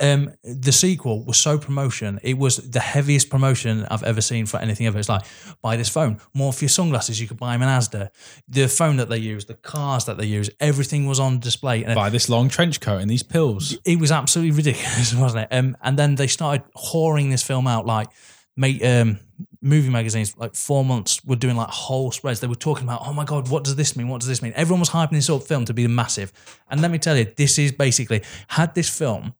Um, 0.00 0.32
the 0.42 0.72
sequel 0.72 1.24
was 1.24 1.36
so 1.36 1.58
promotion. 1.58 2.18
It 2.22 2.38
was 2.38 2.56
the 2.56 2.80
heaviest 2.80 3.30
promotion 3.30 3.86
I've 3.90 4.02
ever 4.02 4.20
seen 4.20 4.46
for 4.46 4.58
anything 4.58 4.86
ever. 4.86 4.98
It's 4.98 5.08
like 5.08 5.22
buy 5.60 5.76
this 5.76 5.88
phone, 5.88 6.20
more 6.34 6.52
for 6.52 6.64
your 6.64 6.70
sunglasses. 6.70 7.20
You 7.20 7.28
could 7.28 7.38
buy 7.38 7.52
them 7.52 7.62
in 7.62 7.68
Asda. 7.68 8.10
The 8.48 8.68
phone 8.68 8.96
that 8.96 9.08
they 9.08 9.18
use, 9.18 9.44
the 9.44 9.54
cars 9.54 10.06
that 10.06 10.16
they 10.16 10.26
use, 10.26 10.50
everything 10.60 11.06
was 11.06 11.20
on 11.20 11.40
display. 11.40 11.84
And 11.84 11.94
buy 11.94 12.10
this 12.10 12.28
long 12.28 12.48
trench 12.48 12.80
coat 12.80 12.98
and 12.98 13.10
these 13.10 13.22
pills. 13.22 13.76
it 13.84 13.98
was 13.98 14.10
absolutely 14.10 14.56
ridiculous, 14.56 15.14
wasn't 15.16 15.44
it? 15.44 15.54
Um, 15.54 15.76
and 15.82 15.98
then 15.98 16.14
they 16.14 16.26
started 16.26 16.62
whoring 16.74 17.30
this 17.30 17.42
film 17.42 17.66
out 17.66 17.86
like 17.86 18.08
mate 18.56 18.84
um 18.84 19.18
movie 19.62 19.88
magazines 19.88 20.36
like 20.36 20.54
four 20.54 20.84
months 20.84 21.24
were 21.24 21.36
doing 21.36 21.56
like 21.56 21.68
whole 21.68 22.10
spreads 22.10 22.40
they 22.40 22.46
were 22.46 22.54
talking 22.54 22.84
about 22.84 23.00
oh 23.06 23.12
my 23.12 23.24
god 23.24 23.48
what 23.48 23.64
does 23.64 23.76
this 23.76 23.96
mean 23.96 24.08
what 24.08 24.20
does 24.20 24.28
this 24.28 24.42
mean 24.42 24.52
everyone 24.56 24.80
was 24.80 24.90
hyping 24.90 25.12
this 25.12 25.30
up 25.30 25.42
film 25.42 25.64
to 25.64 25.72
be 25.72 25.86
massive 25.86 26.32
and 26.70 26.82
let 26.82 26.90
me 26.90 26.98
tell 26.98 27.16
you 27.16 27.24
this 27.36 27.58
is 27.58 27.72
basically 27.72 28.22
had 28.48 28.74
this 28.74 28.88
film 28.88 29.34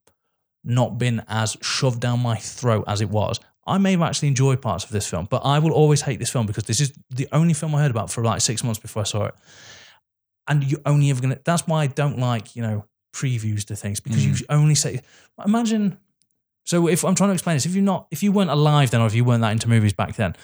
not 0.65 0.99
been 0.99 1.23
as 1.29 1.57
shoved 1.61 2.01
down 2.01 2.21
my 2.21 2.37
throat 2.37 2.85
as 2.87 3.01
it 3.01 3.11
was 3.11 3.41
I 3.67 3.79
may 3.79 3.93
have 3.93 4.03
actually 4.03 4.29
enjoyed 4.29 4.61
parts 4.61 4.85
of 4.85 4.91
this 4.91 5.09
film, 5.09 5.27
but 5.31 5.43
I 5.45 5.59
will 5.61 5.73
always 5.73 6.03
hate 6.03 6.19
this 6.19 6.31
film 6.31 6.47
because 6.47 6.65
this 6.65 6.81
is 6.81 6.93
the 7.11 7.29
only 7.33 7.55
film 7.55 7.75
I 7.75 7.81
heard 7.81 7.91
about 7.91 8.11
for 8.11 8.25
like 8.25 8.41
six 8.41 8.65
months 8.65 8.81
before 8.81 9.03
I 9.03 9.05
saw 9.05 9.27
it. 9.27 9.35
And 10.49 10.65
you 10.65 10.79
only 10.85 11.11
ever 11.11 11.21
gonna. 11.21 11.39
That's 11.45 11.67
why 11.69 11.83
I 11.83 11.87
don't 11.87 12.19
like 12.19 12.57
you 12.57 12.63
know 12.63 12.85
previews 13.15 13.65
to 13.67 13.77
things 13.77 14.01
because 14.01 14.27
you 14.27 14.33
mm. 14.33 14.45
only 14.49 14.75
say. 14.75 15.01
Imagine. 15.45 15.99
So 16.65 16.89
if 16.89 17.05
I'm 17.05 17.15
trying 17.15 17.31
to 17.31 17.35
explain 17.35 17.57
this, 17.57 17.67
if 17.67 17.75
you're 17.75 17.85
not, 17.85 18.09
if 18.11 18.23
you 18.23 18.33
weren't 18.33 18.51
alive 18.51 18.91
then, 18.91 19.01
or 19.01 19.07
if 19.07 19.15
you 19.15 19.25
weren't 19.25 19.43
that 19.43 19.53
into 19.53 19.69
movies 19.69 19.93
back 19.93 20.17
then, 20.17 20.35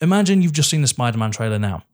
imagine 0.00 0.42
you've 0.42 0.52
just 0.52 0.70
seen 0.70 0.82
the 0.82 0.86
Spider-Man 0.86 1.30
trailer 1.30 1.58
now, 1.58 1.84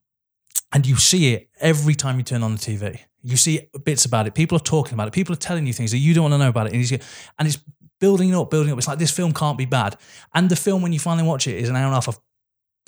and 0.72 0.86
you 0.86 0.96
see 0.96 1.34
it 1.34 1.48
every 1.60 1.94
time 1.94 2.16
you 2.16 2.24
turn 2.24 2.42
on 2.42 2.52
the 2.52 2.58
TV. 2.58 3.00
You 3.26 3.36
see 3.36 3.68
bits 3.84 4.04
about 4.04 4.26
it. 4.26 4.34
People 4.34 4.56
are 4.56 4.60
talking 4.60 4.94
about 4.94 5.08
it. 5.08 5.12
People 5.12 5.32
are 5.34 5.38
telling 5.38 5.66
you 5.66 5.72
things 5.72 5.90
that 5.90 5.98
you 5.98 6.14
don't 6.14 6.22
want 6.24 6.34
to 6.34 6.38
know 6.38 6.48
about 6.48 6.66
it, 6.68 6.72
and, 6.72 6.80
you 6.80 6.86
see- 6.86 7.00
and 7.38 7.48
it's 7.48 7.58
building 8.00 8.34
up, 8.34 8.50
building 8.50 8.72
up. 8.72 8.78
It's 8.78 8.86
like 8.88 8.98
this 8.98 9.10
film 9.10 9.32
can't 9.32 9.58
be 9.58 9.64
bad, 9.64 9.96
and 10.34 10.48
the 10.48 10.56
film 10.56 10.82
when 10.82 10.92
you 10.92 10.98
finally 11.00 11.26
watch 11.26 11.46
it 11.48 11.56
is 11.56 11.68
an 11.68 11.76
hour 11.76 11.84
and 11.86 11.92
a 11.92 11.96
half 11.96 12.08
of 12.08 12.18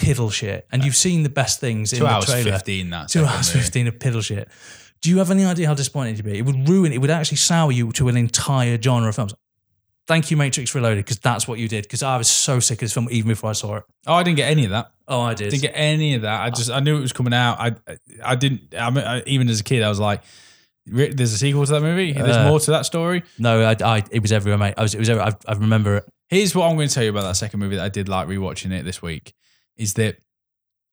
piddle 0.01 0.33
shit, 0.33 0.67
and 0.71 0.85
you've 0.85 0.97
seen 0.97 1.23
the 1.25 1.29
best 1.29 1.59
things 1.61 1.93
in 1.93 1.99
Two 1.99 2.05
the 2.05 2.11
hours 2.11 2.27
trailer. 2.27 2.53
fifteen. 2.53 2.91
That 2.91 3.09
Two 3.09 3.25
hours 3.25 3.51
fifteen 3.51 3.87
of 3.89 3.99
piddle 3.99 4.23
shit. 4.23 4.49
Do 5.01 5.11
you 5.11 5.19
have 5.19 5.31
any 5.31 5.45
idea 5.45 5.67
how 5.67 5.75
disappointed 5.75 6.17
you'd 6.19 6.25
be? 6.25 6.39
It 6.39 6.43
would 6.47 6.69
ruin. 6.69 6.93
It 6.93 6.99
would 7.01 7.11
actually 7.11 7.37
sour 7.39 7.71
you 7.73 7.91
to 7.93 8.09
an 8.09 8.17
entire 8.17 8.81
genre 8.81 9.09
of 9.09 9.15
films. 9.15 9.35
Thank 10.07 10.31
you, 10.31 10.37
Matrix 10.37 10.75
Reloaded, 10.75 11.05
because 11.05 11.19
that's 11.19 11.47
what 11.47 11.59
you 11.59 11.69
did. 11.69 11.83
Because 11.85 12.03
I 12.03 12.17
was 12.17 12.29
so 12.29 12.61
sick 12.61 12.77
of 12.79 12.81
this 12.81 12.95
film 12.95 13.09
even 13.11 13.29
before 13.29 13.51
I 13.51 13.53
saw 13.53 13.77
it. 13.77 13.85
Oh, 14.07 14.15
I 14.15 14.23
didn't 14.23 14.37
get 14.39 14.51
any 14.51 14.65
of 14.65 14.71
that. 14.71 14.91
Oh, 15.09 15.23
I 15.23 15.33
did. 15.35 15.51
Didn't 15.51 15.63
get 15.63 15.73
any 15.75 16.15
of 16.15 16.23
that. 16.23 16.43
I 16.43 16.51
just 16.51 16.71
I 16.71 16.81
knew 16.81 16.97
it 16.97 17.01
was 17.01 17.13
coming 17.15 17.33
out. 17.33 17.59
I 17.59 17.97
I 18.23 18.35
didn't. 18.37 18.75
I, 18.79 18.91
mean, 18.91 19.05
I 19.05 19.23
even 19.27 19.49
as 19.49 19.59
a 19.61 19.65
kid, 19.65 19.83
I 19.83 19.89
was 19.89 19.99
like, 19.99 20.23
"There's 20.87 21.33
a 21.33 21.39
sequel 21.39 21.65
to 21.65 21.73
that 21.73 21.81
movie. 21.81 22.13
There's 22.13 22.37
Uh, 22.37 22.49
more 22.49 22.61
to 22.61 22.71
that 22.73 22.85
story." 22.85 23.23
no, 23.39 23.63
I, 23.63 23.75
I, 23.83 24.05
it 24.11 24.21
was 24.21 24.33
everywhere, 24.33 24.59
mate. 24.59 24.75
I 24.77 24.83
was, 24.83 24.95
it 24.95 24.99
was. 24.99 25.09
Everywhere. 25.09 25.35
I, 25.49 25.53
I 25.53 25.55
remember 25.55 25.97
it. 25.97 26.05
Here's 26.29 26.55
what 26.55 26.69
I'm 26.69 26.77
going 26.77 26.89
to 26.89 26.95
tell 26.95 27.05
you 27.05 27.11
about 27.11 27.23
that 27.23 27.37
second 27.37 27.59
movie 27.59 27.77
that 27.77 27.85
I 27.85 27.89
did 27.89 28.07
like 28.09 28.29
rewatching 28.29 28.71
it 28.73 28.85
this 28.85 29.01
week. 29.01 29.33
Is 29.77 29.95
that 29.95 30.19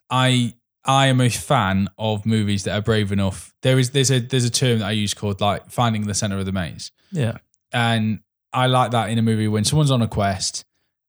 I 0.09 0.53
I 0.85 1.07
am 1.07 1.19
a 1.19 1.29
fan 1.29 1.89
of 1.97 2.25
movies 2.25 2.63
that 2.63 2.73
are 2.77 2.81
brave 2.81 3.11
enough. 3.11 3.53
There 3.63 3.77
is 3.79 3.91
there's 3.91 4.11
a 4.11 4.19
there's 4.19 4.45
a 4.45 4.49
term 4.51 4.79
that 4.79 4.85
I 4.85 4.91
use 4.91 5.13
called 5.13 5.41
like 5.41 5.69
finding 5.71 6.07
the 6.07 6.13
center 6.13 6.37
of 6.37 6.45
the 6.45 6.51
maze. 6.53 6.91
Yeah, 7.11 7.37
and 7.73 8.19
I 8.53 8.67
like 8.67 8.91
that 8.91 9.09
in 9.09 9.17
a 9.17 9.21
movie 9.21 9.49
when 9.49 9.65
someone's 9.65 9.91
on 9.91 10.01
a 10.01 10.07
quest 10.07 10.63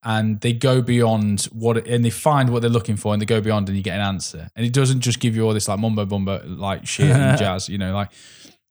and 0.07 0.41
they 0.41 0.53
go 0.53 0.81
beyond 0.81 1.43
what 1.47 1.85
and 1.89 2.05
they 2.05 2.11
find 2.11 2.51
what 2.51 2.63
they're 2.63 2.71
looking 2.71 2.97
for 2.97 3.13
and 3.13 3.21
they 3.21 3.27
go 3.27 3.41
beyond 3.41 3.69
and 3.69 3.77
you 3.77 3.83
get 3.83 3.97
an 3.97 4.07
answer 4.07 4.49
and 4.55 4.65
it 4.65 4.73
doesn't 4.73 5.01
just 5.01 5.19
give 5.19 5.35
you 5.35 5.43
all 5.43 5.53
this 5.53 5.67
like 5.67 5.81
mumbo 5.81 6.07
bumbo 6.07 6.41
like 6.47 6.87
shit 6.87 7.11
and 7.11 7.37
jazz 7.39 7.69
you 7.69 7.77
know 7.77 7.93
like 7.93 8.11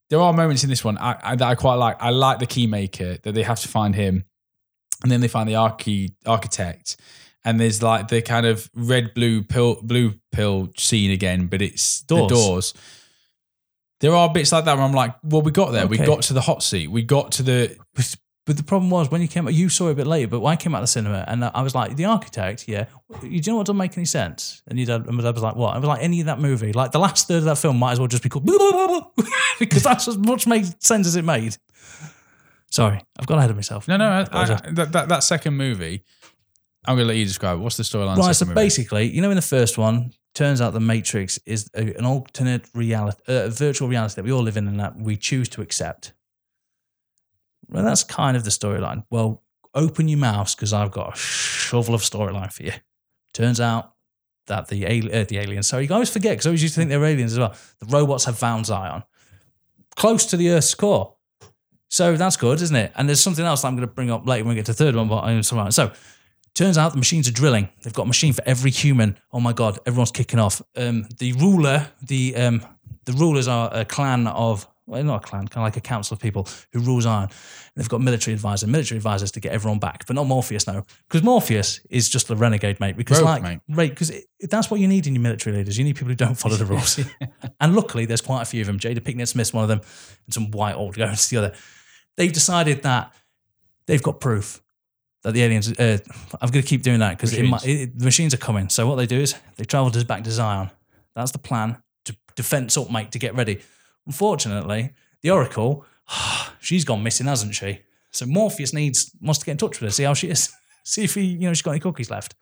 there 0.10 0.22
are 0.22 0.32
moments 0.32 0.64
in 0.64 0.70
this 0.70 0.84
one 0.84 0.98
I, 0.98 1.20
I, 1.22 1.36
that 1.36 1.46
I 1.46 1.56
quite 1.56 1.76
like 1.76 1.98
I 2.02 2.12
like 2.12 2.40
the 2.40 2.46
key 2.46 2.68
maker 2.68 3.18
that 3.22 3.34
they 3.34 3.44
have 3.44 3.60
to 3.60 3.68
find 3.68 3.94
him 3.94 4.24
and 5.04 5.12
then 5.12 5.20
they 5.20 5.28
find 5.28 5.48
the 5.48 5.56
archi, 5.56 6.16
architect 6.26 6.96
and 7.44 7.60
there's 7.60 7.84
like 7.84 8.08
the 8.08 8.22
kind 8.22 8.46
of 8.46 8.70
red 8.74 9.14
blue 9.14 9.44
pill 9.44 9.80
blue 9.84 10.14
pill 10.32 10.70
scene 10.78 11.12
again 11.12 11.48
but 11.48 11.62
it's 11.62 12.00
Doors. 12.02 12.30
the 12.30 12.36
doors 12.36 12.74
there 14.00 14.16
are 14.16 14.32
bits 14.32 14.52
like 14.52 14.66
that 14.66 14.76
where 14.76 14.86
I'm 14.86 14.92
like, 14.92 15.16
well, 15.24 15.42
we 15.42 15.52
got 15.52 15.72
there. 15.72 15.88
We 15.88 15.98
got 15.98 16.24
to 16.24 16.34
the 16.34 16.42
hot 16.42 16.62
seat. 16.62 16.92
We 16.92 17.02
got 17.02 17.32
to 17.34 17.44
the 17.44 17.78
but, 18.46 18.58
the 18.58 18.64
problem 18.64 18.90
was 18.90 19.10
when 19.10 19.22
you 19.22 19.28
came, 19.28 19.48
out, 19.48 19.54
you 19.54 19.70
saw 19.70 19.88
it 19.90 19.94
a 19.94 19.96
bit 19.96 20.08
later. 20.08 20.28
But 20.28 20.40
when 20.40 20.54
I 20.54 20.56
came 20.56 20.76
out 20.76 20.80
of 20.80 20.84
the 20.84 20.88
cinema 20.88 21.26
and 21.28 21.44
I 21.44 21.62
was 21.62 21.74
like, 21.74 21.96
the 21.96 22.06
architect, 22.06 22.68
yeah, 22.68 22.86
you 23.24 23.42
do 23.42 23.50
you 23.50 23.54
know 23.54 23.58
what 23.58 23.66
doesn't 23.66 23.78
make 23.78 23.98
any 23.98 24.06
sense? 24.06 24.62
And 24.68 24.78
your 24.78 24.86
dad, 24.86 25.08
and 25.08 25.18
my 25.18 25.24
dad 25.24 25.34
was 25.34 25.44
like, 25.44 25.56
what? 25.56 25.76
I 25.76 25.80
was 25.80 25.88
like, 25.88 26.02
any 26.04 26.20
of 26.20 26.28
that 26.28 26.40
movie, 26.40 26.74
like 26.74 26.92
the 26.92 27.00
last 27.00 27.28
third 27.28 27.40
of 27.40 27.46
that 27.46 27.58
film, 27.58 27.78
might 27.78 27.94
as 27.94 28.00
well 28.00 28.08
just 28.08 28.24
be 28.24 28.30
called 28.30 28.46
because 29.60 29.84
that's 29.84 30.08
as 30.08 30.18
much 30.18 30.48
made 30.48 30.82
sense 30.84 31.08
as 31.08 31.16
it 31.16 31.26
made. 31.26 31.58
Sorry, 32.72 33.02
I've 33.18 33.28
got 33.28 33.38
ahead 33.38 33.50
of 33.50 33.56
myself. 33.56 33.88
No, 33.88 33.98
no, 33.98 34.06
I, 34.06 34.28
I, 34.32 34.46
that, 34.72 34.92
that 34.92 35.10
that 35.10 35.24
second 35.24 35.56
movie. 35.56 36.04
I'm 36.88 36.96
gonna 36.98 37.08
let 37.08 37.18
you 37.18 37.26
describe. 37.26 37.58
it. 37.58 37.62
What's 37.62 37.78
the 37.78 37.84
storyline? 37.84 38.18
Right, 38.18 38.36
so 38.36 38.46
movie? 38.46 38.56
basically, 38.56 39.10
you 39.10 39.22
know, 39.22 39.30
in 39.30 39.36
the 39.36 39.42
first 39.42 39.78
one, 39.78 40.12
turns 40.34 40.62
out 40.62 40.74
the 40.74 40.80
Matrix 40.80 41.40
is 41.46 41.70
a, 41.74 41.96
an 41.96 42.06
alternate 42.06 42.68
reality, 42.76 43.18
uh, 43.28 43.50
virtual 43.50 43.88
reality 43.88 44.16
that 44.16 44.26
we 44.26 44.32
all 44.32 44.44
live 44.44 44.58
in 44.58 44.68
and 44.68 44.80
that 44.80 44.96
we 44.98 45.16
choose 45.16 45.50
to 45.50 45.62
accept. 45.62 46.14
Well, 47.70 47.84
that's 47.84 48.04
kind 48.04 48.38
of 48.38 48.44
the 48.44 48.50
storyline. 48.50 49.06
Well, 49.10 49.44
open 49.74 50.08
your 50.08 50.20
mouths 50.20 50.56
because 50.56 50.74
I've 50.74 50.92
got 50.92 51.16
a 51.16 51.18
shovel 51.18 51.96
of 51.96 52.02
storyline 52.02 52.52
for 52.52 52.64
you. 52.64 52.74
Turns 53.34 53.60
out 53.60 53.94
that 54.48 54.68
the, 54.68 54.86
uh, 54.86 55.24
the 55.24 55.40
aliens, 55.40 55.68
sorry, 55.68 55.88
you 55.88 55.94
always 55.94 56.10
forget 56.10 56.34
because 56.34 56.46
I 56.46 56.50
always 56.50 56.62
used 56.62 56.76
to 56.76 56.82
think 56.82 56.90
they 56.90 56.98
were 56.98 57.06
aliens 57.06 57.34
as 57.34 57.40
well. 57.40 57.56
The 57.80 57.88
robots 57.88 58.26
have 58.26 58.38
found 58.38 58.66
Zion 58.66 59.04
close 59.96 60.26
to 60.28 60.38
the 60.38 60.50
Earth's 60.50 60.74
core. 60.76 61.16
So 61.88 62.16
that's 62.16 62.38
good, 62.38 62.62
isn't 62.62 62.76
it? 62.76 62.92
And 62.96 63.08
there's 63.08 63.22
something 63.22 63.46
else 63.46 63.64
I'm 63.64 63.76
going 63.76 63.88
to 63.88 63.94
bring 63.94 64.12
up 64.12 64.28
later 64.28 64.44
when 64.44 64.50
we 64.50 64.56
get 64.56 64.66
to 64.66 64.74
the 64.74 64.78
third 64.78 64.96
one. 64.96 65.08
But 65.08 65.24
I'm 65.24 65.44
sorry. 65.44 65.72
So 65.72 65.92
Turns 66.56 66.78
out 66.78 66.94
the 66.94 66.98
machines 66.98 67.28
are 67.28 67.34
drilling. 67.34 67.68
They've 67.84 67.94
got 67.94 68.04
a 68.04 68.08
machine 68.08 68.32
for 68.32 68.42
every 68.46 68.72
human. 68.72 69.18
Oh 69.34 69.42
my 69.42 69.52
god, 69.52 69.78
everyone's 69.86 70.12
kicking 70.12 70.40
off. 70.40 70.62
Um, 70.78 71.06
the 71.20 71.34
ruler, 71.34 71.88
the 72.02 72.34
um, 72.38 72.66
the 73.04 73.12
rulers 73.12 73.50
are 73.50 73.70
a 73.74 73.84
clan 73.84 74.26
of 74.28 74.66
well, 74.88 75.04
not 75.04 75.24
a 75.24 75.28
clan, 75.28 75.48
kind 75.48 75.66
of 75.66 75.74
like 75.74 75.78
a 75.78 75.82
council 75.82 76.14
of 76.14 76.22
people 76.22 76.48
who 76.72 76.80
rules 76.80 77.06
Zion. 77.06 77.24
And 77.24 77.32
they've 77.76 77.90
got 77.90 78.02
military 78.02 78.34
advisor, 78.34 78.68
military 78.68 78.98
advisors 78.98 79.32
to 79.32 79.40
get 79.40 79.52
everyone 79.52 79.80
back, 79.80 80.06
but 80.06 80.16
not 80.16 80.28
Morpheus 80.28 80.68
now, 80.68 80.84
because 81.08 81.24
Morpheus 81.24 81.80
is 81.90 82.08
just 82.08 82.30
a 82.30 82.36
renegade 82.36 82.80
mate. 82.80 82.96
Because 82.96 83.20
Rogue 83.20 83.26
like, 83.26 83.44
mate. 83.44 83.60
right, 83.70 83.90
because 83.90 84.12
that's 84.42 84.70
what 84.70 84.80
you 84.80 84.88
need 84.88 85.08
in 85.08 85.16
your 85.16 85.24
military 85.24 85.58
leaders. 85.58 85.78
You 85.78 85.84
need 85.84 85.96
people 85.96 86.10
who 86.10 86.16
don't 86.16 86.36
follow 86.36 86.56
the 86.56 86.66
rules. 86.66 87.00
and 87.60 87.76
luckily, 87.76 88.06
there's 88.06 88.22
quite 88.22 88.44
a 88.44 88.46
few 88.46 88.62
of 88.62 88.68
them. 88.68 88.78
Jada 88.78 89.00
Pinkett 89.00 89.28
Smith's 89.28 89.54
one 89.54 89.64
of 89.64 89.70
them, 89.70 89.82
and 90.26 90.34
some 90.34 90.52
white 90.52 90.76
old 90.76 90.96
guys 90.98 91.30
the 91.30 91.38
other. 91.38 91.54
They've 92.18 92.34
decided 92.34 92.84
that 92.84 93.14
they've 93.88 94.04
got 94.04 94.20
proof 94.20 94.62
that 95.24 95.34
the 95.34 95.44
aliens. 95.44 95.72
Uh, 95.72 95.98
I'm 96.40 96.52
going 96.52 96.64
to 96.64 96.68
keep 96.68 96.84
doing 96.84 97.00
that 97.00 97.18
because 97.18 97.32
the 97.32 97.92
machines 97.98 98.34
are 98.36 98.38
coming. 98.38 98.70
So 98.70 98.88
what 98.88 98.96
they 98.96 99.08
do 99.08 99.20
is 99.20 99.36
they 99.58 99.66
travel 99.66 99.90
to 99.92 100.06
back 100.06 100.24
to 100.26 100.32
Zion. 100.32 100.70
That's 101.16 101.32
the 101.32 101.40
plan 101.40 101.82
to 102.06 102.16
defense 102.36 102.78
up, 102.78 102.92
mate, 102.92 103.12
to 103.14 103.20
get 103.20 103.36
ready. 103.36 103.62
Unfortunately, 104.06 104.92
the 105.22 105.32
Oracle, 105.32 105.86
she's 106.60 106.86
gone 106.86 107.04
missing, 107.04 107.28
hasn't 107.28 107.56
she? 107.56 107.80
So 108.12 108.26
Morpheus 108.26 108.74
needs 108.74 109.12
wants 109.22 109.40
to 109.40 109.46
get 109.46 109.54
in 109.54 109.58
touch 109.58 109.80
with 109.80 109.90
her, 109.90 109.92
see 109.92 110.04
how 110.04 110.14
she 110.14 110.30
is, 110.30 110.54
see 110.84 111.04
if 111.04 111.16
he, 111.16 111.24
you 111.24 111.48
know, 111.48 111.54
she's 111.54 111.62
got 111.62 111.72
any 111.72 111.80
cookies 111.80 112.10
left. 112.10 112.36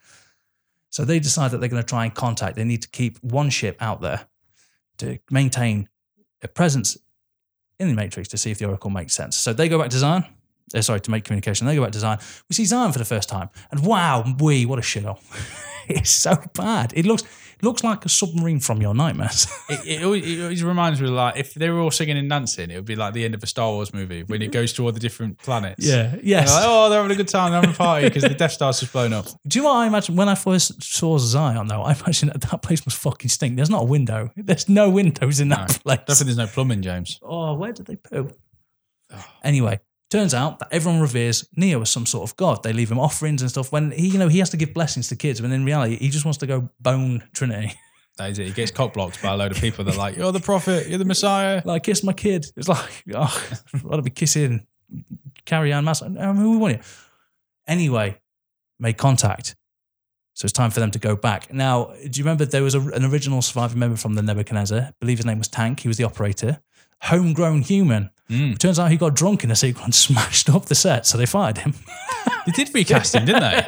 So 0.89 1.03
they 1.05 1.20
decide 1.20 1.51
that 1.51 1.57
they're 1.57 1.70
going 1.70 1.82
to 1.82 1.88
try 1.88 2.05
and 2.05 2.14
contact. 2.14 2.55
They 2.55 2.64
need 2.64 2.84
to 2.84 2.89
keep 2.89 3.18
one 3.24 3.49
ship 3.49 3.78
out 3.82 4.01
there 4.01 4.28
to 4.99 5.18
maintain 5.32 5.89
a 6.43 6.47
presence 6.47 6.97
in 7.80 7.88
the 7.88 7.95
Matrix 7.95 8.30
to 8.30 8.38
see 8.38 8.51
if 8.51 8.59
the 8.59 8.66
Oracle 8.66 8.91
makes 8.91 9.14
sense. 9.14 9.36
So 9.36 9.53
they 9.53 9.68
go 9.68 9.80
back 9.80 9.89
to 9.89 9.97
Zion. 9.97 10.24
Uh, 10.74 10.82
sorry, 10.82 10.99
to 11.01 11.11
make 11.11 11.24
communication. 11.24 11.66
They 11.66 11.76
go 11.76 11.84
back 11.84 11.93
to 11.93 11.99
Zion. 11.99 12.20
We 12.47 12.53
see 12.53 12.66
Zion 12.66 12.91
for 12.91 12.99
the 12.99 13.05
first 13.05 13.28
time, 13.30 13.49
and 13.72 13.86
wow, 13.86 14.24
we 14.39 14.66
what 14.66 14.80
a 14.80 14.82
shithole! 14.82 15.20
it's 15.88 16.09
so 16.09 16.36
bad. 16.53 16.93
It 16.95 17.05
looks 17.05 17.24
looks 17.64 17.84
like 17.84 18.05
a 18.05 18.09
submarine 18.09 18.59
from 18.59 18.82
your 18.82 18.93
nightmares. 18.93 19.47
It, 19.70 20.01
it, 20.01 20.03
always, 20.03 20.30
it 20.30 20.41
always 20.41 20.64
reminds 20.64 21.01
me 21.01 21.07
of 21.07 21.14
like 21.14 21.38
if 21.38 21.53
they 21.53 21.70
were 21.70 21.80
all 21.80 21.89
singing 21.89 22.18
and 22.18 22.30
dancing, 22.30 22.70
it 22.70 22.76
would 22.76 22.86
be 22.86 22.95
like 22.95 23.14
the 23.14 23.24
end 23.26 23.34
of 23.34 23.41
a 23.41 23.47
Star 23.47 23.70
Wars 23.72 23.93
movie 23.93 24.24
when 24.24 24.41
it 24.41 24.51
goes 24.51 24.74
to 24.74 24.86
all 24.86 24.91
the 24.91 24.99
different 24.99 25.38
planets. 25.39 25.86
yeah. 25.86 26.16
Yes. 26.22 26.49
they're 26.49 26.59
like, 26.59 26.68
oh, 26.68 26.89
they're 26.89 27.01
having 27.01 27.16
a 27.16 27.18
good 27.18 27.28
time, 27.28 27.51
they're 27.51 27.61
having 27.61 27.74
a 27.74 27.78
party 27.78 28.07
because 28.07 28.24
the 28.24 28.30
Death 28.30 28.51
Star's 28.51 28.80
just 28.80 28.91
blown 28.91 29.14
up. 29.14 29.26
Do 29.47 29.59
you 29.59 29.64
know 29.64 29.70
what 29.70 29.78
I 29.78 29.88
imagine 29.88 30.16
when 30.16 30.30
I 30.30 30.36
first 30.36 30.84
saw 30.84 31.18
Zion 31.18 31.68
though? 31.68 31.82
I 31.82 31.93
imagine 31.93 32.30
that 32.30 32.41
that 32.41 32.61
place 32.61 32.86
must 32.86 32.97
fucking 32.97 33.30
stink. 33.30 33.55
There's 33.55 33.70
not 33.70 33.84
a 33.84 33.86
window. 33.86 34.30
There's 34.36 34.68
no 34.70 34.89
windows 34.89 35.39
in 35.39 35.49
that 35.49 35.70
place. 35.84 35.99
Don't 36.05 36.20
there's 36.26 36.38
no 36.38 36.47
plumbing, 36.47 36.82
James. 36.82 37.20
Oh, 37.24 37.55
where 37.55 37.72
did 37.72 37.86
they 37.88 37.95
poo? 37.95 38.30
Anyway, 39.43 39.80
turns 40.14 40.34
out 40.36 40.59
that 40.59 40.68
everyone 40.72 41.01
reveres 41.01 41.49
Neo 41.55 41.82
as 41.82 41.89
some 41.89 42.05
sort 42.05 42.30
of 42.30 42.38
god. 42.38 42.61
They 42.61 42.72
leave 42.72 42.91
him 42.91 42.99
offerings 42.99 43.41
and 43.41 43.49
stuff. 43.49 43.72
When 43.72 43.89
he, 43.91 44.09
you 44.09 44.20
know, 44.20 44.28
he 44.28 44.38
has 44.39 44.51
to 44.51 44.57
give 44.57 44.72
blessings 44.72 45.07
to 45.07 45.16
kids, 45.16 45.41
when 45.41 45.51
in 45.51 45.66
reality, 45.66 45.97
he 45.97 46.09
just 46.09 46.24
wants 46.24 46.38
to 46.38 46.47
go 46.47 46.70
bone 46.80 47.24
Trinity. 47.34 47.74
That 48.20 48.30
is 48.30 48.38
it. 48.38 48.45
He 48.45 48.51
gets 48.51 48.70
cock 48.70 48.93
blocked 48.93 49.24
by 49.24 49.34
a 49.34 49.36
load 49.36 49.53
of 49.53 49.57
people 49.57 49.86
that 49.86 49.95
are 49.95 49.97
like, 49.97 50.16
you're 50.16 50.32
the 50.32 50.39
prophet, 50.39 50.88
you're 50.88 50.99
the 50.99 51.03
Messiah. 51.03 51.64
like, 51.66 51.82
kiss 51.82 52.03
my 52.03 52.14
kid. 52.14 52.45
It's 52.55 52.68
like, 52.68 53.03
oh, 53.16 53.43
I'd 53.74 53.84
rather 53.84 54.03
be 54.03 54.11
kissing 54.11 54.68
Carrie-Anne 55.45 55.84
Moss. 55.84 56.03
Um, 56.03 56.36
who 56.36 56.51
we 56.51 56.57
want 56.57 56.74
you? 56.76 56.84
Anyway, 57.66 58.22
made 58.78 58.99
contact. 58.99 59.55
So 60.36 60.45
it's 60.45 60.53
time 60.53 60.70
for 60.70 60.80
them 60.80 60.91
to 60.91 60.99
go 60.99 61.16
back. 61.16 61.51
Now, 61.51 61.86
do 61.86 62.20
you 62.20 62.24
remember 62.24 62.45
there 62.45 62.61
was 62.61 62.76
a, 62.76 62.82
an 62.82 63.03
original 63.03 63.41
surviving 63.41 63.80
member 63.80 63.97
from 63.97 64.14
the 64.14 64.22
Nebuchadnezzar? 64.22 64.80
I 64.80 64.91
believe 64.99 65.18
his 65.18 65.26
name 65.26 65.39
was 65.39 65.47
Tank. 65.47 65.80
He 65.80 65.88
was 65.88 65.97
the 65.97 66.03
operator. 66.03 66.61
Homegrown 67.01 67.64
human. 67.64 68.11
Mm. 68.30 68.57
Turns 68.57 68.80
out 68.80 68.89
he 68.89 68.97
got 68.97 69.15
drunk 69.15 69.43
in 69.43 69.51
a 69.51 69.55
sequel 69.55 69.84
and 69.86 69.93
smashed 69.95 70.49
up 70.49 70.65
the 70.65 70.76
set, 70.76 71.05
so 71.05 71.17
they 71.17 71.26
fired 71.26 71.57
him. 71.59 71.74
They 72.45 72.51
did 72.51 72.74
recast 72.74 73.13
him, 73.15 73.26
didn't 73.26 73.41
they? 73.41 73.65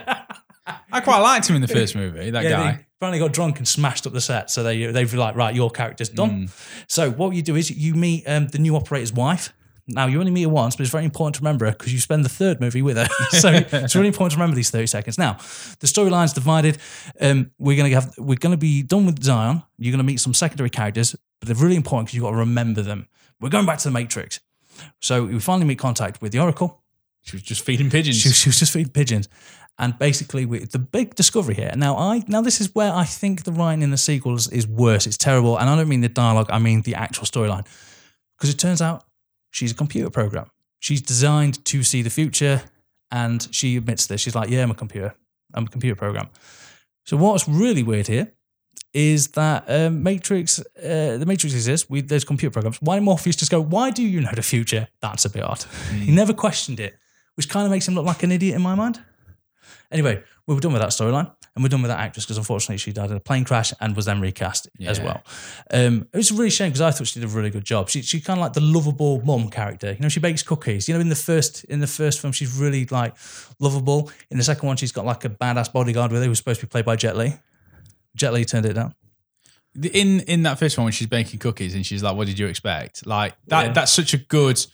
I 0.91 0.99
quite 1.01 1.20
liked 1.20 1.49
him 1.49 1.56
in 1.56 1.62
the 1.62 1.68
first 1.68 1.95
movie, 1.95 2.32
that 2.32 2.43
Yeah, 2.43 2.49
guy. 2.49 2.86
finally 2.99 3.20
got 3.20 3.34
drunk 3.34 3.58
and 3.58 3.68
smashed 3.68 4.08
up 4.08 4.14
the 4.14 4.22
set. 4.22 4.49
So 4.49 4.64
they 4.64 4.86
they 4.88 5.06
were 5.06 5.18
like, 5.18 5.36
right, 5.36 5.53
your 5.53 5.70
character's 5.70 6.10
done. 6.10 6.49
So 6.88 7.12
what 7.12 7.36
you 7.36 7.41
do 7.41 7.56
is 7.56 7.70
you 7.70 7.93
meet 7.95 8.24
um, 8.28 8.47
the 8.47 8.58
new 8.58 8.76
operator's 8.76 9.14
wife. 9.14 9.53
Now 9.88 10.08
you 10.08 10.20
only 10.20 10.32
meet 10.32 10.43
her 10.43 10.49
once, 10.49 10.76
but 10.76 10.82
it's 10.82 10.91
very 10.91 11.06
important 11.06 11.36
to 11.36 11.41
remember 11.41 11.66
her 11.68 11.72
because 11.72 11.93
you 11.93 11.99
spend 11.99 12.26
the 12.26 12.30
third 12.30 12.60
movie 12.60 12.82
with 12.82 12.97
her. 12.97 13.08
so 13.30 13.51
it's 13.53 13.93
really 13.95 14.08
important 14.08 14.32
to 14.32 14.38
remember 14.38 14.56
these 14.56 14.72
thirty 14.72 14.88
seconds. 14.88 15.20
Now 15.20 15.34
the 15.80 15.86
storyline's 15.88 16.34
divided. 16.34 16.80
Um, 17.22 17.51
we're 17.60 17.78
gonna 17.78 17.89
have 17.93 18.16
we're 18.18 18.39
gonna 18.39 18.58
be 18.58 18.82
done 18.82 19.06
with 19.06 19.22
Zion. 19.24 19.62
You're 19.78 19.91
gonna 19.91 20.03
meet 20.03 20.20
some 20.20 20.34
secondary 20.34 20.72
characters, 20.72 21.16
but 21.39 21.47
they're 21.47 21.56
really 21.64 21.76
important 21.76 22.08
because 22.08 22.16
you've 22.16 22.24
got 22.24 22.32
to 22.32 22.38
remember 22.38 22.82
them. 22.82 23.08
We're 23.39 23.49
going 23.49 23.66
back 23.68 23.78
to 23.80 23.84
the 23.89 23.91
Matrix. 23.91 24.39
So 25.01 25.26
we 25.26 25.39
finally 25.39 25.65
make 25.65 25.80
contact 25.80 26.21
with 26.21 26.32
the 26.32 26.39
Oracle. 26.39 26.82
She 27.21 27.36
was 27.36 27.43
just 27.43 27.65
feeding 27.65 27.89
pigeons. 27.89 28.17
She, 28.17 28.30
she 28.30 28.49
was 28.49 28.59
just 28.59 28.71
feeding 28.71 28.91
pigeons. 28.91 29.30
And 29.78 29.97
basically, 29.99 30.45
we, 30.45 30.59
the 30.59 30.80
big 30.80 31.15
discovery 31.15 31.55
here. 31.55 31.71
Now, 31.76 31.97
I 31.97 32.23
now 32.28 32.41
this 32.41 32.61
is 32.61 32.73
where 32.73 32.93
I 32.93 33.03
think 33.03 33.43
the 33.43 33.51
writing 33.51 33.82
in 33.82 33.91
the 33.91 33.97
sequels 33.97 34.49
is 34.49 34.65
worse. 34.65 35.05
It's 35.05 35.17
terrible, 35.17 35.57
and 35.57 35.69
I 35.69 35.76
don't 35.76 35.89
mean 35.89 36.01
the 36.01 36.07
dialogue. 36.07 36.49
I 36.49 36.59
mean 36.59 36.82
the 36.84 36.95
actual 36.95 37.26
storyline, 37.26 37.67
because 38.38 38.49
it 38.49 38.57
turns 38.57 38.82
out 38.82 39.03
she's 39.51 39.71
a 39.71 39.76
computer 39.76 40.09
program. 40.09 40.49
She's 40.80 41.01
designed 41.01 41.65
to 41.65 41.84
see 41.84 42.01
the 42.03 42.09
future, 42.09 42.61
and 43.11 43.45
she 43.51 43.76
admits 43.76 44.07
this. 44.07 44.21
She's 44.21 44.36
like, 44.36 44.49
"Yeah, 44.49 44.63
I'm 44.63 44.71
a 44.71 44.76
computer. 44.76 45.13
I'm 45.53 45.65
a 45.65 45.69
computer 45.69 45.95
program." 45.95 46.30
So 47.05 47.17
what's 47.17 47.45
really 47.47 47.84
weird 47.84 48.07
here 48.07 48.32
is 48.96 49.28
that 49.30 49.66
um, 49.68 50.02
Matrix, 50.04 50.60
uh, 50.60 51.18
the 51.20 51.26
Matrix 51.28 51.54
exists. 51.54 51.89
We, 51.89 52.00
there's 52.00 52.24
computer 52.24 52.54
programs. 52.54 52.82
Why 52.82 53.02
Morpheus 53.02 53.36
just 53.36 53.52
go? 53.52 53.62
Why 53.62 53.91
do 53.91 54.02
you 54.02 54.22
know 54.22 54.32
the 54.34 54.41
future? 54.41 54.88
That's 55.02 55.26
a 55.26 55.30
bit 55.30 55.43
odd. 55.43 55.66
He 55.91 56.14
never 56.14 56.34
questioned 56.34 56.80
it, 56.80 56.96
which 57.36 57.50
kind 57.50 57.66
of 57.66 57.72
makes 57.72 57.86
him 57.86 57.93
look 57.93 58.06
like 58.06 58.24
an 58.24 58.32
idiot 58.32 58.56
in 58.56 58.62
my 58.62 58.74
mind. 58.74 59.02
Anyway, 59.91 60.24
we 60.48 60.56
were 60.56 60.62
done 60.62 60.72
with 60.72 60.82
that 60.82 60.91
storyline 60.91 61.30
and 61.56 61.64
we're 61.64 61.70
done 61.70 61.82
with 61.82 61.89
that 61.89 62.00
actress 62.00 62.24
because 62.26 62.38
unfortunately 62.38 62.78
she 62.78 62.93
died 62.93 63.12
in 63.12 63.18
a 63.18 63.20
plane 63.20 63.43
crash 63.43 63.74
and 63.82 63.98
was 63.98 64.06
then 64.06 64.22
recast 64.22 64.70
as 64.86 65.02
well. 65.02 65.22
Um, 65.72 66.08
it 66.14 66.18
was 66.18 66.32
a 66.32 66.36
really 66.36 66.50
shame 66.50 66.70
because 66.70 66.82
I 66.82 66.91
thought 66.91 67.08
she 67.08 67.20
did 67.20 67.30
a 67.30 67.34
really 67.34 67.50
good 67.50 67.66
job. 67.66 67.89
She 67.89 68.02
she 68.02 68.22
kind 68.22 68.39
of 68.39 68.43
like 68.43 68.54
the 68.54 68.62
lovable 68.62 69.22
mum 69.26 69.50
character. 69.50 69.91
You 69.91 70.00
know, 70.00 70.10
she 70.10 70.22
bakes 70.22 70.41
cookies. 70.41 70.88
You 70.88 70.93
know, 70.93 71.02
in 71.02 71.10
the 71.10 71.16
first 71.16 71.66
in 71.66 71.82
the 71.82 71.88
first 71.88 72.22
film, 72.22 72.32
she's 72.32 72.58
really 72.58 72.86
like 72.86 73.16
lovable. 73.60 74.10
In 74.32 74.38
the 74.38 74.43
second 74.43 74.68
one, 74.68 74.78
she's 74.78 74.93
got 74.93 75.06
like 75.06 75.26
a 75.26 75.30
badass 75.30 75.72
bodyguard 75.72 76.14
with 76.14 76.22
her 76.22 76.28
who's 76.28 76.38
supposed 76.38 76.62
to 76.62 76.66
be 76.66 76.70
played 76.70 76.86
by 76.86 76.96
Jet 76.96 77.18
Li. 77.18 77.34
Jet 78.16 78.34
Li 78.34 78.45
turned 78.45 78.66
it 78.66 78.74
down. 78.74 78.95
in 79.93 80.22
in 80.22 80.43
that 80.43 80.57
first 80.57 80.78
one 80.78 80.86
when 80.86 80.93
she's 80.93 81.07
baking 81.07 81.39
cookies 81.39 81.76
and 81.76 81.86
she's 81.86 82.01
like, 82.01 82.16
"What 82.16 82.28
did 82.28 82.39
you 82.39 82.47
expect?" 82.47 83.05
Like 83.05 83.36
that. 83.47 83.68
Yeah. 83.68 83.74
That's 83.74 83.91
such 83.91 84.13
a 84.13 84.18
good. 84.18 84.66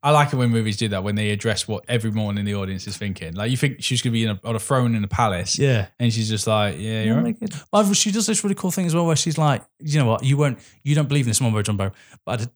I 0.00 0.12
like 0.12 0.32
it 0.32 0.36
when 0.36 0.50
movies 0.50 0.76
do 0.76 0.86
that 0.88 1.02
when 1.02 1.16
they 1.16 1.30
address 1.30 1.66
what 1.66 1.84
everyone 1.88 2.38
in 2.38 2.44
the 2.44 2.54
audience 2.54 2.86
is 2.86 2.96
thinking. 2.96 3.34
Like 3.34 3.50
you 3.50 3.56
think 3.56 3.82
she's 3.82 4.00
going 4.00 4.12
to 4.12 4.14
be 4.14 4.24
in 4.24 4.30
a, 4.30 4.40
on 4.44 4.54
a 4.54 4.60
throne 4.60 4.94
in 4.94 5.02
a 5.02 5.08
palace, 5.08 5.58
Yeah. 5.58 5.88
and 5.98 6.12
she's 6.12 6.28
just 6.28 6.46
like, 6.46 6.76
"Yeah, 6.78 7.02
you're 7.02 7.20
right." 7.20 7.36
Well, 7.72 7.92
she 7.94 8.12
does 8.12 8.26
this 8.26 8.44
really 8.44 8.54
cool 8.54 8.70
thing 8.70 8.86
as 8.86 8.94
well, 8.94 9.06
where 9.06 9.16
she's 9.16 9.38
like, 9.38 9.64
you 9.80 9.98
know 9.98 10.06
what, 10.06 10.22
you 10.22 10.36
won't, 10.36 10.60
you 10.84 10.94
don't 10.94 11.08
believe 11.08 11.24
in 11.24 11.30
this 11.30 11.40
mumbo 11.40 11.62
jumbo, 11.62 11.90
but 12.24 12.48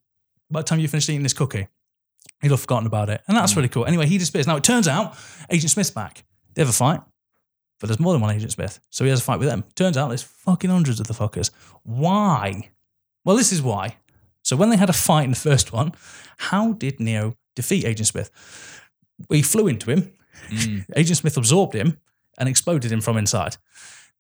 by 0.51 0.61
the 0.61 0.65
time 0.65 0.79
you 0.79 0.87
finish 0.87 1.09
eating 1.09 1.25
this 1.25 1.33
cookie, 1.33 1.67
you'll 2.43 2.53
have 2.53 2.61
forgotten 2.61 2.87
about 2.87 3.09
it, 3.11 3.23
and 3.27 3.37
that's 3.37 3.55
mm. 3.55 3.57
really 3.57 3.69
cool. 3.69 3.87
Anyway, 3.87 4.07
he 4.07 4.19
disappears. 4.19 4.47
Now 4.47 4.57
it 4.57 4.63
turns 4.65 4.87
out 4.87 5.17
Agent 5.51 5.71
Smith's 5.73 5.91
back. 5.91 6.25
They 6.55 6.63
have 6.63 6.69
a 6.69 6.73
fight, 6.73 7.01
but 7.83 7.89
there's 7.89 7.99
more 7.99 8.13
than 8.13 8.23
one 8.23 8.33
Agent 8.33 8.53
Smith, 8.53 8.79
so 8.91 9.03
he 9.03 9.11
has 9.11 9.19
a 9.19 9.25
fight 9.25 9.41
with 9.41 9.49
them. 9.49 9.65
Turns 9.75 9.97
out 9.97 10.07
there's 10.07 10.23
fucking 10.23 10.71
hundreds 10.71 11.01
of 11.01 11.09
the 11.09 11.15
fuckers. 11.15 11.51
Why? 11.83 12.71
Well, 13.25 13.35
this 13.35 13.51
is 13.51 13.61
why. 13.61 13.97
So 14.45 14.55
when 14.55 14.71
they 14.71 14.77
had 14.77 14.89
a 14.89 14.93
fight 14.93 15.25
in 15.25 15.31
the 15.31 15.37
first 15.37 15.73
one, 15.73 15.93
how 16.37 16.75
did 16.75 17.01
Neo 17.01 17.35
defeat 17.57 17.85
Agent 17.85 18.07
Smith? 18.07 18.31
We 19.29 19.43
flew 19.43 19.67
into 19.67 19.91
him. 19.91 20.13
Hmm. 20.49 20.79
Agent 20.97 21.19
Smith 21.19 21.37
absorbed 21.37 21.75
him 21.75 21.99
and 22.39 22.49
exploded 22.49 22.93
him 22.93 23.01
from 23.01 23.17
inside. 23.17 23.57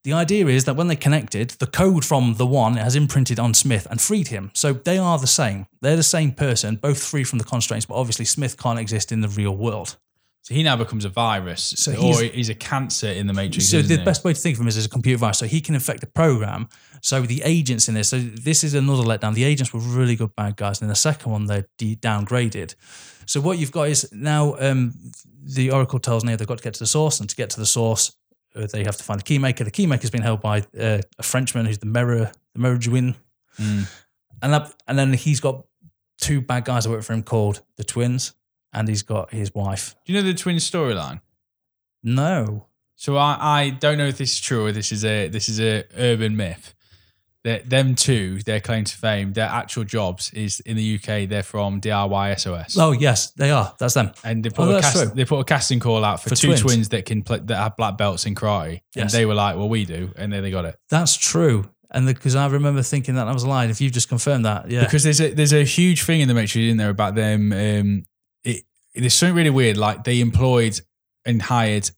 The 0.02 0.12
idea 0.12 0.48
is 0.48 0.64
that 0.64 0.74
when 0.74 0.88
they 0.88 0.96
connected, 0.96 1.50
the 1.50 1.68
code 1.68 2.04
from 2.04 2.34
the 2.34 2.46
one 2.46 2.74
has 2.74 2.96
imprinted 2.96 3.38
on 3.38 3.54
Smith 3.54 3.86
and 3.88 4.00
freed 4.00 4.26
him. 4.26 4.50
So 4.54 4.72
they 4.72 4.98
are 4.98 5.20
the 5.20 5.28
same. 5.28 5.68
They're 5.82 5.94
the 5.94 6.02
same 6.02 6.32
person, 6.32 6.74
both 6.74 7.00
free 7.00 7.22
from 7.22 7.38
the 7.38 7.44
constraints, 7.44 7.86
but 7.86 7.94
obviously 7.94 8.24
Smith 8.24 8.58
can't 8.58 8.80
exist 8.80 9.12
in 9.12 9.20
the 9.20 9.28
real 9.28 9.56
world. 9.56 9.98
So 10.44 10.54
he 10.54 10.64
now 10.64 10.74
becomes 10.76 11.04
a 11.04 11.08
virus, 11.08 11.72
So 11.76 11.92
or 11.92 12.20
he's- 12.20 12.34
he's 12.34 12.48
a 12.48 12.54
cancer 12.56 13.06
in 13.06 13.28
the 13.28 13.32
Matrix. 13.32 13.68
So 13.68 13.80
the 13.80 13.96
he? 13.98 14.04
best 14.04 14.24
way 14.24 14.32
to 14.34 14.40
think 14.40 14.56
of 14.56 14.60
him 14.60 14.66
is 14.68 14.76
as 14.76 14.86
a 14.86 14.88
computer 14.88 15.18
virus. 15.18 15.38
So 15.38 15.46
he 15.46 15.60
can 15.60 15.74
infect 15.76 16.02
a 16.02 16.06
program. 16.08 16.68
So 17.00 17.22
the 17.22 17.42
agents 17.44 17.88
in 17.88 17.94
this, 17.94 18.08
so 18.08 18.18
this 18.18 18.64
is 18.64 18.74
another 18.74 19.04
letdown. 19.04 19.34
The 19.34 19.44
agents 19.44 19.72
were 19.72 19.78
really 19.80 20.16
good 20.16 20.34
bad 20.34 20.56
guys. 20.56 20.80
And 20.80 20.86
in 20.86 20.88
the 20.88 20.96
second 20.96 21.30
one, 21.30 21.46
they're 21.46 21.68
de- 21.78 21.94
downgraded. 21.94 22.74
So 23.24 23.40
what 23.40 23.58
you've 23.58 23.70
got 23.70 23.88
is 23.88 24.08
now 24.12 24.56
um, 24.58 24.94
the 25.44 25.70
Oracle 25.70 26.00
tells 26.00 26.24
Neo 26.24 26.36
they've 26.36 26.46
got 26.46 26.58
to 26.58 26.64
get 26.64 26.74
to 26.74 26.80
the 26.80 26.86
source. 26.88 27.20
And 27.20 27.30
to 27.30 27.36
get 27.36 27.50
to 27.50 27.60
the 27.60 27.66
source, 27.66 28.10
uh, 28.56 28.66
they 28.66 28.82
have 28.82 28.96
to 28.96 29.04
find 29.04 29.20
the 29.20 29.24
keymaker. 29.24 29.64
The 29.64 29.70
keymaker's 29.70 30.10
been 30.10 30.22
held 30.22 30.40
by 30.40 30.62
uh, 30.78 31.02
a 31.18 31.22
Frenchman 31.22 31.66
who's 31.66 31.78
the 31.78 31.86
Mirror, 31.86 32.32
the 32.54 32.58
Merovingian. 32.60 33.14
Mm. 33.60 33.88
And, 34.42 34.52
that, 34.52 34.74
and 34.88 34.98
then 34.98 35.12
he's 35.12 35.38
got 35.38 35.64
two 36.20 36.40
bad 36.40 36.64
guys 36.64 36.82
that 36.82 36.90
work 36.90 37.04
for 37.04 37.12
him 37.12 37.22
called 37.22 37.62
the 37.76 37.84
Twins. 37.84 38.32
And 38.72 38.88
he's 38.88 39.02
got 39.02 39.30
his 39.32 39.54
wife. 39.54 39.94
Do 40.06 40.12
you 40.12 40.20
know 40.20 40.26
the 40.26 40.34
twin 40.34 40.56
storyline? 40.56 41.20
No. 42.02 42.66
So 42.96 43.16
I, 43.16 43.36
I 43.40 43.70
don't 43.70 43.98
know 43.98 44.06
if 44.06 44.18
this 44.18 44.32
is 44.32 44.40
true 44.40 44.66
or 44.66 44.72
this 44.72 44.92
is 44.92 45.04
a 45.04 45.28
this 45.28 45.48
is 45.48 45.60
a 45.60 45.84
urban 45.98 46.36
myth. 46.36 46.74
That 47.44 47.68
them 47.68 47.96
two, 47.96 48.38
their 48.42 48.60
claim 48.60 48.84
to 48.84 48.96
fame, 48.96 49.32
their 49.32 49.48
actual 49.48 49.82
jobs 49.82 50.30
is 50.32 50.60
in 50.60 50.76
the 50.76 50.94
UK. 50.94 51.28
They're 51.28 51.42
from 51.42 51.80
DIY 51.80 52.38
SOS, 52.38 52.78
Oh, 52.78 52.92
yes, 52.92 53.32
they 53.32 53.50
are. 53.50 53.74
That's 53.80 53.94
them. 53.94 54.12
and 54.22 54.44
they 54.44 54.50
put 54.50 54.68
Oh, 54.68 54.76
a 54.76 54.80
cast, 54.80 55.16
they 55.16 55.24
put 55.24 55.40
a 55.40 55.44
casting 55.44 55.80
call 55.80 56.04
out 56.04 56.22
for, 56.22 56.28
For 56.28 56.36
two 56.36 56.46
twins. 56.48 56.60
twins. 56.60 56.88
that 56.90 57.04
can 57.04 57.22
play, 57.24 57.40
that 57.40 57.56
have 57.56 57.76
black 57.76 57.98
belts 57.98 58.26
in 58.26 58.36
karate, 58.36 58.82
Yes. 58.94 59.02
and 59.02 59.10
they 59.10 59.26
were 59.26 59.34
like, 59.34 59.56
"Well, 59.56 59.68
we 59.68 59.84
do," 59.84 60.12
and 60.16 60.32
then 60.32 60.44
they 60.44 60.52
got 60.52 60.66
it 60.66 60.76
That's 60.88 61.16
true. 61.16 61.68
And 61.90 62.06
because 62.06 62.36
I 62.36 62.46
remember 62.46 62.80
thinking 62.82 63.16
that 63.16 63.26
I 63.26 63.32
was 63.32 63.44
lying. 63.44 63.70
If 63.70 63.80
you've 63.80 63.92
just 63.92 64.08
confirmed 64.08 64.44
that, 64.44 64.70
yeah. 64.70 64.84
because 64.84 65.02
there's 65.02 65.20
a 65.20 65.34
there's 65.34 65.52
a 65.52 65.64
huge 65.64 66.04
thing 66.04 66.20
in 66.20 66.28
the 66.28 66.34
Matrix 66.34 66.70
in 66.70 66.76
there 66.76 66.90
about 66.90 67.16
them. 67.16 67.52
Um, 67.52 68.04
there's 68.94 69.14
something 69.14 69.36
really 69.36 69.50
weird. 69.50 69.76
Like 69.76 70.04
they 70.04 70.20
employed 70.20 70.80
and 71.24 71.42
hired 71.42 71.90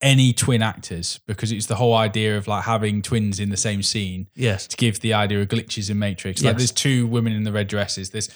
any 0.00 0.32
twin 0.32 0.62
actors 0.62 1.18
because 1.26 1.50
it's 1.50 1.66
the 1.66 1.74
whole 1.74 1.94
idea 1.94 2.36
of 2.36 2.46
like 2.46 2.64
having 2.64 3.02
twins 3.02 3.40
in 3.40 3.50
the 3.50 3.56
same 3.56 3.82
scene 3.82 4.28
yes. 4.34 4.66
to 4.68 4.76
give 4.76 5.00
the 5.00 5.12
idea 5.12 5.40
of 5.40 5.48
glitches 5.48 5.90
in 5.90 5.98
Matrix. 5.98 6.40
Like 6.42 6.52
Yes. 6.54 6.58
there's 6.60 6.72
two 6.72 7.06
women 7.08 7.32
in 7.32 7.42
the 7.42 7.52
red 7.52 7.66
dresses. 7.66 8.10
There's 8.10 8.28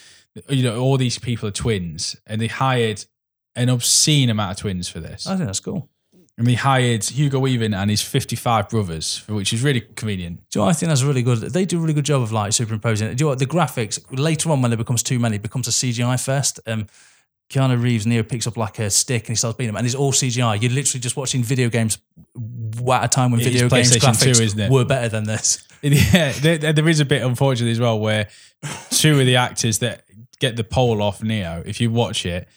you 0.49 0.63
know 0.63 0.79
all 0.81 0.97
these 0.97 1.19
people 1.19 1.47
are 1.47 1.51
twins, 1.53 2.15
and 2.27 2.41
they 2.41 2.47
hired 2.47 3.05
an 3.55 3.69
obscene 3.69 4.29
amount 4.29 4.51
of 4.51 4.57
twins 4.57 4.89
for 4.89 4.99
this. 4.99 5.27
I 5.27 5.35
think 5.35 5.45
that's 5.45 5.59
cool. 5.59 5.89
and 6.37 6.47
he 6.47 6.55
hired 6.55 7.03
Hugo 7.05 7.37
Weaving 7.39 7.73
and 7.75 7.89
his 7.91 8.01
55 8.01 8.69
brothers, 8.69 9.23
which 9.29 9.53
is 9.53 9.61
really 9.61 9.81
convenient. 9.81 10.41
Do 10.49 10.59
you 10.59 10.65
know 10.65 10.69
I 10.69 10.73
think 10.73 10.89
that's 10.89 11.03
really 11.03 11.21
good? 11.21 11.37
They 11.37 11.65
do 11.65 11.77
a 11.77 11.81
really 11.81 11.93
good 11.93 12.05
job 12.05 12.23
of 12.23 12.31
like 12.31 12.51
superimposing 12.51 13.07
it. 13.09 13.15
Do 13.17 13.21
you 13.21 13.25
know 13.25 13.29
what? 13.29 13.39
The 13.39 13.45
graphics 13.45 13.99
later 14.09 14.49
on 14.51 14.61
when 14.63 14.73
it 14.73 14.77
becomes 14.77 15.03
too 15.03 15.19
many, 15.19 15.35
it 15.35 15.43
becomes 15.43 15.67
a 15.67 15.71
CGI 15.71 16.21
fest. 16.23 16.59
Um, 16.65 16.87
Keanu 17.49 17.81
Reeves, 17.81 18.07
Neo 18.07 18.23
picks 18.23 18.47
up 18.47 18.57
like 18.57 18.79
a 18.79 18.89
stick 18.89 19.23
and 19.23 19.29
he 19.29 19.35
starts 19.35 19.57
beating 19.57 19.69
him, 19.69 19.75
and 19.77 19.85
it's 19.85 19.95
all 19.95 20.11
CGI. 20.11 20.61
You're 20.61 20.71
literally 20.71 21.01
just 21.01 21.15
watching 21.15 21.43
video 21.43 21.69
games 21.69 21.97
at 22.91 23.03
a 23.03 23.07
time 23.07 23.31
when 23.31 23.41
It 23.41 23.45
video 23.45 23.69
games 23.69 23.91
graphics 23.91 24.37
2, 24.37 24.43
isn't 24.43 24.59
it? 24.59 24.71
were 24.71 24.85
better 24.85 25.09
than 25.09 25.25
this. 25.25 25.65
Yeah, 25.83 26.31
there, 26.31 26.71
there 26.71 26.87
is 26.87 27.01
a 27.01 27.05
bit 27.05 27.21
unfortunately 27.23 27.73
as 27.73 27.79
well 27.81 27.99
where 27.99 28.29
two 28.89 29.19
of 29.19 29.25
the 29.25 29.35
actors 29.35 29.79
that 29.79 30.05
get 30.39 30.55
the 30.55 30.63
pole 30.63 31.01
off 31.01 31.21
Neo, 31.21 31.61
if 31.65 31.81
you 31.81 31.91
watch 31.91 32.25
it, 32.25 32.47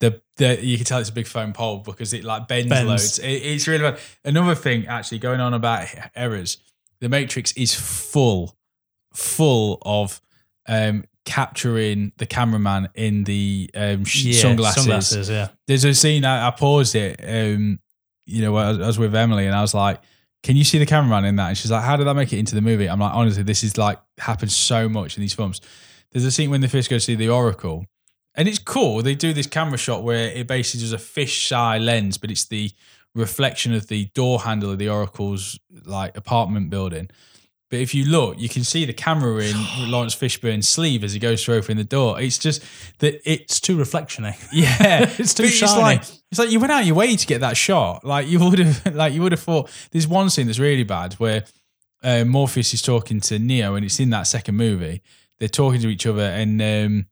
the, 0.00 0.20
the 0.36 0.62
you 0.62 0.76
can 0.76 0.84
tell 0.84 0.98
it's 1.00 1.08
a 1.08 1.12
big 1.12 1.26
foam 1.26 1.54
pole 1.54 1.78
because 1.78 2.12
it 2.12 2.22
like 2.22 2.48
bends, 2.48 2.68
Bends. 2.68 2.86
loads. 2.86 3.18
It, 3.18 3.28
it's 3.30 3.66
really 3.66 3.82
bad. 3.92 3.98
Another 4.26 4.54
thing 4.54 4.86
actually 4.86 5.20
going 5.20 5.40
on 5.40 5.54
about 5.54 5.86
errors, 6.14 6.58
the 7.00 7.08
Matrix 7.08 7.52
is 7.52 7.74
full, 7.74 8.58
full 9.14 9.78
of 9.80 10.20
um, 10.68 11.04
capturing 11.26 12.12
the 12.16 12.24
cameraman 12.24 12.88
in 12.94 13.24
the 13.24 13.70
um, 13.74 14.04
sh- 14.04 14.40
sunglasses. 14.40 14.84
sunglasses, 14.84 15.28
yeah. 15.28 15.48
There's 15.66 15.84
a 15.84 15.92
scene 15.94 16.24
I, 16.24 16.48
I 16.48 16.50
paused 16.52 16.94
it. 16.94 17.20
Um, 17.22 17.80
you 18.24 18.40
know, 18.40 18.56
I 18.56 18.70
I 18.70 18.86
was 18.86 18.98
with 18.98 19.14
Emily 19.14 19.46
and 19.46 19.54
I 19.54 19.60
was 19.60 19.74
like, 19.74 20.00
"Can 20.42 20.56
you 20.56 20.64
see 20.64 20.78
the 20.78 20.86
cameraman 20.86 21.26
in 21.26 21.36
that?" 21.36 21.48
And 21.48 21.58
she's 21.58 21.70
like, 21.70 21.84
"How 21.84 21.96
did 21.96 22.06
that 22.06 22.14
make 22.14 22.32
it 22.32 22.38
into 22.38 22.54
the 22.54 22.62
movie?" 22.62 22.88
I'm 22.88 23.00
like, 23.00 23.12
"Honestly, 23.12 23.42
this 23.42 23.62
is 23.62 23.76
like 23.76 23.98
happens 24.18 24.56
so 24.56 24.88
much 24.88 25.18
in 25.18 25.20
these 25.20 25.34
films." 25.34 25.60
There's 26.12 26.24
a 26.24 26.30
scene 26.30 26.50
when 26.50 26.62
the 26.62 26.68
fish 26.68 26.88
go 26.88 26.96
to 26.96 27.00
see 27.00 27.16
the 27.16 27.28
Oracle, 27.28 27.84
and 28.34 28.48
it's 28.48 28.58
cool. 28.58 29.02
They 29.02 29.14
do 29.14 29.34
this 29.34 29.46
camera 29.46 29.76
shot 29.76 30.02
where 30.02 30.30
it 30.30 30.46
basically 30.46 30.80
does 30.80 30.92
a 30.92 30.98
fish 30.98 31.52
eye 31.52 31.78
lens, 31.78 32.16
but 32.16 32.30
it's 32.30 32.46
the 32.46 32.70
reflection 33.14 33.74
of 33.74 33.88
the 33.88 34.06
door 34.14 34.40
handle 34.40 34.70
of 34.70 34.78
the 34.78 34.88
Oracle's 34.88 35.58
like 35.84 36.16
apartment 36.16 36.70
building. 36.70 37.10
But 37.68 37.80
if 37.80 37.94
you 37.94 38.04
look, 38.04 38.38
you 38.38 38.48
can 38.48 38.62
see 38.62 38.84
the 38.84 38.92
camera 38.92 39.42
in 39.42 39.56
Laurence 39.90 40.14
Fishburne's 40.14 40.68
sleeve 40.68 41.02
as 41.02 41.12
he 41.12 41.18
goes 41.18 41.44
to 41.44 41.54
open 41.54 41.76
the 41.76 41.84
door. 41.84 42.20
It's 42.20 42.38
just 42.38 42.62
that 42.98 43.14
it's 43.24 43.42
It's 43.42 43.60
too 43.60 43.76
reflectiony. 43.76 44.36
yeah, 44.52 45.10
It's 45.18 45.34
too 45.34 45.48
shiny. 45.48 45.80
like 45.80 46.02
it's 46.30 46.38
like 46.38 46.50
you 46.50 46.60
went 46.60 46.72
out 46.72 46.84
your 46.84 46.94
way 46.94 47.16
to 47.16 47.26
get 47.26 47.40
that 47.40 47.56
shot. 47.56 48.04
Like 48.04 48.28
you 48.28 48.38
would 48.38 48.58
have, 48.58 48.94
like 48.94 49.12
you 49.12 49.22
would 49.22 49.32
have 49.32 49.40
thought. 49.40 49.70
There's 49.90 50.06
one 50.06 50.30
scene 50.30 50.46
that's 50.46 50.58
really 50.58 50.84
bad 50.84 51.14
where 51.14 51.44
uh, 52.02 52.24
Morpheus 52.24 52.72
is 52.74 52.82
talking 52.82 53.20
to 53.20 53.38
Neo, 53.38 53.74
and 53.74 53.84
it's 53.84 53.98
in 53.98 54.10
that 54.10 54.24
second 54.24 54.56
movie. 54.56 55.02
They're 55.38 55.48
talking 55.48 55.80
to 55.80 55.88
each 55.88 56.06
other, 56.06 56.22
and 56.22 56.62
um, 56.62 57.06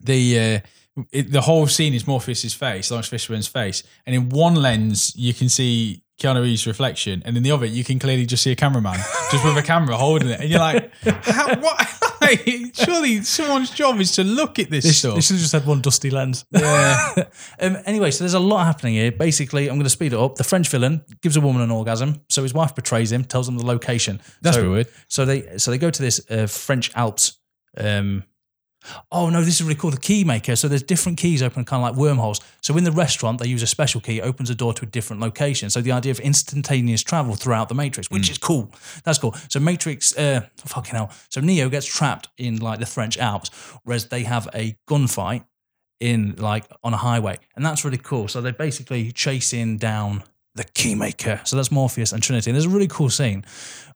the 0.00 0.38
uh, 0.38 1.04
it, 1.12 1.30
the 1.30 1.40
whole 1.42 1.66
scene 1.66 1.94
is 1.94 2.06
Morpheus's 2.06 2.54
face, 2.54 2.90
Laurence 2.90 3.08
Fishburne's 3.08 3.48
face, 3.48 3.82
and 4.06 4.14
in 4.14 4.28
one 4.28 4.54
lens 4.56 5.14
you 5.16 5.32
can 5.32 5.48
see 5.48 6.02
Keanu 6.22 6.42
Reeves' 6.42 6.66
reflection, 6.66 7.22
and 7.24 7.36
in 7.36 7.42
the 7.42 7.50
other 7.50 7.66
you 7.66 7.84
can 7.84 7.98
clearly 7.98 8.26
just 8.26 8.42
see 8.42 8.52
a 8.52 8.56
cameraman 8.56 8.98
just 9.30 9.44
with 9.44 9.56
a 9.56 9.62
camera 9.62 9.96
holding 9.96 10.28
it, 10.28 10.40
and 10.40 10.48
you're 10.48 10.60
like, 10.60 10.92
How, 11.04 11.54
what? 11.56 11.88
Like, 12.22 12.46
surely 12.74 13.20
someone's 13.24 13.70
job 13.70 13.98
is 13.98 14.12
to 14.12 14.22
look 14.22 14.60
at 14.60 14.70
this 14.70 14.84
They 14.84 14.92
stuff. 14.92 15.20
should 15.24 15.34
have 15.34 15.40
just 15.40 15.52
had 15.52 15.66
one 15.66 15.80
dusty 15.80 16.08
lens. 16.08 16.44
Yeah. 16.52 17.24
um, 17.60 17.78
anyway, 17.84 18.12
so 18.12 18.22
there's 18.22 18.34
a 18.34 18.38
lot 18.38 18.64
happening 18.64 18.94
here. 18.94 19.10
Basically, 19.10 19.66
I'm 19.68 19.74
going 19.74 19.82
to 19.82 19.90
speed 19.90 20.12
it 20.12 20.18
up. 20.20 20.36
The 20.36 20.44
French 20.44 20.68
villain 20.68 21.04
gives 21.20 21.36
a 21.36 21.40
woman 21.40 21.62
an 21.62 21.72
orgasm, 21.72 22.22
so 22.28 22.44
his 22.44 22.54
wife 22.54 22.76
betrays 22.76 23.10
him, 23.10 23.24
tells 23.24 23.48
him 23.48 23.58
the 23.58 23.66
location. 23.66 24.20
That's 24.40 24.56
so, 24.56 24.70
weird. 24.70 24.86
So 25.08 25.24
they 25.24 25.58
so 25.58 25.72
they 25.72 25.78
go 25.78 25.90
to 25.90 26.00
this 26.00 26.20
uh, 26.30 26.46
French 26.46 26.94
Alps. 26.94 27.38
Um, 27.76 28.22
oh 29.10 29.28
no, 29.30 29.42
this 29.42 29.56
is 29.56 29.62
really 29.62 29.74
cool. 29.74 29.90
The 29.90 29.98
key 29.98 30.24
maker. 30.24 30.56
So 30.56 30.68
there's 30.68 30.82
different 30.82 31.18
keys 31.18 31.42
open, 31.42 31.64
kind 31.64 31.82
of 31.82 31.90
like 31.90 31.98
wormholes. 31.98 32.40
So 32.60 32.76
in 32.76 32.84
the 32.84 32.92
restaurant, 32.92 33.40
they 33.40 33.48
use 33.48 33.62
a 33.62 33.66
special 33.66 34.00
key, 34.00 34.18
it 34.18 34.22
opens 34.22 34.50
a 34.50 34.54
door 34.54 34.72
to 34.74 34.84
a 34.84 34.88
different 34.88 35.22
location. 35.22 35.70
So 35.70 35.80
the 35.80 35.92
idea 35.92 36.12
of 36.12 36.20
instantaneous 36.20 37.02
travel 37.02 37.34
throughout 37.34 37.68
the 37.68 37.74
Matrix, 37.74 38.10
which 38.10 38.30
is 38.30 38.38
cool. 38.38 38.70
That's 39.04 39.18
cool. 39.18 39.34
So 39.48 39.60
Matrix, 39.60 40.16
uh, 40.16 40.42
fucking 40.56 40.94
hell. 40.94 41.10
So 41.28 41.40
Neo 41.40 41.68
gets 41.68 41.86
trapped 41.86 42.28
in 42.38 42.58
like 42.58 42.78
the 42.78 42.86
French 42.86 43.18
Alps, 43.18 43.50
whereas 43.84 44.08
they 44.08 44.22
have 44.24 44.48
a 44.54 44.76
gunfight 44.88 45.44
in 46.00 46.34
like 46.36 46.64
on 46.82 46.92
a 46.92 46.96
highway, 46.96 47.38
and 47.54 47.64
that's 47.64 47.84
really 47.84 47.98
cool. 47.98 48.26
So 48.26 48.40
they're 48.40 48.52
basically 48.52 49.12
chasing 49.12 49.78
down 49.78 50.24
the 50.54 50.64
keymaker. 50.64 51.46
So 51.46 51.56
that's 51.56 51.70
Morpheus 51.70 52.12
and 52.12 52.22
Trinity. 52.22 52.50
And 52.50 52.54
there's 52.54 52.66
a 52.66 52.70
really 52.70 52.88
cool 52.88 53.08
scene 53.08 53.44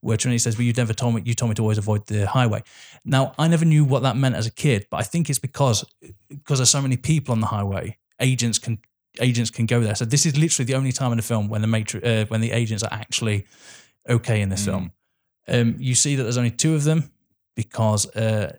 where 0.01 0.17
Trinity 0.17 0.39
says, 0.39 0.57
"Well, 0.57 0.65
you 0.65 0.73
never 0.73 0.95
told 0.95 1.15
me. 1.15 1.23
You 1.25 1.35
told 1.35 1.51
me 1.51 1.55
to 1.57 1.63
always 1.63 1.79
avoid 1.79 2.07
the 2.07 2.27
highway." 2.27 2.63
Now, 3.05 3.35
I 3.39 3.49
never 3.49 3.65
knew 3.65 3.85
what 3.85 4.03
that 4.03 4.17
meant 4.17 4.35
as 4.35 4.47
a 4.47 4.51
kid, 4.51 4.87
but 4.91 4.99
I 4.99 5.03
think 5.03 5.29
it's 5.29 5.39
because 5.39 5.85
because 6.29 6.59
there's 6.59 6.71
so 6.71 6.83
many 6.83 6.97
people 6.97 7.33
on 7.33 7.41
the 7.41 7.47
highway, 7.47 7.99
agents 8.21 8.59
can 8.59 8.79
agents 9.21 9.51
can 9.51 9.67
go 9.67 9.81
there. 9.81 9.95
So 9.95 10.05
this 10.05 10.27
is 10.27 10.37
literally 10.37 10.67
the 10.67 10.75
only 10.75 10.93
time 10.93 11.13
in 11.13 11.17
the 11.17 11.23
film 11.23 11.49
when 11.49 11.61
the 11.61 11.67
matrix 11.67 12.07
uh, 12.07 12.25
when 12.29 12.41
the 12.41 12.53
agents 12.53 12.83
are 12.83 12.93
actually 12.93 13.47
okay 14.09 14.41
in 14.41 14.49
this 14.49 14.65
film. 14.65 14.93
Um, 15.49 15.77
you 15.79 15.95
see 15.95 16.17
that 16.17 16.23
there's 16.23 16.39
only 16.39 16.51
two 16.51 16.75
of 16.75 16.85
them 16.85 17.11
because 17.55 18.07
uh, 18.17 18.57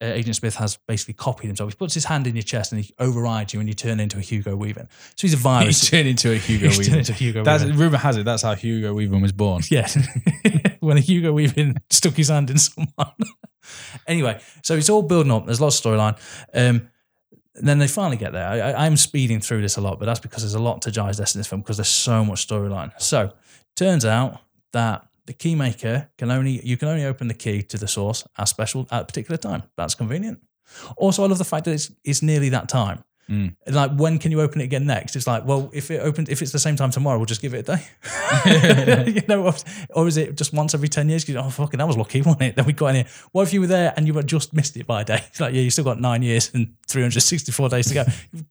Agent 0.00 0.36
Smith 0.36 0.54
has 0.56 0.78
basically 0.88 1.14
copied 1.14 1.48
himself. 1.48 1.70
He 1.70 1.76
puts 1.76 1.94
his 1.94 2.04
hand 2.06 2.26
in 2.26 2.34
your 2.34 2.42
chest 2.42 2.72
and 2.72 2.82
he 2.82 2.94
overrides 2.98 3.52
you 3.52 3.60
and 3.60 3.68
you 3.68 3.74
turn 3.74 4.00
into 4.00 4.16
a 4.18 4.20
Hugo 4.20 4.56
Weaving. 4.56 4.88
So 5.16 5.22
he's 5.26 5.34
a 5.34 5.36
virus. 5.36 5.80
He's 5.82 5.90
turned 5.90 6.08
into 6.08 6.32
a 6.32 6.36
Hugo 6.38 6.68
He's 6.68 6.78
Weaving. 6.78 6.98
into 6.98 7.12
Hugo 7.12 7.44
That's, 7.44 7.62
Weaving. 7.64 7.78
rumor 7.78 7.98
has 7.98 8.16
it 8.16 8.24
that's 8.24 8.42
how 8.42 8.54
Hugo 8.54 8.94
Weaving 8.94 9.20
was 9.20 9.32
born. 9.32 9.62
Yeah. 9.70 9.88
when 10.80 10.96
a 10.96 11.00
Hugo 11.00 11.32
Weaving 11.32 11.76
stuck 11.90 12.14
his 12.14 12.28
hand 12.28 12.50
in 12.50 12.58
someone. 12.58 13.12
anyway, 14.06 14.40
so 14.62 14.74
it's 14.74 14.88
all 14.88 15.02
building 15.02 15.32
up. 15.32 15.44
There's 15.46 15.60
lots 15.60 15.78
of 15.78 15.92
storyline. 15.92 16.16
Um, 16.54 16.88
and 17.56 17.66
then 17.66 17.78
they 17.78 17.88
finally 17.88 18.16
get 18.16 18.32
there. 18.32 18.46
I, 18.48 18.58
I, 18.58 18.86
I'm 18.86 18.96
speeding 18.96 19.40
through 19.40 19.62
this 19.62 19.76
a 19.76 19.80
lot, 19.80 19.98
but 19.98 20.06
that's 20.06 20.20
because 20.20 20.42
there's 20.42 20.54
a 20.54 20.58
lot 20.60 20.82
to 20.82 20.90
in 21.34 21.40
this 21.40 21.46
film 21.46 21.62
because 21.62 21.78
there's 21.78 21.88
so 21.88 22.24
much 22.24 22.46
storyline. 22.46 22.92
So 23.00 23.32
turns 23.76 24.04
out 24.04 24.40
that 24.72 25.06
the 25.26 25.32
key 25.32 25.54
maker 25.54 26.08
can 26.18 26.30
only 26.30 26.60
you 26.66 26.76
can 26.76 26.88
only 26.88 27.04
open 27.04 27.28
the 27.28 27.34
key 27.34 27.62
to 27.62 27.76
the 27.78 27.88
source 27.88 28.24
at 28.38 28.48
special 28.48 28.86
at 28.90 29.02
a 29.02 29.04
particular 29.04 29.36
time. 29.36 29.62
That's 29.76 29.94
convenient. 29.94 30.40
Also, 30.96 31.22
I 31.24 31.26
love 31.26 31.38
the 31.38 31.44
fact 31.44 31.64
that 31.66 31.72
it's 31.72 31.90
it's 32.04 32.22
nearly 32.22 32.48
that 32.50 32.68
time. 32.68 33.04
Mm. 33.28 33.56
Like, 33.66 33.90
when 33.96 34.20
can 34.20 34.30
you 34.30 34.40
open 34.40 34.60
it 34.60 34.64
again 34.64 34.86
next? 34.86 35.16
It's 35.16 35.26
like, 35.26 35.44
well, 35.44 35.68
if 35.74 35.90
it 35.90 35.98
opens, 36.00 36.28
if 36.28 36.42
it's 36.42 36.52
the 36.52 36.60
same 36.60 36.76
time 36.76 36.92
tomorrow, 36.92 37.16
we'll 37.18 37.26
just 37.26 37.42
give 37.42 37.54
it 37.54 37.68
a 37.68 37.76
day. 37.76 37.82
you 39.16 39.22
know, 39.26 39.52
or, 39.90 40.06
is 40.06 40.16
it 40.16 40.36
just 40.36 40.52
once 40.52 40.74
every 40.74 40.86
ten 40.86 41.08
years? 41.08 41.24
'Cause, 41.24 41.34
Oh, 41.34 41.50
fucking, 41.50 41.78
that 41.78 41.88
was 41.88 41.96
lucky, 41.96 42.22
wasn't 42.26 42.42
it? 42.42 42.54
Then 42.54 42.66
we 42.66 42.72
got 42.72 42.88
in 42.88 42.94
here. 42.96 43.06
What 43.32 43.42
if 43.42 43.52
you 43.52 43.60
were 43.60 43.66
there 43.66 43.92
and 43.96 44.06
you 44.06 44.14
had 44.14 44.28
just 44.28 44.52
missed 44.54 44.76
it 44.76 44.86
by 44.86 45.00
a 45.00 45.04
day? 45.04 45.24
It's 45.26 45.40
like, 45.40 45.54
yeah, 45.54 45.60
you 45.62 45.70
still 45.70 45.82
got 45.82 46.00
nine 46.00 46.22
years 46.22 46.52
and 46.54 46.74
three 46.86 47.02
hundred 47.02 47.18
sixty-four 47.20 47.68
days 47.68 47.88
to 47.88 47.94
go. 47.94 48.04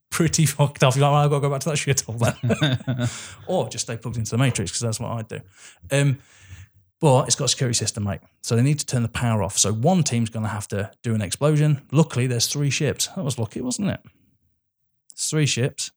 Pretty 0.10 0.46
fucked 0.46 0.84
off. 0.84 0.98
You're 0.98 1.04
like, 1.10 1.12
well, 1.14 1.24
I've 1.24 1.30
got 1.30 1.38
to 1.38 1.42
go 1.42 1.50
back 1.52 1.62
to 1.62 1.70
that 1.70 1.78
shithole 1.78 2.20
then, 2.20 3.08
or 3.48 3.70
just 3.70 3.86
stay 3.86 3.96
plugged 3.96 4.18
into 4.18 4.32
the 4.32 4.38
matrix 4.38 4.72
because 4.72 4.82
that's 4.82 5.00
what 5.00 5.12
I'd 5.12 5.28
do. 5.30 5.40
Um, 5.90 6.20
but 7.02 7.26
it's 7.26 7.36
got 7.36 7.46
a 7.46 7.50
security 7.50 7.76
system, 7.76 8.04
mate. 8.04 8.22
So 8.42 8.56
they 8.56 8.62
need 8.62 8.80
to 8.80 8.86
turn 8.86 9.04
the 9.04 9.10
power 9.10 9.44
off. 9.44 9.58
So 9.58 9.74
one 9.74 10.04
team's 10.04 10.30
going 10.30 10.44
to 10.44 10.50
have 10.50 10.68
to 10.70 10.92
do 11.04 11.14
an 11.14 11.22
explosion. 11.22 11.82
Luckily, 11.92 12.28
there's 12.28 12.48
three 12.48 12.70
ships. 12.70 13.08
That 13.16 13.24
was 13.24 13.38
lucky, 13.38 13.62
wasn't 13.62 13.90
it? 13.90 14.00
It's 15.12 15.30
three 15.30 15.46
ships. 15.46 15.92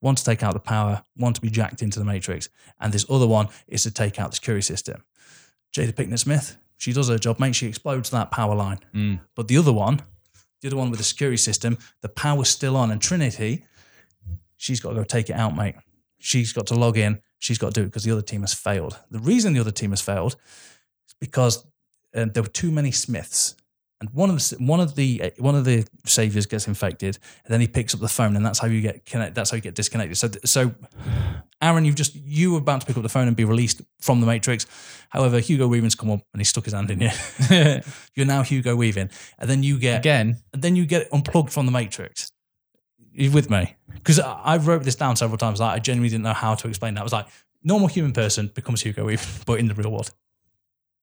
One 0.00 0.14
to 0.14 0.24
take 0.24 0.42
out 0.42 0.54
the 0.54 0.60
power, 0.60 1.02
one 1.14 1.34
to 1.34 1.40
be 1.40 1.50
jacked 1.50 1.82
into 1.82 1.98
the 1.98 2.06
matrix, 2.06 2.48
and 2.80 2.90
this 2.90 3.04
other 3.10 3.26
one 3.26 3.48
is 3.68 3.82
to 3.82 3.90
take 3.90 4.18
out 4.18 4.30
the 4.30 4.36
security 4.36 4.62
system. 4.62 5.04
Jada 5.74 5.92
Pinkett 5.92 6.18
Smith, 6.18 6.56
she 6.78 6.94
does 6.94 7.08
her 7.08 7.18
job, 7.18 7.38
mate. 7.38 7.54
She 7.54 7.66
explodes 7.66 8.08
that 8.10 8.30
power 8.30 8.54
line. 8.54 8.80
Mm. 8.94 9.20
But 9.34 9.48
the 9.48 9.58
other 9.58 9.72
one, 9.72 10.00
the 10.62 10.68
other 10.68 10.76
one 10.76 10.90
with 10.90 10.98
the 10.98 11.04
security 11.04 11.36
system, 11.36 11.76
the 12.00 12.08
power's 12.08 12.48
still 12.48 12.76
on. 12.76 12.90
And 12.90 13.00
Trinity, 13.00 13.66
she's 14.56 14.80
got 14.80 14.90
to 14.90 14.96
go 14.96 15.04
take 15.04 15.28
it 15.28 15.36
out, 15.36 15.54
mate. 15.54 15.74
She's 16.18 16.54
got 16.54 16.66
to 16.68 16.74
log 16.74 16.96
in. 16.96 17.20
She's 17.40 17.58
got 17.58 17.74
to 17.74 17.80
do 17.80 17.82
it 17.82 17.86
because 17.86 18.04
the 18.04 18.12
other 18.12 18.22
team 18.22 18.42
has 18.42 18.54
failed. 18.54 18.98
The 19.10 19.18
reason 19.18 19.54
the 19.54 19.60
other 19.60 19.70
team 19.72 19.90
has 19.90 20.00
failed 20.00 20.36
is 21.08 21.14
because 21.20 21.66
um, 22.14 22.30
there 22.30 22.42
were 22.42 22.48
too 22.48 22.70
many 22.70 22.92
Smiths. 22.92 23.56
And 24.00 24.08
one 24.14 24.30
of 24.30 24.36
the 24.36 24.56
one 24.60 24.80
of 24.80 24.94
the 24.94 25.22
uh, 25.24 25.30
one 25.42 25.54
of 25.54 25.66
the 25.66 25.86
saviors 26.06 26.46
gets 26.46 26.66
infected, 26.66 27.18
and 27.44 27.52
then 27.52 27.60
he 27.60 27.68
picks 27.68 27.92
up 27.94 28.00
the 28.00 28.08
phone, 28.08 28.34
and 28.34 28.44
that's 28.44 28.58
how 28.58 28.66
you 28.66 28.80
get 28.80 29.04
connect. 29.04 29.34
That's 29.34 29.50
how 29.50 29.56
you 29.56 29.60
get 29.60 29.74
disconnected. 29.74 30.16
So, 30.16 30.30
so 30.42 30.74
Aaron, 31.60 31.84
you've 31.84 31.96
just 31.96 32.14
you 32.14 32.52
were 32.52 32.58
about 32.58 32.80
to 32.80 32.86
pick 32.86 32.96
up 32.96 33.02
the 33.02 33.10
phone 33.10 33.28
and 33.28 33.36
be 33.36 33.44
released 33.44 33.82
from 34.00 34.20
the 34.20 34.26
Matrix. 34.26 34.66
However, 35.10 35.38
Hugo 35.38 35.68
Weaving's 35.68 35.94
come 35.94 36.10
up 36.10 36.22
and 36.32 36.40
he 36.40 36.44
stuck 36.44 36.64
his 36.64 36.72
hand 36.72 36.90
in 36.90 37.00
you. 37.00 37.10
You're 38.14 38.24
now 38.24 38.42
Hugo 38.42 38.74
Weaving, 38.74 39.10
and 39.38 39.50
then 39.50 39.62
you 39.62 39.78
get 39.78 39.98
Again, 39.98 40.38
and 40.54 40.62
then 40.62 40.76
you 40.76 40.86
get 40.86 41.08
unplugged 41.12 41.52
from 41.52 41.66
the 41.66 41.72
Matrix. 41.72 42.32
You 43.12 43.30
with 43.30 43.50
me? 43.50 43.76
Because 43.94 44.20
I 44.20 44.40
I 44.44 44.56
wrote 44.56 44.82
this 44.84 44.94
down 44.94 45.16
several 45.16 45.38
times. 45.38 45.60
Like 45.60 45.76
I 45.76 45.78
genuinely 45.78 46.10
didn't 46.10 46.24
know 46.24 46.32
how 46.32 46.54
to 46.54 46.68
explain 46.68 46.94
that. 46.94 47.00
I 47.00 47.04
was 47.04 47.12
like, 47.12 47.26
normal 47.62 47.88
human 47.88 48.12
person 48.12 48.50
becomes 48.54 48.82
Hugo 48.82 49.04
Weaving, 49.04 49.26
but 49.46 49.58
in 49.58 49.68
the 49.68 49.74
real 49.74 49.90
world. 49.90 50.10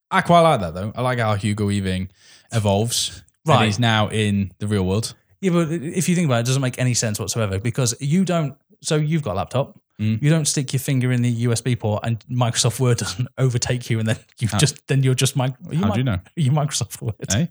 I 0.09 0.21
quite 0.21 0.41
like 0.41 0.61
that 0.61 0.73
though. 0.73 0.93
I 0.95 1.01
like 1.01 1.19
how 1.19 1.35
Hugo 1.35 1.65
Weaving 1.65 2.09
evolves. 2.51 3.23
Right. 3.45 3.57
And 3.57 3.65
he's 3.65 3.79
now 3.79 4.09
in 4.09 4.51
the 4.59 4.67
real 4.67 4.85
world. 4.85 5.15
Yeah, 5.41 5.51
but 5.51 5.71
if 5.71 6.09
you 6.09 6.15
think 6.15 6.25
about 6.25 6.37
it, 6.37 6.41
it 6.41 6.45
doesn't 6.47 6.61
make 6.61 6.79
any 6.79 6.93
sense 6.93 7.19
whatsoever 7.19 7.59
because 7.59 7.95
you 7.99 8.25
don't. 8.25 8.55
So 8.81 8.95
you've 8.95 9.23
got 9.23 9.33
a 9.33 9.35
laptop. 9.37 9.79
Mm. 9.99 10.21
You 10.21 10.29
don't 10.29 10.45
stick 10.45 10.73
your 10.73 10.79
finger 10.79 11.11
in 11.11 11.21
the 11.21 11.45
USB 11.45 11.79
port, 11.79 12.03
and 12.05 12.19
Microsoft 12.29 12.79
Word 12.81 12.97
doesn't 12.97 13.27
overtake 13.37 13.89
you, 13.89 13.99
and 13.99 14.07
then 14.07 14.17
you 14.39 14.47
just 14.59 14.85
then 14.87 15.03
you're 15.03 15.15
just 15.15 15.37
are 15.37 15.53
you 15.71 15.79
How 15.79 15.91
do 15.91 15.99
you 15.99 16.03
know? 16.03 16.19
you 16.35 16.51
Microsoft 16.51 17.01
Word. 17.01 17.15
Eh? 17.31 17.47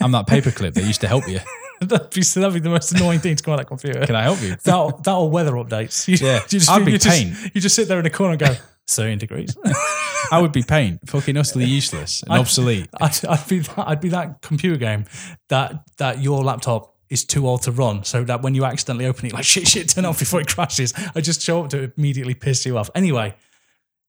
I'm 0.00 0.12
that 0.12 0.26
paperclip 0.26 0.74
that 0.74 0.84
used 0.84 1.00
to 1.02 1.08
help 1.08 1.28
you. 1.28 1.40
that'd, 1.88 2.10
be, 2.10 2.22
that'd 2.22 2.52
be 2.54 2.60
the 2.60 2.70
most 2.70 2.92
annoying 2.92 3.20
thing 3.20 3.36
to 3.36 3.42
come 3.42 3.54
of 3.54 3.58
that 3.60 3.66
computer. 3.66 4.04
Can 4.06 4.14
I 4.16 4.22
help 4.22 4.40
you? 4.42 4.56
that 4.64 5.02
that 5.04 5.12
or 5.14 5.30
weather 5.30 5.52
updates. 5.52 6.06
You, 6.08 6.16
Yeah. 6.26 6.40
you 6.42 6.48
just, 6.58 6.70
I'd 6.70 6.84
be 6.84 6.92
you 6.92 6.98
just- 6.98 7.08
pain. 7.16 7.50
you 7.54 7.60
just 7.60 7.74
sit 7.74 7.88
there 7.88 7.98
in 8.00 8.06
a 8.06 8.10
corner 8.10 8.32
and 8.32 8.40
go, 8.40 8.54
30 8.88 9.16
degrees. 9.16 9.56
I 10.32 10.40
would 10.40 10.52
be 10.52 10.62
pain. 10.62 10.98
Fucking 11.06 11.36
utterly 11.36 11.64
useless 11.66 12.22
and 12.22 12.32
I'd- 12.32 12.40
obsolete. 12.40 12.88
I'd, 13.00 13.24
I'd 13.26 13.48
be 13.48 13.58
that, 13.60 13.88
I'd 13.88 14.00
be 14.00 14.08
that 14.10 14.42
computer 14.42 14.76
game 14.76 15.04
that 15.48 15.84
that 15.98 16.20
your 16.22 16.42
laptop 16.42 16.94
is 17.10 17.24
too 17.24 17.46
old 17.46 17.62
to 17.62 17.70
run, 17.72 18.02
so 18.02 18.24
that 18.24 18.42
when 18.42 18.54
you 18.54 18.64
accidentally 18.64 19.06
open 19.06 19.26
it, 19.26 19.32
like 19.34 19.44
shit, 19.44 19.68
shit, 19.68 19.88
turn 19.88 20.04
off 20.04 20.18
before 20.18 20.40
it 20.40 20.48
crashes. 20.48 20.92
I 21.14 21.20
just 21.20 21.42
show 21.42 21.62
up 21.62 21.70
to 21.70 21.92
immediately 21.96 22.34
piss 22.34 22.64
you 22.66 22.76
off. 22.78 22.90
Anyway, 22.94 23.34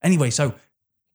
anyway, 0.01 0.29
so 0.29 0.53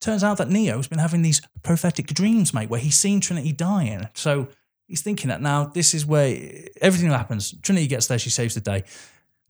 turns 0.01 0.23
out 0.23 0.37
that 0.39 0.49
Neo's 0.49 0.87
been 0.89 0.99
having 0.99 1.23
these 1.23 1.41
prophetic 1.63 2.07
dreams, 2.09 2.55
mate, 2.55 2.69
where 2.71 2.81
he's 2.81 2.97
seen 2.99 3.21
Trinity 3.21 3.53
dying. 3.53 4.09
So 4.15 4.49
he's 4.91 5.03
thinking 5.03 5.29
that 5.29 5.41
now 5.41 5.65
this 5.65 5.95
is 5.95 6.05
where 6.05 6.37
everything 6.81 7.09
happens. 7.09 7.55
Trinity 7.63 7.87
gets 7.87 8.09
there, 8.09 8.19
she 8.19 8.29
saves 8.29 8.55
the 8.55 8.61
day. 8.61 8.85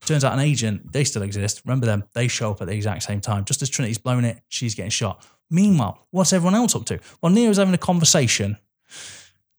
Turns 0.04 0.22
out 0.22 0.32
an 0.32 0.40
agent, 0.40 0.92
they 0.92 1.04
still 1.04 1.22
exist. 1.22 1.62
Remember 1.64 1.86
them? 1.86 2.04
They 2.12 2.28
show 2.28 2.52
up 2.52 2.60
at 2.60 2.68
the 2.68 2.74
exact 2.74 3.02
same 3.02 3.20
time. 3.20 3.44
Just 3.44 3.62
as 3.62 3.68
Trinity's 3.68 3.98
blown 3.98 4.24
it, 4.24 4.40
she's 4.48 4.74
getting 4.74 4.90
shot. 4.90 5.26
Meanwhile, 5.50 6.06
what's 6.10 6.32
everyone 6.32 6.54
else 6.54 6.76
up 6.76 6.84
to? 6.86 7.00
Well, 7.20 7.32
Neo's 7.32 7.56
having 7.56 7.74
a 7.74 7.78
conversation. 7.78 8.56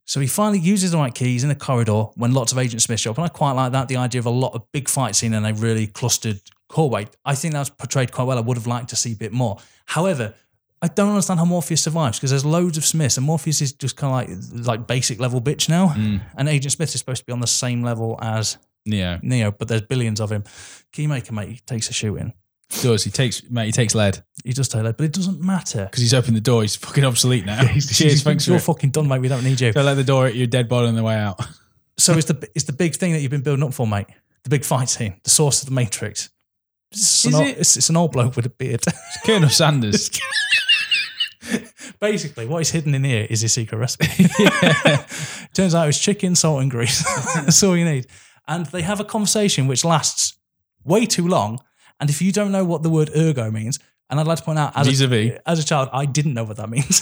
So 0.06 0.20
he 0.20 0.28
finally 0.28 0.60
uses 0.60 0.92
the 0.92 0.98
right 0.98 1.14
keys 1.14 1.44
in 1.44 1.50
the 1.50 1.56
corridor 1.56 2.04
when 2.16 2.34
lots 2.34 2.52
of 2.52 2.58
Agent 2.58 2.82
Smith 2.82 3.00
show 3.00 3.12
up. 3.12 3.18
And 3.18 3.26
I 3.26 3.30
quite 3.30 3.54
like 3.54 3.72
that, 3.72 3.88
the 3.88 3.98
idea 3.98 4.20
of 4.20 4.26
a 4.26 4.32
lot 4.32 4.54
of 4.54 4.72
big 4.72 4.90
fight 4.90 5.16
scene 5.16 5.34
and 5.34 5.46
a 5.46 5.54
really 5.54 5.88
clustered 5.88 6.42
hallway. 6.70 7.08
I 7.26 7.36
think 7.36 7.54
that's 7.54 7.70
portrayed 7.70 8.12
quite 8.12 8.26
well. 8.26 8.38
I 8.38 8.42
would 8.42 8.58
have 8.58 8.68
liked 8.68 8.90
to 8.90 8.96
see 8.96 9.14
a 9.14 9.16
bit 9.16 9.32
more. 9.32 9.58
However, 9.86 10.34
I 10.84 10.88
don't 10.88 11.10
understand 11.10 11.40
how 11.40 11.46
Morpheus 11.46 11.82
survives 11.84 12.18
because 12.18 12.32
there's 12.32 12.46
loads 12.46 12.78
of 12.78 12.86
Smiths 12.86 13.18
and 13.18 13.26
Morpheus 13.26 13.62
is 13.62 13.72
just 13.74 13.96
kind 13.96 14.32
of 14.32 14.54
like 14.58 14.66
like 14.68 14.88
basic 14.88 15.20
level 15.20 15.40
bitch 15.42 15.70
now. 15.70 15.90
Hmm. 15.90 16.18
And 16.38 16.50
Agent 16.50 16.72
Smith 16.72 16.90
is 16.96 17.00
supposed 17.00 17.20
to 17.22 17.26
be 17.26 17.34
on 17.34 17.40
the 17.40 17.48
same 17.48 17.84
level 17.84 18.18
as 18.22 18.58
Neo 18.86 19.20
Neo, 19.22 19.52
but 19.52 19.68
there's 19.68 19.82
billions 19.84 20.20
of 20.20 20.32
him. 20.32 20.44
Keymaker, 20.92 21.32
mate, 21.32 21.50
he 21.50 21.60
takes 21.68 21.90
a 21.90 21.94
shooting. 21.94 22.34
does. 22.82 23.04
He 23.04 23.12
takes 23.12 23.44
mate. 23.50 23.68
He 23.68 23.72
takes 23.72 23.94
lead 23.94 24.24
He 24.44 24.54
does 24.54 24.70
take 24.70 24.82
lead, 24.84 24.98
but 24.98 25.04
it 25.06 25.14
doesn't 25.14 25.40
matter. 25.40 25.86
because 25.86 26.02
he's 26.02 26.14
opened 26.16 26.36
the 26.36 26.42
door. 26.42 26.64
He's 26.64 26.76
fucking 26.76 27.06
obsolete 27.06 27.46
now. 27.46 27.62
Cheers. 27.80 28.24
Thanks 28.24 28.48
You're 28.48 28.58
fucking 28.60 28.90
done, 28.90 29.08
mate. 29.08 29.20
We 29.20 29.28
don't 29.28 29.44
need 29.44 29.62
you. 29.62 29.72
Don't 29.74 29.86
let 29.86 29.94
the 29.96 30.04
door 30.04 30.26
hit 30.26 30.36
your 30.36 30.48
dead 30.48 30.68
body 30.68 30.88
on 30.88 30.96
the 30.96 31.04
way 31.04 31.16
out. 31.16 31.40
So 31.98 32.14
it's 32.14 32.26
the 32.26 32.50
it's 32.56 32.66
the 32.66 32.74
big 32.74 32.96
thing 32.96 33.12
that 33.14 33.20
you've 33.20 33.30
been 33.30 33.42
building 33.44 33.64
up 33.64 33.76
for, 33.76 33.86
mate. 33.86 34.08
The 34.44 34.50
big 34.50 34.66
fight 34.66 34.90
scene, 34.90 35.20
the 35.24 35.30
source 35.30 35.62
of 35.62 35.70
the 35.70 35.76
Matrix. 35.76 36.30
It's 36.92 37.26
an 37.26 37.30
Is 37.30 37.36
old, 37.36 37.48
it? 37.48 37.58
It's, 37.60 37.78
it's 37.78 37.90
an 37.90 37.98
old 37.98 38.12
bloke 38.14 38.36
with 38.36 38.48
a 38.48 38.50
beard. 38.50 38.82
It's 38.88 39.18
Colonel 39.24 39.50
Sanders. 39.50 40.10
Basically, 42.00 42.46
what 42.46 42.62
is 42.62 42.72
hidden 42.72 42.96
in 42.96 43.04
here 43.04 43.28
is 43.30 43.42
his 43.42 43.54
secret 43.54 43.78
recipe. 43.78 44.08
Turns 45.54 45.76
out 45.76 45.88
it's 45.88 46.00
chicken, 46.00 46.36
salt, 46.36 46.62
and 46.62 46.72
grease. 46.72 47.04
That's 47.36 47.62
all 47.64 47.78
you 47.78 47.86
need. 47.86 48.08
And 48.48 48.66
they 48.68 48.82
have 48.82 49.00
a 49.00 49.04
conversation 49.06 49.68
which 49.68 49.86
lasts 49.86 50.38
way 50.84 51.06
too 51.06 51.28
long. 51.28 51.60
And 52.00 52.10
if 52.10 52.22
you 52.22 52.32
don't 52.32 52.52
know 52.52 52.66
what 52.66 52.84
the 52.84 52.90
word 52.90 53.12
ergo 53.16 53.52
means, 53.52 53.80
and 54.10 54.20
I'd 54.20 54.28
like 54.28 54.40
to 54.40 54.44
point 54.44 54.60
out, 54.60 54.74
as, 54.76 54.88
Vis-a-vis. 54.88 55.32
a, 55.34 55.50
as 55.50 55.60
a 55.60 55.66
child, 55.66 55.90
I 55.94 56.06
didn't 56.06 56.34
know 56.34 56.44
what 56.44 56.58
that 56.58 56.70
means. 56.70 57.02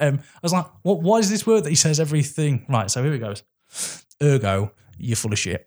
um, 0.00 0.20
I 0.20 0.40
was 0.42 0.52
like, 0.52 0.66
what, 0.82 1.02
what 1.02 1.18
is 1.20 1.28
this 1.28 1.46
word 1.46 1.64
that 1.64 1.70
he 1.70 1.76
says 1.76 2.00
everything? 2.00 2.64
Right, 2.68 2.90
so 2.90 3.02
here 3.02 3.12
he 3.12 3.18
goes. 3.18 3.42
Ergo, 4.22 4.72
you're 4.96 5.16
full 5.16 5.32
of 5.32 5.38
shit. 5.38 5.64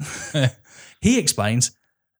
he 1.02 1.20
explains, 1.20 1.72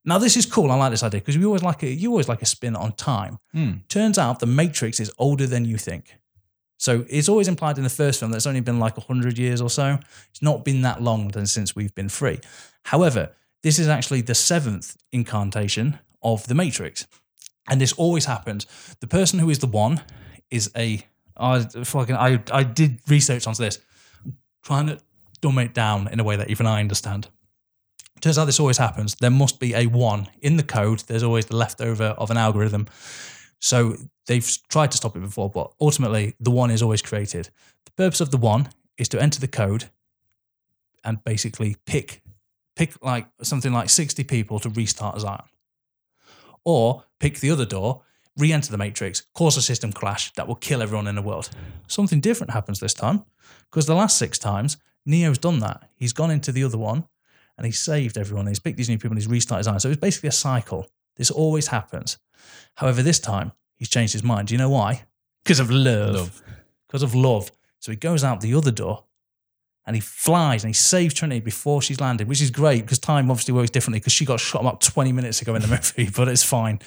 now 0.06 0.18
this 0.18 0.38
is 0.38 0.46
cool. 0.46 0.72
I 0.72 0.76
like 0.76 0.92
this 0.92 1.04
idea 1.04 1.22
because 1.22 1.36
you 1.36 1.46
always 1.46 1.64
like 1.64 1.84
a, 1.84 1.88
you 1.88 2.10
always 2.10 2.28
like 2.28 2.42
a 2.42 2.46
spin 2.46 2.76
on 2.76 2.94
time. 2.94 3.40
Hmm. 3.52 3.72
Turns 3.88 4.18
out 4.18 4.40
the 4.40 4.46
Matrix 4.46 5.00
is 5.00 5.12
older 5.18 5.48
than 5.48 5.66
you 5.66 5.78
think. 5.78 6.18
So 6.82 7.06
it's 7.10 7.30
always 7.30 7.48
implied 7.48 7.78
in 7.78 7.84
the 7.84 7.92
first 7.92 8.20
film 8.20 8.32
that 8.32 8.38
it's 8.38 8.48
only 8.48 8.60
been 8.60 8.80
like 8.80 8.98
100 8.98 9.38
years 9.38 9.62
or 9.62 9.70
so. 9.70 10.00
It's 10.32 10.42
not 10.42 10.66
been 10.66 10.82
that 10.82 11.00
long 11.00 11.32
since 11.46 11.76
we've 11.76 11.94
been 11.94 12.10
free. 12.10 12.40
However, 12.86 13.34
this 13.62 13.78
is 13.78 13.88
actually 13.88 14.22
the 14.22 14.34
seventh 14.34 14.98
incarnation 15.12 16.00
of 16.24 16.48
the 16.48 16.56
Matrix. 16.56 17.06
And 17.70 17.80
this 17.80 17.94
always 17.94 18.26
happens. 18.26 18.66
The 19.00 19.06
person 19.06 19.38
who 19.38 19.52
is 19.52 19.60
the 19.60 19.68
one 19.68 20.02
is 20.50 20.72
a. 20.76 21.06
I 21.38 21.60
fucking 21.60 22.16
I 22.16 22.42
I 22.52 22.64
did 22.64 23.00
research 23.08 23.46
onto 23.46 23.64
this, 23.64 23.78
trying 24.64 24.88
to 24.88 24.98
dumb 25.40 25.60
it 25.60 25.76
down 25.76 26.08
in 26.08 26.20
a 26.20 26.24
way 26.24 26.36
that 26.36 26.50
even 26.50 26.66
I 26.66 26.80
understand. 26.80 27.28
Turns 28.22 28.40
out 28.40 28.46
this 28.46 28.60
always 28.60 28.80
happens. 28.80 29.14
There 29.22 29.30
must 29.30 29.60
be 29.60 29.76
a 29.76 29.86
one 29.86 30.30
in 30.42 30.58
the 30.58 30.64
code. 30.64 31.02
There's 31.02 31.24
always 31.24 31.46
the 31.46 31.58
leftover 31.58 32.16
of 32.18 32.32
an 32.32 32.38
algorithm. 32.38 32.88
So 33.60 33.98
they've 34.32 34.58
tried 34.70 34.92
to 34.92 34.98
stop 34.98 35.18
it 35.18 35.20
before, 35.20 35.50
but 35.50 35.74
ultimately 35.82 36.36
the 36.40 36.52
one 36.52 36.72
is 36.72 36.82
always 36.82 37.02
created. 37.02 37.50
The 37.86 37.92
purpose 37.92 38.22
of 38.22 38.32
the 38.32 38.38
one 38.38 38.70
is 38.98 39.10
to 39.10 39.22
enter 39.22 39.42
the 39.42 39.48
code 39.48 39.90
and 41.04 41.22
basically 41.24 41.76
pick 41.86 42.22
pick 42.78 42.94
like 43.04 43.28
something 43.44 43.74
like 43.74 43.90
60 43.90 44.24
people 44.24 44.58
to 44.60 44.70
restart 44.70 45.20
Zion. 45.20 45.44
Or 46.64 47.04
pick 47.20 47.40
the 47.40 47.52
other 47.52 47.66
door, 47.66 48.04
re-enter 48.38 48.72
the 48.72 48.78
matrix, 48.78 49.24
cause 49.34 49.58
a 49.58 49.62
system 49.62 49.92
clash 49.92 50.32
that 50.34 50.48
will 50.48 50.56
kill 50.56 50.82
everyone 50.82 51.08
in 51.08 51.16
the 51.16 51.22
world. 51.22 51.50
Something 51.88 52.22
different 52.22 52.54
happens 52.54 52.80
this 52.80 52.94
time 52.94 53.26
because 53.70 53.86
the 53.86 53.96
last 53.96 54.18
six 54.18 54.40
times 54.40 54.78
Neo's 55.06 55.38
done 55.38 55.60
that. 55.60 55.90
He's 55.96 56.14
gone 56.14 56.32
into 56.32 56.54
the 56.54 56.64
other 56.64 56.78
one 56.78 57.04
and 57.58 57.66
he's 57.66 57.80
saved 57.80 58.18
everyone. 58.18 58.48
He's 58.48 58.60
picked 58.60 58.78
these 58.78 58.90
new 58.90 58.98
people 58.98 59.12
and 59.12 59.20
he's 59.20 59.28
restarted 59.28 59.66
Zion. 59.66 59.82
So 59.82 59.90
it's 59.90 60.00
basically 60.00 60.30
a 60.30 60.32
cycle. 60.32 60.88
This 61.18 61.30
always 61.30 61.68
happens. 61.68 62.20
However, 62.76 63.04
this 63.04 63.20
time 63.20 63.52
he's 63.82 63.90
changed 63.90 64.14
his 64.14 64.24
mind. 64.24 64.48
Do 64.48 64.54
you 64.54 64.60
know 64.60 64.70
why? 64.70 65.06
Because 65.44 65.60
of 65.60 65.72
love. 65.72 66.40
Because 66.88 67.02
of 67.02 67.16
love. 67.16 67.52
So 67.80 67.92
he 67.92 67.96
goes 67.96 68.24
out 68.24 68.42
the 68.42 68.54
other 68.54 68.70
door 68.70 69.06
and 69.88 69.96
he 69.96 70.00
flies 70.00 70.64
and 70.64 70.70
he 70.70 70.74
saves 70.74 71.16
Trinity 71.16 71.40
before 71.42 71.82
she's 71.82 72.00
landed, 72.00 72.28
which 72.28 72.44
is 72.44 72.52
great 72.52 72.84
because 72.84 73.00
time 73.00 73.32
obviously 73.32 73.56
works 73.56 73.72
differently 73.72 74.00
because 74.00 74.14
she 74.14 74.24
got 74.24 74.40
shot 74.40 74.62
about 74.62 74.82
20 74.82 75.12
minutes 75.12 75.42
ago 75.42 75.56
in 75.56 75.64
the 75.64 75.68
movie, 75.98 76.12
but 76.16 76.28
it's 76.28 76.44
fine. 76.44 76.80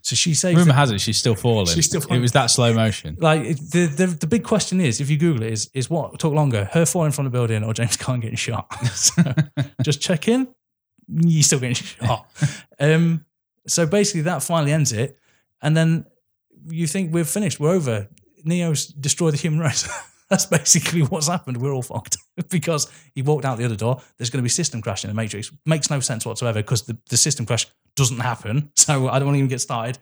So 0.00 0.16
she 0.16 0.32
saves 0.32 0.58
Rumor 0.58 0.72
has 0.72 0.90
it 0.90 1.02
she's 1.02 1.18
still 1.18 1.34
falling. 1.34 1.66
She's 1.66 1.84
still 1.84 2.02
It 2.10 2.18
was 2.18 2.32
that 2.32 2.46
slow 2.46 2.72
motion. 2.72 3.18
like 3.20 3.42
the, 3.58 3.86
the 3.86 4.06
the 4.06 4.26
big 4.26 4.42
question 4.42 4.80
is, 4.80 5.02
if 5.02 5.10
you 5.10 5.18
Google 5.18 5.42
it, 5.42 5.52
is 5.52 5.70
is 5.74 5.90
what 5.90 6.18
took 6.18 6.32
longer, 6.32 6.64
her 6.72 6.86
falling 6.86 7.12
from 7.12 7.24
the 7.24 7.30
building 7.30 7.62
or 7.62 7.74
James 7.74 7.96
Caan 8.02 8.20
getting 8.22 8.36
shot? 8.36 8.72
so 8.88 9.22
just 9.82 10.00
check 10.00 10.28
in. 10.28 10.48
You're 11.08 11.42
still 11.42 11.60
getting 11.60 11.74
shot. 11.74 12.26
Um, 12.80 13.26
so 13.66 13.86
basically, 13.86 14.22
that 14.22 14.42
finally 14.42 14.72
ends 14.72 14.92
it, 14.92 15.18
and 15.60 15.76
then 15.76 16.06
you 16.68 16.86
think 16.86 17.12
we're 17.12 17.24
finished, 17.24 17.60
we're 17.60 17.70
over. 17.70 18.08
Neo's 18.44 18.86
destroyed 18.86 19.34
the 19.34 19.38
human 19.38 19.60
race. 19.60 19.88
That's 20.28 20.46
basically 20.46 21.02
what's 21.02 21.28
happened. 21.28 21.58
We're 21.58 21.74
all 21.74 21.82
fucked 21.82 22.16
because 22.50 22.90
he 23.14 23.20
walked 23.22 23.44
out 23.44 23.58
the 23.58 23.64
other 23.66 23.76
door. 23.76 24.00
There's 24.16 24.30
going 24.30 24.38
to 24.38 24.42
be 24.42 24.48
system 24.48 24.80
crash 24.80 25.04
in 25.04 25.08
the 25.10 25.14
Matrix. 25.14 25.52
Makes 25.66 25.90
no 25.90 26.00
sense 26.00 26.24
whatsoever 26.24 26.62
because 26.62 26.82
the, 26.82 26.96
the 27.10 27.18
system 27.18 27.44
crash 27.44 27.66
doesn't 27.96 28.20
happen. 28.20 28.70
So 28.76 29.08
I 29.08 29.18
don't 29.18 29.26
want 29.26 29.34
to 29.36 29.38
even 29.38 29.48
get 29.48 29.60
started. 29.60 29.98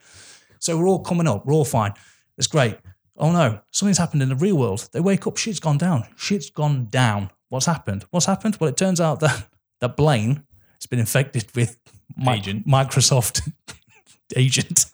So 0.59 0.79
we're 0.79 0.87
all 0.87 1.01
coming 1.01 1.27
up. 1.27 1.45
We're 1.45 1.55
all 1.55 1.65
fine. 1.65 1.95
It's 2.39 2.47
great. 2.47 2.79
Oh 3.17 3.33
no, 3.33 3.61
something's 3.73 3.99
happened 3.99 4.23
in 4.23 4.29
the 4.31 4.37
real 4.37 4.57
world. 4.57 4.89
They 4.93 5.01
wake 5.01 5.27
up, 5.27 5.37
shit's 5.37 5.61
gone 5.61 5.77
down. 5.77 6.07
Shit's 6.17 6.49
gone 6.49 6.87
down. 6.87 7.31
What's 7.49 7.67
happened? 7.67 8.07
What's 8.11 8.27
happened? 8.27 8.57
Well, 8.59 8.71
it 8.71 8.77
turns 8.77 9.01
out 9.01 9.21
that 9.21 9.47
that 9.81 9.97
Blaine 9.97 10.45
has 10.79 10.87
been 10.87 10.99
infected 10.99 11.55
with 11.55 11.77
Mi- 12.17 12.63
Microsoft 12.67 13.53
agent. 14.37 14.87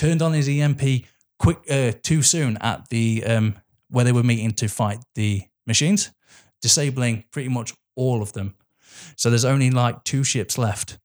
Turned 0.00 0.22
on 0.22 0.32
his 0.32 0.48
EMP 0.48 1.04
quick 1.38 1.58
uh, 1.70 1.92
too 2.02 2.22
soon 2.22 2.56
at 2.62 2.88
the 2.88 3.22
um, 3.26 3.56
where 3.90 4.02
they 4.02 4.12
were 4.12 4.22
meeting 4.22 4.52
to 4.52 4.66
fight 4.66 4.98
the 5.14 5.42
machines, 5.66 6.10
disabling 6.62 7.24
pretty 7.30 7.50
much 7.50 7.74
all 7.96 8.22
of 8.22 8.32
them. 8.32 8.54
So 9.16 9.28
there's 9.28 9.44
only 9.44 9.70
like 9.70 10.02
two 10.04 10.24
ships 10.24 10.56
left. 10.56 10.98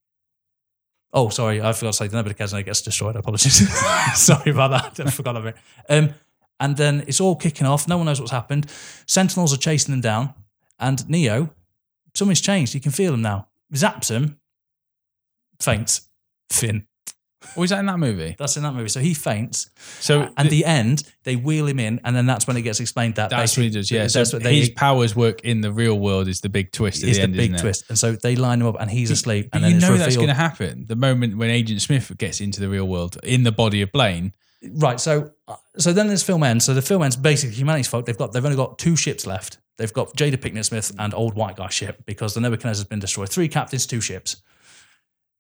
Oh, 1.12 1.28
sorry, 1.28 1.62
I 1.62 1.74
forgot 1.74 1.92
to 1.92 1.98
say 1.98 2.08
the 2.08 2.16
Nebuchadnezzar 2.16 2.62
gets 2.62 2.82
destroyed. 2.84 3.18
I 3.18 3.20
apologies. 3.20 3.68
sorry 4.16 4.52
about 4.52 4.96
that. 4.96 5.06
I 5.06 5.12
forgot 5.12 5.36
of 5.36 5.46
it. 5.46 5.58
Um, 5.90 6.14
and 6.62 6.78
then 6.78 7.04
it's 7.06 7.20
all 7.20 7.36
kicking 7.36 7.68
off. 7.68 7.90
No 7.90 7.98
one 7.98 8.06
knows 8.06 8.22
what's 8.22 8.32
happened. 8.32 8.72
Sentinels 9.06 9.54
are 9.54 9.58
chasing 9.58 9.92
them 9.92 10.00
down. 10.00 10.34
And 10.80 11.06
Neo, 11.10 11.50
something's 12.14 12.40
changed. 12.40 12.74
You 12.74 12.80
can 12.80 12.94
feel 12.94 13.14
him 13.14 13.22
now. 13.22 13.50
Zaps 13.74 14.10
him, 14.10 14.40
faints. 15.60 16.08
Finn. 16.50 16.88
Oh, 17.46 17.52
or 17.58 17.62
was 17.62 17.70
that 17.70 17.80
in 17.80 17.86
that 17.86 18.00
movie? 18.00 18.36
That's 18.38 18.58
in 18.58 18.64
that 18.64 18.74
movie. 18.74 18.90
So 18.90 19.00
he 19.00 19.14
faints. 19.14 19.70
So 20.00 20.22
uh, 20.22 20.30
And 20.38 20.50
the 20.50 20.66
end, 20.66 21.04
they 21.24 21.36
wheel 21.36 21.68
him 21.68 21.80
in, 21.80 22.02
and 22.04 22.16
then 22.16 22.26
that's 22.26 22.48
when 22.48 22.58
it 22.58 22.62
gets 22.64 22.80
explained 22.80 23.16
that 23.16 23.30
that's 23.30 23.58
what 23.58 23.64
he 23.64 23.70
does. 23.70 23.90
Yeah. 23.90 24.08
So 24.08 24.20
that's 24.20 24.34
what 24.34 24.44
they, 24.44 24.56
his 24.56 24.70
powers 24.70 25.16
work 25.16 25.42
in 25.42 25.62
the 25.62 25.72
real 25.72 26.00
world 26.00 26.28
is 26.28 26.42
the 26.42 26.50
big 26.50 26.72
twist 26.72 27.04
at 27.04 27.10
is 27.10 27.18
the 27.18 27.28
the 27.28 27.38
big 27.38 27.40
isn't 27.40 27.56
it? 27.56 27.62
twist. 27.62 27.86
And 27.90 27.98
so 27.98 28.14
they 28.14 28.36
line 28.36 28.62
him 28.62 28.68
up, 28.68 28.78
and 28.80 28.90
he's 28.90 29.12
asleep, 29.12 29.50
But 29.52 29.58
and 29.58 29.66
then 29.66 29.72
you 29.74 29.80
know 29.80 29.98
that's 29.98 30.16
going 30.16 30.28
to 30.28 30.34
happen 30.34 30.86
the 30.88 30.96
moment 30.96 31.38
when 31.38 31.50
Agent 31.50 31.82
Smith 31.82 32.12
gets 32.18 32.42
into 32.42 32.60
the 32.60 32.70
real 32.70 32.88
world 32.88 33.18
in 33.24 33.44
the 33.44 33.52
body 33.52 33.82
of 33.82 33.92
Blaine. 33.92 34.34
Right. 34.72 35.00
So, 35.00 35.32
uh, 35.48 35.56
so 35.78 35.94
then 35.94 36.08
this 36.08 36.24
film 36.24 36.44
ends. 36.44 36.66
So 36.66 36.74
the 36.74 36.82
film 36.82 37.04
ends. 37.04 37.16
Basically, 37.16 37.56
humanity's 37.56 37.88
fucked. 37.88 38.08
They've 38.08 38.18
got. 38.18 38.32
They've 38.32 38.44
only 38.44 38.58
got 38.58 38.80
two 38.80 38.96
ships 38.96 39.28
left. 39.28 39.60
They've 39.78 39.92
got 39.94 40.16
Jada 40.16 40.38
Pinkett 40.38 40.66
Smith 40.66 40.92
and 40.98 41.14
Old 41.14 41.36
White 41.36 41.58
Guy 41.58 41.68
ship 41.70 42.04
because 42.06 42.34
the 42.34 42.40
Nebuchadnezzar 42.42 42.82
has 42.82 42.88
been 42.88 43.00
destroyed. 43.00 43.30
Three 43.30 43.50
captains, 43.50 43.86
two 43.86 44.02
ships. 44.02 44.38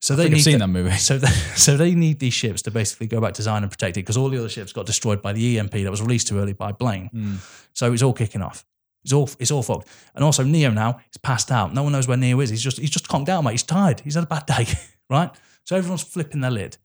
So 0.06 0.15
they 0.15 0.30
need 0.30 0.41
seen 0.41 0.60
that 0.60 0.68
movie. 0.68 0.91
So 0.99 1.18
they, 1.18 1.27
so 1.56 1.77
they 1.77 1.95
need 1.95 2.19
these 2.19 2.36
ships 2.36 2.61
to 2.64 2.72
basically 2.72 3.07
go 3.07 3.19
back 3.19 3.34
to 3.34 3.41
Zion 3.41 3.64
and 3.64 3.72
protect 3.72 3.98
it 3.98 4.02
because 4.02 4.18
all 4.18 4.30
the 4.30 4.38
other 4.38 4.49
ships 4.49 4.72
got 4.72 4.86
destroyed 4.86 5.19
by 5.19 5.34
the 5.34 5.57
EMP 5.57 5.72
that 5.72 5.90
was 5.90 5.99
released 5.99 6.27
too 6.27 6.38
early 6.38 6.53
by 6.53 6.72
Blaine. 6.73 7.07
Hmm. 7.07 7.36
So 7.73 7.91
it's 7.91 8.03
all 8.03 8.14
kicking 8.14 8.44
off. 8.44 8.64
It's 9.03 9.14
all 9.14 9.27
it's 9.40 9.49
all 9.49 9.64
fucked. 9.64 9.88
And 10.14 10.23
also 10.23 10.44
Neo 10.44 10.69
now 10.69 10.99
is 11.11 11.18
passed 11.18 11.52
out. 11.52 11.73
No 11.73 11.82
one 11.82 11.91
knows 11.91 12.07
where 12.07 12.18
Neo 12.18 12.40
is. 12.40 12.52
He's 12.52 12.61
just 12.61 12.77
he's 12.77 12.91
just 12.91 13.07
conked 13.07 13.30
out, 13.30 13.44
mate. 13.44 13.53
He's 13.53 13.64
tired. 13.64 14.02
He's 14.02 14.14
had 14.14 14.26
a 14.26 14.27
bad 14.27 14.45
day, 14.45 14.68
right? 15.10 15.32
So 15.64 15.76
everyone's 15.76 16.03
flipping 16.03 16.41
their 16.41 16.52
lid. 16.52 16.77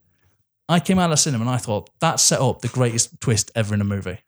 I 0.66 0.80
came 0.80 0.98
out 0.98 1.04
of 1.04 1.10
the 1.10 1.16
cinema 1.18 1.44
and 1.44 1.50
I 1.50 1.58
thought 1.58 1.90
that 2.00 2.20
set 2.20 2.40
up 2.40 2.62
the 2.62 2.68
greatest 2.68 3.20
twist 3.20 3.50
ever 3.54 3.74
in 3.74 3.82
a 3.82 3.84
movie. 3.84 4.18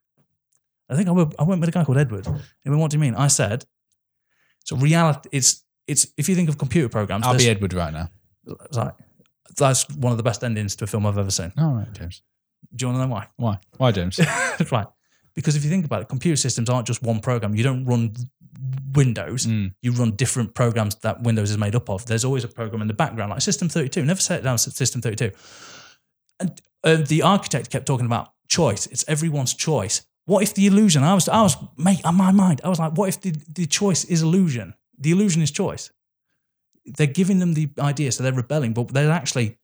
I 0.90 0.96
think 0.96 1.08
I 1.08 1.12
went, 1.12 1.34
I 1.38 1.44
went 1.44 1.60
with 1.62 1.70
a 1.70 1.72
guy 1.72 1.84
called 1.84 1.96
Edward. 1.96 2.26
And 2.26 2.42
he 2.62 2.68
went, 2.68 2.82
"What 2.82 2.90
do 2.90 2.96
you 2.98 3.00
mean?" 3.00 3.14
I 3.14 3.28
said, 3.28 3.64
"So 4.64 4.76
reality. 4.76 5.30
It's 5.32 5.64
it's 5.86 6.08
if 6.18 6.28
you 6.28 6.34
think 6.34 6.50
of 6.50 6.58
computer 6.58 6.90
programs, 6.90 7.26
I'll 7.26 7.38
be 7.38 7.48
Edward 7.48 7.72
right 7.72 7.92
now. 7.94 8.10
It's 8.46 8.76
like, 8.76 8.94
that's 9.56 9.88
one 9.90 10.12
of 10.12 10.16
the 10.16 10.22
best 10.22 10.42
endings 10.44 10.76
to 10.76 10.84
a 10.84 10.86
film 10.86 11.06
I've 11.06 11.18
ever 11.18 11.30
seen. 11.30 11.52
All 11.58 11.74
right, 11.74 11.92
James. 11.92 12.22
Do 12.74 12.84
you 12.84 12.92
want 12.92 13.02
to 13.02 13.06
know 13.06 13.12
why? 13.12 13.26
Why? 13.36 13.58
Why, 13.76 13.92
James? 13.92 14.16
That's 14.16 14.72
right. 14.72 14.86
Because 15.34 15.56
if 15.56 15.64
you 15.64 15.70
think 15.70 15.84
about 15.84 16.02
it, 16.02 16.08
computer 16.08 16.36
systems 16.36 16.68
aren't 16.68 16.86
just 16.86 17.02
one 17.02 17.20
program. 17.20 17.54
You 17.54 17.62
don't 17.62 17.84
run 17.84 18.14
Windows. 18.94 19.46
Mm. 19.46 19.74
You 19.82 19.92
run 19.92 20.12
different 20.12 20.54
programs 20.54 20.94
that 20.96 21.22
Windows 21.22 21.50
is 21.50 21.58
made 21.58 21.74
up 21.74 21.88
of. 21.88 22.04
There's 22.06 22.24
always 22.24 22.44
a 22.44 22.48
program 22.48 22.82
in 22.82 22.88
the 22.88 22.94
background, 22.94 23.30
like 23.30 23.40
System 23.40 23.68
32. 23.68 24.04
Never 24.04 24.20
set 24.20 24.40
it 24.40 24.42
down 24.42 24.58
System 24.58 25.00
32. 25.00 25.30
And 26.40 26.60
uh, 26.84 26.96
the 26.96 27.22
architect 27.22 27.70
kept 27.70 27.86
talking 27.86 28.06
about 28.06 28.30
choice. 28.48 28.86
It's 28.86 29.04
everyone's 29.08 29.54
choice. 29.54 30.02
What 30.26 30.42
if 30.42 30.54
the 30.54 30.66
illusion? 30.66 31.02
I 31.02 31.14
was, 31.14 31.28
I 31.28 31.42
was, 31.42 31.56
mate, 31.76 32.04
on 32.04 32.14
my 32.14 32.30
mind, 32.30 32.60
I 32.62 32.68
was 32.68 32.78
like, 32.78 32.96
what 32.96 33.08
if 33.08 33.20
the, 33.20 33.34
the 33.52 33.66
choice 33.66 34.04
is 34.04 34.22
illusion? 34.22 34.74
The 34.98 35.10
illusion 35.10 35.42
is 35.42 35.50
choice. 35.50 35.90
They're 36.84 37.06
giving 37.06 37.38
them 37.38 37.54
the 37.54 37.70
idea, 37.78 38.12
so 38.12 38.22
they're 38.22 38.32
rebelling, 38.32 38.72
but 38.72 38.88
they're 38.88 39.10
actually, 39.10 39.58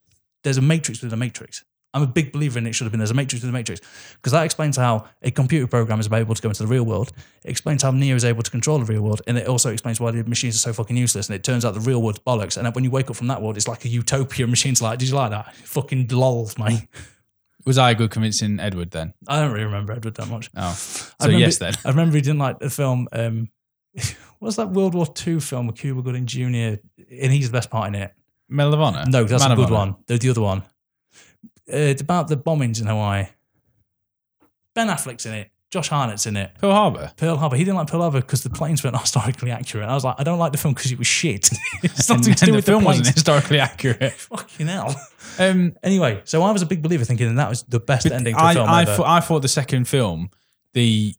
there's 0.44 0.58
a 0.58 0.62
matrix 0.62 1.02
within 1.02 1.14
a 1.14 1.16
matrix. 1.18 1.64
I'm 1.94 2.02
a 2.02 2.06
big 2.06 2.32
believer 2.32 2.58
in 2.58 2.66
it 2.66 2.74
should 2.74 2.84
have 2.84 2.92
been 2.92 2.98
there's 3.00 3.10
a 3.10 3.14
matrix 3.14 3.42
within 3.42 3.48
a 3.48 3.58
matrix 3.58 3.80
because 4.16 4.32
that 4.32 4.44
explains 4.44 4.76
how 4.76 5.06
a 5.22 5.30
computer 5.30 5.66
program 5.66 5.98
is 6.00 6.12
able 6.12 6.34
to 6.34 6.42
go 6.42 6.50
into 6.50 6.62
the 6.62 6.68
real 6.68 6.84
world. 6.84 7.12
It 7.44 7.50
explains 7.50 7.82
how 7.82 7.90
Neo 7.92 8.14
is 8.14 8.26
able 8.26 8.42
to 8.42 8.50
control 8.50 8.78
the 8.78 8.84
real 8.84 9.00
world, 9.00 9.22
and 9.26 9.38
it 9.38 9.46
also 9.48 9.72
explains 9.72 9.98
why 9.98 10.10
the 10.10 10.22
machines 10.24 10.54
are 10.54 10.58
so 10.58 10.72
fucking 10.74 10.96
useless. 10.98 11.28
And 11.28 11.34
it 11.34 11.42
turns 11.42 11.64
out 11.64 11.72
the 11.72 11.80
real 11.80 12.02
world's 12.02 12.18
bollocks. 12.20 12.58
And 12.58 12.72
when 12.74 12.84
you 12.84 12.90
wake 12.90 13.08
up 13.08 13.16
from 13.16 13.28
that 13.28 13.40
world, 13.40 13.56
it's 13.56 13.66
like 13.66 13.84
a 13.86 13.88
utopia. 13.88 14.46
Machines 14.58 14.82
like, 14.82 14.98
did 14.98 15.08
you 15.08 15.14
like 15.14 15.30
that? 15.30 15.54
Fucking 15.56 16.08
lols, 16.08 16.58
mate. 16.58 16.86
Was 17.64 17.78
I 17.78 17.94
good 17.94 18.10
convincing 18.10 18.60
Edward 18.60 18.90
then? 18.90 19.14
I 19.26 19.40
don't 19.40 19.52
really 19.52 19.64
remember 19.64 19.92
Edward 19.94 20.14
that 20.14 20.28
much. 20.28 20.50
Oh, 20.56 20.68
I 20.68 20.72
so 20.72 21.06
remember- 21.22 21.40
yes 21.40 21.58
then. 21.58 21.74
I 21.84 21.88
remember 21.88 22.16
he 22.16 22.20
didn't 22.22 22.38
like 22.38 22.58
the 22.60 22.70
film. 22.70 23.08
Um, 23.12 23.48
what's 24.38 24.56
that 24.56 24.70
World 24.70 24.94
War 24.94 25.06
II 25.26 25.40
film 25.40 25.66
with 25.66 25.76
Cuba 25.76 26.02
Gooding 26.02 26.26
Jr. 26.26 26.46
and 26.46 27.32
he's 27.32 27.48
the 27.50 27.56
best 27.56 27.70
part 27.70 27.88
in 27.88 27.94
it? 27.94 28.12
Medal 28.48 28.74
of 28.74 28.80
Honor. 28.80 29.04
No, 29.08 29.24
that's 29.24 29.42
Man 29.42 29.52
a 29.52 29.56
good 29.56 29.70
one. 29.70 29.96
The, 30.06 30.18
the 30.18 30.30
other 30.30 30.40
one. 30.40 30.62
Uh, 31.70 31.76
it's 31.76 32.02
about 32.02 32.28
the 32.28 32.36
bombings 32.36 32.80
in 32.80 32.86
Hawaii. 32.86 33.26
Ben 34.74 34.88
Affleck's 34.88 35.26
in 35.26 35.34
it. 35.34 35.50
Josh 35.70 35.90
Hartnett's 35.90 36.24
in 36.26 36.34
it. 36.38 36.52
Pearl 36.58 36.72
Harbor. 36.72 37.12
Pearl 37.18 37.36
Harbor. 37.36 37.56
He 37.56 37.62
didn't 37.62 37.76
like 37.76 37.88
Pearl 37.88 38.00
Harbor 38.00 38.22
because 38.22 38.42
the 38.42 38.48
planes 38.48 38.82
weren't 38.82 38.96
historically 39.00 39.50
accurate. 39.50 39.86
I 39.86 39.92
was 39.92 40.02
like, 40.02 40.14
I 40.18 40.24
don't 40.24 40.38
like 40.38 40.52
the 40.52 40.58
film 40.58 40.72
because 40.72 40.90
it 40.90 40.96
was 40.96 41.06
shit. 41.06 41.50
it's 41.82 42.08
nothing 42.08 42.34
to 42.34 42.44
do 42.46 42.46
and 42.46 42.52
the 42.52 42.56
with 42.56 42.64
film 42.66 42.82
the 42.84 42.86
wasn't 42.86 43.08
historically 43.08 43.60
accurate. 43.60 44.12
Fucking 44.14 44.66
hell. 44.66 44.94
Um, 45.38 45.76
Anyway, 45.82 46.22
so 46.24 46.42
I 46.42 46.52
was 46.52 46.62
a 46.62 46.66
big 46.66 46.80
believer 46.80 47.04
thinking 47.04 47.34
that 47.34 47.50
was 47.50 47.64
the 47.64 47.80
best 47.80 48.06
ending 48.06 48.34
to 48.34 48.42
I, 48.42 48.54
film 48.54 48.68
I, 48.68 48.82
ever. 48.82 48.94
thought, 48.94 49.06
I 49.06 49.20
thought 49.20 49.42
the 49.42 49.48
second 49.48 49.86
film, 49.86 50.30
the 50.72 51.14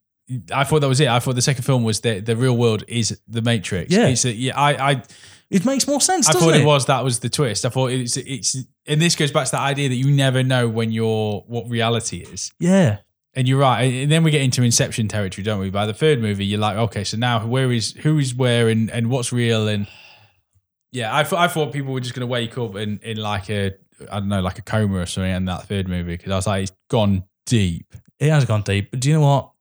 I 0.54 0.64
thought 0.64 0.82
that 0.82 0.88
was 0.88 1.00
it. 1.00 1.08
I 1.08 1.20
thought 1.20 1.36
the 1.36 1.42
second 1.42 1.64
film 1.64 1.84
was 1.84 2.02
that 2.02 2.26
the 2.26 2.36
real 2.36 2.56
world 2.56 2.84
is 2.88 3.20
the 3.28 3.42
Matrix. 3.42 3.92
Yeah. 3.92 4.08
It's 4.08 4.26
a, 4.26 4.32
yeah. 4.32 4.58
I, 4.58 4.92
I 4.92 5.04
it 5.50 5.66
makes 5.66 5.88
more 5.88 6.00
sense, 6.00 6.30
I 6.30 6.34
thought 6.34 6.54
it? 6.54 6.62
it 6.62 6.66
was 6.66 6.86
that 6.86 7.04
was 7.04 7.20
the 7.20 7.30
twist. 7.30 7.66
I 7.66 7.70
thought 7.70 7.92
it's 7.92 8.18
it's 8.18 8.56
and 8.86 9.02
this 9.02 9.16
goes 9.16 9.32
back 9.32 9.46
to 9.46 9.52
that 9.54 9.62
idea 9.62 9.90
that 9.90 9.96
you 9.96 10.12
never 10.12 10.44
know 10.44 10.68
when 10.68 10.92
you're 10.92 11.44
what 11.48 11.70
reality 11.70 12.20
is. 12.20 12.52
Yeah. 12.60 13.00
And 13.34 13.48
you're 13.48 13.60
right. 13.60 13.84
And 13.84 14.12
then 14.12 14.24
we 14.24 14.32
get 14.32 14.42
into 14.42 14.64
Inception 14.64 15.08
territory, 15.08 15.44
don't 15.44 15.60
we? 15.60 15.70
By 15.70 15.86
the 15.86 15.94
third 15.94 16.20
movie, 16.20 16.46
you're 16.46 16.60
like, 16.60 16.78
okay, 16.78 17.04
so 17.04 17.18
now 17.18 17.46
where 17.46 17.72
is 17.72 17.94
who 17.94 18.20
is 18.20 18.36
where 18.36 18.70
and, 18.70 18.92
and 18.92 19.10
what's 19.10 19.32
real 19.32 19.68
and 19.68 19.88
yeah, 20.92 21.16
I 21.16 21.24
thought 21.24 21.40
I 21.40 21.48
thought 21.48 21.72
people 21.72 21.94
were 21.94 22.00
just 22.00 22.14
gonna 22.14 22.28
wake 22.28 22.58
up 22.58 22.76
in, 22.76 23.00
in 23.04 23.18
like 23.18 23.50
a 23.50 23.72
I 24.12 24.20
don't 24.20 24.30
know, 24.30 24.42
like 24.42 24.60
a 24.60 24.62
coma 24.62 25.00
or 25.00 25.06
something 25.06 25.32
in 25.32 25.46
that 25.46 25.64
third 25.64 25.88
movie 25.88 26.16
because 26.16 26.32
I 26.32 26.36
was 26.36 26.48
like, 26.48 26.64
it's 26.64 26.72
gone 26.90 27.24
deep. 27.46 27.94
It 28.20 28.30
has 28.30 28.46
gone 28.46 28.62
deep. 28.62 28.92
But 28.92 29.00
do 29.00 29.10
you 29.10 29.16
know 29.16 29.22
what? 29.22 29.52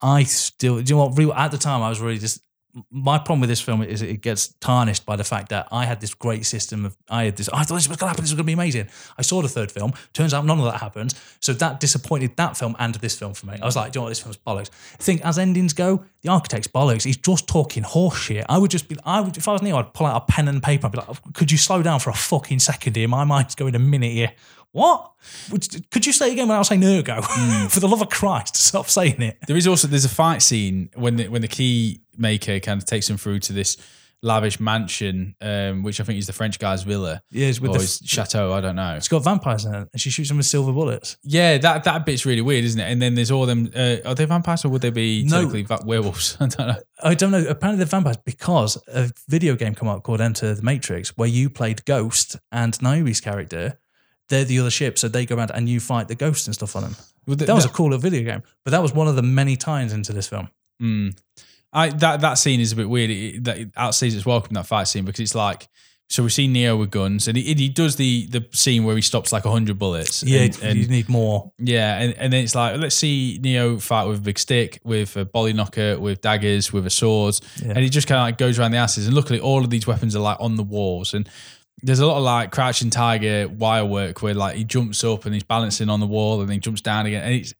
I 0.00 0.24
still, 0.24 0.80
do 0.80 0.90
you 0.92 0.96
know 0.96 1.06
what? 1.06 1.38
At 1.38 1.50
the 1.50 1.58
time, 1.58 1.82
I 1.82 1.88
was 1.88 2.00
really 2.00 2.18
just. 2.18 2.42
My 2.90 3.16
problem 3.16 3.40
with 3.40 3.48
this 3.48 3.62
film 3.62 3.82
is 3.82 4.02
it 4.02 4.20
gets 4.20 4.48
tarnished 4.60 5.04
by 5.04 5.16
the 5.16 5.24
fact 5.24 5.48
that 5.48 5.66
I 5.72 5.84
had 5.84 6.00
this 6.00 6.14
great 6.14 6.44
system 6.46 6.84
of. 6.84 6.96
I 7.08 7.24
had 7.24 7.36
this. 7.36 7.48
I 7.48 7.64
thought 7.64 7.74
this 7.74 7.88
was 7.88 7.96
going 7.96 8.06
to 8.06 8.08
happen. 8.08 8.22
This 8.22 8.30
was 8.30 8.36
going 8.36 8.44
to 8.44 8.46
be 8.46 8.52
amazing. 8.52 8.88
I 9.16 9.22
saw 9.22 9.42
the 9.42 9.48
third 9.48 9.72
film. 9.72 9.94
Turns 10.12 10.32
out 10.32 10.44
none 10.44 10.58
of 10.58 10.64
that 10.66 10.78
happened. 10.78 11.14
So 11.40 11.54
that 11.54 11.80
disappointed 11.80 12.36
that 12.36 12.56
film 12.56 12.76
and 12.78 12.94
this 12.96 13.18
film 13.18 13.32
for 13.32 13.46
me. 13.46 13.58
I 13.60 13.64
was 13.64 13.74
like, 13.74 13.90
do 13.92 13.96
you 13.96 14.00
know 14.00 14.04
what? 14.04 14.08
This 14.10 14.20
film's 14.20 14.36
bollocks. 14.36 14.70
I 14.94 15.02
think 15.02 15.22
as 15.22 15.38
endings 15.38 15.72
go, 15.72 16.04
the 16.20 16.28
architect's 16.28 16.68
bollocks. 16.68 17.02
He's 17.04 17.16
just 17.16 17.48
talking 17.48 17.82
horseshit. 17.82 18.44
I 18.48 18.58
would 18.58 18.70
just 18.70 18.86
be. 18.86 18.96
I 19.04 19.22
would 19.22 19.36
if 19.36 19.48
I 19.48 19.52
was 19.54 19.62
Neo, 19.62 19.78
I'd 19.78 19.94
pull 19.94 20.06
out 20.06 20.22
a 20.22 20.32
pen 20.32 20.46
and 20.46 20.62
paper. 20.62 20.86
I'd 20.86 20.92
be 20.92 20.98
like, 20.98 21.08
oh, 21.08 21.16
could 21.32 21.50
you 21.50 21.58
slow 21.58 21.82
down 21.82 21.98
for 21.98 22.10
a 22.10 22.14
fucking 22.14 22.60
second 22.60 22.94
here? 22.94 23.08
My 23.08 23.24
mind's 23.24 23.56
going 23.56 23.74
a 23.74 23.80
minute 23.80 24.12
here. 24.12 24.32
What? 24.72 25.12
Could 25.90 26.06
you 26.06 26.12
say 26.12 26.28
it 26.28 26.32
again 26.34 26.48
without 26.48 26.64
saying 26.64 26.84
ergo? 26.84 27.22
For 27.70 27.80
the 27.80 27.88
love 27.88 28.02
of 28.02 28.10
Christ, 28.10 28.56
stop 28.56 28.88
saying 28.88 29.20
it. 29.22 29.38
There 29.46 29.56
is 29.56 29.66
also 29.66 29.88
there's 29.88 30.04
a 30.04 30.08
fight 30.10 30.42
scene 30.42 30.90
when 30.94 31.16
the 31.16 31.28
when 31.28 31.42
the 31.42 31.48
key 31.48 32.02
maker 32.16 32.60
kind 32.60 32.80
of 32.80 32.86
takes 32.86 33.08
him 33.08 33.16
through 33.16 33.38
to 33.40 33.52
this 33.52 33.76
lavish 34.20 34.58
mansion, 34.58 35.36
um, 35.40 35.84
which 35.84 36.00
I 36.00 36.04
think 36.04 36.18
is 36.18 36.26
the 36.26 36.32
French 36.32 36.58
guy's 36.58 36.82
villa 36.82 37.22
Yeah, 37.30 37.46
it's 37.46 37.60
with 37.60 37.72
the. 37.72 37.78
his 37.78 38.00
chateau. 38.04 38.52
I 38.52 38.60
don't 38.60 38.74
know. 38.74 38.94
It's 38.96 39.06
got 39.06 39.22
vampires 39.22 39.64
in 39.64 39.72
it, 39.74 39.88
and 39.92 40.00
she 40.00 40.10
shoots 40.10 40.28
them 40.28 40.38
with 40.38 40.46
silver 40.46 40.72
bullets. 40.72 41.16
Yeah, 41.22 41.56
that 41.58 41.84
that 41.84 42.04
bit's 42.04 42.26
really 42.26 42.42
weird, 42.42 42.64
isn't 42.64 42.80
it? 42.80 42.90
And 42.90 43.00
then 43.00 43.14
there's 43.14 43.30
all 43.30 43.46
them. 43.46 43.70
Uh, 43.74 43.96
are 44.04 44.14
they 44.14 44.24
vampires 44.26 44.64
or 44.64 44.68
would 44.70 44.82
they 44.82 44.90
be 44.90 45.22
No. 45.24 45.36
technically 45.42 45.62
va- 45.62 45.82
werewolves? 45.86 46.36
I 46.40 46.46
don't 46.46 46.66
know. 46.68 46.76
I 47.02 47.14
don't 47.14 47.30
know. 47.30 47.44
Apparently, 47.48 47.78
they're 47.78 47.86
vampires 47.86 48.16
because 48.18 48.76
a 48.88 49.10
video 49.28 49.54
game 49.56 49.74
come 49.74 49.88
out 49.88 50.02
called 50.02 50.20
Enter 50.20 50.52
the 50.54 50.62
Matrix, 50.62 51.16
where 51.16 51.28
you 51.28 51.48
played 51.48 51.84
Ghost 51.84 52.36
and 52.52 52.80
Naomi's 52.82 53.20
character. 53.20 53.78
They're 54.28 54.44
the 54.44 54.58
other 54.60 54.70
ship, 54.70 54.98
so 54.98 55.08
they 55.08 55.24
go 55.26 55.36
around 55.36 55.50
and 55.52 55.68
you 55.68 55.80
fight 55.80 56.08
the 56.08 56.14
ghosts 56.14 56.46
and 56.46 56.54
stuff 56.54 56.76
on 56.76 56.82
them. 56.82 56.96
Well, 57.26 57.36
th- 57.36 57.46
That 57.46 57.54
was 57.54 57.64
a 57.64 57.70
cool 57.70 57.86
little 57.86 57.98
video 58.00 58.22
game, 58.30 58.42
but 58.64 58.72
that 58.72 58.82
was 58.82 58.92
one 58.92 59.08
of 59.08 59.16
the 59.16 59.22
many 59.22 59.56
times 59.56 59.92
into 59.92 60.12
this 60.12 60.28
film. 60.28 60.48
Mm. 60.82 61.18
I 61.72 61.88
that 61.90 62.20
that 62.20 62.34
scene 62.34 62.60
is 62.60 62.72
a 62.72 62.76
bit 62.76 62.88
weird. 62.88 63.10
It, 63.10 63.44
that 63.44 63.58
it 63.58 63.74
outstays 63.74 64.14
its 64.16 64.24
welcome 64.26 64.54
that 64.54 64.66
fight 64.66 64.88
scene 64.88 65.04
because 65.04 65.20
it's 65.20 65.34
like 65.34 65.68
so 66.10 66.22
we 66.22 66.30
see 66.30 66.46
Neo 66.46 66.74
with 66.76 66.90
guns 66.90 67.28
and 67.28 67.36
he, 67.36 67.52
he 67.52 67.68
does 67.68 67.96
the 67.96 68.26
the 68.28 68.46
scene 68.52 68.84
where 68.84 68.96
he 68.96 69.02
stops 69.02 69.30
like 69.32 69.44
hundred 69.44 69.78
bullets. 69.78 70.22
Yeah, 70.22 70.40
and, 70.42 70.62
and- 70.62 70.78
you 70.78 70.88
need 70.88 71.08
more. 71.10 71.52
yeah, 71.58 71.98
and, 72.00 72.14
and 72.14 72.32
then 72.32 72.44
it's 72.44 72.54
like 72.54 72.78
let's 72.78 72.94
see 72.96 73.38
Neo 73.42 73.78
fight 73.78 74.04
with 74.04 74.18
a 74.18 74.22
big 74.22 74.38
stick, 74.38 74.80
with 74.84 75.16
a 75.16 75.24
bolly 75.26 75.52
knocker, 75.52 75.98
with 75.98 76.20
daggers, 76.22 76.72
with 76.72 76.86
a 76.86 76.90
sword, 76.90 77.38
Yeah. 77.62 77.68
and 77.74 77.78
he 77.78 77.90
just 77.90 78.06
kind 78.08 78.18
of 78.18 78.22
like 78.22 78.38
goes 78.38 78.58
around 78.58 78.70
the 78.70 78.78
asses. 78.78 79.06
And 79.06 79.14
luckily, 79.16 79.40
all 79.40 79.62
of 79.64 79.68
these 79.70 79.86
weapons 79.86 80.14
are 80.16 80.20
like 80.20 80.38
on 80.40 80.56
the 80.56 80.62
walls 80.64 81.12
and. 81.14 81.28
There's 81.82 82.00
a 82.00 82.06
lot 82.06 82.18
of 82.18 82.24
like 82.24 82.50
crouching 82.50 82.90
tiger 82.90 83.48
wire 83.48 83.84
work 83.84 84.22
where 84.22 84.34
like 84.34 84.56
he 84.56 84.64
jumps 84.64 85.04
up 85.04 85.24
and 85.24 85.34
he's 85.34 85.44
balancing 85.44 85.88
on 85.88 86.00
the 86.00 86.06
wall 86.06 86.40
and 86.40 86.48
then 86.48 86.54
he 86.54 86.60
jumps 86.60 86.80
down 86.80 87.06
again 87.06 87.22
and 87.22 87.34
it's 87.34 87.54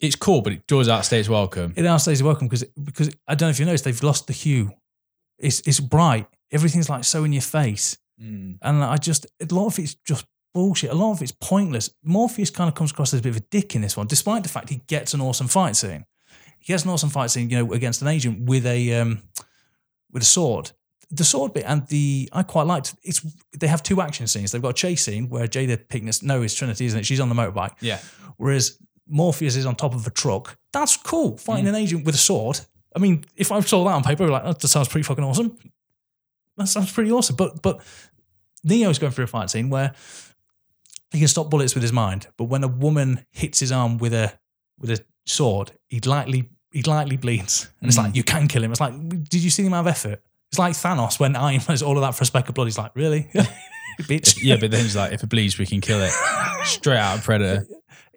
it's 0.00 0.16
cool 0.16 0.40
but 0.42 0.52
it 0.52 0.66
does 0.66 0.88
outstay 0.88 1.20
its 1.20 1.28
welcome. 1.28 1.74
It 1.76 1.82
outstays 1.82 2.22
welcome 2.22 2.48
because 2.48 2.64
because 2.82 3.10
I 3.28 3.34
don't 3.34 3.48
know 3.48 3.50
if 3.50 3.60
you 3.60 3.66
noticed 3.66 3.84
they've 3.84 4.02
lost 4.02 4.26
the 4.26 4.32
hue. 4.32 4.72
It's 5.38 5.60
it's 5.66 5.80
bright. 5.80 6.26
Everything's 6.50 6.90
like 6.90 7.04
so 7.04 7.24
in 7.24 7.32
your 7.32 7.42
face. 7.42 7.98
Mm. 8.20 8.58
And 8.62 8.84
I 8.84 8.96
just, 8.96 9.26
a 9.40 9.54
lot 9.54 9.66
of 9.66 9.78
it's 9.78 9.94
just 9.94 10.26
bullshit. 10.54 10.90
A 10.90 10.94
lot 10.94 11.12
of 11.12 11.22
it's 11.22 11.32
pointless. 11.32 11.90
Morpheus 12.02 12.50
kind 12.50 12.68
of 12.68 12.74
comes 12.74 12.92
across 12.92 13.12
as 13.14 13.20
a 13.20 13.22
bit 13.22 13.30
of 13.30 13.36
a 13.36 13.46
dick 13.50 13.74
in 13.74 13.82
this 13.82 13.96
one, 13.96 14.06
despite 14.06 14.42
the 14.42 14.48
fact 14.48 14.68
he 14.68 14.82
gets 14.86 15.14
an 15.14 15.20
awesome 15.20 15.48
fight 15.48 15.76
scene. 15.76 16.04
He 16.58 16.66
gets 16.66 16.84
an 16.84 16.90
awesome 16.90 17.10
fight 17.10 17.30
scene, 17.30 17.50
you 17.50 17.58
know, 17.58 17.72
against 17.72 18.02
an 18.02 18.08
agent 18.08 18.42
with 18.42 18.66
a 18.66 19.00
um, 19.00 19.22
with 20.10 20.22
a 20.22 20.26
sword. 20.26 20.72
The 21.14 21.24
sword 21.24 21.52
bit 21.52 21.64
and 21.66 21.86
the 21.88 22.28
I 22.32 22.42
quite 22.42 22.66
liked. 22.66 22.94
It's 23.02 23.20
they 23.58 23.66
have 23.66 23.82
two 23.82 24.00
action 24.00 24.26
scenes. 24.26 24.50
They've 24.50 24.62
got 24.62 24.70
a 24.70 24.74
chase 24.74 25.04
scene 25.04 25.28
where 25.28 25.46
Jada 25.46 25.76
Pinkness, 25.76 26.22
no, 26.22 26.40
it's 26.42 26.54
Trinity, 26.54 26.86
isn't 26.86 27.00
it? 27.00 27.04
She's 27.06 27.20
on 27.20 27.28
the 27.28 27.34
motorbike, 27.34 27.72
Yeah. 27.80 27.98
whereas 28.38 28.78
Morpheus 29.06 29.56
is 29.56 29.66
on 29.66 29.76
top 29.76 29.94
of 29.94 30.06
a 30.06 30.10
truck. 30.10 30.56
That's 30.72 30.96
cool. 30.96 31.36
Fighting 31.36 31.68
an 31.68 31.74
agent 31.74 32.06
with 32.06 32.14
a 32.14 32.18
sword. 32.18 32.60
I 32.96 32.98
mean, 32.98 33.24
if 33.36 33.52
I 33.52 33.60
saw 33.60 33.84
that 33.84 33.90
on 33.92 34.02
paper, 34.02 34.22
I'd 34.22 34.26
be 34.26 34.32
like, 34.32 34.42
"Oh, 34.46 34.52
that 34.54 34.68
sounds 34.68 34.88
pretty 34.88 35.02
fucking 35.04 35.22
awesome. 35.24 35.56
That 36.56 36.68
sounds 36.68 36.90
pretty 36.92 37.12
awesome. 37.12 37.36
But 37.36 37.60
but 37.60 37.82
Neo's 38.64 38.98
going 38.98 39.12
through 39.12 39.24
a 39.24 39.28
fight 39.28 39.50
scene 39.50 39.68
where 39.70 39.92
he 41.10 41.18
can 41.18 41.28
stop 41.28 41.50
bullets 41.50 41.74
with 41.74 41.82
his 41.82 41.92
mind, 41.92 42.28
but 42.38 42.44
when 42.44 42.64
a 42.64 42.68
woman 42.68 43.26
hits 43.30 43.60
his 43.60 43.70
arm 43.72 43.98
with 43.98 44.14
a 44.14 44.32
with 44.78 44.90
a 44.90 45.04
sword, 45.26 45.72
he 45.88 46.00
lightly 46.00 46.48
he 46.72 46.82
lightly 46.82 47.18
bleeds, 47.18 47.68
and 47.80 47.88
it's 47.88 47.98
Mm. 47.98 48.04
like 48.04 48.16
you 48.16 48.22
can 48.24 48.48
kill 48.48 48.62
him. 48.64 48.70
It's 48.72 48.80
like, 48.80 48.94
did 49.28 49.42
you 49.42 49.50
see 49.50 49.62
the 49.62 49.68
amount 49.68 49.86
of 49.86 49.90
effort? 49.90 50.22
It's 50.52 50.58
like 50.58 50.74
Thanos 50.74 51.18
when 51.18 51.34
Iron 51.34 51.62
Man 51.66 51.74
is 51.74 51.82
all 51.82 51.96
of 51.96 52.02
that 52.02 52.14
for 52.14 52.22
a 52.22 52.26
speck 52.26 52.46
of 52.46 52.54
blood. 52.54 52.66
He's 52.66 52.76
like, 52.76 52.92
really, 52.94 53.22
bitch. 54.02 54.36
Yeah, 54.42 54.56
but 54.60 54.70
then 54.70 54.82
he's 54.82 54.94
like, 54.94 55.12
if 55.12 55.22
it 55.22 55.28
bleeds, 55.28 55.58
we 55.58 55.64
can 55.64 55.80
kill 55.80 56.00
it. 56.02 56.12
Straight 56.64 56.98
out 56.98 57.18
of 57.18 57.24
Predator. 57.24 57.66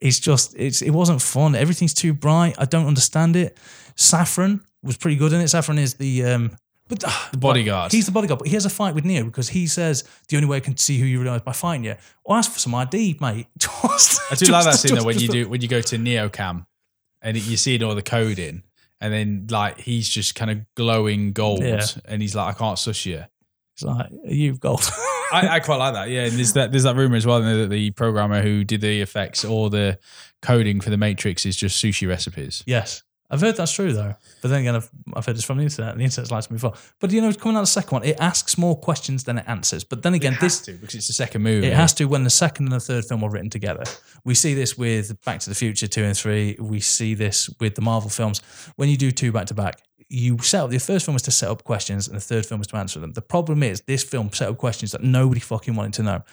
It's 0.02 0.20
just 0.20 0.53
it's 0.57 0.82
it 0.82 0.90
wasn't 0.91 1.22
fun. 1.22 1.56
Everything's 1.56 1.94
too 1.94 2.14
bright. 2.14 2.56
I 2.57 2.66
don't 2.66 2.88
understand 2.88 3.38
it. 3.38 3.57
Saffron 3.95 4.62
was 4.84 4.98
pretty 4.98 5.16
good 5.16 5.32
in 5.32 5.40
it. 5.40 5.48
Saffron 5.48 5.80
is 5.80 5.94
the 5.94 6.26
um, 6.26 6.57
but 6.90 6.99
The 7.32 7.38
bodyguard. 7.38 7.94
He's 7.94 8.06
the 8.06 8.12
bodyguard, 8.12 8.40
but 8.40 8.49
he 8.49 8.53
has 8.56 8.66
a 8.66 8.70
fight 8.70 8.94
with 8.95 9.06
Neo 9.06 9.24
because 9.24 9.48
he 9.48 9.66
says 9.66 10.03
the 10.28 10.36
only 10.36 10.49
way 10.49 10.57
I 10.57 10.60
can 10.60 10.76
see 10.76 10.99
who 10.99 11.06
you 11.06 11.20
really 11.20 11.30
are 11.32 11.38
is 11.38 11.41
by 11.41 11.53
fighting 11.53 11.86
you. 11.86 11.95
Or 12.26 12.36
ask 12.36 12.52
for 12.52 12.60
some 12.60 12.76
ID, 12.76 13.18
mate. 13.22 13.48
Just, 13.57 14.20
I 14.30 14.36
do 14.36 14.52
like 14.52 14.66
that 14.66 14.72
just- 14.72 14.82
scene 14.82 14.90
though 14.90 14.95
just- 14.98 15.06
when 15.06 15.20
you 15.20 15.28
do 15.30 15.48
when 15.49 15.62
you 15.62 15.70
go 15.70 15.80
to 15.80 15.95
Neocam 15.98 16.66
and 17.22 17.38
you 17.38 17.56
see 17.56 17.82
all 17.82 17.95
the 17.95 18.02
coding 18.03 18.64
and 19.01 19.13
then 19.13 19.47
like 19.49 19.80
he's 19.80 20.07
just 20.09 20.35
kind 20.35 20.51
of 20.51 20.59
glowing 20.76 21.34
gold, 21.34 21.61
Yeah. 21.63 21.85
and 22.05 22.22
he's 22.22 22.35
like, 22.35 22.55
I 22.55 22.57
can't 22.57 22.80
suss 22.80 23.05
you. 23.05 23.23
It's 23.76 23.84
like 23.84 24.09
you've 24.26 24.59
gold. 24.59 24.81
I, 25.34 25.47
I 25.55 25.59
quite 25.59 25.77
like 25.77 25.93
that. 25.95 26.09
Yeah, 26.09 26.26
and 26.26 26.34
there's 26.34 26.53
that 26.53 26.72
there's 26.72 26.84
that 26.84 26.95
rumor 26.95 27.15
as 27.17 27.26
well 27.26 27.41
that 27.41 27.69
the 27.69 27.91
programmer 27.91 28.41
who 28.41 28.63
did 28.63 28.81
the 28.81 29.01
effects 29.01 29.43
or 29.43 29.69
the 29.69 29.97
coding 30.41 30.80
for 30.80 30.91
the 30.91 30.97
Matrix 30.97 31.45
is 31.45 31.55
just 31.55 31.84
sushi 31.84 32.07
recipes. 32.07 32.63
yes, 32.67 33.03
I've 33.30 33.41
heard 33.41 33.56
that's 33.56 33.72
true 33.72 33.91
though. 33.91 34.15
But 34.41 34.49
then 34.49 34.61
again, 34.61 34.76
I've, 34.76 34.89
I've 35.15 35.26
heard 35.26 35.35
this 35.35 35.43
from 35.43 35.57
the 35.57 35.64
internet. 35.64 35.91
and 35.91 35.99
The 35.99 36.06
internet's 36.06 36.31
lied 36.31 36.43
to 36.43 36.52
me 36.53 36.57
before. 36.57 36.73
But 36.99 37.11
you 37.11 37.22
know, 37.22 37.34
coming 37.34 37.56
out 37.57 37.61
of 37.61 37.65
the 37.65 37.72
second 37.72 37.91
one, 37.91 38.03
it 38.03 38.19
asks 38.19 38.57
more 38.57 38.77
questions 38.77 39.23
than 39.23 39.39
it 39.39 39.45
answers. 39.47 39.84
But 39.84 40.03
then 40.03 40.14
again, 40.14 40.34
It 40.34 40.41
this 40.41 40.60
has 40.60 40.65
to 40.68 40.73
because 40.73 40.95
it's 40.95 41.07
the 41.07 41.14
second 41.14 41.41
movie. 41.41 41.68
It 41.68 41.73
has 41.73 41.93
to 41.95 42.06
when 42.06 42.23
the 42.23 42.30
second 42.30 42.65
and 42.65 42.73
the 42.73 42.80
third 42.80 43.06
film 43.06 43.22
were 43.22 43.30
written 43.30 43.49
together. 43.49 43.84
We 44.23 44.35
see 44.35 44.53
this 44.53 44.77
with 44.77 45.19
Back 45.23 45.39
to 45.41 45.49
the 45.49 45.56
Future 45.56 45.88
2 45.88 46.03
and 46.03 46.15
3. 46.18 46.57
We 46.60 46.80
see 46.80 47.14
this 47.15 47.49
with 47.60 47.76
the 47.76 47.81
Marvel 47.81 48.10
films. 48.10 48.41
When 48.76 48.89
you 48.89 48.97
do 48.97 49.11
two 49.11 49.31
back 49.31 49.47
to 49.47 49.53
back, 49.53 49.81
you 50.07 50.38
set 50.39 50.61
up 50.64 50.69
the 50.69 50.77
first 50.77 51.06
film 51.06 51.14
was 51.14 51.23
to 51.23 51.31
set 51.31 51.49
up 51.49 51.64
questions 51.64 52.07
and 52.07 52.15
the 52.15 52.22
third 52.22 52.45
film 52.45 52.60
was 52.60 52.68
to 52.68 52.77
answer 52.77 52.99
them. 52.99 53.14
The 53.14 53.22
problem 53.23 53.64
is 53.64 53.81
this 53.81 54.03
film 54.03 54.31
set 54.31 54.49
up 54.49 54.57
questions 54.57 54.91
that 54.91 55.02
nobody 55.02 55.39
fucking 55.39 55.76
wanted 55.76 55.93
to 55.93 56.03
know. 56.03 56.23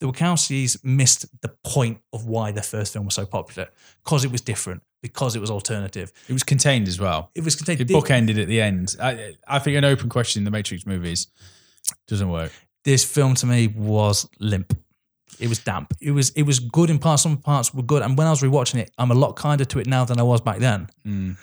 The 0.00 0.06
Wachowskis 0.06 0.84
missed 0.84 1.26
the 1.40 1.48
point 1.64 1.98
of 2.12 2.26
why 2.26 2.50
their 2.52 2.62
first 2.64 2.92
film 2.92 3.06
was 3.06 3.14
so 3.14 3.26
popular 3.26 3.68
because 4.04 4.24
it 4.24 4.32
was 4.32 4.40
different, 4.40 4.82
because 5.02 5.36
it 5.36 5.40
was 5.40 5.50
alternative. 5.50 6.12
It 6.28 6.32
was 6.32 6.42
contained 6.42 6.88
as 6.88 7.00
well. 7.00 7.30
It 7.34 7.44
was 7.44 7.54
contained. 7.56 7.80
It 7.80 7.88
bookended 7.88 8.40
at 8.40 8.48
the 8.48 8.60
end. 8.60 8.96
I, 9.00 9.34
I 9.46 9.58
think 9.60 9.76
an 9.76 9.84
open 9.84 10.08
question 10.08 10.40
in 10.40 10.44
the 10.44 10.50
Matrix 10.50 10.84
movies 10.84 11.28
doesn't 12.08 12.28
work. 12.28 12.52
this 12.84 13.04
film 13.04 13.34
to 13.36 13.46
me 13.46 13.68
was 13.68 14.28
limp. 14.40 14.76
It 15.40 15.48
was 15.48 15.58
damp. 15.58 15.92
It 16.00 16.12
was 16.12 16.30
it 16.30 16.42
was 16.42 16.60
good 16.60 16.90
in 16.90 16.98
parts. 16.98 17.22
Some 17.22 17.38
parts 17.38 17.72
were 17.74 17.82
good, 17.82 18.02
and 18.02 18.16
when 18.16 18.26
I 18.26 18.30
was 18.30 18.42
rewatching 18.42 18.78
it, 18.80 18.90
I'm 18.98 19.10
a 19.10 19.14
lot 19.14 19.34
kinder 19.36 19.64
to 19.64 19.78
it 19.80 19.86
now 19.86 20.04
than 20.04 20.20
I 20.20 20.22
was 20.22 20.40
back 20.40 20.58
then. 20.58 20.88
Mm. 21.06 21.36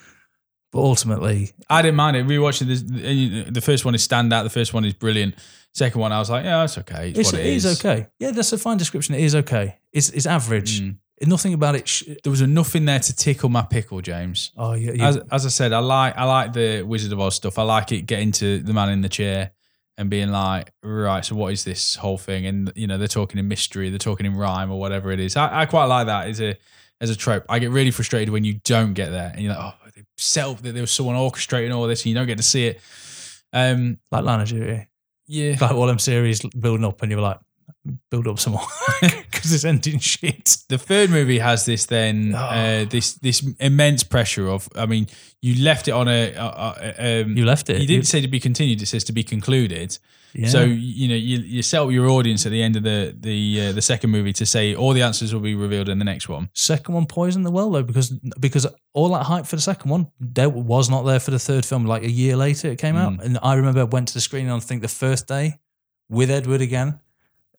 But 0.72 0.80
ultimately, 0.80 1.52
I 1.69 1.81
didn't 1.81 1.98
mind 1.98 2.15
it. 2.15 2.26
Rewatching 2.26 2.68
this, 2.68 2.81
the 2.81 3.61
first 3.61 3.84
one 3.84 3.93
is 3.93 4.07
standout. 4.07 4.43
The 4.43 4.49
first 4.49 4.73
one 4.73 4.85
is 4.85 4.93
brilliant. 4.93 5.35
Second 5.73 5.99
one, 6.02 6.11
I 6.11 6.19
was 6.19 6.30
like, 6.30 6.43
yeah, 6.45 6.64
it's 6.64 6.77
okay. 6.77 7.10
It's, 7.10 7.19
it's, 7.19 7.31
what 7.34 7.41
it 7.41 7.48
is 7.48 7.80
okay. 7.80 8.07
Yeah, 8.19 8.31
that's 8.31 8.52
a 8.53 8.57
fine 8.57 8.77
description. 8.77 9.15
It 9.15 9.22
is 9.22 9.35
okay. 9.35 9.77
It's 9.91 10.10
it's 10.10 10.26
average. 10.26 10.81
Mm. 10.81 10.95
Nothing 11.23 11.53
about 11.53 11.76
it. 11.76 11.88
Sh- 11.88 12.03
There 12.23 12.31
was 12.31 12.41
enough 12.41 12.76
in 12.76 12.85
there 12.85 12.99
to 12.99 13.15
tickle 13.15 13.48
my 13.49 13.61
pickle, 13.61 14.02
James. 14.02 14.52
oh 14.57 14.73
yeah, 14.73 14.91
yeah. 14.93 15.07
As, 15.07 15.18
as 15.31 15.45
I 15.45 15.49
said, 15.49 15.72
I 15.72 15.80
like 15.80 16.18
I 16.18 16.23
like 16.26 16.53
the 16.53 16.84
Wizard 16.84 17.11
of 17.11 17.19
Oz 17.19 17.35
stuff. 17.35 17.60
I 17.60 17.64
like 17.64 17.91
it 17.91 18.02
getting 18.06 18.31
to 18.34 18.60
the 18.60 18.73
man 18.73 18.89
in 18.89 19.02
the 19.02 19.10
chair 19.10 19.52
and 19.98 20.10
being 20.10 20.30
like, 20.30 20.72
right, 20.81 21.23
so 21.23 21.35
what 21.35 21.53
is 21.53 21.64
this 21.64 21.95
whole 21.95 22.18
thing? 22.18 22.45
And 22.48 22.72
you 22.76 22.88
know, 22.88 22.98
they're 22.98 23.07
talking 23.07 23.39
in 23.39 23.48
mystery, 23.48 23.89
they're 23.89 23.99
talking 23.99 24.26
in 24.26 24.35
rhyme 24.35 24.72
or 24.72 24.80
whatever 24.80 25.11
it 25.11 25.19
is. 25.19 25.38
I, 25.38 25.61
I 25.61 25.65
quite 25.68 25.85
like 25.85 26.07
that 26.07 26.27
as 26.27 26.41
a 26.41 26.57
as 26.99 27.10
a 27.10 27.15
trope. 27.15 27.45
I 27.49 27.60
get 27.60 27.69
really 27.72 27.91
frustrated 27.91 28.30
when 28.30 28.43
you 28.43 28.56
don't 28.64 28.93
get 28.93 29.11
there 29.11 29.31
and 29.34 29.41
you're 29.41 29.53
like, 29.53 29.73
oh, 29.73 29.81
set 30.22 30.45
up 30.45 30.61
that 30.61 30.73
there 30.73 30.84
was 30.84 30.91
someone 30.91 31.15
orchestrating 31.15 31.73
all 31.73 31.88
this 31.88 32.02
and 32.02 32.07
you 32.07 32.15
don't 32.15 32.27
get 32.27 32.38
to 32.38 32.43
see 32.43 32.68
it. 32.68 32.81
Um, 33.53 33.98
like 34.11 34.23
of 34.23 34.48
Duty, 34.48 34.88
yeah, 35.27 35.57
like 35.60 35.72
all 35.72 35.88
them 35.88 35.99
series 35.99 36.41
building 36.57 36.85
up, 36.85 37.02
and 37.02 37.11
you're 37.11 37.19
like, 37.19 37.39
build 38.10 38.27
up 38.27 38.39
some 38.39 38.53
more 38.53 38.65
because 39.02 39.53
it's 39.53 39.65
ending 39.65 39.99
shit. 39.99 40.57
the 40.69 40.77
third 40.77 41.10
movie 41.10 41.39
has 41.39 41.65
this 41.65 41.85
then 41.85 42.34
Oh. 42.35 42.38
uh, 42.39 42.85
this 42.85 43.15
this 43.15 43.45
immense 43.60 44.03
pressure 44.03 44.48
of. 44.48 44.69
I 44.76 44.85
mean, 44.85 45.07
you 45.41 45.61
left 45.64 45.88
it 45.88 45.91
on 45.91 46.07
a. 46.07 46.34
a, 46.34 46.95
a 46.99 47.22
um, 47.23 47.35
You 47.35 47.45
left 47.45 47.69
it. 47.69 47.81
you 47.81 47.88
didn't 47.88 48.07
say 48.07 48.22
to 48.22 48.27
be 48.27 48.39
continued; 48.39 48.81
it 48.81 48.85
says 48.85 49.03
to 49.06 49.14
be 49.14 49.23
concluded. 49.23 49.98
Yeah. 50.34 50.48
So 50.48 50.64
you 50.64 51.08
know 51.10 51.16
you, 51.16 51.40
you 51.40 51.62
set 51.62 51.82
up 51.82 51.91
your 51.91 52.08
audience 52.10 52.45
at 52.45 52.52
the 52.52 52.62
end 52.64 52.76
of 52.78 52.84
the 52.84 53.16
the 53.20 53.68
uh, 53.68 53.72
the 53.74 53.82
second 53.82 54.12
movie 54.12 54.32
to 54.34 54.45
say 54.45 54.74
all 54.76 54.94
the 54.94 55.02
answers 55.02 55.34
will 55.34 55.41
be 55.41 55.56
revealed 55.56 55.90
in 55.90 55.99
the 55.99 56.06
next 56.06 56.30
one. 56.30 56.49
second 56.53 56.95
one 56.95 57.06
poisoned 57.06 57.45
the 57.45 57.52
well 57.52 57.70
though 57.70 57.84
because 57.84 58.12
because 58.40 58.66
all 58.94 59.10
that 59.10 59.24
hype 59.24 59.45
for 59.45 59.56
the 59.58 59.62
second 59.62 59.91
one 59.91 60.08
there 60.20 60.49
was 60.49 60.90
not 60.90 61.03
there 61.03 61.20
for 61.20 61.32
the 61.32 61.40
third 61.40 61.66
film 61.66 61.86
like 61.86 62.03
a 62.03 62.10
year 62.10 62.36
later 62.38 62.70
it 62.70 62.78
came 62.80 62.95
out 62.95 63.12
Mm. 63.14 63.22
and 63.26 63.40
i 63.44 63.53
remember 63.56 63.82
I 63.82 63.84
went 63.84 64.08
to 64.10 64.14
the 64.14 64.22
screening 64.22 64.49
on 64.52 64.58
I 64.58 64.62
think 64.62 64.82
the 64.82 64.88
first 64.88 65.28
day 65.28 65.60
with 66.10 66.30
edward 66.32 66.62
again 66.62 66.99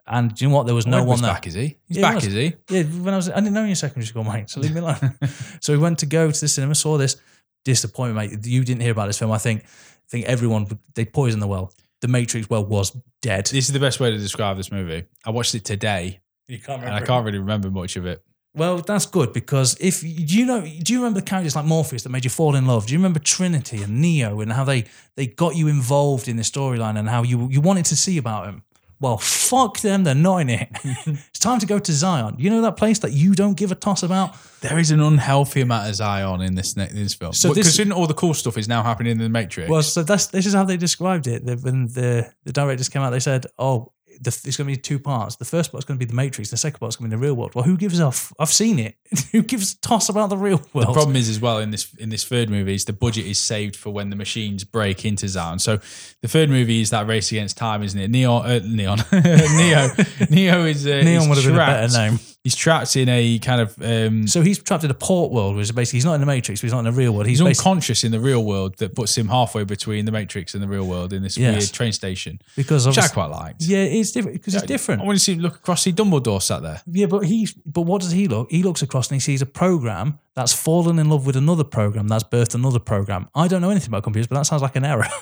and 0.06 0.34
do 0.34 0.44
you 0.44 0.48
know 0.50 0.56
what 0.56 0.66
there 0.66 0.74
was 0.74 0.86
no 0.86 0.98
Edward's 1.02 1.20
one 1.20 1.26
there 1.28 1.34
back, 1.34 1.46
is 1.46 1.54
he? 1.54 1.76
He's 1.86 1.96
Yeah, 1.98 2.02
back, 2.02 2.14
was. 2.16 2.26
is 2.26 2.34
he? 2.34 2.54
yeah 2.70 2.82
when 3.04 3.12
i 3.12 3.16
was 3.16 3.28
i 3.30 3.34
didn't 3.36 3.52
know 3.52 3.62
you 3.64 3.70
in 3.70 3.76
secondary 3.76 4.06
school 4.06 4.24
mate 4.24 4.48
so 4.50 4.60
leave 4.60 4.72
me 4.74 4.80
alone 4.80 5.14
so 5.60 5.72
we 5.72 5.78
went 5.78 5.98
to 5.98 6.06
go 6.06 6.30
to 6.30 6.40
the 6.40 6.48
cinema 6.48 6.74
saw 6.74 6.96
this 6.96 7.16
disappointment 7.64 8.32
mate 8.32 8.46
you 8.46 8.64
didn't 8.64 8.80
hear 8.82 8.92
about 8.92 9.06
this 9.06 9.18
film 9.18 9.30
i 9.30 9.38
think 9.38 9.62
i 9.64 10.08
think 10.08 10.24
everyone 10.26 10.66
they 10.94 11.04
poisoned 11.04 11.42
the 11.42 11.46
well 11.46 11.72
the 12.02 12.08
matrix 12.08 12.50
world 12.50 12.68
was 12.68 12.94
dead 13.22 13.46
This 13.46 13.66
is 13.66 13.72
the 13.72 13.80
best 13.80 13.98
way 14.00 14.10
to 14.10 14.18
describe 14.18 14.56
this 14.58 14.70
movie. 14.70 15.04
I 15.24 15.30
watched 15.30 15.54
it 15.54 15.64
today, 15.64 16.20
you 16.46 16.58
can't 16.58 16.82
and 16.82 16.92
I 16.92 17.00
can't 17.00 17.24
really 17.24 17.38
remember 17.38 17.70
much 17.70 17.96
of 17.96 18.04
it. 18.04 18.22
Well, 18.54 18.78
that's 18.78 19.06
good 19.06 19.32
because 19.32 19.78
if 19.80 20.02
do 20.02 20.06
you 20.08 20.44
know, 20.44 20.60
do 20.60 20.92
you 20.92 20.98
remember 20.98 21.20
the 21.20 21.26
characters 21.26 21.56
like 21.56 21.64
Morpheus 21.64 22.02
that 22.02 22.10
made 22.10 22.24
you 22.24 22.30
fall 22.30 22.54
in 22.54 22.66
love? 22.66 22.86
Do 22.86 22.92
you 22.92 22.98
remember 22.98 23.18
Trinity 23.18 23.82
and 23.82 24.02
Neo 24.02 24.40
and 24.40 24.52
how 24.52 24.64
they 24.64 24.84
they 25.16 25.26
got 25.26 25.56
you 25.56 25.68
involved 25.68 26.28
in 26.28 26.36
the 26.36 26.42
storyline 26.42 26.98
and 26.98 27.08
how 27.08 27.22
you 27.22 27.48
you 27.50 27.62
wanted 27.62 27.86
to 27.86 27.96
see 27.96 28.18
about 28.18 28.44
them? 28.44 28.62
Well, 29.02 29.18
fuck 29.18 29.80
them, 29.80 30.04
they're 30.04 30.14
not 30.14 30.36
in 30.38 30.48
it. 30.48 30.68
it's 30.84 31.40
time 31.40 31.58
to 31.58 31.66
go 31.66 31.80
to 31.80 31.92
Zion. 31.92 32.36
You 32.38 32.50
know 32.50 32.62
that 32.62 32.76
place 32.76 33.00
that 33.00 33.10
you 33.12 33.34
don't 33.34 33.56
give 33.56 33.72
a 33.72 33.74
toss 33.74 34.04
about. 34.04 34.36
There 34.60 34.78
is 34.78 34.92
an 34.92 35.00
unhealthy 35.00 35.60
amount 35.60 35.88
of 35.88 35.96
Zion 35.96 36.40
in 36.40 36.54
this 36.54 36.74
in 36.76 36.94
this 36.94 37.12
film. 37.12 37.32
So 37.32 37.48
this- 37.52 37.66
considering 37.66 37.92
all 37.92 38.06
the 38.06 38.14
cool 38.14 38.32
stuff 38.32 38.56
is 38.56 38.68
now 38.68 38.84
happening 38.84 39.10
in 39.10 39.18
the 39.18 39.28
Matrix. 39.28 39.68
Well, 39.68 39.82
so 39.82 40.04
that's 40.04 40.28
this 40.28 40.46
is 40.46 40.54
how 40.54 40.62
they 40.64 40.76
described 40.76 41.26
it. 41.26 41.42
When 41.62 41.88
the 41.88 42.32
the 42.44 42.52
directors 42.52 42.88
came 42.88 43.02
out, 43.02 43.10
they 43.10 43.18
said, 43.20 43.46
"Oh, 43.58 43.92
the, 44.20 44.28
it's 44.44 44.56
going 44.56 44.66
to 44.68 44.72
be 44.72 44.76
two 44.76 44.98
parts. 44.98 45.36
The 45.36 45.44
first 45.44 45.72
part's 45.72 45.84
going 45.84 45.98
to 45.98 46.04
be 46.04 46.08
the 46.08 46.14
Matrix. 46.14 46.50
The 46.50 46.56
second 46.56 46.80
part's 46.80 46.96
going 46.96 47.10
to 47.10 47.16
be 47.16 47.20
the 47.20 47.24
real 47.26 47.34
world." 47.34 47.54
Well, 47.54 47.64
who 47.64 47.76
gives 47.76 48.00
a? 48.00 48.06
F- 48.06 48.32
I've 48.38 48.52
seen 48.52 48.78
it. 48.78 48.96
who 49.32 49.42
gives 49.42 49.74
a 49.74 49.80
toss 49.80 50.08
about 50.08 50.30
the 50.30 50.36
real 50.36 50.62
world? 50.72 50.88
The 50.88 50.92
problem 50.92 51.16
is 51.16 51.28
as 51.28 51.40
well 51.40 51.58
in 51.58 51.70
this 51.70 51.92
in 51.94 52.08
this 52.08 52.24
third 52.24 52.50
movie 52.50 52.74
is 52.74 52.84
the 52.84 52.92
budget 52.92 53.26
is 53.26 53.38
saved 53.38 53.76
for 53.76 53.90
when 53.90 54.10
the 54.10 54.16
machines 54.16 54.64
break 54.64 55.04
into 55.04 55.28
Zion. 55.28 55.58
So 55.58 55.78
the 56.20 56.28
third 56.28 56.50
movie 56.50 56.80
is 56.80 56.90
that 56.90 57.06
race 57.06 57.30
against 57.30 57.56
time, 57.56 57.82
isn't 57.82 57.98
it? 57.98 58.08
Neon, 58.08 58.46
uh, 58.46 58.60
Neon, 58.64 58.98
Neo, 59.12 59.88
Neo 60.30 60.64
is 60.64 60.86
uh, 60.86 61.02
Neon 61.02 61.22
is 61.22 61.28
would 61.28 61.38
have 61.38 61.46
been 61.46 61.54
a 61.54 61.56
better 61.56 61.98
name. 62.10 62.18
He's 62.44 62.56
trapped 62.56 62.96
in 62.96 63.08
a 63.08 63.38
kind 63.38 63.60
of 63.60 63.80
um, 63.80 64.26
So 64.26 64.42
he's 64.42 64.60
trapped 64.60 64.82
in 64.82 64.90
a 64.90 64.94
port 64.94 65.30
world, 65.30 65.54
which 65.54 65.62
is 65.64 65.70
basically 65.72 65.98
he's 65.98 66.04
not 66.04 66.14
in 66.14 66.20
the 66.20 66.26
Matrix, 66.26 66.60
but 66.60 66.64
he's 66.66 66.72
not 66.72 66.80
in 66.80 66.86
the 66.86 66.90
real 66.92 67.12
world. 67.12 67.26
He's, 67.28 67.38
he's 67.38 67.46
unconscious 67.60 68.02
in 68.02 68.10
the 68.10 68.18
real 68.18 68.44
world 68.44 68.78
that 68.78 68.96
puts 68.96 69.16
him 69.16 69.28
halfway 69.28 69.62
between 69.62 70.06
the 70.06 70.10
Matrix 70.10 70.52
and 70.54 70.60
the 70.62 70.66
real 70.66 70.84
world 70.84 71.12
in 71.12 71.22
this 71.22 71.38
Yes. 71.38 71.56
weird 71.56 71.72
train 71.72 71.92
station, 71.92 72.40
because 72.56 72.84
which 72.84 72.98
I 72.98 73.06
quite 73.06 73.26
liked. 73.30 73.62
yeah, 73.62 73.78
it's 73.84 74.10
different 74.10 74.38
because 74.38 74.56
it's 74.56 74.64
different. 74.66 75.02
I 75.02 75.04
want 75.04 75.18
to 75.18 75.24
see 75.24 75.36
look 75.36 75.54
across, 75.54 75.82
see 75.82 75.92
Dumbledore 75.92 76.42
sat 76.42 76.62
there. 76.62 76.80
Yeah, 76.90 77.06
but 77.06 77.20
he, 77.26 77.48
but 77.64 77.82
what 77.82 78.00
does 78.02 78.10
he 78.10 78.26
look? 78.26 78.50
He 78.50 78.64
looks 78.64 78.82
across 78.82 79.08
and 79.08 79.14
he 79.14 79.20
sees 79.20 79.40
a 79.40 79.46
program 79.46 80.18
that's 80.34 80.52
fallen 80.52 80.98
in 80.98 81.08
love 81.08 81.24
with 81.26 81.36
another 81.36 81.62
program 81.64 82.08
that's 82.08 82.24
birthed 82.24 82.56
another 82.56 82.80
program. 82.80 83.28
I 83.36 83.46
don't 83.46 83.60
know 83.62 83.70
anything 83.70 83.90
about 83.90 84.02
computers, 84.02 84.26
but 84.26 84.34
that 84.34 84.46
sounds 84.46 84.62
like 84.62 84.74
an 84.74 84.84
error. 84.84 85.06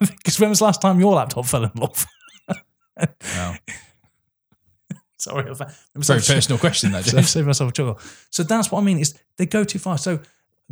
Because 0.00 0.40
when 0.40 0.48
was 0.48 0.58
the 0.58 0.64
last 0.64 0.80
time 0.82 0.98
your 0.98 1.12
laptop 1.14 1.44
fell 1.46 1.62
in 1.64 1.70
love? 1.76 2.06
No. 3.36 3.54
Sorry, 5.22 5.48
I'm 5.48 6.02
Very 6.02 6.20
personal 6.20 6.58
question, 6.58 6.90
that 6.92 7.04
So 7.04 7.16
I've 7.16 7.28
saved 7.28 7.46
myself 7.46 7.70
a 7.70 7.72
chuckle. 7.72 8.00
So 8.30 8.42
that's 8.42 8.72
what 8.72 8.80
I 8.80 8.82
mean. 8.82 8.98
Is 8.98 9.14
they 9.36 9.46
go 9.46 9.62
too 9.62 9.78
far. 9.78 9.96
So 9.96 10.18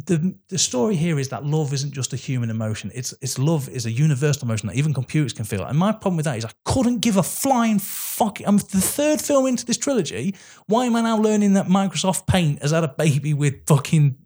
the 0.07 0.35
the 0.49 0.59
story 0.59 0.97
here 0.97 1.19
is 1.19 1.29
that 1.29 1.45
love 1.45 1.73
isn't 1.73 1.93
just 1.93 2.13
a 2.13 2.17
human 2.17 2.51
emotion. 2.51 2.91
It's 2.93 3.15
it's 3.21 3.39
love 3.39 3.69
is 3.69 3.87
a 3.87 3.93
universal 3.93 4.45
emotion 4.45 4.69
that 4.69 4.77
even 4.77 4.93
computers 4.93 5.33
can 5.33 5.45
feel. 5.45 5.65
And 5.65 5.79
my 5.79 5.93
problem 5.93 6.17
with 6.17 6.25
that 6.25 6.37
is 6.39 6.45
I 6.45 6.51
couldn't 6.65 6.99
give 6.99 7.17
a 7.17 7.23
flying 7.23 7.79
fuck. 7.79 8.41
I'm 8.45 8.57
the 8.57 8.81
third 8.81 9.21
film 9.21 9.47
into 9.47 9.65
this 9.65 9.77
trilogy. 9.77 10.35
Why 10.67 10.87
am 10.87 10.97
I 10.97 11.03
now 11.03 11.19
learning 11.19 11.55
that 11.55 11.67
Microsoft 11.67 12.27
Paint 12.27 12.63
has 12.63 12.73
had 12.73 12.85
a 12.85 12.89
baby 12.89 13.35
with 13.35 13.67
fucking 13.67 14.17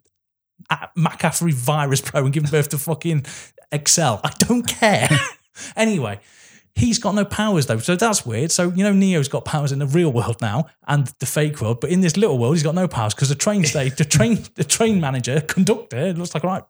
McAfee 0.97 1.53
Virus 1.53 2.01
Pro 2.01 2.25
and 2.25 2.33
given 2.33 2.51
birth 2.51 2.71
to 2.71 2.79
fucking 2.79 3.27
Excel? 3.73 4.21
I 4.25 4.33
don't 4.39 4.67
care. 4.67 5.09
anyway. 5.77 6.21
He's 6.77 6.99
got 6.99 7.15
no 7.15 7.25
powers 7.25 7.67
though, 7.67 7.79
so 7.79 7.95
that's 7.95 8.27
weird. 8.27 8.51
So 8.51 8.71
you 8.71 8.83
know, 8.83 8.93
Neo's 8.93 9.29
got 9.29 9.45
powers 9.45 9.71
in 9.71 9.79
the 9.79 9.87
real 9.87 10.13
world 10.13 10.41
now 10.41 10.67
and 10.89 11.07
the 11.21 11.27
fake 11.27 11.61
world, 11.61 11.81
but 11.81 11.91
in 11.91 12.01
this 12.01 12.17
little 12.17 12.39
world, 12.39 12.55
he's 12.55 12.65
got 12.65 12.75
no 12.75 12.89
powers 12.89 13.15
because 13.15 13.29
the 13.29 13.37
train 13.37 13.65
state, 13.65 13.97
the 13.97 14.05
train, 14.05 14.45
the 14.57 14.65
train 14.65 15.01
manager, 15.01 15.41
conductor, 15.47 16.13
looks 16.13 16.35
like 16.35 16.43
right 16.43 16.65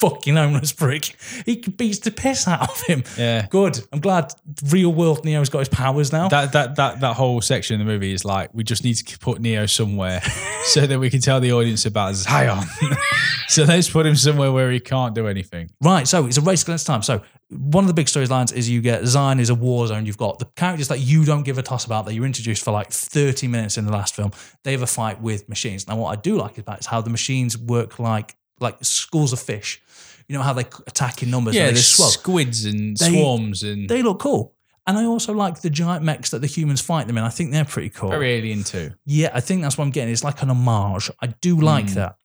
fucking 0.00 0.36
homeless 0.36 0.72
prick. 0.72 1.16
He 1.44 1.56
beats 1.56 2.00
the 2.00 2.10
piss 2.10 2.46
out 2.46 2.68
of 2.68 2.80
him. 2.82 3.02
Yeah. 3.16 3.46
Good. 3.48 3.80
I'm 3.92 4.00
glad 4.00 4.32
real 4.70 4.92
world 4.92 5.24
Neo's 5.24 5.48
got 5.48 5.60
his 5.60 5.68
powers 5.68 6.12
now. 6.12 6.28
That, 6.28 6.52
that 6.52 6.76
that 6.76 7.00
that 7.00 7.16
whole 7.16 7.40
section 7.40 7.80
of 7.80 7.86
the 7.86 7.92
movie 7.92 8.12
is 8.12 8.24
like 8.24 8.50
we 8.52 8.64
just 8.64 8.84
need 8.84 8.94
to 8.94 9.18
put 9.18 9.40
Neo 9.40 9.66
somewhere 9.66 10.20
so 10.64 10.86
that 10.86 10.98
we 10.98 11.10
can 11.10 11.20
tell 11.20 11.40
the 11.40 11.52
audience 11.52 11.86
about 11.86 12.14
Zion. 12.14 12.64
so 13.48 13.64
let's 13.64 13.88
put 13.88 14.06
him 14.06 14.16
somewhere 14.16 14.52
where 14.52 14.70
he 14.70 14.80
can't 14.80 15.14
do 15.14 15.26
anything. 15.26 15.70
Right, 15.82 16.06
so 16.06 16.26
it's 16.26 16.36
a 16.36 16.42
race 16.42 16.62
against 16.62 16.86
time. 16.86 17.02
So 17.02 17.22
one 17.48 17.84
of 17.84 17.88
the 17.88 17.94
big 17.94 18.06
storylines 18.06 18.52
is 18.52 18.68
you 18.68 18.80
get 18.80 19.04
Zion 19.06 19.40
is 19.40 19.50
a 19.50 19.54
war 19.54 19.86
zone. 19.86 20.04
You've 20.04 20.18
got 20.18 20.38
the 20.38 20.46
characters 20.56 20.88
that 20.88 21.00
you 21.00 21.24
don't 21.24 21.44
give 21.44 21.58
a 21.58 21.62
toss 21.62 21.84
about 21.84 22.06
that 22.06 22.14
you're 22.14 22.26
introduced 22.26 22.64
for 22.64 22.72
like 22.72 22.90
30 22.90 23.46
minutes 23.48 23.78
in 23.78 23.86
the 23.86 23.92
last 23.92 24.14
film. 24.14 24.32
They 24.64 24.72
have 24.72 24.82
a 24.82 24.86
fight 24.86 25.20
with 25.20 25.48
machines. 25.48 25.86
Now, 25.86 25.96
what 25.96 26.16
I 26.16 26.20
do 26.20 26.36
like 26.36 26.58
about 26.58 26.78
it 26.78 26.80
is 26.80 26.86
how 26.86 27.00
the 27.00 27.10
machines 27.10 27.56
work 27.56 27.98
like 27.98 28.36
like 28.60 28.76
schools 28.82 29.32
of 29.32 29.40
fish. 29.40 29.82
You 30.28 30.36
know 30.36 30.42
how 30.42 30.52
they 30.52 30.66
attack 30.86 31.22
in 31.22 31.30
numbers. 31.30 31.54
Yeah, 31.54 31.66
there's 31.66 31.86
squids 31.86 32.64
and 32.64 32.96
They- 32.96 33.10
swarms 33.12 33.62
and 33.62 33.88
They 33.88 34.02
look 34.02 34.18
cool. 34.20 34.54
And 34.88 34.96
I 34.96 35.04
also 35.04 35.32
like 35.32 35.62
the 35.62 35.70
giant 35.70 36.04
mechs 36.04 36.30
that 36.30 36.40
the 36.40 36.46
humans 36.46 36.80
fight 36.80 37.06
them 37.08 37.18
in. 37.18 37.24
I 37.24 37.28
think 37.28 37.50
they're 37.50 37.64
pretty 37.64 37.90
cool. 37.90 38.10
very 38.10 38.30
alien 38.34 38.62
too. 38.62 38.92
Yeah, 39.04 39.30
I 39.34 39.40
think 39.40 39.62
that's 39.62 39.76
what 39.76 39.84
I'm 39.84 39.90
getting. 39.90 40.12
It's 40.12 40.22
like 40.24 40.42
an 40.42 40.50
homage. 40.50 41.10
I 41.20 41.26
do 41.40 41.60
like 41.60 41.86
Mm. 41.86 41.94
that. 41.94 42.16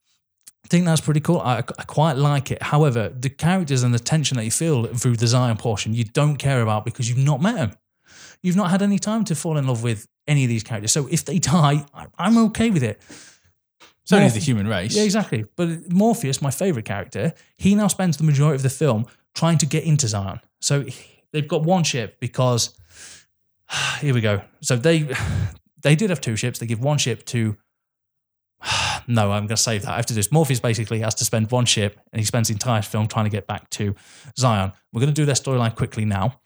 I 0.63 0.67
think 0.67 0.85
that's 0.85 1.01
pretty 1.01 1.21
cool. 1.21 1.39
I, 1.39 1.57
I 1.57 1.83
quite 1.87 2.17
like 2.17 2.51
it. 2.51 2.61
However, 2.61 3.09
the 3.09 3.29
characters 3.31 3.81
and 3.81 3.93
the 3.95 3.99
tension 3.99 4.37
that 4.37 4.45
you 4.45 4.51
feel 4.51 4.85
through 4.85 5.17
the 5.17 5.25
Zion 5.25 5.57
portion, 5.57 5.93
you 5.95 6.03
don't 6.03 6.35
care 6.37 6.61
about 6.61 6.85
because 6.85 7.09
you've 7.09 7.17
not 7.17 7.41
met 7.41 7.55
them. 7.55 7.71
You've 8.43 8.55
not 8.55 8.69
had 8.69 8.81
any 8.83 8.99
time 8.99 9.25
to 9.25 9.35
fall 9.35 9.57
in 9.57 9.65
love 9.67 9.81
with 9.81 10.07
any 10.27 10.43
of 10.43 10.49
these 10.49 10.63
characters. 10.63 10.91
So 10.91 11.07
if 11.07 11.25
they 11.25 11.39
die, 11.39 11.83
I- 11.95 12.05
I'm 12.19 12.37
okay 12.49 12.69
with 12.69 12.83
it. 12.83 13.01
Only 14.11 14.27
Morph- 14.27 14.33
the 14.33 14.39
human 14.39 14.67
race. 14.67 14.95
Yeah, 14.95 15.03
exactly. 15.03 15.45
But 15.55 15.91
Morpheus, 15.91 16.41
my 16.41 16.51
favorite 16.51 16.85
character, 16.85 17.33
he 17.57 17.75
now 17.75 17.87
spends 17.87 18.17
the 18.17 18.23
majority 18.23 18.55
of 18.55 18.63
the 18.63 18.69
film 18.69 19.05
trying 19.35 19.57
to 19.59 19.65
get 19.65 19.83
into 19.83 20.07
Zion. 20.07 20.39
So 20.59 20.85
they've 21.31 21.47
got 21.47 21.63
one 21.63 21.83
ship 21.83 22.19
because 22.19 22.77
here 23.99 24.13
we 24.13 24.21
go. 24.21 24.41
So 24.61 24.75
they 24.75 25.13
they 25.81 25.95
did 25.95 26.09
have 26.09 26.21
two 26.21 26.35
ships. 26.35 26.59
They 26.59 26.65
give 26.65 26.81
one 26.81 26.97
ship 26.97 27.25
to 27.27 27.57
no, 29.07 29.31
I'm 29.31 29.47
going 29.47 29.49
to 29.49 29.57
save 29.57 29.83
that. 29.83 29.91
I 29.91 29.95
have 29.97 30.05
to 30.07 30.13
do 30.13 30.19
this. 30.19 30.31
Morpheus 30.31 30.59
basically 30.59 30.99
has 30.99 31.15
to 31.15 31.25
spend 31.25 31.51
one 31.51 31.65
ship, 31.65 31.99
and 32.11 32.19
he 32.19 32.25
spends 32.25 32.47
the 32.47 32.53
entire 32.53 32.81
film 32.81 33.07
trying 33.07 33.25
to 33.25 33.31
get 33.31 33.47
back 33.47 33.69
to 33.71 33.95
Zion. 34.37 34.71
We're 34.93 35.01
going 35.01 35.13
to 35.13 35.19
do 35.19 35.25
their 35.25 35.35
storyline 35.35 35.75
quickly 35.75 36.05
now. 36.05 36.39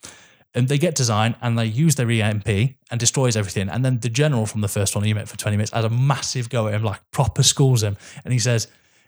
And 0.56 0.70
they 0.70 0.78
get 0.78 0.98
Zion 0.98 1.36
and 1.42 1.60
they 1.60 1.66
use 1.66 1.96
their 1.96 2.10
EMP 2.10 2.48
and 2.48 3.00
destroys 3.00 3.36
everything. 3.36 3.70
And 3.70 3.84
then 3.84 4.00
the 4.00 4.10
general 4.10 4.46
from 4.46 4.62
the 4.62 4.70
first 4.70 4.96
one 4.96 5.04
he 5.04 5.14
met 5.14 5.28
for 5.28 5.38
20 5.38 5.58
minutes 5.58 5.74
has 5.74 5.84
a 5.84 5.90
massive 5.90 6.50
go 6.50 6.68
at 6.68 6.74
him, 6.74 6.84
like 6.84 7.02
proper 7.12 7.44
schools 7.44 7.84
him. 7.84 7.98
And 8.24 8.32
he 8.32 8.40
says, 8.40 8.68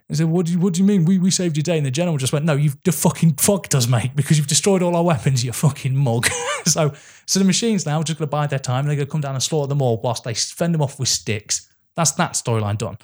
he 0.10 0.16
said, 0.16 0.28
what 0.28 0.46
do, 0.46 0.54
you, 0.54 0.60
what 0.60 0.74
do 0.74 0.82
you 0.82 0.86
mean? 0.86 1.06
We, 1.06 1.18
we 1.20 1.32
saved 1.32 1.58
your 1.58 1.64
day. 1.64 1.78
And 1.78 1.86
the 1.86 1.92
general 1.92 2.18
just 2.18 2.32
went, 2.32 2.46
No, 2.46 2.56
you've 2.56 2.82
de- 2.84 2.94
fucking 2.94 3.36
fucked 3.36 3.76
us, 3.76 3.88
mate, 3.88 4.12
because 4.16 4.38
you've 4.38 4.48
destroyed 4.48 4.82
all 4.82 4.96
our 4.96 5.04
weapons, 5.04 5.44
you 5.44 5.52
fucking 5.52 5.96
mug. 5.96 6.28
so 6.66 6.94
so 7.26 7.40
the 7.40 7.46
machines 7.46 7.86
now 7.86 8.00
are 8.00 8.04
just 8.04 8.18
going 8.18 8.28
to 8.28 8.32
bide 8.32 8.50
their 8.50 8.60
time. 8.60 8.82
And 8.82 8.90
they're 8.90 8.96
going 8.96 9.08
to 9.08 9.12
come 9.12 9.22
down 9.22 9.36
and 9.36 9.44
slaughter 9.44 9.68
them 9.68 9.82
all 9.82 10.00
whilst 10.02 10.24
they 10.24 10.34
fend 10.34 10.74
them 10.74 10.82
off 10.82 10.98
with 10.98 11.10
sticks. 11.10 11.70
That's 11.96 12.12
that 12.12 12.34
storyline 12.34 12.78
done. 12.78 12.98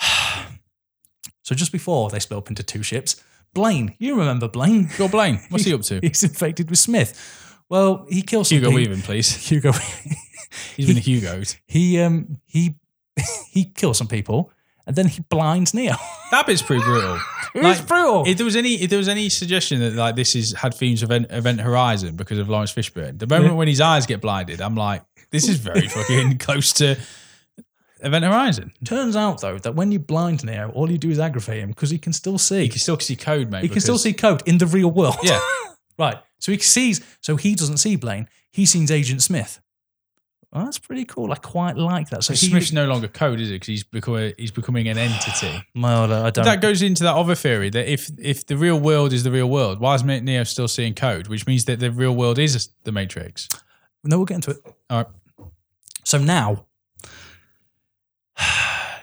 so 1.42 1.54
just 1.54 1.72
before 1.72 2.08
they 2.08 2.18
split 2.18 2.38
up 2.38 2.48
into 2.48 2.62
two 2.62 2.82
ships, 2.82 3.22
Blaine, 3.52 3.94
you 3.98 4.18
remember 4.18 4.48
Blaine? 4.48 4.88
Go 4.96 5.08
Blaine. 5.08 5.40
What's 5.50 5.64
he 5.64 5.74
up 5.74 5.82
to? 5.82 6.00
He's 6.02 6.22
infected 6.22 6.70
with 6.70 6.78
Smith. 6.78 7.42
Well, 7.68 8.06
he 8.08 8.22
kills 8.22 8.48
some 8.48 8.56
Hugo 8.56 8.68
people- 8.70 8.76
Weaving, 8.82 9.02
please. 9.02 9.34
Hugo. 9.48 9.72
He's 10.76 10.86
been 10.86 10.96
a 10.96 11.00
Hugo's. 11.00 11.56
he 11.66 12.00
um 12.00 12.38
he 12.46 12.76
he 13.50 13.64
kills 13.64 13.98
some 13.98 14.06
people 14.08 14.50
and 14.86 14.94
then 14.94 15.08
he 15.08 15.22
blinds 15.28 15.74
Neo. 15.74 15.94
That 16.32 16.44
bit's 16.46 16.60
pretty 16.60 16.82
brutal. 16.82 17.20
It's 17.54 17.80
brutal. 17.80 18.24
If 18.26 18.36
there 18.36 18.44
was 18.44 18.56
any, 18.56 18.74
if 18.74 18.90
there 18.90 18.98
was 18.98 19.06
any 19.08 19.28
suggestion 19.28 19.78
that 19.80 19.92
like 19.94 20.16
this 20.16 20.34
is 20.34 20.52
had 20.54 20.74
themes 20.74 21.04
of 21.04 21.10
Event, 21.10 21.28
Event 21.30 21.60
Horizon 21.60 22.16
because 22.16 22.38
of 22.40 22.48
Laurence 22.48 22.72
Fishburne, 22.74 23.18
the 23.20 23.28
moment 23.28 23.52
Yeah. 23.52 23.56
when 23.58 23.68
his 23.68 23.80
eyes 23.80 24.06
get 24.06 24.20
blinded, 24.20 24.60
I'm 24.60 24.74
like, 24.74 25.02
this 25.30 25.48
is 25.48 25.58
very 25.58 25.86
fucking 25.86 26.38
close 26.38 26.72
to 26.74 26.96
Event 28.00 28.24
Horizon. 28.24 28.72
Turns 28.84 29.14
out 29.16 29.40
though 29.40 29.58
that 29.58 29.74
when 29.76 29.92
you 29.92 30.00
blind 30.00 30.44
Neo, 30.44 30.70
all 30.74 30.90
you 30.90 30.98
do 30.98 31.10
is 31.10 31.18
aggravate 31.20 31.60
him 31.62 31.68
because 31.70 31.90
he 31.90 31.98
can 31.98 32.12
still 32.12 32.38
see. 32.38 32.62
He 32.62 32.68
can 32.68 32.80
still 32.80 32.98
see 32.98 33.14
code, 33.16 33.50
mate. 33.50 33.62
He 33.62 33.68
can 33.68 33.80
still 33.80 33.98
see 33.98 34.12
code 34.12 34.42
in 34.46 34.58
the 34.58 34.66
real 34.66 34.90
world. 34.90 35.16
Yeah. 35.22 35.40
right. 35.98 36.16
So 36.38 36.52
he 36.52 36.58
sees. 36.58 37.04
So 37.20 37.36
he 37.36 37.54
doesn't 37.54 37.78
see 37.78 37.96
Blaine. 37.96 38.28
He 38.50 38.66
sees 38.66 38.90
Agent 38.90 39.22
Smith. 39.22 39.60
Well, 40.52 40.64
that's 40.64 40.78
pretty 40.78 41.04
cool. 41.04 41.32
I 41.32 41.36
quite 41.36 41.76
like 41.76 42.08
that. 42.10 42.24
So 42.24 42.32
he, 42.32 42.48
Smith's 42.48 42.72
no 42.72 42.86
longer 42.86 43.08
code, 43.08 43.40
is 43.40 43.50
it? 43.50 43.54
Because 43.54 43.66
he's 43.66 43.84
becoming 43.84 44.32
he's 44.38 44.50
becoming 44.50 44.88
an 44.88 44.96
entity. 44.96 45.62
Well, 45.74 46.12
I 46.12 46.30
don't. 46.30 46.44
That 46.44 46.62
goes 46.62 46.82
into 46.82 47.02
that 47.02 47.14
other 47.14 47.34
theory 47.34 47.68
that 47.70 47.92
if 47.92 48.08
if 48.18 48.46
the 48.46 48.56
real 48.56 48.78
world 48.78 49.12
is 49.12 49.22
the 49.22 49.30
real 49.30 49.50
world, 49.50 49.80
why 49.80 49.94
is 49.94 50.04
Neo 50.04 50.44
still 50.44 50.68
seeing 50.68 50.94
code? 50.94 51.26
Which 51.28 51.46
means 51.46 51.66
that 51.66 51.80
the 51.80 51.90
real 51.90 52.14
world 52.14 52.38
is 52.38 52.70
the 52.84 52.92
Matrix. 52.92 53.48
no, 54.04 54.18
we'll 54.18 54.26
get 54.26 54.36
into 54.36 54.52
it. 54.52 54.58
All 54.88 54.98
right. 54.98 55.48
So 56.04 56.18
now 56.18 56.64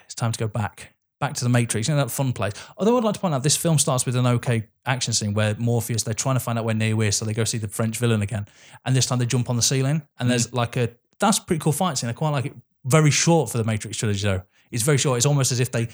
it's 0.06 0.16
time 0.16 0.32
to 0.32 0.40
go 0.40 0.48
back. 0.48 0.93
Back 1.24 1.36
to 1.36 1.46
the 1.46 1.50
Matrix, 1.50 1.88
you 1.88 1.94
know, 1.94 2.02
that 2.02 2.12
fun 2.12 2.34
place. 2.34 2.52
Although 2.78 2.98
I'd 2.98 3.04
like 3.06 3.14
to 3.14 3.20
point 3.22 3.34
out 3.34 3.44
this 3.44 3.56
film 3.56 3.78
starts 3.78 4.06
with 4.06 4.18
an 4.18 4.28
okay 4.28 4.68
action 4.86 5.14
scene 5.14 5.34
where 5.34 5.56
Morpheus, 5.58 6.04
they're 6.04 6.14
trying 6.14 6.36
to 6.36 6.42
find 6.42 6.60
out 6.60 6.66
where 6.66 6.76
Neo 6.76 7.00
is, 7.00 7.16
so 7.16 7.24
they 7.24 7.34
go 7.34 7.46
see 7.46 7.58
the 7.58 7.70
French 7.70 7.98
villain 7.98 8.22
again. 8.22 8.46
And 8.86 8.94
this 8.94 9.06
time 9.06 9.20
they 9.20 9.26
jump 9.26 9.50
on 9.50 9.56
the 9.56 9.62
ceiling 9.62 10.02
and 10.20 10.30
there's 10.30 10.48
mm. 10.48 10.56
like 10.56 10.76
a 10.76 10.90
that's 11.20 11.38
a 11.38 11.42
pretty 11.44 11.62
cool 11.62 11.72
fight 11.72 11.98
scene. 11.98 12.10
I 12.10 12.14
quite 12.14 12.32
like 12.32 12.48
it. 12.48 12.54
Very 12.84 13.10
short 13.10 13.50
for 13.50 13.58
the 13.58 13.64
Matrix 13.64 13.96
trilogy 13.96 14.22
though. 14.22 14.42
It's 14.70 14.84
very 14.84 14.98
short. 14.98 15.16
It's 15.16 15.26
almost 15.26 15.54
as 15.54 15.62
if 15.62 15.72
they 15.72 15.88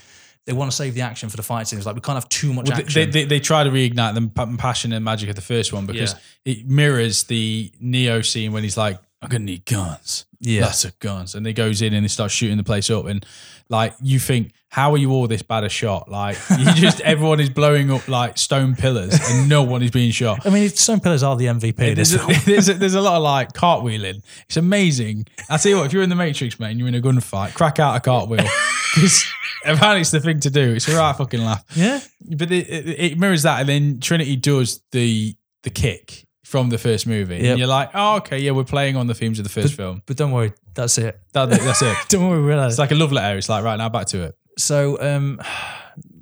they 0.48 0.54
want 0.54 0.72
to 0.72 0.76
save 0.76 0.96
the 0.96 1.02
action 1.02 1.30
for 1.30 1.38
the 1.38 1.44
fight 1.44 1.68
scene. 1.68 1.78
It's 1.78 1.86
like 1.86 1.94
we 1.94 2.02
can't 2.02 2.16
have 2.16 2.28
too 2.30 2.52
much 2.52 2.68
Well, 2.68 2.78
they, 2.78 2.84
action. 2.84 3.12
they, 3.12 3.26
they 3.26 3.40
try 3.40 3.64
to 3.64 3.70
reignite 3.70 4.16
the 4.16 4.58
passion 4.58 4.94
and 4.94 5.06
magic 5.06 5.30
of 5.30 5.36
the 5.36 5.44
first 5.44 5.72
one 5.72 5.86
because 5.86 6.16
it 6.44 6.68
mirrors 6.68 7.26
the 7.26 7.72
Neo 7.80 8.22
scene 8.22 8.52
when 8.52 8.64
he's 8.64 8.78
like, 8.78 8.98
"I'm 9.22 9.30
gonna 9.30 9.46
need 9.46 9.66
guns, 9.66 10.26
Yeah. 10.40 10.62
lots 10.62 10.86
of 10.86 10.98
guns," 11.00 11.36
and 11.36 11.46
he 11.46 11.54
goes 11.54 11.82
in 11.82 11.94
and 11.94 12.04
he 12.04 12.10
starts 12.10 12.34
shooting 12.34 12.58
the 12.58 12.64
place 12.64 12.90
up, 12.90 13.06
and 13.06 13.26
like 13.70 13.94
you 14.02 14.20
think, 14.20 14.52
how 14.70 14.92
are 14.92 14.98
you 14.98 15.12
all 15.12 15.28
this 15.28 15.42
bad 15.42 15.64
a 15.64 15.70
shot? 15.70 16.10
Like 16.10 16.38
you 16.58 16.66
just 16.76 17.02
everyone 17.02 17.40
is 17.40 17.50
blowing 17.50 17.92
up 17.92 18.08
like 18.08 18.38
stone 18.38 18.76
pillars 18.76 19.18
and 19.30 19.48
no 19.50 19.64
one 19.64 19.84
is 19.84 19.92
being 19.92 20.12
shot. 20.12 20.46
I 20.46 20.50
mean, 20.50 20.70
Stone 20.70 21.00
Pillars 21.02 21.24
are 21.24 21.36
the 21.36 21.46
MVP. 21.46 21.96
this 21.96 22.12
There's 22.12 22.14
a, 22.14 22.46
there's, 22.46 22.70
a, 22.70 22.74
there's 22.76 22.94
a 22.96 23.02
lot 23.02 23.18
of 23.18 23.24
like 23.24 23.54
cartwheeling. 23.54 24.24
It's 24.46 24.58
amazing. 24.58 25.28
I 25.50 25.58
tell 25.58 25.72
you 25.72 25.78
what, 25.78 25.86
if 25.88 25.94
you're 25.94 26.04
in 26.04 26.10
the 26.10 26.16
Matrix, 26.16 26.60
man, 26.60 26.80
you're 26.80 26.88
in 26.88 26.96
a 26.96 27.02
gunfight, 27.02 27.54
crack 27.54 27.80
out 27.80 27.96
a 27.96 28.00
cartwheel 28.00 28.44
because 28.96 29.26
apparently 29.66 30.02
it's 30.02 30.12
the 30.12 30.20
thing 30.20 30.40
to 30.42 30.50
do. 30.50 30.74
It's 30.74 30.88
a 30.88 30.96
right 30.96 31.16
fucking 31.16 31.42
laugh. 31.42 31.64
Yeah. 31.76 32.00
But 32.22 32.52
it, 32.52 32.70
it, 32.70 33.00
it 33.00 33.20
mirrors 33.20 33.44
that, 33.44 33.60
and 33.60 33.70
then 33.70 34.00
Trinity 34.00 34.36
does 34.36 34.82
the 34.92 35.36
the 35.64 35.70
kick 35.70 36.26
from 36.50 36.70
the 36.70 36.78
first 36.80 37.06
movie, 37.06 37.36
Yep. 37.36 37.46
and 37.46 37.60
you're 37.60 37.68
like, 37.68 37.92
oh, 37.94 38.16
okay, 38.18 38.40
yeah, 38.40 38.52
we're 38.58 38.64
playing 38.64 38.96
on 38.96 39.06
the 39.06 39.14
themes 39.14 39.38
of 39.38 39.44
the 39.44 39.52
first 39.62 39.76
film. 39.76 40.02
But 40.08 40.18
don't 40.18 40.32
worry, 40.32 40.52
that's 40.74 40.98
it. 40.98 41.20
That, 41.34 41.50
that's 41.52 41.82
it. 41.84 41.96
Don't 42.10 42.28
worry, 42.28 42.42
we're 42.42 42.68
It's 42.68 42.80
like 42.80 42.90
a 42.92 42.96
love 42.96 43.12
letter. 43.12 43.38
It's 43.38 43.50
like 43.50 43.64
right 43.64 43.76
now, 43.78 43.90
back 43.90 44.08
to 44.08 44.24
it. 44.24 44.36
So 44.58 45.00
um 45.00 45.40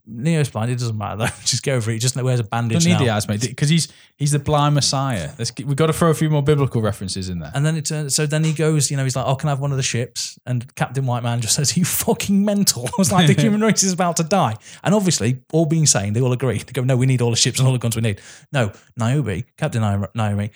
Neo's 0.07 0.49
blind. 0.49 0.71
It 0.71 0.79
doesn't 0.79 0.97
matter 0.97 1.17
though. 1.17 1.25
Just 1.45 1.63
go 1.63 1.73
over 1.75 1.91
it. 1.91 1.95
He 1.95 1.99
just 1.99 2.15
wears 2.15 2.39
a 2.39 2.43
bandage 2.43 2.84
Don't 2.84 2.91
need 2.91 2.99
now. 2.99 3.05
the 3.05 3.09
eyes, 3.09 3.27
mate, 3.27 3.41
because 3.41 3.69
he's 3.69 3.89
he's 4.15 4.31
the 4.31 4.39
blind 4.39 4.73
messiah. 4.73 5.31
Let's 5.38 5.51
get, 5.51 5.67
we've 5.67 5.75
got 5.75 5.88
to 5.88 5.93
throw 5.93 6.09
a 6.09 6.13
few 6.13 6.29
more 6.29 6.41
biblical 6.41 6.81
references 6.81 7.29
in 7.29 7.39
there. 7.39 7.51
And 7.53 7.65
then 7.65 7.75
it 7.75 7.85
turns. 7.85 8.15
So 8.15 8.25
then 8.25 8.43
he 8.43 8.53
goes. 8.53 8.89
You 8.89 8.97
know, 8.97 9.03
he's 9.03 9.15
like, 9.15 9.25
"Oh, 9.25 9.35
can 9.35 9.49
I 9.49 9.51
have 9.51 9.59
one 9.59 9.71
of 9.71 9.77
the 9.77 9.84
ships?" 9.84 10.39
And 10.45 10.73
Captain 10.75 11.05
White 11.05 11.23
Man 11.23 11.41
just 11.41 11.55
says, 11.57 11.75
"You 11.75 11.85
fucking 11.85 12.43
mental!" 12.43 12.85
I 12.88 12.91
was 12.97 13.11
like, 13.11 13.27
"The 13.27 13.39
human 13.41 13.61
race 13.61 13.84
is 13.84 13.93
about 13.93 14.17
to 14.17 14.23
die." 14.23 14.55
And 14.84 14.95
obviously, 14.95 15.41
all 15.51 15.65
being 15.65 15.85
sane, 15.85 16.13
they 16.13 16.21
all 16.21 16.31
agree. 16.31 16.59
They 16.59 16.71
go, 16.71 16.84
"No, 16.84 16.95
we 16.95 17.05
need 17.05 17.21
all 17.21 17.31
the 17.31 17.35
ships 17.38 17.59
and 17.59 17.67
all 17.67 17.73
the 17.73 17.79
guns 17.79 17.95
we 17.95 18.01
need." 18.01 18.21
No, 18.51 18.71
Niobe, 18.95 19.43
Captain 19.57 19.81
Naomi, 20.15 20.51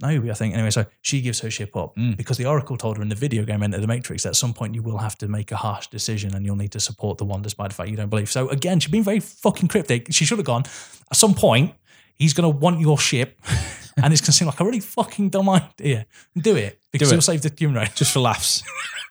Niobe, 0.00 0.30
I 0.30 0.34
think. 0.34 0.54
Anyway, 0.54 0.70
so 0.70 0.86
she 1.02 1.20
gives 1.20 1.40
her 1.40 1.50
ship 1.50 1.76
up 1.76 1.96
Mm. 1.96 2.16
because 2.16 2.36
the 2.36 2.46
Oracle 2.46 2.76
told 2.76 2.96
her 2.96 3.02
in 3.02 3.08
the 3.08 3.14
video 3.16 3.44
game 3.44 3.62
Enter 3.62 3.78
the 3.80 3.86
Matrix 3.86 4.22
that 4.22 4.30
at 4.30 4.36
some 4.36 4.54
point 4.54 4.74
you 4.74 4.82
will 4.82 4.98
have 4.98 5.16
to 5.18 5.28
make 5.28 5.50
a 5.50 5.56
harsh 5.56 5.88
decision 5.88 6.34
and 6.34 6.46
you'll 6.46 6.56
need 6.56 6.72
to 6.72 6.80
support 6.80 7.18
the 7.18 7.24
one 7.24 7.42
despite 7.42 7.70
the 7.70 7.74
fact 7.74 7.90
you 7.90 7.96
don't 7.96 8.08
believe. 8.08 8.30
So 8.30 8.48
again, 8.48 8.78
she's 8.80 8.92
been 8.92 9.02
very 9.02 9.20
fucking 9.20 9.68
cryptic. 9.68 10.06
She 10.12 10.24
should 10.24 10.38
have 10.38 10.46
gone. 10.46 10.62
At 11.10 11.16
some 11.16 11.34
point, 11.34 11.74
he's 12.14 12.32
going 12.32 12.50
to 12.50 12.56
want 12.56 12.80
your 12.80 12.98
ship, 12.98 13.40
and 14.02 14.12
it's 14.12 14.20
going 14.20 14.26
to 14.26 14.32
seem 14.32 14.46
like 14.46 14.60
a 14.60 14.64
really 14.64 14.80
fucking 14.80 15.30
dumb 15.30 15.48
idea. 15.48 16.06
Do 16.36 16.54
it 16.56 16.80
because 16.92 17.10
it. 17.10 17.14
it'll 17.14 17.22
save 17.22 17.42
the 17.42 17.52
human 17.56 17.76
race. 17.76 17.94
Just 17.94 18.12
for 18.12 18.20
laughs. 18.20 18.62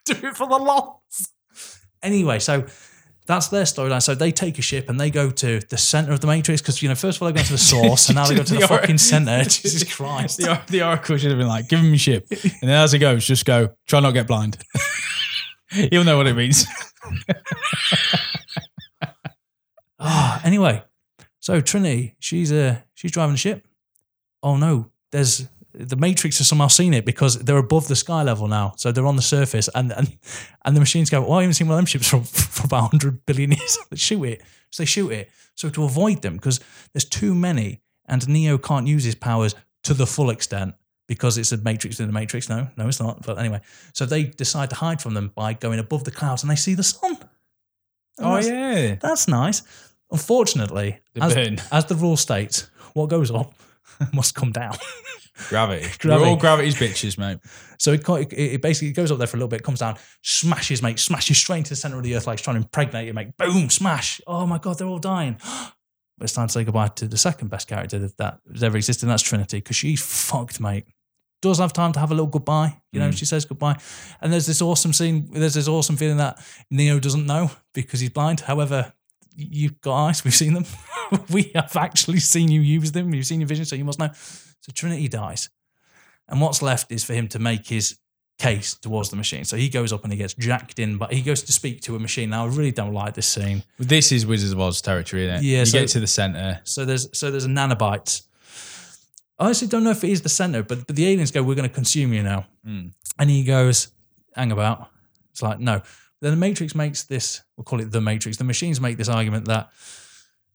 Do 0.05 0.13
it 0.13 0.37
for 0.37 0.47
the 0.47 0.57
loss. 0.57 1.31
Anyway, 2.01 2.39
so. 2.39 2.65
That's 3.27 3.49
their 3.49 3.63
storyline. 3.63 4.01
So 4.01 4.15
they 4.15 4.31
take 4.31 4.57
a 4.57 4.61
ship 4.61 4.89
and 4.89 4.99
they 4.99 5.11
go 5.11 5.29
to 5.29 5.59
the 5.59 5.77
center 5.77 6.13
of 6.13 6.21
the 6.21 6.27
Matrix 6.27 6.61
because 6.61 6.81
you 6.81 6.87
know 6.89 6.95
first 6.95 7.17
of 7.17 7.21
all 7.21 7.27
they 7.31 7.37
go 7.37 7.43
to 7.45 7.51
the 7.51 7.57
source 7.73 8.07
and 8.09 8.15
now 8.15 8.25
they 8.25 8.35
go 8.35 8.43
to 8.43 8.53
the 8.53 8.59
The 8.59 8.65
or- 8.65 8.79
fucking 8.79 8.97
center. 8.97 9.43
Jesus 9.43 9.83
Christ! 9.95 10.37
the, 10.37 10.59
the 10.67 10.81
Oracle 10.81 11.17
should 11.17 11.29
have 11.31 11.37
been 11.37 11.47
like, 11.47 11.67
give 11.69 11.79
him 11.79 11.87
your 11.89 11.97
ship. 11.97 12.25
And 12.31 12.39
then 12.69 12.69
as 12.81 12.93
it 12.93 12.99
goes, 12.99 13.25
just 13.27 13.45
go, 13.45 13.69
try 13.85 13.99
not 13.99 14.09
to 14.09 14.13
get 14.13 14.27
blind. 14.27 14.57
He'll 15.69 16.03
know 16.05 16.15
what 16.17 16.27
it 16.27 16.35
means. 16.35 16.65
Ah, 19.99 20.39
anyway, 20.43 20.83
so 21.39 21.59
Trinity, 21.59 22.15
she's 22.19 22.51
uh 22.51 22.77
she's 22.93 23.11
driving 23.11 23.33
the 23.33 23.37
ship. 23.39 23.67
Oh 24.43 24.55
no, 24.57 24.91
there's 25.11 25.47
the 25.77 25.95
Matrix 25.95 26.39
has 26.39 26.47
somehow 26.47 26.67
seen 26.67 26.93
it 26.93 27.05
because 27.05 27.37
they're 27.39 27.57
above 27.57 27.87
the 27.87 27.95
sky 27.95 28.23
level 28.23 28.47
now, 28.47 28.73
so 28.77 28.91
they're 28.91 29.05
on 29.05 29.15
the 29.15 29.21
surface, 29.21 29.69
and 29.75 29.91
and 29.93 30.17
and 30.65 30.75
the 30.75 30.79
machines 30.79 31.09
go, 31.09 31.25
"Oh, 31.25 31.33
I 31.33 31.41
haven't 31.41 31.53
seen 31.53 31.67
one 31.67 31.75
of 31.75 31.79
them 31.79 31.85
ships 31.85 32.07
for, 32.07 32.21
for 32.23 32.65
about 32.65 32.89
hundred 32.89 33.25
billion 33.25 33.51
years." 33.51 33.77
Shoot 33.95 34.23
it. 34.23 34.41
So 34.71 34.83
they 34.83 34.87
shoot 34.87 35.11
it. 35.11 35.29
So 35.55 35.69
to 35.69 35.83
avoid 35.83 36.21
them, 36.21 36.35
because 36.35 36.59
there's 36.93 37.05
too 37.05 37.33
many, 37.33 37.81
and 38.07 38.27
Neo 38.27 38.57
can't 38.57 38.87
use 38.87 39.03
his 39.03 39.15
powers 39.15 39.55
to 39.83 39.93
the 39.93 40.05
full 40.05 40.29
extent 40.29 40.75
because 41.07 41.37
it's 41.37 41.51
a 41.51 41.57
Matrix 41.57 41.99
in 41.99 42.07
the 42.07 42.13
Matrix. 42.13 42.49
No, 42.49 42.67
no, 42.75 42.87
it's 42.87 42.99
not. 42.99 43.25
But 43.25 43.37
anyway, 43.39 43.61
so 43.93 44.05
they 44.05 44.23
decide 44.23 44.69
to 44.71 44.75
hide 44.75 45.01
from 45.01 45.13
them 45.13 45.31
by 45.35 45.53
going 45.53 45.79
above 45.79 46.03
the 46.03 46.11
clouds, 46.11 46.43
and 46.43 46.51
they 46.51 46.55
see 46.55 46.73
the 46.73 46.83
sun. 46.83 47.17
And 48.17 48.27
oh, 48.27 48.35
that's- 48.35 48.47
yeah. 48.47 48.95
that's 48.95 49.27
nice. 49.27 49.61
Unfortunately, 50.09 50.99
as, 51.19 51.35
as 51.71 51.85
the 51.85 51.95
rule 51.95 52.15
states, 52.17 52.69
what 52.93 53.09
goes 53.09 53.29
up 53.29 53.53
must 54.13 54.35
come 54.35 54.51
down. 54.51 54.75
Gravity. 55.49 55.87
Gravity. 55.99 56.07
We're 56.25 56.29
all 56.29 56.35
gravity's 56.35 56.75
bitches, 56.75 57.17
mate. 57.17 57.39
So 57.77 57.93
it, 57.93 58.07
it, 58.09 58.33
it 58.33 58.61
basically 58.61 58.91
goes 58.91 59.11
up 59.11 59.17
there 59.17 59.27
for 59.27 59.37
a 59.37 59.39
little 59.39 59.49
bit, 59.49 59.63
comes 59.63 59.79
down, 59.79 59.97
smashes, 60.21 60.81
mate, 60.81 60.99
smashes 60.99 61.37
straight 61.37 61.59
into 61.59 61.69
the 61.69 61.75
center 61.75 61.97
of 61.97 62.03
the 62.03 62.15
earth, 62.15 62.27
like 62.27 62.35
it's 62.35 62.43
trying 62.43 62.55
to 62.55 62.61
impregnate 62.61 63.07
it, 63.07 63.13
mate. 63.13 63.37
Boom, 63.37 63.69
smash. 63.69 64.19
Oh 64.25 64.45
my 64.45 64.57
god, 64.57 64.77
they're 64.77 64.87
all 64.87 64.99
dying. 64.99 65.37
But 66.19 66.23
it's 66.23 66.33
time 66.33 66.47
to 66.47 66.51
say 66.51 66.63
goodbye 66.63 66.87
to 66.87 67.07
the 67.07 67.15
second 67.15 67.49
best 67.49 67.67
character 67.67 67.99
that, 67.99 68.17
that 68.17 68.39
has 68.51 68.63
ever 68.63 68.75
existed, 68.75 69.03
and 69.03 69.11
that's 69.11 69.21
Trinity, 69.21 69.57
because 69.57 69.75
she's 69.75 70.01
fucked, 70.01 70.59
mate. 70.59 70.85
Does 71.43 71.59
have 71.59 71.73
time 71.73 71.91
to 71.91 71.99
have 71.99 72.09
a 72.09 72.15
little 72.15 72.25
goodbye, 72.25 72.81
you 72.91 72.99
know. 72.99 73.09
Mm. 73.09 73.15
She 73.15 73.25
says 73.25 73.45
goodbye, 73.45 73.77
and 74.19 74.33
there's 74.33 74.47
this 74.47 74.59
awesome 74.59 74.93
scene. 74.93 75.29
There's 75.31 75.53
this 75.53 75.67
awesome 75.67 75.95
feeling 75.95 76.17
that 76.17 76.43
Neo 76.71 76.99
doesn't 76.99 77.27
know 77.27 77.51
because 77.75 77.99
he's 77.99 78.09
blind. 78.09 78.39
However, 78.39 78.93
you've 79.37 79.79
got 79.81 80.07
eyes. 80.07 80.23
We've 80.25 80.35
seen 80.35 80.53
them. 80.53 80.65
we 81.29 81.51
have 81.55 81.75
actually 81.75 82.19
seen 82.19 82.49
you 82.51 82.61
use 82.61 82.91
them. 82.91 83.13
You've 83.13 83.25
seen 83.25 83.39
your 83.39 83.47
vision, 83.47 83.65
so 83.65 83.75
you 83.75 83.85
must 83.85 83.99
know. 83.99 84.09
So 84.13 84.71
Trinity 84.73 85.07
dies. 85.07 85.49
And 86.27 86.41
what's 86.41 86.61
left 86.61 86.91
is 86.91 87.03
for 87.03 87.13
him 87.13 87.27
to 87.29 87.39
make 87.39 87.67
his 87.67 87.97
case 88.37 88.75
towards 88.75 89.09
the 89.09 89.15
machine. 89.15 89.45
So 89.45 89.55
he 89.57 89.69
goes 89.69 89.93
up 89.93 90.03
and 90.03 90.11
he 90.11 90.17
gets 90.17 90.33
jacked 90.33 90.79
in, 90.79 90.97
but 90.97 91.13
he 91.13 91.21
goes 91.21 91.43
to 91.43 91.53
speak 91.53 91.81
to 91.81 91.95
a 91.95 91.99
machine. 91.99 92.29
Now 92.29 92.45
I 92.45 92.47
really 92.49 92.71
don't 92.71 92.93
like 92.93 93.13
this 93.13 93.27
scene. 93.27 93.63
This 93.79 94.11
is 94.11 94.25
Wizards 94.25 94.51
of 94.51 94.59
Oz 94.59 94.81
territory, 94.81 95.25
isn't 95.25 95.37
it? 95.37 95.43
Yeah, 95.43 95.59
You 95.59 95.65
so- 95.65 95.79
get 95.79 95.89
to 95.89 95.99
the 95.99 96.07
center. 96.07 96.59
So 96.63 96.85
there's 96.85 97.07
so 97.17 97.31
there's 97.31 97.45
a 97.45 97.49
nanobite. 97.49 98.23
I 99.39 99.45
honestly 99.45 99.67
don't 99.67 99.83
know 99.83 99.91
if 99.91 100.03
it 100.03 100.09
is 100.09 100.23
the 100.23 100.29
center, 100.29 100.63
but, 100.63 100.87
but 100.87 100.95
the 100.95 101.07
aliens 101.07 101.31
go, 101.31 101.43
"We're 101.43 101.55
going 101.55 101.69
to 101.69 101.73
consume 101.73 102.11
you 102.11 102.23
now," 102.23 102.47
hmm. 102.65 102.87
and 103.19 103.29
he 103.29 103.43
goes, 103.43 103.89
"Hang 104.35 104.51
about." 104.51 104.89
It's 105.31 105.43
like 105.43 105.59
no. 105.59 105.83
Then 106.21 106.31
the 106.31 106.37
Matrix 106.37 106.75
makes 106.75 107.03
this. 107.03 107.43
We'll 107.55 107.65
call 107.65 107.79
it 107.79 107.91
the 107.91 108.01
Matrix. 108.01 108.37
The 108.37 108.43
machines 108.43 108.81
make 108.81 108.97
this 108.97 109.09
argument 109.09 109.45
that 109.45 109.69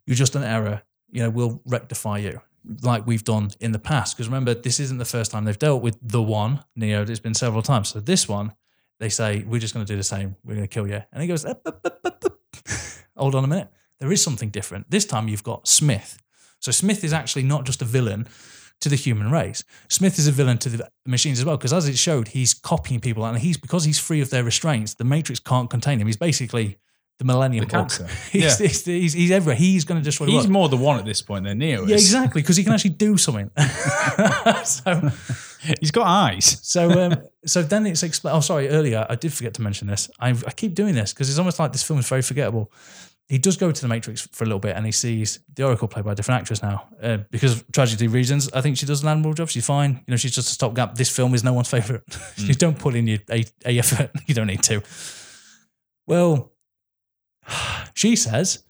you're 0.07 0.17
just 0.17 0.35
an 0.35 0.43
error. 0.43 0.83
You 1.11 1.23
know, 1.23 1.31
we'll 1.31 1.61
rectify 1.65 2.19
you 2.19 2.41
like 2.83 3.07
we've 3.07 3.25
done 3.25 3.51
in 3.61 3.73
the 3.73 3.79
past. 3.79 4.17
Because 4.17 4.29
remember, 4.29 4.55
this 4.55 4.81
isn't 4.81 4.99
the 4.99 5.05
first 5.05 5.31
time 5.31 5.45
they've 5.45 5.59
dealt 5.59 5.83
with 5.83 5.99
the 6.03 6.23
one 6.23 6.65
Neo. 6.77 7.03
It's 7.03 7.21
been 7.21 7.35
several 7.35 7.63
times. 7.63 7.89
So 7.89 8.01
this 8.01 8.29
one, 8.29 8.55
they 8.99 9.09
say 9.09 9.45
we're 9.47 9.61
just 9.61 9.75
going 9.75 9.85
to 9.85 9.93
do 9.93 9.97
the 9.97 10.05
same. 10.05 10.37
We're 10.45 10.55
going 10.55 10.67
to 10.67 10.73
kill 10.73 10.87
you. 10.87 11.03
And 11.13 11.23
he 11.23 11.29
goes, 11.29 11.45
hold 13.17 13.35
on 13.35 13.45
a 13.45 13.49
minute. 13.49 13.69
There 13.99 14.13
is 14.13 14.23
something 14.23 14.51
different. 14.51 14.91
This 14.91 15.05
time 15.05 15.29
you've 15.29 15.45
got 15.45 15.69
Smith. 15.69 16.19
So 16.59 16.73
Smith 16.73 17.05
is 17.05 17.13
actually 17.13 17.43
not 17.43 17.65
just 17.65 17.83
a 17.83 17.85
villain 17.85 18.29
to 18.83 18.89
the 18.89 18.97
human 18.97 19.31
race. 19.31 19.65
Smith 19.89 20.19
is 20.19 20.27
a 20.27 20.33
villain 20.33 20.59
to 20.59 20.69
the 20.69 20.89
machines 21.07 21.39
as 21.39 21.45
well, 21.45 21.57
because 21.57 21.73
as 21.73 21.89
it 21.89 21.97
showed, 21.97 22.29
he's 22.29 22.53
copying 22.53 23.01
people, 23.01 23.25
and 23.25 23.39
he's 23.39 23.57
because 23.57 23.85
he's 23.85 23.99
free 23.99 24.21
of 24.21 24.31
their 24.31 24.45
restraints. 24.45 24.95
The 24.95 25.05
Matrix 25.05 25.41
can't 25.41 25.71
contain 25.71 26.01
him. 26.01 26.07
He's 26.07 26.17
basically 26.17 26.79
the 27.19 27.25
Millennium 27.25 27.67
The. 27.67 28.09
He's, 28.33 28.43
Yeah. 28.43 28.67
he's, 28.67 28.85
he's, 28.85 29.13
he's 29.13 29.31
everywhere. 29.31 29.55
He's 29.55 29.85
going 29.85 30.01
to 30.01 30.05
destroy 30.05 30.27
He's 30.27 30.49
more 30.49 30.69
the 30.69 30.77
one 30.77 30.99
at 30.99 31.05
this 31.05 31.23
point 31.23 31.45
than 31.45 31.59
Neo 31.59 31.85
is. 31.85 31.91
Yeah, 31.91 31.95
exactly, 31.95 32.43
because 32.43 32.57
he 32.57 32.65
can 32.65 32.73
actually 32.73 32.91
do 32.91 33.17
something. 33.17 33.51
so, 34.65 35.11
He's 35.81 35.93
got 35.93 36.07
eyes. 36.07 36.59
so, 36.63 36.91
um, 36.91 37.23
so 37.47 37.63
then 37.63 37.87
it's 37.87 38.03
explained. 38.03 38.37
Oh, 38.37 38.41
sorry, 38.41 38.69
earlier 38.69 39.07
I 39.09 39.15
did 39.15 39.33
forget 39.33 39.55
to 39.55 39.63
mention 39.63 39.87
this. 39.87 40.11
I, 40.19 40.31
I 40.31 40.51
keep 40.51 40.75
doing 40.75 40.95
this 40.95 41.13
because 41.13 41.29
it's 41.31 41.39
almost 41.39 41.61
like 41.61 41.71
this 41.71 41.85
film 41.85 42.01
is 42.01 42.09
very 42.09 42.23
forgettable. 42.23 42.73
He 43.29 43.39
does 43.39 43.57
go 43.57 43.73
to 43.73 43.81
the 43.81 43.89
Matrix 43.89 44.29
for 44.33 44.45
a 44.45 44.47
little 44.47 44.61
bit, 44.61 44.77
and 44.77 44.85
he 44.85 44.93
sees 44.93 45.41
the 45.55 45.65
Oracle 45.65 45.89
played 45.89 46.05
by 46.05 46.13
a 46.13 46.15
different 46.15 46.41
actress 46.41 46.63
now 46.63 46.89
uh, 47.03 47.19
because 47.31 47.53
of 47.53 47.73
tragedy 47.73 48.07
reasons. 48.07 48.51
I 48.53 48.61
think 48.61 48.77
she 48.77 48.85
does 48.85 49.03
an 49.03 49.09
admirable 49.09 49.35
job. 49.35 49.49
She's 49.49 49.65
fine. 49.65 50.03
You 50.07 50.11
know, 50.11 50.17
she's 50.17 50.35
just 50.35 50.51
a 50.51 50.53
stopgap. 50.53 50.97
This 50.97 51.09
film 51.09 51.35
is 51.35 51.43
no 51.43 51.53
one's 51.53 51.71
favorite. 51.71 52.03
you 52.37 52.55
don't 52.55 52.79
put 52.79 52.95
in 52.95 53.07
your 53.07 53.21
a, 53.31 53.45
a 53.65 53.79
effort. 53.79 54.11
You 54.27 54.35
don't 54.35 54.49
need 54.49 54.63
to. 54.65 54.83
Well, 56.07 56.53
she 57.95 58.17
says, 58.17 58.65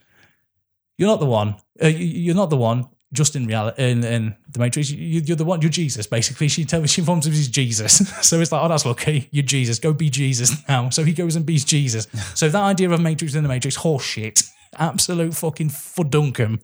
"You're 0.97 1.09
not 1.09 1.20
the 1.20 1.27
one. 1.27 1.57
Uh, 1.83 1.89
you're 1.89 2.37
not 2.37 2.51
the 2.51 2.57
one." 2.57 2.87
Just 3.13 3.37
in 3.37 3.47
reality, 3.47 3.83
in, 3.83 4.03
in 4.05 4.37
the 4.51 4.59
Matrix, 4.59 4.91
you, 4.91 5.21
you're 5.21 5.37
the 5.37 5.45
one. 5.45 5.61
You're 5.61 5.71
Jesus, 5.71 6.07
basically. 6.07 6.49
She 6.49 6.65
tells 6.65 6.83
me 6.83 6.89
she 6.89 7.03
informs 7.03 7.27
him 7.27 7.33
he's 7.33 7.49
Jesus. 7.49 8.09
so 8.27 8.41
it's 8.41 8.53
like, 8.53 8.63
oh, 8.63 8.69
that's 8.69 8.87
lucky. 8.87 9.29
You're 9.31 9.45
Jesus. 9.45 9.79
Go 9.79 9.93
be 9.93 10.09
Jesus 10.09 10.67
now. 10.69 10.89
So 10.91 11.05
he 11.05 11.13
goes 11.13 11.37
and 11.37 11.45
be 11.45 11.59
Jesus. 11.59 12.07
so 12.35 12.49
that 12.49 12.63
idea 12.63 12.91
of 12.91 13.01
Matrix 13.01 13.35
in 13.35 13.43
the 13.43 13.49
Matrix, 13.49 13.79
horseshit, 13.79 14.49
absolute 14.79 15.35
fucking 15.35 15.69
fudunkum. 15.69 16.63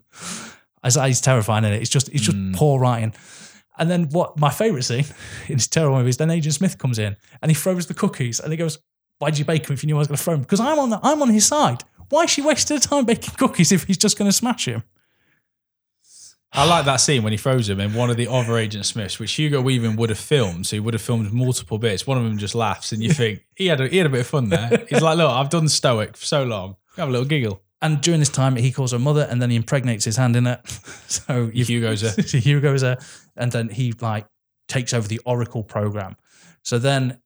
As 0.83 0.95
he's 0.95 1.21
terrifying 1.21 1.65
in 1.65 1.73
it. 1.73 1.83
It's 1.83 1.91
just, 1.91 2.09
it's 2.11 2.23
just 2.23 2.37
mm. 2.37 2.55
poor 2.55 2.81
writing. 2.81 3.13
And 3.79 3.91
then 3.91 4.09
what 4.11 4.39
my 4.39 4.51
favourite 4.51 4.85
scene 4.85 5.05
in 5.49 5.55
this 5.55 5.67
terrible 5.67 5.99
movie 5.99 6.11
is 6.11 6.17
then 6.17 6.31
Agent 6.31 6.55
Smith 6.55 6.79
comes 6.79 6.99
in 6.99 7.17
and 7.43 7.51
he 7.51 7.55
throws 7.55 7.87
the 7.87 7.95
cookies 7.95 8.41
and 8.41 8.53
he 8.53 8.57
goes, 8.57 8.79
Why'd 9.19 9.37
you 9.37 9.45
bake 9.45 9.67
them 9.67 9.75
if 9.75 9.83
you 9.83 9.89
knew 9.89 9.97
I 9.97 9.99
was 9.99 10.09
going 10.09 10.17
to 10.17 10.23
throw 10.23 10.35
them? 10.35 10.43
Because 10.43 10.61
I'm 10.61 10.79
on 10.79 10.91
the, 10.91 11.01
I'm 11.03 11.21
on 11.23 11.31
his 11.31 11.45
side. 11.45 11.83
Why 12.09 12.23
is 12.23 12.31
she 12.31 12.41
wasting 12.41 12.77
her 12.77 12.81
time 12.81 13.05
baking 13.05 13.35
cookies 13.35 13.73
if 13.73 13.85
he's 13.85 13.99
just 13.99 14.17
going 14.17 14.31
to 14.31 14.37
smash 14.37 14.67
him? 14.67 14.85
I 16.53 16.67
like 16.67 16.87
that 16.87 16.97
scene 16.97 17.23
when 17.23 17.33
he 17.33 17.37
throws 17.37 17.69
him 17.69 17.79
in 17.79 17.93
one 17.93 18.09
of 18.09 18.17
the 18.17 18.27
other 18.27 18.57
Agent 18.57 18.87
Smiths, 18.87 19.19
which 19.19 19.33
Hugo 19.35 19.61
Weaving 19.61 19.97
would 19.97 20.09
have 20.09 20.19
filmed. 20.19 20.67
So 20.67 20.77
he 20.77 20.81
would 20.81 20.95
have 20.95 21.03
filmed 21.03 21.33
multiple 21.33 21.79
bits. 21.79 22.07
One 22.07 22.17
of 22.17 22.25
them 22.25 22.39
just 22.39 22.55
laughs, 22.55 22.91
and 22.93 23.03
you 23.03 23.13
think 23.13 23.45
he 23.55 23.67
had 23.67 23.81
a, 23.81 23.89
he 23.89 23.99
had 23.99 24.07
a 24.07 24.11
bit 24.11 24.21
of 24.21 24.27
fun 24.27 24.49
there. 24.49 24.87
He's 24.89 25.03
like, 25.03 25.19
"Look, 25.19 25.31
I've 25.31 25.51
done 25.51 25.69
Stoic 25.69 26.17
for 26.17 26.25
so 26.25 26.45
long. 26.45 26.77
Have 26.97 27.09
a 27.09 27.13
little 27.13 27.27
giggle." 27.27 27.63
And 27.81 28.01
during 28.01 28.21
this 28.21 28.29
time, 28.29 28.57
he 28.57 28.73
calls 28.73 28.93
her 28.93 28.99
mother 28.99 29.27
and 29.31 29.41
then 29.41 29.51
he 29.51 29.57
impregnates 29.57 30.05
his 30.05 30.17
hand 30.17 30.37
in 30.37 30.47
it. 30.47 30.61
So 31.09 31.47
Hugo's 31.47 32.03
a 32.03 32.23
Hugo's 32.39 32.83
a, 32.83 32.99
and 33.37 33.51
then 33.51 33.69
he 33.71 33.93
like 33.93 34.27
takes 34.69 34.93
over 34.93 35.09
the 35.09 35.21
Oracle 35.25 35.63
program. 35.63 36.17
So 36.63 36.79
then 36.79 37.21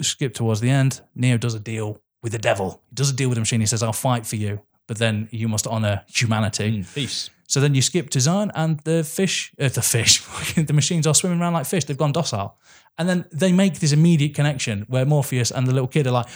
skip 0.00 0.34
towards 0.34 0.60
the 0.60 0.70
end, 0.70 1.00
Neo 1.14 1.36
does 1.36 1.54
a 1.54 1.60
deal 1.60 2.00
with 2.22 2.32
the 2.32 2.38
devil. 2.38 2.82
He 2.88 2.94
does 2.94 3.10
a 3.10 3.14
deal 3.14 3.28
with 3.28 3.36
the 3.36 3.40
machine. 3.40 3.60
He 3.60 3.66
says, 3.66 3.82
I'll 3.82 3.92
fight 3.92 4.26
for 4.26 4.36
you, 4.36 4.60
but 4.86 4.98
then 4.98 5.28
you 5.30 5.48
must 5.48 5.66
honor 5.66 6.04
humanity. 6.08 6.82
Mm, 6.82 6.94
peace. 6.94 7.30
So 7.52 7.60
then 7.60 7.74
you 7.74 7.82
skip 7.82 8.08
design, 8.08 8.50
and 8.54 8.80
the 8.80 9.04
fish, 9.04 9.52
uh, 9.60 9.68
the 9.68 9.82
fish, 9.82 10.22
the 10.56 10.72
machines 10.72 11.06
are 11.06 11.14
swimming 11.14 11.38
around 11.38 11.52
like 11.52 11.66
fish. 11.66 11.84
They've 11.84 11.98
gone 11.98 12.12
docile. 12.12 12.56
And 12.96 13.06
then 13.06 13.26
they 13.30 13.52
make 13.52 13.78
this 13.78 13.92
immediate 13.92 14.34
connection 14.34 14.86
where 14.88 15.04
Morpheus 15.04 15.50
and 15.50 15.66
the 15.66 15.72
little 15.74 15.86
kid 15.86 16.06
are 16.06 16.12
like, 16.12 16.28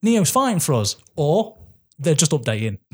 Neo's 0.00 0.30
fighting 0.30 0.60
for 0.60 0.74
us. 0.74 0.94
Or 1.16 1.58
they're 1.98 2.14
just 2.14 2.30
updating. 2.30 2.78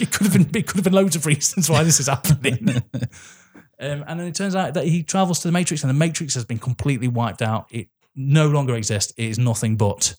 it 0.00 0.12
could 0.12 0.28
have 0.28 0.32
been 0.34 0.56
it 0.56 0.68
could 0.68 0.76
have 0.76 0.84
been 0.84 0.92
loads 0.92 1.16
of 1.16 1.26
reasons 1.26 1.68
why 1.68 1.82
this 1.82 1.98
is 1.98 2.06
happening. 2.06 2.68
um, 2.94 4.04
and 4.06 4.20
then 4.20 4.28
it 4.28 4.36
turns 4.36 4.54
out 4.54 4.74
that 4.74 4.86
he 4.86 5.02
travels 5.02 5.40
to 5.40 5.48
the 5.48 5.52
Matrix 5.52 5.82
and 5.82 5.90
the 5.90 5.94
Matrix 5.94 6.34
has 6.34 6.44
been 6.44 6.60
completely 6.60 7.08
wiped 7.08 7.42
out. 7.42 7.66
It 7.72 7.88
no 8.14 8.46
longer 8.46 8.76
exists. 8.76 9.12
It 9.16 9.24
is 9.24 9.36
nothing 9.36 9.76
but 9.76 10.14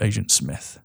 Agent 0.00 0.30
Smith. 0.30 0.78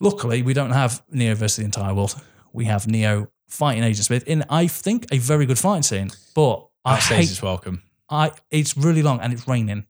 Luckily, 0.00 0.42
we 0.42 0.52
don't 0.52 0.72
have 0.72 1.00
Neo 1.12 1.36
versus 1.36 1.58
the 1.58 1.64
entire 1.64 1.94
world. 1.94 2.20
We 2.52 2.64
have 2.64 2.88
Neo 2.88 3.28
fighting 3.50 3.84
Agent 3.84 4.06
Smith 4.06 4.26
in, 4.26 4.44
I 4.48 4.66
think, 4.66 5.06
a 5.12 5.18
very 5.18 5.46
good 5.46 5.58
fight 5.58 5.84
scene. 5.84 6.10
But 6.34 6.66
I 6.84 6.96
hate, 6.96 7.30
is 7.30 7.42
welcome. 7.42 7.82
I 8.08 8.32
it's 8.50 8.76
really 8.76 9.02
long 9.02 9.20
and 9.20 9.32
it's 9.32 9.46
raining, 9.46 9.86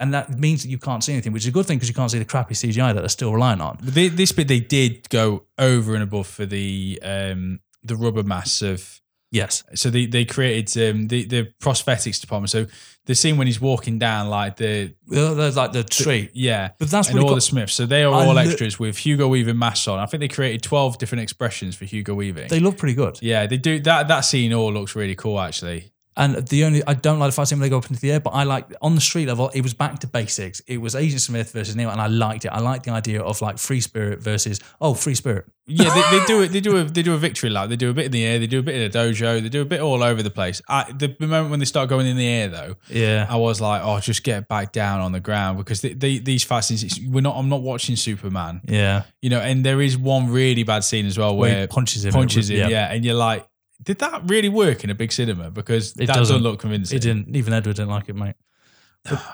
and 0.00 0.14
that 0.14 0.38
means 0.38 0.62
that 0.62 0.68
you 0.68 0.78
can't 0.78 1.02
see 1.02 1.12
anything, 1.12 1.32
which 1.32 1.42
is 1.42 1.48
a 1.48 1.52
good 1.52 1.66
thing 1.66 1.78
because 1.78 1.88
you 1.88 1.94
can't 1.94 2.10
see 2.10 2.18
the 2.18 2.24
crappy 2.24 2.54
CGI 2.54 2.94
that 2.94 3.00
they're 3.00 3.08
still 3.08 3.32
relying 3.32 3.60
on. 3.60 3.78
But 3.82 3.94
they, 3.94 4.08
this 4.08 4.32
bit 4.32 4.48
they 4.48 4.60
did 4.60 5.08
go 5.08 5.44
over 5.58 5.94
and 5.94 6.02
above 6.02 6.26
for 6.26 6.46
the 6.46 7.00
um 7.02 7.60
the 7.82 7.96
rubber 7.96 8.22
mass 8.22 8.62
of 8.62 9.00
Yes, 9.30 9.62
so 9.74 9.90
they 9.90 10.06
they 10.06 10.24
created 10.24 10.90
um 10.96 11.08
the 11.08 11.24
the 11.26 11.52
prosthetics 11.60 12.18
department. 12.20 12.50
So 12.50 12.66
the 13.04 13.14
scene 13.14 13.36
when 13.36 13.46
he's 13.46 13.60
walking 13.60 13.98
down 13.98 14.28
like 14.30 14.56
the 14.56 14.94
there's 15.06 15.56
like 15.56 15.72
the 15.72 15.84
street, 15.90 16.30
yeah, 16.32 16.70
but 16.78 16.88
that's 16.90 17.10
and 17.10 17.18
all 17.18 17.26
cool. 17.26 17.34
the 17.34 17.40
Smiths. 17.42 17.74
So 17.74 17.84
they 17.84 18.04
are 18.04 18.14
I 18.14 18.24
all 18.24 18.34
li- 18.34 18.42
extras 18.48 18.78
with 18.78 18.96
Hugo 18.96 19.28
Weaving 19.28 19.58
masks 19.58 19.86
on. 19.86 19.98
I 19.98 20.06
think 20.06 20.20
they 20.22 20.28
created 20.28 20.62
twelve 20.62 20.96
different 20.96 21.22
expressions 21.22 21.76
for 21.76 21.84
Hugo 21.84 22.14
Weaving. 22.14 22.48
they 22.48 22.60
look 22.60 22.78
pretty 22.78 22.94
good. 22.94 23.18
yeah, 23.20 23.46
they 23.46 23.58
do 23.58 23.80
that. 23.80 24.08
That 24.08 24.20
scene 24.20 24.52
all 24.54 24.72
looks 24.72 24.96
really 24.96 25.14
cool 25.14 25.38
actually. 25.40 25.92
And 26.18 26.34
the 26.48 26.64
only 26.64 26.82
I 26.86 26.94
don't 26.94 27.18
like 27.20 27.28
the 27.28 27.32
fight 27.36 27.46
scene 27.48 27.58
when 27.60 27.66
they 27.66 27.70
go 27.70 27.78
up 27.78 27.88
into 27.88 28.00
the 28.00 28.10
air, 28.12 28.18
but 28.20 28.30
I 28.30 28.42
like 28.42 28.66
on 28.82 28.94
the 28.96 29.00
street 29.00 29.26
level. 29.28 29.50
It 29.54 29.60
was 29.62 29.72
back 29.72 30.00
to 30.00 30.06
basics. 30.08 30.60
It 30.66 30.78
was 30.78 30.94
Agent 30.96 31.22
Smith 31.22 31.52
versus 31.52 31.76
Neo, 31.76 31.88
and 31.90 32.00
I 32.00 32.08
liked 32.08 32.44
it. 32.44 32.48
I 32.48 32.58
liked 32.58 32.84
the 32.86 32.90
idea 32.90 33.22
of 33.22 33.40
like 33.40 33.58
free 33.58 33.80
spirit 33.80 34.20
versus 34.20 34.58
oh 34.80 34.94
free 34.94 35.14
spirit. 35.14 35.46
Yeah, 35.70 35.92
they, 35.94 36.18
they 36.18 36.24
do 36.24 36.42
it. 36.42 36.48
They 36.48 36.60
do 36.60 36.76
a 36.78 36.84
they 36.84 37.02
do 37.02 37.14
a 37.14 37.18
victory 37.18 37.50
lap. 37.50 37.68
They 37.68 37.76
do 37.76 37.90
a 37.90 37.92
bit 37.92 38.06
in 38.06 38.12
the 38.12 38.24
air. 38.24 38.38
They 38.40 38.46
do 38.48 38.58
a 38.58 38.62
bit 38.62 38.74
in 38.74 38.82
a 38.82 38.88
dojo. 38.90 39.40
They 39.42 39.48
do 39.48 39.62
a 39.62 39.64
bit 39.66 39.80
all 39.80 40.02
over 40.02 40.22
the 40.22 40.30
place. 40.30 40.60
I, 40.68 40.90
the, 40.90 41.14
the 41.20 41.26
moment 41.26 41.50
when 41.50 41.60
they 41.60 41.66
start 41.66 41.88
going 41.88 42.06
in 42.06 42.16
the 42.16 42.26
air 42.26 42.48
though, 42.48 42.76
Yeah, 42.88 43.26
I 43.28 43.36
was 43.36 43.60
like, 43.60 43.82
oh, 43.84 44.00
just 44.00 44.24
get 44.24 44.48
back 44.48 44.72
down 44.72 45.00
on 45.00 45.12
the 45.12 45.20
ground 45.20 45.58
because 45.58 45.82
they, 45.82 45.92
they, 45.92 46.18
these 46.18 46.42
fight 46.42 46.64
scenes. 46.64 46.82
it's- 46.84 47.00
We're 47.08 47.20
not. 47.20 47.36
I'm 47.36 47.48
not 47.48 47.62
watching 47.62 47.96
Superman. 47.96 48.62
yeah. 48.66 49.02
You 49.22 49.30
know, 49.30 49.40
and 49.40 49.64
there 49.64 49.80
is 49.82 49.96
one 49.98 50.30
really 50.30 50.62
bad 50.64 50.84
scene 50.84 51.06
as 51.06 51.18
well 51.18 51.36
Where 51.36 51.50
where 51.52 51.60
he 51.62 51.66
punches 51.68 52.04
him. 52.04 52.12
punches 52.12 52.50
him. 52.50 52.56
Yeah. 52.58 52.68
Yeah. 52.68 52.92
and 52.92 53.04
you're 53.04 53.14
like, 53.14 53.46
did 53.88 53.98
that 54.00 54.20
really 54.26 54.50
work 54.50 54.84
in 54.84 54.90
a 54.90 54.94
big 54.94 55.10
cinema? 55.12 55.50
Because 55.50 55.92
It 55.92 55.96
that 55.98 56.06
doesn't. 56.08 56.20
doesn't 56.22 56.42
look 56.42 56.60
convincing. 56.60 56.96
It 56.96 57.00
didn't. 57.00 57.34
Even 57.34 57.52
Edward 57.54 57.76
didn't 57.76 57.88
like 57.90 58.08
it, 58.10 58.16
mate. 58.16 58.34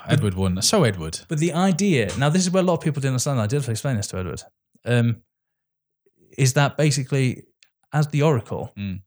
Edward 0.07 0.35
won. 0.35 0.63
So 0.63 0.85
Edward. 0.85 1.19
But 1.29 1.39
the 1.41 1.53
idea 1.53 2.11
now, 2.19 2.29
this 2.29 2.43
is 2.43 2.51
where 2.53 2.63
a 2.63 2.67
lot 2.67 2.75
of 2.75 2.81
people 2.81 3.01
didn't 3.01 3.15
understand. 3.15 3.41
I 3.41 3.47
did 3.49 3.57
have 3.57 3.65
to 3.65 3.71
explain 3.73 3.97
this 3.97 4.07
to 4.09 4.19
Edward. 4.19 4.43
Um, 4.85 5.23
is 6.39 6.53
that 6.53 6.77
basically 6.77 7.43
as 7.93 8.07
the 8.09 8.23
Oracle, 8.23 8.73
Mm. 8.79 9.01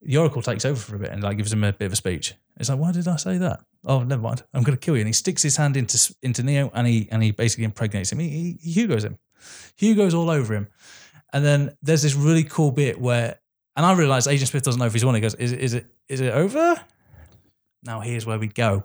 the 0.00 0.16
Oracle 0.16 0.40
takes 0.42 0.64
over 0.64 0.80
for 0.80 0.96
a 0.96 0.98
bit 0.98 1.10
and 1.10 1.22
like 1.22 1.36
gives 1.36 1.52
him 1.52 1.64
a 1.64 1.72
bit 1.72 1.86
of 1.86 1.92
a 1.92 1.96
speech. 1.96 2.34
It's 2.58 2.70
like, 2.70 2.78
why 2.78 2.92
did 2.92 3.06
I 3.08 3.16
say 3.16 3.36
that? 3.38 3.60
Oh, 3.84 4.02
never 4.02 4.22
mind. 4.22 4.42
I'm 4.54 4.62
going 4.62 4.76
to 4.78 4.80
kill 4.84 4.94
you. 4.96 5.00
And 5.02 5.08
he 5.08 5.12
sticks 5.12 5.42
his 5.42 5.56
hand 5.56 5.76
into 5.76 5.98
into 6.22 6.42
Neo 6.42 6.70
and 6.74 6.86
he 6.86 7.08
and 7.10 7.22
he 7.22 7.30
basically 7.32 7.64
impregnates 7.64 8.10
him. 8.12 8.18
He, 8.20 8.28
he, 8.28 8.58
he 8.62 8.72
Hugo's 8.72 9.04
him. 9.04 9.18
Hugo's 9.76 10.14
all 10.14 10.30
over 10.30 10.54
him. 10.54 10.68
And 11.32 11.44
then 11.44 11.76
there's 11.82 12.02
this 12.02 12.14
really 12.14 12.44
cool 12.44 12.70
bit 12.70 12.98
where, 12.98 13.38
and 13.78 13.86
I 13.86 13.94
realised 13.94 14.26
Agent 14.26 14.48
Smith 14.48 14.64
doesn't 14.64 14.80
know 14.80 14.86
if 14.86 14.92
he's 14.92 15.04
won. 15.04 15.14
He 15.14 15.20
goes, 15.20 15.36
"Is 15.36 15.52
it 15.52 15.60
is 15.60 15.72
it 15.72 15.86
is 16.08 16.20
it 16.20 16.34
over?" 16.34 16.84
Now 17.84 18.00
here's 18.00 18.26
where 18.26 18.38
we 18.38 18.48
go. 18.48 18.82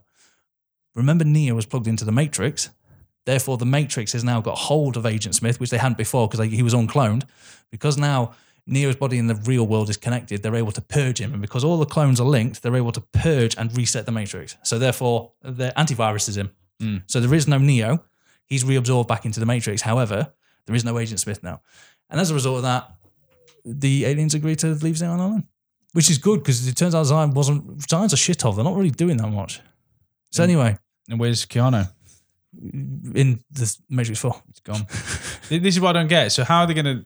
Remember, 0.93 1.25
Neo 1.25 1.55
was 1.55 1.65
plugged 1.65 1.87
into 1.87 2.05
the 2.05 2.11
Matrix. 2.11 2.69
Therefore, 3.25 3.57
the 3.57 3.65
Matrix 3.65 4.13
has 4.13 4.23
now 4.23 4.39
got 4.39 4.55
hold 4.55 4.95
of 4.95 5.07
Agent 5.07 5.33
Smith, 5.33 5.59
which 5.59 5.71
they 5.71 5.79
hadn't 5.79 5.97
before 5.97 6.27
because 6.27 6.45
he 6.47 6.61
was 6.61 6.75
uncloned. 6.75 7.25
Because 7.71 7.97
now 7.97 8.35
Neo's 8.67 8.95
body 8.95 9.17
in 9.17 9.25
the 9.25 9.33
real 9.33 9.65
world 9.65 9.89
is 9.89 9.97
connected, 9.97 10.43
they're 10.43 10.55
able 10.55 10.71
to 10.73 10.81
purge 10.81 11.19
him. 11.19 11.33
And 11.33 11.41
because 11.41 11.63
all 11.63 11.79
the 11.79 11.87
clones 11.87 12.21
are 12.21 12.27
linked, 12.27 12.61
they're 12.61 12.75
able 12.75 12.91
to 12.91 13.01
purge 13.01 13.57
and 13.57 13.75
reset 13.75 14.05
the 14.05 14.11
Matrix. 14.11 14.57
So, 14.61 14.77
therefore, 14.77 15.31
the 15.41 15.73
antivirus 15.75 16.29
is 16.29 16.37
him. 16.37 16.51
Mm. 16.79 17.01
So, 17.07 17.19
there 17.19 17.33
is 17.33 17.47
no 17.47 17.57
Neo. 17.57 18.03
He's 18.45 18.63
reabsorbed 18.63 19.07
back 19.07 19.25
into 19.25 19.39
the 19.39 19.47
Matrix. 19.47 19.81
However, 19.81 20.33
there 20.67 20.75
is 20.75 20.85
no 20.85 20.99
Agent 20.99 21.19
Smith 21.19 21.41
now. 21.41 21.61
And 22.11 22.21
as 22.21 22.29
a 22.29 22.35
result 22.35 22.57
of 22.57 22.63
that, 22.63 22.91
the 23.65 24.05
aliens 24.05 24.33
agree 24.33 24.55
to 24.57 24.67
leave 24.75 24.97
Zion 24.97 25.19
Island, 25.19 25.43
which 25.93 26.09
is 26.09 26.17
good 26.17 26.39
because 26.39 26.67
it 26.67 26.75
turns 26.75 26.93
out 26.95 27.03
Zion 27.05 27.31
wasn't 27.31 27.81
Zion's 27.89 28.13
a 28.13 28.15
shithole. 28.15 28.55
They're 28.55 28.63
not 28.63 28.75
really 28.75 28.89
doing 28.91 29.17
that 29.17 29.27
much. 29.29 29.61
So 30.31 30.43
anyway, 30.43 30.77
And 31.09 31.19
where's 31.19 31.45
Keanu? 31.45 31.89
in 33.15 33.39
the 33.51 33.77
Matrix 33.89 34.19
Four, 34.19 34.35
It's 34.49 34.59
gone. 34.59 34.85
this 35.49 35.75
is 35.75 35.79
what 35.79 35.95
I 35.95 35.99
don't 35.99 36.07
get. 36.07 36.31
So 36.31 36.43
how 36.43 36.61
are 36.61 36.67
they 36.67 36.73
going 36.73 36.85
to? 36.85 37.05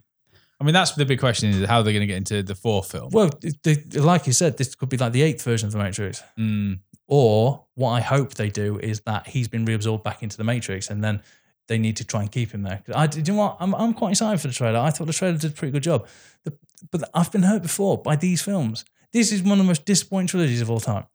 I 0.60 0.64
mean, 0.64 0.74
that's 0.74 0.92
the 0.94 1.06
big 1.06 1.20
question: 1.20 1.50
is 1.50 1.68
how 1.68 1.78
are 1.80 1.84
they 1.84 1.94
going 1.94 2.02
to 2.02 2.08
get 2.08 2.18
into 2.18 2.42
the 2.44 2.56
fourth 2.56 2.92
film? 2.92 3.10
well, 3.12 3.30
they, 3.64 3.76
like 3.94 4.26
you 4.28 4.34
said, 4.34 4.58
this 4.58 4.74
could 4.76 4.90
be 4.90 4.98
like 4.98 5.14
the 5.14 5.22
eighth 5.22 5.44
version 5.44 5.68
of 5.68 5.74
the 5.74 5.78
Matrix. 5.80 6.24
Mm, 6.38 6.80
Or 7.08 7.66
what 7.76 7.92
I 7.92 8.02
hope 8.02 8.34
they 8.34 8.50
do 8.50 8.80
is 8.80 9.02
that 9.02 9.28
he's 9.28 9.48
been 9.48 9.66
reabsorbed 9.66 10.04
back 10.04 10.24
into 10.24 10.36
the 10.36 10.44
Matrix, 10.44 10.90
and 10.90 11.04
then 11.04 11.22
they 11.68 11.78
need 11.78 11.98
to 11.98 12.04
try 12.04 12.22
and 12.22 12.32
keep 12.32 12.52
him 12.52 12.64
there. 12.64 12.82
I, 12.94 13.08
do 13.08 13.20
you 13.20 13.34
know 13.34 13.40
what? 13.40 13.58
I'm, 13.60 13.76
I'm 13.76 13.94
quite 13.94 14.12
excited 14.12 14.40
for 14.40 14.48
the 14.48 14.54
trailer. 14.54 14.80
I 14.80 14.90
thought 14.90 15.08
the 15.08 15.14
trailer 15.14 15.38
did 15.38 15.52
a 15.52 15.54
pretty 15.54 15.72
good 15.72 15.84
job. 15.84 16.08
The, 16.44 16.58
but 16.92 17.10
I've 17.14 17.32
been 17.32 17.44
hurt 17.44 17.62
before 17.62 18.02
by 18.02 18.16
these 18.16 18.42
films. 18.42 18.86
This 19.14 19.32
is 19.32 19.42
one 19.42 19.54
of 19.54 19.58
the 19.60 19.64
most 19.64 19.86
disappointing 19.86 20.28
trilogies 20.28 20.62
of 20.62 20.70
all 20.70 20.80
time. 20.80 21.06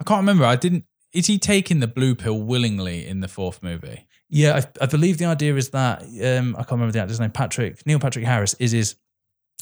I 0.00 0.04
can't 0.04 0.20
remember. 0.20 0.44
I 0.44 0.56
didn't. 0.56 0.84
Is 1.12 1.26
he 1.26 1.38
taking 1.38 1.80
the 1.80 1.88
blue 1.88 2.14
pill 2.14 2.40
willingly 2.40 3.06
in 3.06 3.20
the 3.20 3.28
fourth 3.28 3.62
movie? 3.62 4.06
Yeah, 4.28 4.60
I, 4.80 4.84
I 4.84 4.86
believe 4.86 5.18
the 5.18 5.24
idea 5.24 5.56
is 5.56 5.70
that 5.70 6.02
um, 6.02 6.54
I 6.54 6.62
can't 6.62 6.72
remember 6.72 6.92
the 6.92 7.00
actor's 7.00 7.18
name. 7.18 7.32
Patrick 7.32 7.84
Neil 7.84 7.98
Patrick 7.98 8.24
Harris 8.24 8.54
is 8.54 8.72
his 8.72 8.96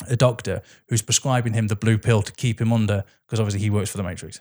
a 0.06 0.16
doctor 0.16 0.62
who's 0.88 1.02
prescribing 1.02 1.54
him 1.54 1.66
the 1.66 1.74
blue 1.74 1.98
pill 1.98 2.22
to 2.22 2.32
keep 2.32 2.60
him 2.60 2.72
under 2.72 3.04
because 3.26 3.40
obviously 3.40 3.60
he 3.60 3.70
works 3.70 3.90
for 3.90 3.96
the 3.96 4.04
Matrix. 4.04 4.40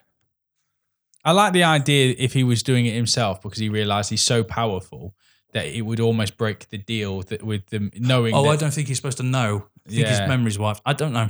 I 1.26 1.32
like 1.32 1.54
the 1.54 1.64
idea 1.64 2.16
if 2.18 2.34
he 2.34 2.44
was 2.44 2.62
doing 2.62 2.86
it 2.86 2.94
himself 2.94 3.42
because 3.42 3.58
he 3.58 3.70
realized 3.70 4.10
he's 4.10 4.24
so 4.24 4.44
powerful 4.44 5.16
that 5.54 5.66
it 5.66 5.82
would 5.82 6.00
almost 6.00 6.38
break 6.38 6.68
the 6.70 6.78
deal 6.78 7.22
that 7.24 7.44
with 7.44 7.66
them 7.68 7.92
knowing. 7.98 8.34
Oh, 8.34 8.44
that, 8.44 8.50
I 8.50 8.56
don't 8.56 8.72
think 8.74 8.88
he's 8.88 8.98
supposed 8.98 9.18
to 9.18 9.24
know. 9.24 9.66
I 9.86 9.90
think 9.90 10.02
Yeah. 10.02 10.10
his 10.10 10.28
memory's 10.28 10.60
wiped. 10.60 10.82
I 10.86 10.94
don't 10.94 11.14
know. 11.14 11.30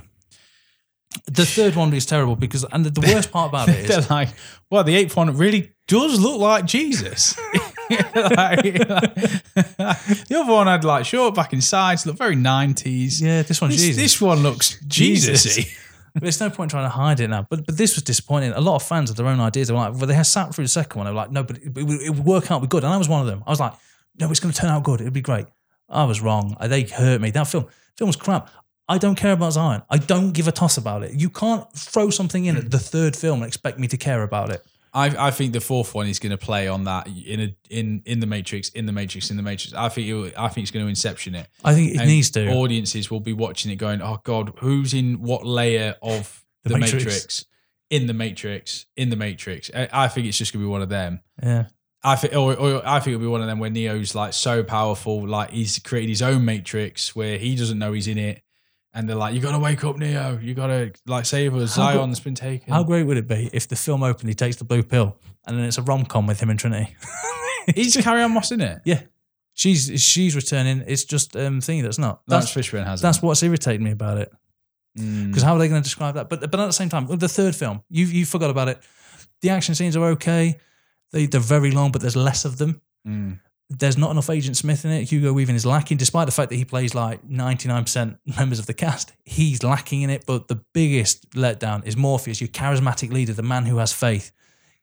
The 1.25 1.45
third 1.45 1.75
one 1.75 1.93
is 1.93 2.05
terrible 2.05 2.35
because, 2.35 2.65
and 2.71 2.85
the, 2.85 2.89
the 2.89 3.01
worst 3.13 3.31
part 3.31 3.49
about 3.49 3.69
it 3.69 3.87
They're 3.87 4.01
like, 4.09 4.29
well, 4.69 4.83
the 4.83 4.95
eighth 4.95 5.15
one 5.15 5.35
really 5.37 5.71
does 5.87 6.19
look 6.19 6.39
like 6.39 6.65
Jesus. 6.65 7.35
Like- 7.89 8.63
the 9.57 10.37
other 10.41 10.51
one 10.51 10.67
had 10.67 10.83
like 10.83 11.05
short 11.05 11.35
back 11.35 11.53
and 11.53 11.63
sides, 11.63 12.05
looked 12.05 12.17
very 12.19 12.35
nineties. 12.35 13.21
yeah, 13.21 13.43
this 13.43 13.61
one, 13.61 13.69
This, 13.71 13.79
Jesus. 13.79 13.95
this 14.03 14.21
one 14.21 14.43
looks 14.43 14.77
Jesus. 14.87 15.57
There's 16.13 16.39
no 16.41 16.49
point 16.49 16.71
trying 16.71 16.83
to 16.85 16.89
hide 16.89 17.19
it 17.21 17.29
now. 17.29 17.47
But 17.49 17.65
but 17.65 17.77
this 17.77 17.95
was 17.95 18.03
disappointing. 18.03 18.51
A 18.51 18.59
lot 18.59 18.75
of 18.75 18.83
fans 18.83 19.09
of 19.09 19.15
their 19.15 19.27
own 19.27 19.39
ideas. 19.39 19.67
They 19.69 19.73
were 19.73 19.79
like, 19.79 19.93
well, 19.93 20.05
they 20.07 20.15
had 20.15 20.25
sat 20.25 20.53
through 20.53 20.65
the 20.65 20.69
second 20.69 20.97
one. 20.99 21.05
They 21.05 21.11
were 21.11 21.17
like, 21.17 21.31
no, 21.31 21.43
but 21.43 21.57
it, 21.59 21.77
it, 21.77 21.83
would- 21.83 22.01
it 22.01 22.09
would 22.09 22.25
work 22.25 22.51
out, 22.51 22.61
be 22.61 22.67
good. 22.67 22.83
And 22.83 22.91
I 22.93 22.97
was 22.97 23.07
one 23.07 23.21
of 23.21 23.27
them. 23.27 23.43
I 23.47 23.49
was 23.51 23.59
like, 23.61 23.73
no, 24.19 24.29
it's 24.31 24.39
going 24.39 24.53
to 24.53 24.59
turn 24.59 24.69
out 24.69 24.83
good. 24.83 25.01
It'll 25.01 25.11
be 25.11 25.21
great. 25.21 25.45
I 25.89 26.03
was 26.05 26.21
wrong. 26.21 26.55
Uh, 26.59 26.67
they 26.67 26.83
hurt 26.83 27.21
me. 27.21 27.31
That 27.31 27.47
film, 27.47 27.67
film 27.97 28.07
was 28.07 28.15
crap. 28.15 28.49
I 28.89 28.97
don't 28.97 29.15
care 29.15 29.33
about 29.33 29.53
Zion. 29.53 29.83
I 29.89 29.97
don't 29.97 30.31
give 30.31 30.47
a 30.47 30.51
toss 30.51 30.77
about 30.77 31.03
it. 31.03 31.13
You 31.13 31.29
can't 31.29 31.71
throw 31.73 32.09
something 32.09 32.45
in 32.45 32.55
at 32.57 32.71
the 32.71 32.79
third 32.79 33.15
film 33.15 33.41
and 33.41 33.47
expect 33.47 33.79
me 33.79 33.87
to 33.89 33.97
care 33.97 34.23
about 34.23 34.49
it. 34.49 34.65
I, 34.93 35.27
I 35.27 35.31
think 35.31 35.51
the 35.53 35.59
fourth 35.61 35.93
one 35.93 36.07
is 36.07 36.17
going 36.19 36.31
to 36.31 36.37
play 36.37 36.67
on 36.67 36.85
that 36.85 37.07
in 37.07 37.39
a, 37.41 37.55
in 37.69 38.01
in 38.05 38.19
the 38.21 38.25
Matrix, 38.25 38.69
in 38.69 38.85
the 38.85 38.93
Matrix, 38.93 39.29
in 39.29 39.37
the 39.37 39.43
Matrix. 39.43 39.73
I 39.73 39.89
think 39.89 40.07
it, 40.07 40.33
I 40.37 40.47
think 40.47 40.63
it's 40.63 40.71
going 40.71 40.85
to 40.85 40.89
inception 40.89 41.35
it. 41.35 41.47
I 41.63 41.73
think 41.75 41.95
it 41.95 41.97
And 41.99 42.07
needs 42.07 42.31
to. 42.31 42.49
Audiences 42.53 43.11
will 43.11 43.19
be 43.19 43.33
watching 43.33 43.71
it, 43.71 43.75
going, 43.75 44.01
"Oh 44.01 44.19
God, 44.23 44.53
who's 44.59 44.93
in 44.93 45.21
what 45.21 45.45
layer 45.45 45.95
of 46.01 46.43
The 46.63 46.69
the, 46.69 46.79
Matrix. 46.79 47.05
Matrix. 47.05 47.45
In 47.89 48.07
the 48.07 48.13
Matrix, 48.13 48.85
in 48.95 49.09
the 49.09 49.15
Matrix. 49.17 49.69
I, 49.75 49.89
I 49.91 50.07
think 50.07 50.27
it's 50.27 50.37
just 50.37 50.51
going 50.53 50.61
to 50.63 50.67
be 50.67 50.71
one 50.71 50.81
of 50.81 50.89
them. 50.89 51.21
yeah. 51.43 51.65
I 52.03 52.15
think, 52.15 52.33
or, 52.35 52.53
or 52.53 52.81
I 52.87 52.99
think 52.99 53.15
it'll 53.15 53.21
be 53.21 53.27
one 53.27 53.41
of 53.41 53.47
them 53.47 53.59
where 53.59 53.69
Neo's 53.69 54.13
like 54.15 54.33
so 54.33 54.63
powerful, 54.63 55.27
like 55.27 55.49
he's 55.51 55.79
created 55.79 56.09
his 56.09 56.21
own 56.21 56.45
Matrix 56.45 57.15
where 57.15 57.37
he 57.37 57.55
doesn't 57.55 57.77
know 57.79 57.91
he's 57.93 58.07
in 58.07 58.17
it, 58.17 58.41
and 58.93 59.09
they're 59.09 59.15
like, 59.15 59.33
"You 59.33 59.41
got 59.41 59.51
to 59.53 59.59
wake 59.59 59.83
up, 59.83 59.97
Neo. 59.97 60.39
You 60.41 60.53
got 60.53 60.67
to 60.67 60.91
like 61.07 61.25
save 61.25 61.55
us. 61.55 61.75
How 61.75 61.93
Zion's 61.93 62.19
been 62.19 62.35
taken." 62.35 62.71
How 62.71 62.83
great 62.83 63.03
would 63.03 63.17
it 63.17 63.27
be 63.27 63.49
if 63.51 63.67
the 63.67 63.75
film 63.75 64.03
opened, 64.03 64.29
he 64.29 64.35
takes 64.35 64.55
the 64.57 64.63
blue 64.63 64.83
pill, 64.83 65.17
and 65.45 65.57
then 65.57 65.65
it's 65.65 65.77
a 65.77 65.81
rom 65.81 66.05
com 66.05 66.27
with 66.27 66.39
him 66.39 66.49
and 66.49 66.59
Trinity? 66.59 66.95
He's 67.75 67.97
Carrie-Anne 67.97 68.31
Moss 68.31 68.51
in 68.51 68.61
it. 68.61 68.79
yeah, 68.85 69.01
she's 69.53 69.91
she's 70.01 70.35
returning. 70.35 70.83
It's 70.87 71.03
just 71.03 71.35
um 71.35 71.59
thingy 71.59 71.81
that's 71.83 71.97
not. 71.99 72.21
Laurence 72.27 72.53
That's 72.53 72.67
Fishburne 72.69 72.85
has. 72.85 73.01
that's 73.01 73.17
it. 73.17 73.23
what's 73.23 73.43
irritating 73.43 73.83
me 73.83 73.91
about 73.91 74.19
it. 74.19 74.31
Mm. 74.97 75.27
Because 75.27 75.43
how 75.43 75.53
are 75.55 75.59
they 75.59 75.67
going 75.67 75.81
to 75.81 75.83
describe 75.83 76.15
that? 76.15 76.29
But 76.29 76.39
but 76.49 76.59
at 76.59 76.65
the 76.67 76.71
same 76.71 76.89
time, 76.89 77.07
the 77.07 77.27
third 77.27 77.55
film, 77.55 77.81
you 77.89 78.05
you 78.05 78.25
forgot 78.25 78.49
about 78.51 78.69
it. 78.69 78.79
The 79.41 79.49
action 79.49 79.75
scenes 79.75 79.97
are 79.97 80.05
okay. 80.11 80.57
They 81.11 81.25
they're 81.25 81.41
very 81.41 81.71
long, 81.71 81.91
but 81.91 82.01
there's 82.01 82.15
less 82.15 82.45
of 82.45 82.57
them. 82.57 82.81
Mm. 83.07 83.39
There's 83.69 83.97
not 83.97 84.11
enough 84.11 84.29
Agent 84.29 84.55
Smith 84.55 84.85
in 84.85 84.91
it. 84.91 85.09
Hugo 85.09 85.33
Weaving 85.33 85.55
is 85.55 85.65
lacking, 85.65 85.97
despite 85.97 86.25
the 86.25 86.31
fact 86.31 86.49
that 86.51 86.55
he 86.55 86.63
plays 86.63 86.95
like 86.95 87.27
99% 87.27 88.17
members 88.37 88.59
of 88.59 88.65
the 88.65 88.73
cast. 88.73 89.11
He's 89.25 89.61
lacking 89.61 90.03
in 90.03 90.09
it. 90.09 90.25
But 90.25 90.47
the 90.47 90.63
biggest 90.73 91.31
letdown 91.31 91.85
is 91.85 91.97
Morpheus, 91.97 92.39
your 92.39 92.47
charismatic 92.47 93.11
leader, 93.11 93.33
the 93.33 93.43
man 93.43 93.65
who 93.65 93.77
has 93.77 93.91
faith. 93.91 94.31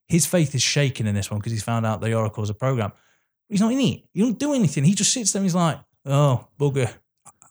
His 0.07 0.27
faith 0.27 0.55
is 0.55 0.63
shaken 0.63 1.07
in 1.07 1.15
this 1.15 1.31
one 1.31 1.41
because 1.41 1.53
he's 1.53 1.63
found 1.63 1.87
out 1.87 2.03
the 2.03 2.13
Oracle 2.13 2.45
is 2.45 2.51
a 2.51 2.55
program. 2.55 2.93
He's 3.49 3.61
not 3.61 3.73
in 3.73 3.81
it. 3.81 4.03
He 4.13 4.21
don't 4.21 4.39
do 4.39 4.53
anything. 4.53 4.85
He 4.85 4.95
just 4.95 5.13
sits 5.13 5.33
there 5.33 5.41
and 5.41 5.47
he's 5.47 5.55
like, 5.55 5.79
oh, 6.05 6.47
bugger. 6.59 6.93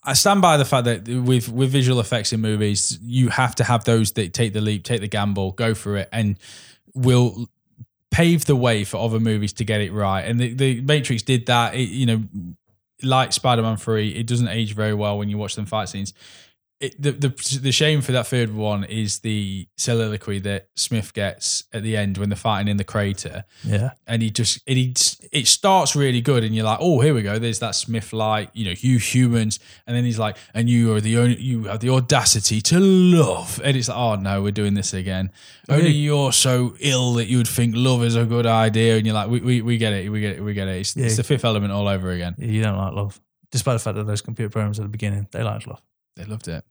I 0.04 0.14
stand 0.14 0.42
by 0.42 0.58
the 0.58 0.66
fact 0.66 0.86
that 0.86 1.08
with 1.08 1.50
with 1.50 1.72
visual 1.72 2.00
effects 2.00 2.34
in 2.34 2.42
movies, 2.42 3.00
you 3.02 3.30
have 3.30 3.56
to 3.56 3.64
have 3.64 3.86
those 3.86 4.12
that 4.14 4.34
take 4.34 4.54
the 4.54 4.62
leap, 4.62 4.84
take 4.84 5.00
the 5.02 5.08
gamble, 5.08 5.52
go 5.52 5.74
for 5.74 5.96
it, 5.96 6.10
and 6.12 6.38
will 6.94 7.48
pave 8.14 8.46
the 8.46 8.56
way 8.56 8.84
for 8.84 8.98
other 8.98 9.20
movies 9.20 9.52
to 9.54 9.66
get 9.66 9.82
it 9.82 9.92
right. 9.92 10.22
And 10.22 10.40
the, 10.40 10.54
the 10.54 10.82
Matrix 10.82 11.24
did 11.24 11.48
that. 11.48 11.74
It, 11.74 11.90
you 11.90 12.06
know, 12.06 12.24
like 13.02 13.34
Spider 13.34 13.64
Man 13.64 13.76
Three, 13.76 14.10
it 14.10 14.28
doesn't 14.28 14.48
age 14.48 14.76
very 14.76 14.94
well 14.94 15.18
when 15.18 15.30
you 15.30 15.38
watch 15.38 15.56
them 15.56 15.66
fight 15.66 15.90
scenes. 15.90 16.14
It, 16.84 17.02
the, 17.02 17.14
the 17.14 17.60
the 17.62 17.72
shame 17.72 18.02
for 18.02 18.12
that 18.12 18.28
third 18.28 18.54
one 18.54 18.84
is 18.84 19.20
the 19.20 19.70
soliloquy 19.78 20.40
that 20.40 20.68
Smith 20.76 21.14
gets 21.14 21.64
at 21.72 21.82
the 21.82 21.96
end 21.96 22.18
when 22.18 22.28
they're 22.28 22.36
fighting 22.36 22.68
in 22.68 22.76
the 22.76 22.84
crater. 22.84 23.46
Yeah. 23.64 23.92
and 24.06 24.22
he 24.22 24.30
just 24.30 24.60
it 24.66 24.76
he, 24.76 24.94
it 25.32 25.48
starts 25.48 25.96
really 25.96 26.20
good 26.20 26.44
and 26.44 26.54
you're 26.54 26.66
like 26.66 26.80
oh 26.82 27.00
here 27.00 27.14
we 27.14 27.22
go. 27.22 27.40
There's 27.40 27.60
that 27.60 27.76
smith 27.76 28.12
like 28.12 28.50
you 28.52 28.66
know 28.66 28.74
you 28.78 28.98
humans. 29.00 29.62
And 29.88 29.96
then 29.96 30.04
he's 30.04 30.20
like 30.20 30.36
and 30.54 30.70
you 30.70 30.94
are 30.94 31.00
the 31.00 31.18
only 31.20 31.40
you 31.40 31.64
have 31.64 31.80
the 31.80 31.90
audacity 31.90 32.60
to 32.60 32.82
love. 32.82 33.62
And 33.64 33.78
it's 33.78 33.88
like 33.88 33.98
oh 33.98 34.16
no 34.16 34.44
we're 34.44 34.52
doing 34.52 34.74
this 34.74 34.94
again. 34.94 35.32
Only 35.70 35.92
you're 35.92 36.34
so 36.34 36.76
ill 36.82 37.14
that 37.14 37.28
you 37.28 37.38
would 37.38 37.48
think 37.48 37.76
love 37.78 38.04
is 38.04 38.18
a 38.18 38.26
good 38.26 38.46
idea. 38.46 38.98
And 38.98 39.06
you're 39.06 39.16
like 39.16 39.30
we, 39.30 39.40
we, 39.40 39.62
we 39.62 39.78
get 39.78 39.94
it. 39.94 40.12
We 40.12 40.20
get 40.20 40.36
it. 40.36 40.44
We 40.44 40.54
get 40.54 40.68
it. 40.68 40.82
It's, 40.82 40.98
it's 40.98 41.16
the 41.16 41.24
fifth 41.24 41.46
element 41.46 41.72
all 41.72 41.88
over 41.88 42.12
again. 42.12 42.36
You 42.38 42.62
don't 42.62 42.78
like 42.78 42.92
love. 42.94 43.22
Despite 43.52 43.76
the 43.76 43.80
fact 43.80 43.96
that 43.96 44.04
those 44.04 44.22
computer 44.22 44.50
programs 44.50 44.80
at 44.80 44.84
the 44.84 44.90
beginning, 44.90 45.30
they 45.32 45.44
liked 45.44 45.66
love. 45.66 45.82
they 46.18 46.26
loved 46.26 46.50
it 46.50 46.66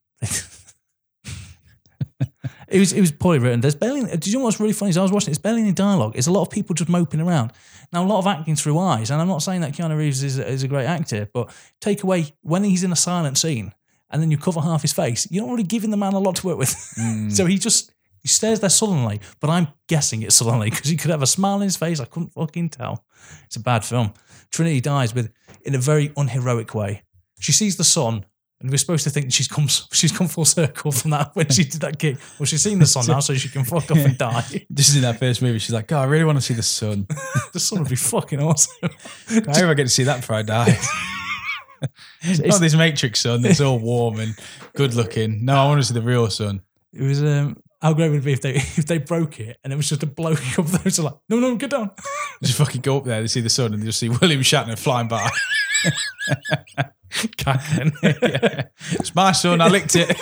It 2.73 2.79
was 2.79 2.93
it 2.93 3.01
was 3.01 3.13
poorly 3.13 3.39
written. 3.39 3.61
There's 3.61 3.75
barely. 3.75 4.01
Did 4.01 4.27
you 4.29 4.39
know 4.39 4.45
what's 4.45 4.59
really 4.59 4.73
funny? 4.73 4.91
Is 4.91 4.97
I 4.97 5.03
was 5.03 5.13
watching. 5.13 5.31
It's 5.31 5.39
barely 5.39 5.61
any 5.61 5.73
dialogue. 5.73 6.13
It's 6.17 6.27
a 6.27 6.33
lot 6.33 6.41
of 6.41 6.51
people 6.51 6.75
just 6.75 6.89
moping 6.89 7.21
around. 7.21 7.53
Now 7.93 8.03
a 8.03 8.07
lot 8.07 8.19
of 8.19 8.27
acting 8.27 8.57
through 8.57 8.79
eyes, 8.79 9.11
and 9.11 9.21
I'm 9.21 9.29
not 9.29 9.43
saying 9.43 9.61
that 9.61 9.73
Keanu 9.73 9.97
Reeves 9.97 10.23
is, 10.23 10.39
is 10.39 10.63
a 10.63 10.69
great 10.69 10.87
actor, 10.87 11.29
but 11.35 11.55
take 11.83 12.03
away 12.03 12.33
when 12.41 12.65
he's 12.65 12.83
in 12.83 12.91
a 12.91 12.97
silent 12.97 13.37
scene, 13.37 13.75
and 14.11 14.23
then 14.23 14.31
you 14.31 14.39
cover 14.39 14.63
half 14.63 14.81
his 14.81 14.93
face. 14.95 15.29
You're 15.31 15.45
not 15.45 15.51
really 15.51 15.65
giving 15.65 15.91
the 15.91 15.99
man 15.99 16.15
a 16.15 16.19
lot 16.19 16.37
to 16.37 16.47
work 16.47 16.57
with. 16.57 16.75
Hmm. 16.97 17.29
so 17.29 17.45
he 17.45 17.59
just 17.59 17.93
he 18.21 18.29
stares 18.29 18.61
there 18.61 18.71
sullenly. 18.71 19.21
But 19.39 19.51
I'm 19.51 19.69
guessing 19.87 20.23
it's 20.23 20.37
sullenly 20.37 20.71
because 20.71 20.89
he 20.89 20.97
could 20.97 21.11
have 21.11 21.23
a 21.23 21.27
smile 21.27 21.57
on 21.57 21.61
his 21.61 21.77
face. 21.77 22.01
I 22.01 22.07
couldn't 22.07 22.33
fucking 22.33 22.71
tell. 22.71 23.05
It's 23.45 23.57
a 23.57 23.61
bad 23.61 23.85
film. 23.85 24.15
Trinity 24.51 24.81
dies 24.81 25.15
with 25.15 25.31
in 25.67 25.75
a 25.75 25.79
very 25.79 26.11
unheroic 26.17 26.75
way. 26.75 27.03
She 27.39 27.53
sees 27.53 27.77
the 27.77 27.85
sun. 27.85 28.25
And 28.63 28.71
we're 28.71 28.79
supposed 28.79 29.05
to 29.05 29.11
think 29.11 29.33
she's 29.33 29.49
come 29.49 29.67
she's 29.93 30.13
come 30.13 30.29
full 30.29 30.45
circle 30.45 30.93
from 30.93 31.11
that 31.11 31.35
when 31.35 31.49
she 31.51 31.65
did 31.65 31.81
that 31.83 31.99
gig. 31.99 32.19
Well, 32.39 32.47
she's 32.47 32.63
seen 32.63 32.79
the 32.79 32.87
sun 32.87 33.07
now, 33.07 33.21
so 33.21 33.35
she 33.35 33.49
can 33.49 33.65
fuck 33.65 33.91
off 33.91 33.99
and 33.99 34.17
die. 34.17 34.67
This 34.71 34.89
is 34.89 34.97
in 34.97 35.03
that 35.03 35.19
first 35.19 35.43
movie 35.43 35.59
she's 35.59 35.73
like 35.73 35.87
god 35.87 36.03
i 36.03 36.05
really 36.05 36.25
want 36.25 36.39
to 36.39 36.43
see 36.43 36.55
the 36.55 36.63
sun 36.63 37.07
The 37.53 37.61
sun 37.61 37.81
would 37.81 37.89
be 37.89 37.97
fucking 37.97 38.41
awesome. 38.41 38.73
i 39.29 39.35
hope 39.35 39.49
i 39.71 39.75
get 39.75 39.85
to 39.85 39.89
see 39.89 40.05
that 40.05 40.21
before 40.21 40.37
i 40.37 40.43
die 40.43 40.77
not 42.49 42.61
this 42.61 42.75
matrix 42.75 43.21
sun 43.21 43.43
that's 43.43 43.61
all 43.61 43.79
warm 43.79 44.19
and 44.21 44.35
good 44.75 44.95
looking 44.95 45.45
no 45.45 45.55
i 45.55 45.67
want 45.67 45.81
to 45.81 45.87
see 45.87 45.95
the 45.95 46.03
real 46.03 46.29
sun 46.31 46.63
It 46.93 47.03
was 47.03 47.23
um, 47.23 47.57
how 47.83 47.93
great 47.93 48.11
would 48.11 48.21
it 48.21 48.25
be 48.25 48.33
if 48.33 48.41
they 48.41 48.55
if 48.55 48.87
they 48.87 48.99
broke 48.99 49.41
it 49.41 49.59
and 49.65 49.73
it 49.73 49.77
was 49.77 49.89
just 49.89 50.03
a 50.03 50.07
bloke 50.07 50.59
up 50.59 50.67
there 50.67 50.81
who's 50.81 50.99
like, 51.01 51.15
no, 51.29 51.41
no, 51.41 51.57
get 51.57 51.71
down. 51.71 51.91
Just 52.43 52.57
fucking 52.57 52.81
go 52.81 52.99
up 52.99 53.05
there, 53.05 53.21
they 53.21 53.27
see 53.27 53.41
the 53.41 53.51
sun, 53.51 53.73
and 53.75 53.83
they 53.83 53.87
just 53.87 53.99
see 53.99 54.09
William 54.09 54.41
Shatner 54.41 54.79
flying 54.79 55.09
by. 55.09 55.29
Yeah. 58.03 58.69
It's 58.93 59.15
my 59.15 59.33
son, 59.33 59.61
I 59.61 59.69
licked 59.69 59.97
it. 59.97 60.19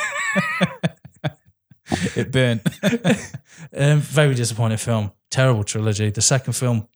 it 2.17 2.33
burnt. 2.33 2.63
um, 3.77 4.01
very 4.01 4.35
disappointing 4.35 4.79
film. 4.79 5.13
Terrible 5.31 5.65
trilogy. 5.65 6.11
The 6.11 6.23
second 6.23 6.55
film 6.55 6.89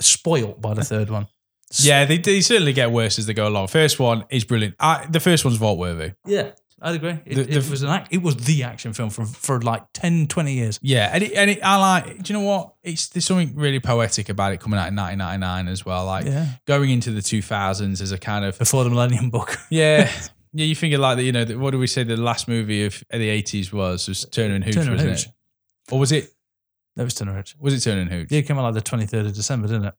spoilt 0.00 0.60
by 0.60 0.74
the 0.74 0.84
third 0.84 1.10
one. 1.10 1.26
Yeah, 1.72 2.04
they, 2.04 2.18
they 2.18 2.40
certainly 2.40 2.72
get 2.72 2.90
worse 2.90 3.18
as 3.18 3.26
they 3.26 3.34
go 3.34 3.48
along. 3.48 3.68
First 3.68 3.98
one 3.98 4.24
is 4.30 4.44
brilliant. 4.44 4.74
I, 4.80 5.06
the 5.08 5.20
first 5.20 5.44
one's 5.44 5.58
vault 5.58 5.78
worthy. 5.78 6.12
Yeah, 6.26 6.50
I'd 6.80 6.94
agree. 6.94 7.18
It, 7.26 7.34
The- 7.34 7.56
it 7.58 7.68
was 7.70 7.82
an 7.82 7.88
act, 7.88 8.08
it 8.12 8.22
was 8.22 8.36
the 8.36 8.62
action 8.62 8.92
film 8.92 9.10
for 9.10 9.24
for 9.24 9.60
like 9.60 9.82
10, 9.94 10.28
20 10.28 10.52
years. 10.52 10.78
Yeah, 10.82 11.10
and, 11.12 11.24
it, 11.24 11.32
and 11.34 11.50
it, 11.50 11.58
I 11.64 11.76
like. 11.76 12.22
Do 12.22 12.32
you 12.32 12.38
know 12.38 12.44
what? 12.46 12.74
It's 12.84 13.08
there's 13.08 13.24
something 13.24 13.54
really 13.56 13.80
poetic 13.80 14.28
about 14.28 14.52
it 14.52 14.60
coming 14.60 14.78
out 14.78 14.88
in 14.88 14.94
1999 14.96 15.68
as 15.72 15.84
well. 15.84 16.06
Like 16.06 16.26
Yeah. 16.26 16.46
going 16.66 16.90
into 16.90 17.10
the 17.10 17.20
2000s 17.20 18.00
as 18.00 18.12
a 18.12 18.18
kind 18.18 18.44
of 18.44 18.58
Before 18.58 18.84
the 18.84 18.90
Millennium 18.90 19.30
Book. 19.30 19.56
yeah, 19.70 20.08
Yeah, 20.52 20.64
you 20.66 20.76
figure 20.76 20.98
like 20.98 21.16
that. 21.16 21.24
You 21.24 21.32
know, 21.32 21.44
that- 21.44 21.58
what 21.58 21.72
do 21.72 21.78
we 21.78 21.86
say? 21.88 22.04
The 22.04 22.16
last 22.16 22.46
movie 22.48 22.84
of 22.86 23.02
the 23.10 23.28
eighties 23.28 23.72
was 23.72 24.06
was 24.08 24.24
Turner 24.26 24.54
and 24.54 24.64
Hooch, 24.64 24.74
Turner 24.74 24.92
and 24.92 24.96
wasn't 24.96 25.10
Hooch. 25.18 25.26
it? 25.26 25.92
Or 25.92 25.98
was 25.98 26.12
it 26.12 26.30
That 26.96 27.04
was 27.04 27.14
Turner 27.14 27.32
and 27.32 27.38
Hooch. 27.40 27.56
was 27.58 27.74
it 27.74 27.80
Turner 27.80 28.02
and 28.02 28.10
Hooch? 28.12 28.28
Yeah, 28.30 28.38
it 28.38 28.46
came 28.46 28.56
out 28.58 28.62
like 28.64 28.74
the 28.74 28.82
twenty 28.82 29.06
third 29.06 29.26
of 29.26 29.34
December, 29.34 29.66
didn't 29.68 29.86
it? 29.86 29.94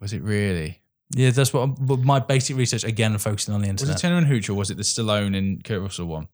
Was 0.00 0.12
it 0.12 0.22
really? 0.22 0.80
Yeah, 1.10 1.30
that's 1.30 1.52
what. 1.52 1.66
But 1.84 2.00
my 2.00 2.18
basic 2.18 2.56
research 2.56 2.84
again, 2.84 3.16
focusing 3.18 3.54
on 3.54 3.60
the 3.62 3.68
internet. 3.68 3.94
Was 3.94 3.96
internet. 3.96 3.98
it 3.98 4.02
Turner 4.02 4.18
and 4.18 4.26
Hooch 4.26 4.48
or 4.48 4.54
was 4.54 4.70
it 4.70 4.76
the 4.76 4.82
Stallone 4.82 5.36
and 5.36 5.62
Kurt 5.62 5.80
Russell 5.82 6.06
one? 6.06 6.28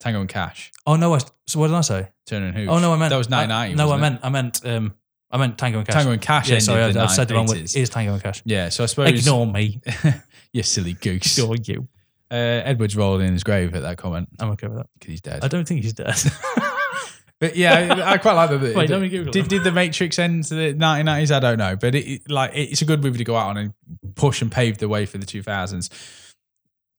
Tango 0.00 0.20
and 0.20 0.28
Cash. 0.28 0.70
oh 0.86 0.94
no! 0.96 1.14
I, 1.14 1.18
so 1.46 1.58
what 1.58 1.68
did 1.68 1.74
I 1.76 1.80
say? 1.80 2.08
Turner 2.26 2.46
and 2.46 2.56
Hooch. 2.56 2.68
Oh 2.68 2.78
no, 2.78 2.92
I 2.92 2.96
meant 2.96 3.10
that 3.10 3.16
was 3.16 3.32
I- 3.32 3.46
ninety. 3.46 3.74
No, 3.74 3.84
I 3.84 3.86
wasn't 3.86 3.98
it? 3.98 4.00
meant 4.10 4.20
I 4.24 4.28
meant 4.28 4.66
um, 4.66 4.94
I 5.30 5.38
meant 5.38 5.58
Tango 5.58 5.78
and 5.78 5.86
Cash. 5.86 5.94
Tango 5.96 6.12
and 6.12 6.22
Cash. 6.22 6.48
yeah, 6.48 6.54
ended 6.54 6.64
sorry, 6.66 6.92
the 6.92 7.00
I, 7.00 7.04
I 7.04 7.06
said 7.08 7.28
the 7.28 7.34
wrong 7.34 7.46
word. 7.46 7.58
80s. 7.58 7.76
It 7.76 7.80
is 7.80 7.90
Tango 7.90 8.12
and 8.14 8.22
Cash. 8.22 8.42
Yeah, 8.44 8.68
so 8.68 8.84
I 8.84 8.86
suppose 8.86 9.10
Ignore 9.10 9.46
me. 9.46 9.80
you 10.52 10.62
silly 10.62 10.92
goose. 10.94 11.36
Ignore 11.38 11.56
you. 11.56 11.88
Uh, 12.30 12.34
Edward's 12.34 12.94
rolling 12.94 13.26
in 13.26 13.32
his 13.32 13.42
grave 13.42 13.74
at 13.74 13.80
that 13.82 13.96
comment 13.96 14.28
I'm 14.38 14.50
okay 14.50 14.66
with 14.68 14.76
that. 14.76 14.86
because 14.98 15.10
he's 15.12 15.20
dead. 15.22 15.42
I 15.42 15.48
don't 15.48 15.66
think 15.66 15.82
he's 15.82 15.94
dead. 15.94 16.14
But 17.40 17.54
yeah, 17.54 17.94
I, 17.94 18.12
I 18.14 18.18
quite 18.18 18.32
like 18.32 18.50
that. 18.50 18.74
Wait, 18.74 18.90
let 18.90 19.00
me 19.00 19.08
Google 19.08 19.32
did, 19.32 19.48
did 19.48 19.62
the 19.62 19.70
Matrix 19.70 20.18
end 20.18 20.44
to 20.44 20.54
the 20.54 20.74
1990s? 20.74 21.30
I 21.30 21.38
don't 21.38 21.58
know, 21.58 21.76
but 21.76 21.94
it, 21.94 22.28
like 22.28 22.50
it's 22.54 22.82
a 22.82 22.84
good 22.84 23.02
movie 23.02 23.18
to 23.18 23.24
go 23.24 23.36
out 23.36 23.50
on 23.50 23.56
and 23.56 23.74
push 24.16 24.42
and 24.42 24.50
pave 24.50 24.78
the 24.78 24.88
way 24.88 25.06
for 25.06 25.18
the 25.18 25.26
2000s. 25.26 25.88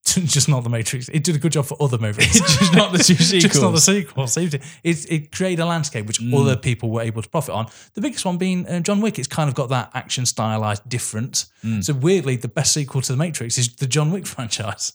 just 0.06 0.48
not 0.50 0.64
the 0.64 0.70
Matrix. 0.70 1.10
It 1.10 1.24
did 1.24 1.36
a 1.36 1.40
good 1.40 1.52
job 1.52 1.66
for 1.66 1.78
other 1.82 1.98
movies. 1.98 2.34
Just 2.40 2.74
not 2.74 2.92
the 2.92 2.98
two 3.00 3.16
sequels. 3.16 3.44
just 3.52 3.62
not 3.62 3.72
the 3.72 3.82
sequels. 3.82 4.38
It, 4.84 5.12
it, 5.12 5.32
created 5.32 5.62
a 5.62 5.66
landscape 5.66 6.08
which 6.08 6.20
Mm. 6.20 6.34
other 6.40 6.56
people 6.56 6.90
were 6.90 7.02
able 7.02 7.22
to 7.22 7.30
profit 7.30 7.54
on. 7.54 7.68
The 7.94 8.02
biggest 8.02 8.26
one 8.26 8.38
being 8.38 8.66
uh, 8.66 8.80
John 8.80 9.02
Wick. 9.02 9.20
It's 9.20 9.28
kind 9.28 9.50
of 9.50 9.56
got 9.56 9.70
that 9.70 9.92
action 9.94 10.26
stylized 10.26 10.88
difference. 10.88 11.52
Mm. 11.64 11.84
So 11.84 11.94
weirdly, 11.94 12.38
the 12.38 12.48
best 12.48 12.74
sequel 12.74 13.02
to 13.02 13.12
the 13.12 13.18
Matrix 13.18 13.58
is 13.58 13.76
the 13.76 13.88
John 13.88 14.12
Wick 14.12 14.26
franchise, 14.26 14.94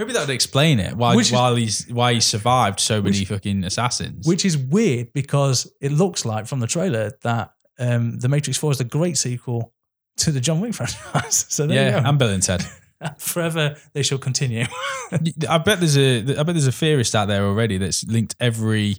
Maybe 0.00 0.12
that 0.14 0.20
would 0.26 0.30
explain 0.34 0.80
it. 0.80 0.96
Why 0.96 1.14
Which 1.14 1.26
is- 1.26 1.32
while 1.32 1.54
he's 1.56 1.86
why 1.88 2.14
he 2.14 2.20
survived 2.20 2.80
so 2.80 3.02
many 3.02 3.18
Which- 3.20 3.28
fucking 3.28 3.64
assassins. 3.64 4.26
which 4.26 4.44
is 4.44 4.56
weird 4.56 5.12
because 5.12 5.70
it 5.80 5.92
looks 5.92 6.24
like 6.24 6.46
from 6.46 6.60
the 6.60 6.66
trailer 6.66 7.12
that 7.22 7.52
um, 7.78 8.18
the 8.18 8.28
Matrix 8.28 8.58
Four 8.58 8.70
is 8.72 8.78
the 8.78 8.84
great 8.84 9.16
sequel 9.18 9.72
to 10.18 10.32
the 10.32 10.40
John 10.40 10.60
Wick 10.60 10.74
franchise. 10.78 11.46
So 11.48 11.66
there 11.66 11.76
yeah, 11.76 11.96
you 11.98 12.02
go. 12.02 12.08
and 12.08 12.18
Bill 12.18 12.30
and 12.30 12.42
Ted. 12.42 12.64
Forever 13.18 13.76
they 13.92 14.02
shall 14.02 14.18
continue. 14.18 14.64
I 15.48 15.58
bet 15.58 15.80
there's 15.80 15.96
a 15.98 16.18
I 16.38 16.42
bet 16.42 16.54
there's 16.54 16.66
a 16.66 16.72
theorist 16.72 17.14
out 17.14 17.28
there 17.28 17.44
already 17.44 17.78
that's 17.78 18.04
linked 18.04 18.36
every 18.40 18.96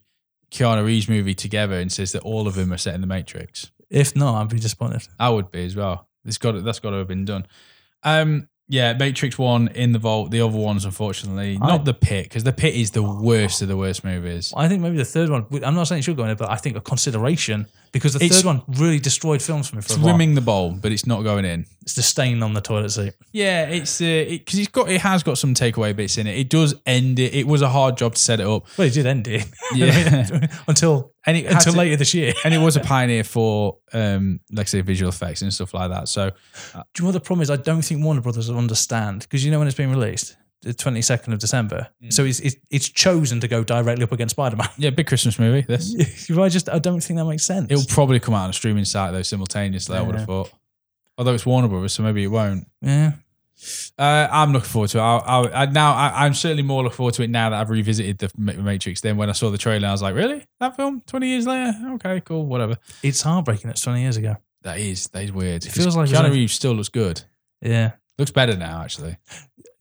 Keanu 0.51 0.85
Reeves 0.85 1.07
movie 1.09 1.33
together 1.35 1.75
and 1.79 1.91
says 1.91 2.11
that 2.13 2.23
all 2.23 2.47
of 2.47 2.55
them 2.55 2.73
are 2.73 2.77
set 2.77 2.93
in 2.95 3.01
the 3.01 3.07
Matrix. 3.07 3.71
if 3.89 4.15
not, 4.15 4.41
I'd 4.41 4.49
be 4.49 4.59
disappointed. 4.59 5.07
I 5.19 5.29
would 5.29 5.51
be 5.51 5.65
as 5.65 5.75
well. 5.75 6.07
It's 6.25 6.37
got 6.37 6.51
to, 6.51 6.61
that's 6.61 6.79
got 6.79 6.89
to 6.91 6.97
have 6.97 7.07
been 7.07 7.25
done. 7.25 7.45
Um, 8.03 8.47
yeah, 8.71 8.93
Matrix 8.93 9.37
One 9.37 9.67
in 9.69 9.91
the 9.91 9.99
vault. 9.99 10.31
The 10.31 10.39
other 10.41 10.57
ones, 10.57 10.85
unfortunately, 10.85 11.59
I- 11.61 11.67
not 11.67 11.83
the 11.85 11.93
Pit 11.93 12.23
because 12.25 12.43
the 12.45 12.53
Pit 12.53 12.73
is 12.73 12.91
the 12.91 13.03
worst 13.03 13.61
of 13.61 13.67
the 13.67 13.75
worst 13.77 14.03
movies. 14.03 14.53
I 14.55 14.67
think 14.69 14.81
maybe 14.81 14.95
the 14.97 15.05
third 15.05 15.29
one. 15.29 15.45
I'm 15.63 15.75
not 15.75 15.87
saying 15.89 15.99
it 15.99 16.03
should 16.03 16.15
go 16.17 16.23
in 16.23 16.29
it, 16.31 16.37
but 16.37 16.49
I 16.49 16.55
think 16.55 16.77
a 16.77 16.81
consideration 16.81 17.67
because 17.91 18.13
the 18.13 18.23
It's- 18.23 18.41
third 18.41 18.45
one 18.45 18.61
really 18.67 18.99
destroyed 18.99 19.41
films 19.41 19.67
for 19.69 19.75
me. 19.75 19.81
For 19.81 19.87
It's 19.87 19.95
a 19.97 19.99
while. 19.99 20.13
rimming 20.13 20.35
the 20.35 20.41
bowl, 20.41 20.71
but 20.71 20.91
it's 20.91 21.05
not 21.05 21.23
going 21.23 21.45
in. 21.45 21.65
It's 21.81 21.95
the 21.95 22.03
stain 22.03 22.41
on 22.43 22.53
the 22.53 22.61
toilet 22.61 22.89
seat. 22.91 23.13
Yeah, 23.33 23.63
it's 23.65 23.97
because 23.99 24.59
it's 24.59 24.67
got 24.69 24.89
it 24.89 25.01
has 25.01 25.23
got 25.23 25.37
some 25.37 25.53
takeaway 25.53 25.95
bits 25.95 26.17
in 26.17 26.27
it. 26.27 26.37
It 26.37 26.49
does 26.49 26.75
end 26.85 27.19
it. 27.19 27.33
It 27.33 27.47
was 27.47 27.61
a 27.61 27.69
hard 27.69 27.97
job 27.97 28.15
to 28.15 28.21
set 28.21 28.39
it 28.39 28.45
up. 28.47 28.65
Well, 28.77 28.87
it 28.87 28.93
did 28.93 29.05
end 29.05 29.27
it. 29.27 29.45
Yeah. 29.75 30.47
until 30.67 31.11
And 31.25 31.37
it 31.37 31.45
had 31.45 31.55
until 31.55 31.73
to- 31.73 31.77
later 31.79 31.95
this 31.97 32.13
year. 32.13 32.33
and 32.45 32.53
it 32.53 32.59
was 32.59 32.75
a 32.77 32.79
pioneer 32.93 33.23
for 33.23 33.77
um 33.93 34.39
like 34.51 34.67
I 34.67 34.69
say 34.69 34.81
visual 34.81 35.09
effects 35.09 35.41
and 35.41 35.53
stuff 35.53 35.73
like 35.73 35.89
that. 35.89 36.07
So 36.07 36.29
Do 36.29 36.77
you 36.77 36.81
know 37.01 37.05
what 37.07 37.11
the 37.13 37.19
problem 37.19 37.41
is? 37.41 37.49
I 37.49 37.55
don't 37.57 37.81
think 37.81 38.03
Warner 38.03 38.21
Brothers 38.21 38.49
will 38.49 38.57
understand 38.57 39.21
because 39.21 39.43
you 39.43 39.51
know 39.51 39.59
when 39.59 39.67
it's 39.67 39.77
been 39.77 39.89
released, 39.91 40.35
the 40.61 40.73
22nd 40.73 41.33
of 41.33 41.39
December. 41.39 41.87
Mm. 42.03 42.13
So 42.13 42.23
it's, 42.23 42.39
it's 42.39 42.55
it's 42.69 42.89
chosen 42.89 43.39
to 43.39 43.47
go 43.47 43.63
directly 43.63 44.03
up 44.03 44.11
against 44.11 44.35
Spider 44.35 44.55
Man. 44.55 44.69
yeah, 44.77 44.91
big 44.91 45.07
Christmas 45.07 45.39
movie. 45.39 45.61
This 45.61 46.29
I 46.31 46.49
just 46.49 46.69
I 46.69 46.79
don't 46.79 47.01
think 47.01 47.17
that 47.17 47.25
makes 47.25 47.43
sense. 47.43 47.67
it'll 47.69 47.85
probably 47.93 48.19
come 48.19 48.33
out 48.33 48.43
on 48.45 48.49
a 48.51 48.53
streaming 48.53 48.85
site 48.85 49.11
though 49.11 49.21
simultaneously. 49.23 49.97
I 49.97 50.01
would 50.01 50.15
have 50.15 50.27
thought. 50.27 50.51
Although 51.17 51.33
it's 51.33 51.45
Warner 51.45 51.67
Brothers, 51.67 51.93
so 51.93 52.03
maybe 52.03 52.23
it 52.23 52.27
won't. 52.27 52.67
yeah. 52.81 53.13
Uh, 53.97 54.27
I'm 54.31 54.53
looking 54.53 54.69
forward 54.69 54.89
to 54.89 54.97
it. 54.97 55.01
I'll, 55.01 55.23
I'll, 55.23 55.49
I, 55.53 55.65
now 55.67 55.93
I, 55.93 56.25
I'm 56.25 56.33
certainly 56.33 56.63
more 56.63 56.81
looking 56.81 56.95
forward 56.95 57.13
to 57.15 57.21
it 57.21 57.29
now 57.29 57.51
that 57.51 57.61
I've 57.61 57.69
revisited 57.69 58.17
the 58.17 58.31
Matrix. 58.35 59.01
Than 59.01 59.17
when 59.17 59.29
I 59.29 59.33
saw 59.33 59.51
the 59.51 59.57
trailer, 59.59 59.87
I 59.87 59.91
was 59.91 60.01
like, 60.01 60.15
"Really? 60.15 60.43
That 60.59 60.75
film? 60.75 61.03
Twenty 61.05 61.27
years 61.27 61.45
later? 61.45 61.73
Okay, 61.93 62.21
cool, 62.21 62.47
whatever." 62.47 62.77
It's 63.03 63.21
heartbreaking. 63.21 63.69
It's 63.69 63.81
20 63.81 64.01
years 64.01 64.17
ago. 64.17 64.37
That 64.63 64.79
is 64.79 65.07
that 65.09 65.23
is 65.23 65.31
weird. 65.31 65.63
It 65.63 65.71
feels 65.71 65.95
like 65.95 66.09
Keanu 66.09 66.31
Reeves 66.31 66.53
still 66.53 66.73
looks 66.73 66.89
good. 66.89 67.21
Yeah. 67.61 67.91
Looks 68.17 68.31
better 68.31 68.55
now, 68.55 68.81
actually. 68.81 69.17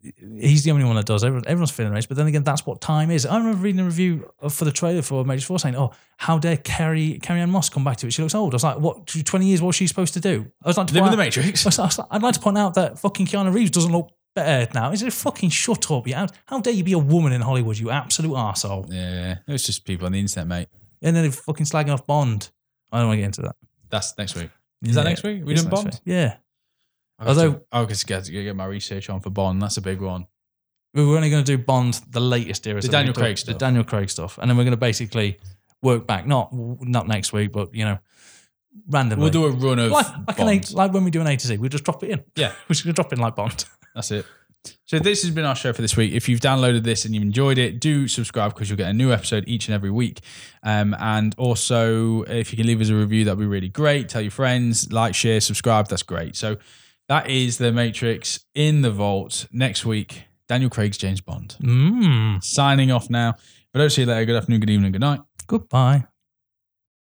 He's 0.03 0.65
the 0.65 0.71
only 0.71 0.85
one 0.85 0.97
that 0.97 1.05
does. 1.05 1.23
Everyone, 1.23 1.45
everyone's 1.47 1.71
feeling 1.71 1.93
race, 1.93 2.07
but 2.07 2.17
then 2.17 2.27
again, 2.27 2.43
that's 2.43 2.65
what 2.65 2.81
time 2.81 3.11
is. 3.11 3.27
I 3.27 3.37
remember 3.37 3.59
reading 3.59 3.81
a 3.81 3.85
review 3.85 4.31
for 4.49 4.65
the 4.65 4.73
trailer 4.73 5.03
for 5.03 5.25
Matrix 5.25 5.45
4 5.45 5.59
saying, 5.59 5.77
"Oh, 5.77 5.93
how 6.17 6.39
dare 6.39 6.57
Carrie 6.57 7.19
Carrie-Anne 7.21 7.51
Moss 7.51 7.69
come 7.69 7.85
back 7.85 7.99
to 7.99 8.07
it? 8.07 8.13
She 8.15 8.23
looks 8.23 8.35
old." 8.35 8.55
I 8.55 8.57
was 8.57 8.65
like, 8.65 8.79
"What? 8.79 9.07
Twenty 9.07 9.47
years? 9.49 9.61
What 9.61 9.69
was 9.69 9.77
she 9.77 9.87
supposed 9.87 10.15
to 10.15 10.21
do?" 10.21 10.51
I 10.65 10.69
was 10.69 10.79
like, 10.79 10.91
Live 10.93 11.05
in 11.05 11.11
the 11.11 11.17
Matrix. 11.19 11.67
I 11.67 11.69
was- 11.69 11.79
I 11.79 11.85
was 11.85 11.99
like, 11.99 12.09
I'd 12.11 12.23
like 12.23 12.35
to 12.35 12.41
point 12.41 12.57
out 12.57 12.75
that 12.75 12.99
fucking 12.99 13.27
Keanu 13.27 13.53
Reeves 13.53 13.71
doesn't 13.71 13.93
look 13.93 14.11
better 14.35 14.71
now. 14.75 14.91
Is 14.91 15.03
it 15.03 15.13
fucking 15.13 15.51
shut 15.51 15.91
up? 15.91 16.07
You 16.07 16.15
how, 16.15 16.29
how 16.47 16.61
dare 16.61 16.73
you 16.73 16.85
be 16.85 16.93
a 16.93 16.99
woman 16.99 17.33
in 17.33 17.43
Hollywood? 17.43 17.77
You 17.79 17.91
absolute 17.91 18.33
arsehole. 18.35 18.87
Yeah, 18.91 19.37
it's 19.49 19.67
just 19.67 19.85
people 19.85 20.07
on 20.07 20.13
the 20.13 20.21
internet, 20.21 20.47
mate. 20.47 20.69
And 21.03 21.15
then 21.15 21.25
they're 21.25 21.33
fucking 21.33 21.67
slagging 21.67 21.93
off 21.93 22.07
Bond. 22.07 22.51
I 22.91 22.99
don't 22.99 23.09
want 23.09 23.19
to 23.19 23.21
get 23.21 23.27
into 23.27 23.43
that. 23.43 23.57
That's 23.91 24.17
next 24.17 24.35
week. 24.35 24.51
Is 24.83 24.95
that 24.95 25.05
next 25.05 25.23
week? 25.25 25.45
We 25.45 25.53
doing 25.55 25.69
Bond? 25.69 25.87
week. 25.87 26.01
Yeah. 26.07 26.37
Although- 27.29 27.63
I 27.73 27.85
guess 27.85 28.05
get 28.05 28.25
to 28.25 28.33
get 28.33 28.57
my 28.57 28.67
research 28.67 29.11
on 29.11 29.21
for 29.21 29.31
Bond. 29.31 29.61
That's 29.61 29.77
a 29.77 29.83
big 29.83 30.01
one. 30.01 30.27
We 30.95 31.07
We're 31.07 31.17
only 31.17 31.31
going 31.31 31.45
to 31.45 31.57
do 31.57 31.63
Bond, 31.63 32.01
the 32.11 32.21
latest 32.21 32.67
era. 32.67 32.81
The 32.81 32.87
so 32.87 32.93
Daniel 32.93 33.15
Craig 33.15 33.37
The 33.37 33.41
stuff. 33.41 33.59
Daniel 33.59 33.85
Craig 33.85 34.11
stuff. 34.11 34.39
And 34.39 34.51
then 34.51 34.57
we're 34.57 34.65
going 34.65 34.73
to 34.73 34.77
basically 34.77 35.39
work 35.83 36.07
back. 36.07 36.27
Not 36.27 36.51
not 36.53 37.07
next 37.07 37.33
week, 37.33 37.53
but, 37.53 37.75
you 37.75 37.85
know, 37.85 37.99
randomly. 38.89 39.23
We'll 39.25 39.31
do 39.31 39.45
a 39.45 39.51
run 39.51 39.79
of 39.79 39.93
like, 39.93 40.07
like, 40.27 40.39
an 40.41 40.49
a, 40.49 40.77
like 40.77 40.93
when 40.93 41.05
we 41.05 41.11
do 41.11 41.21
an 41.21 41.27
A 41.29 41.37
to 41.37 41.47
Z, 41.47 41.59
we'll 41.59 41.69
just 41.69 41.85
drop 41.85 42.03
it 42.03 42.11
in. 42.11 42.25
Yeah. 42.35 42.49
We're 42.69 42.75
just 42.75 42.85
going 42.85 42.95
to 42.95 43.03
drop 43.03 43.13
in 43.13 43.21
like 43.21 43.37
Bond. 43.37 43.65
That's 43.95 44.11
it. 44.11 44.27
So 44.85 44.99
this 44.99 45.23
has 45.23 45.31
been 45.31 45.47
our 45.47 45.57
show 45.57 45.73
for 45.73 45.81
this 45.81 45.97
week. 45.97 46.13
If 46.13 46.29
you've 46.29 46.41
downloaded 46.41 46.83
this 46.83 47.07
and 47.07 47.15
you've 47.15 47.23
enjoyed 47.23 47.57
it, 47.57 47.81
do 47.81 48.07
subscribe 48.07 48.53
because 48.53 48.69
you'll 48.69 48.77
get 48.77 48.91
a 48.91 48.93
new 48.93 49.11
episode 49.11 49.45
each 49.47 49.69
and 49.69 49.75
every 49.75 49.91
week. 49.91 50.21
Um, 50.63 50.95
and 50.99 51.35
also, 51.39 52.23
if 52.25 52.53
you 52.53 52.59
can 52.59 52.67
leave 52.67 52.81
us 52.81 52.91
a 52.91 52.95
review, 52.95 53.25
that'd 53.25 53.39
be 53.39 53.47
really 53.47 53.71
great. 53.71 54.11
Tell 54.11 54.21
your 54.21 54.31
friends, 54.31 54.93
like, 54.93 55.15
share, 55.15 55.41
subscribe. 55.41 55.89
That's 55.89 56.03
great. 56.03 56.37
So 56.37 56.59
that 57.11 57.29
is 57.29 57.59
the 57.59 57.73
Matrix 57.73 58.39
in 58.55 58.83
the 58.83 58.91
vault 58.93 59.49
next 59.51 59.85
week. 59.85 60.23
Daniel 60.47 60.71
Craig's 60.71 60.97
James 60.97 61.21
Bond. 61.21 61.57
Mmm. 61.61 62.43
Signing 62.43 62.93
off 62.93 63.11
now. 63.11 63.35
But 63.73 63.81
don't 63.81 63.91
see 63.91 64.03
you 64.03 64.07
later, 64.07 64.27
good 64.27 64.37
afternoon, 64.37 64.61
good 64.61 64.71
evening, 64.71 64.93
good 64.93 65.01
night. 65.01 65.19
Goodbye. 65.49 66.05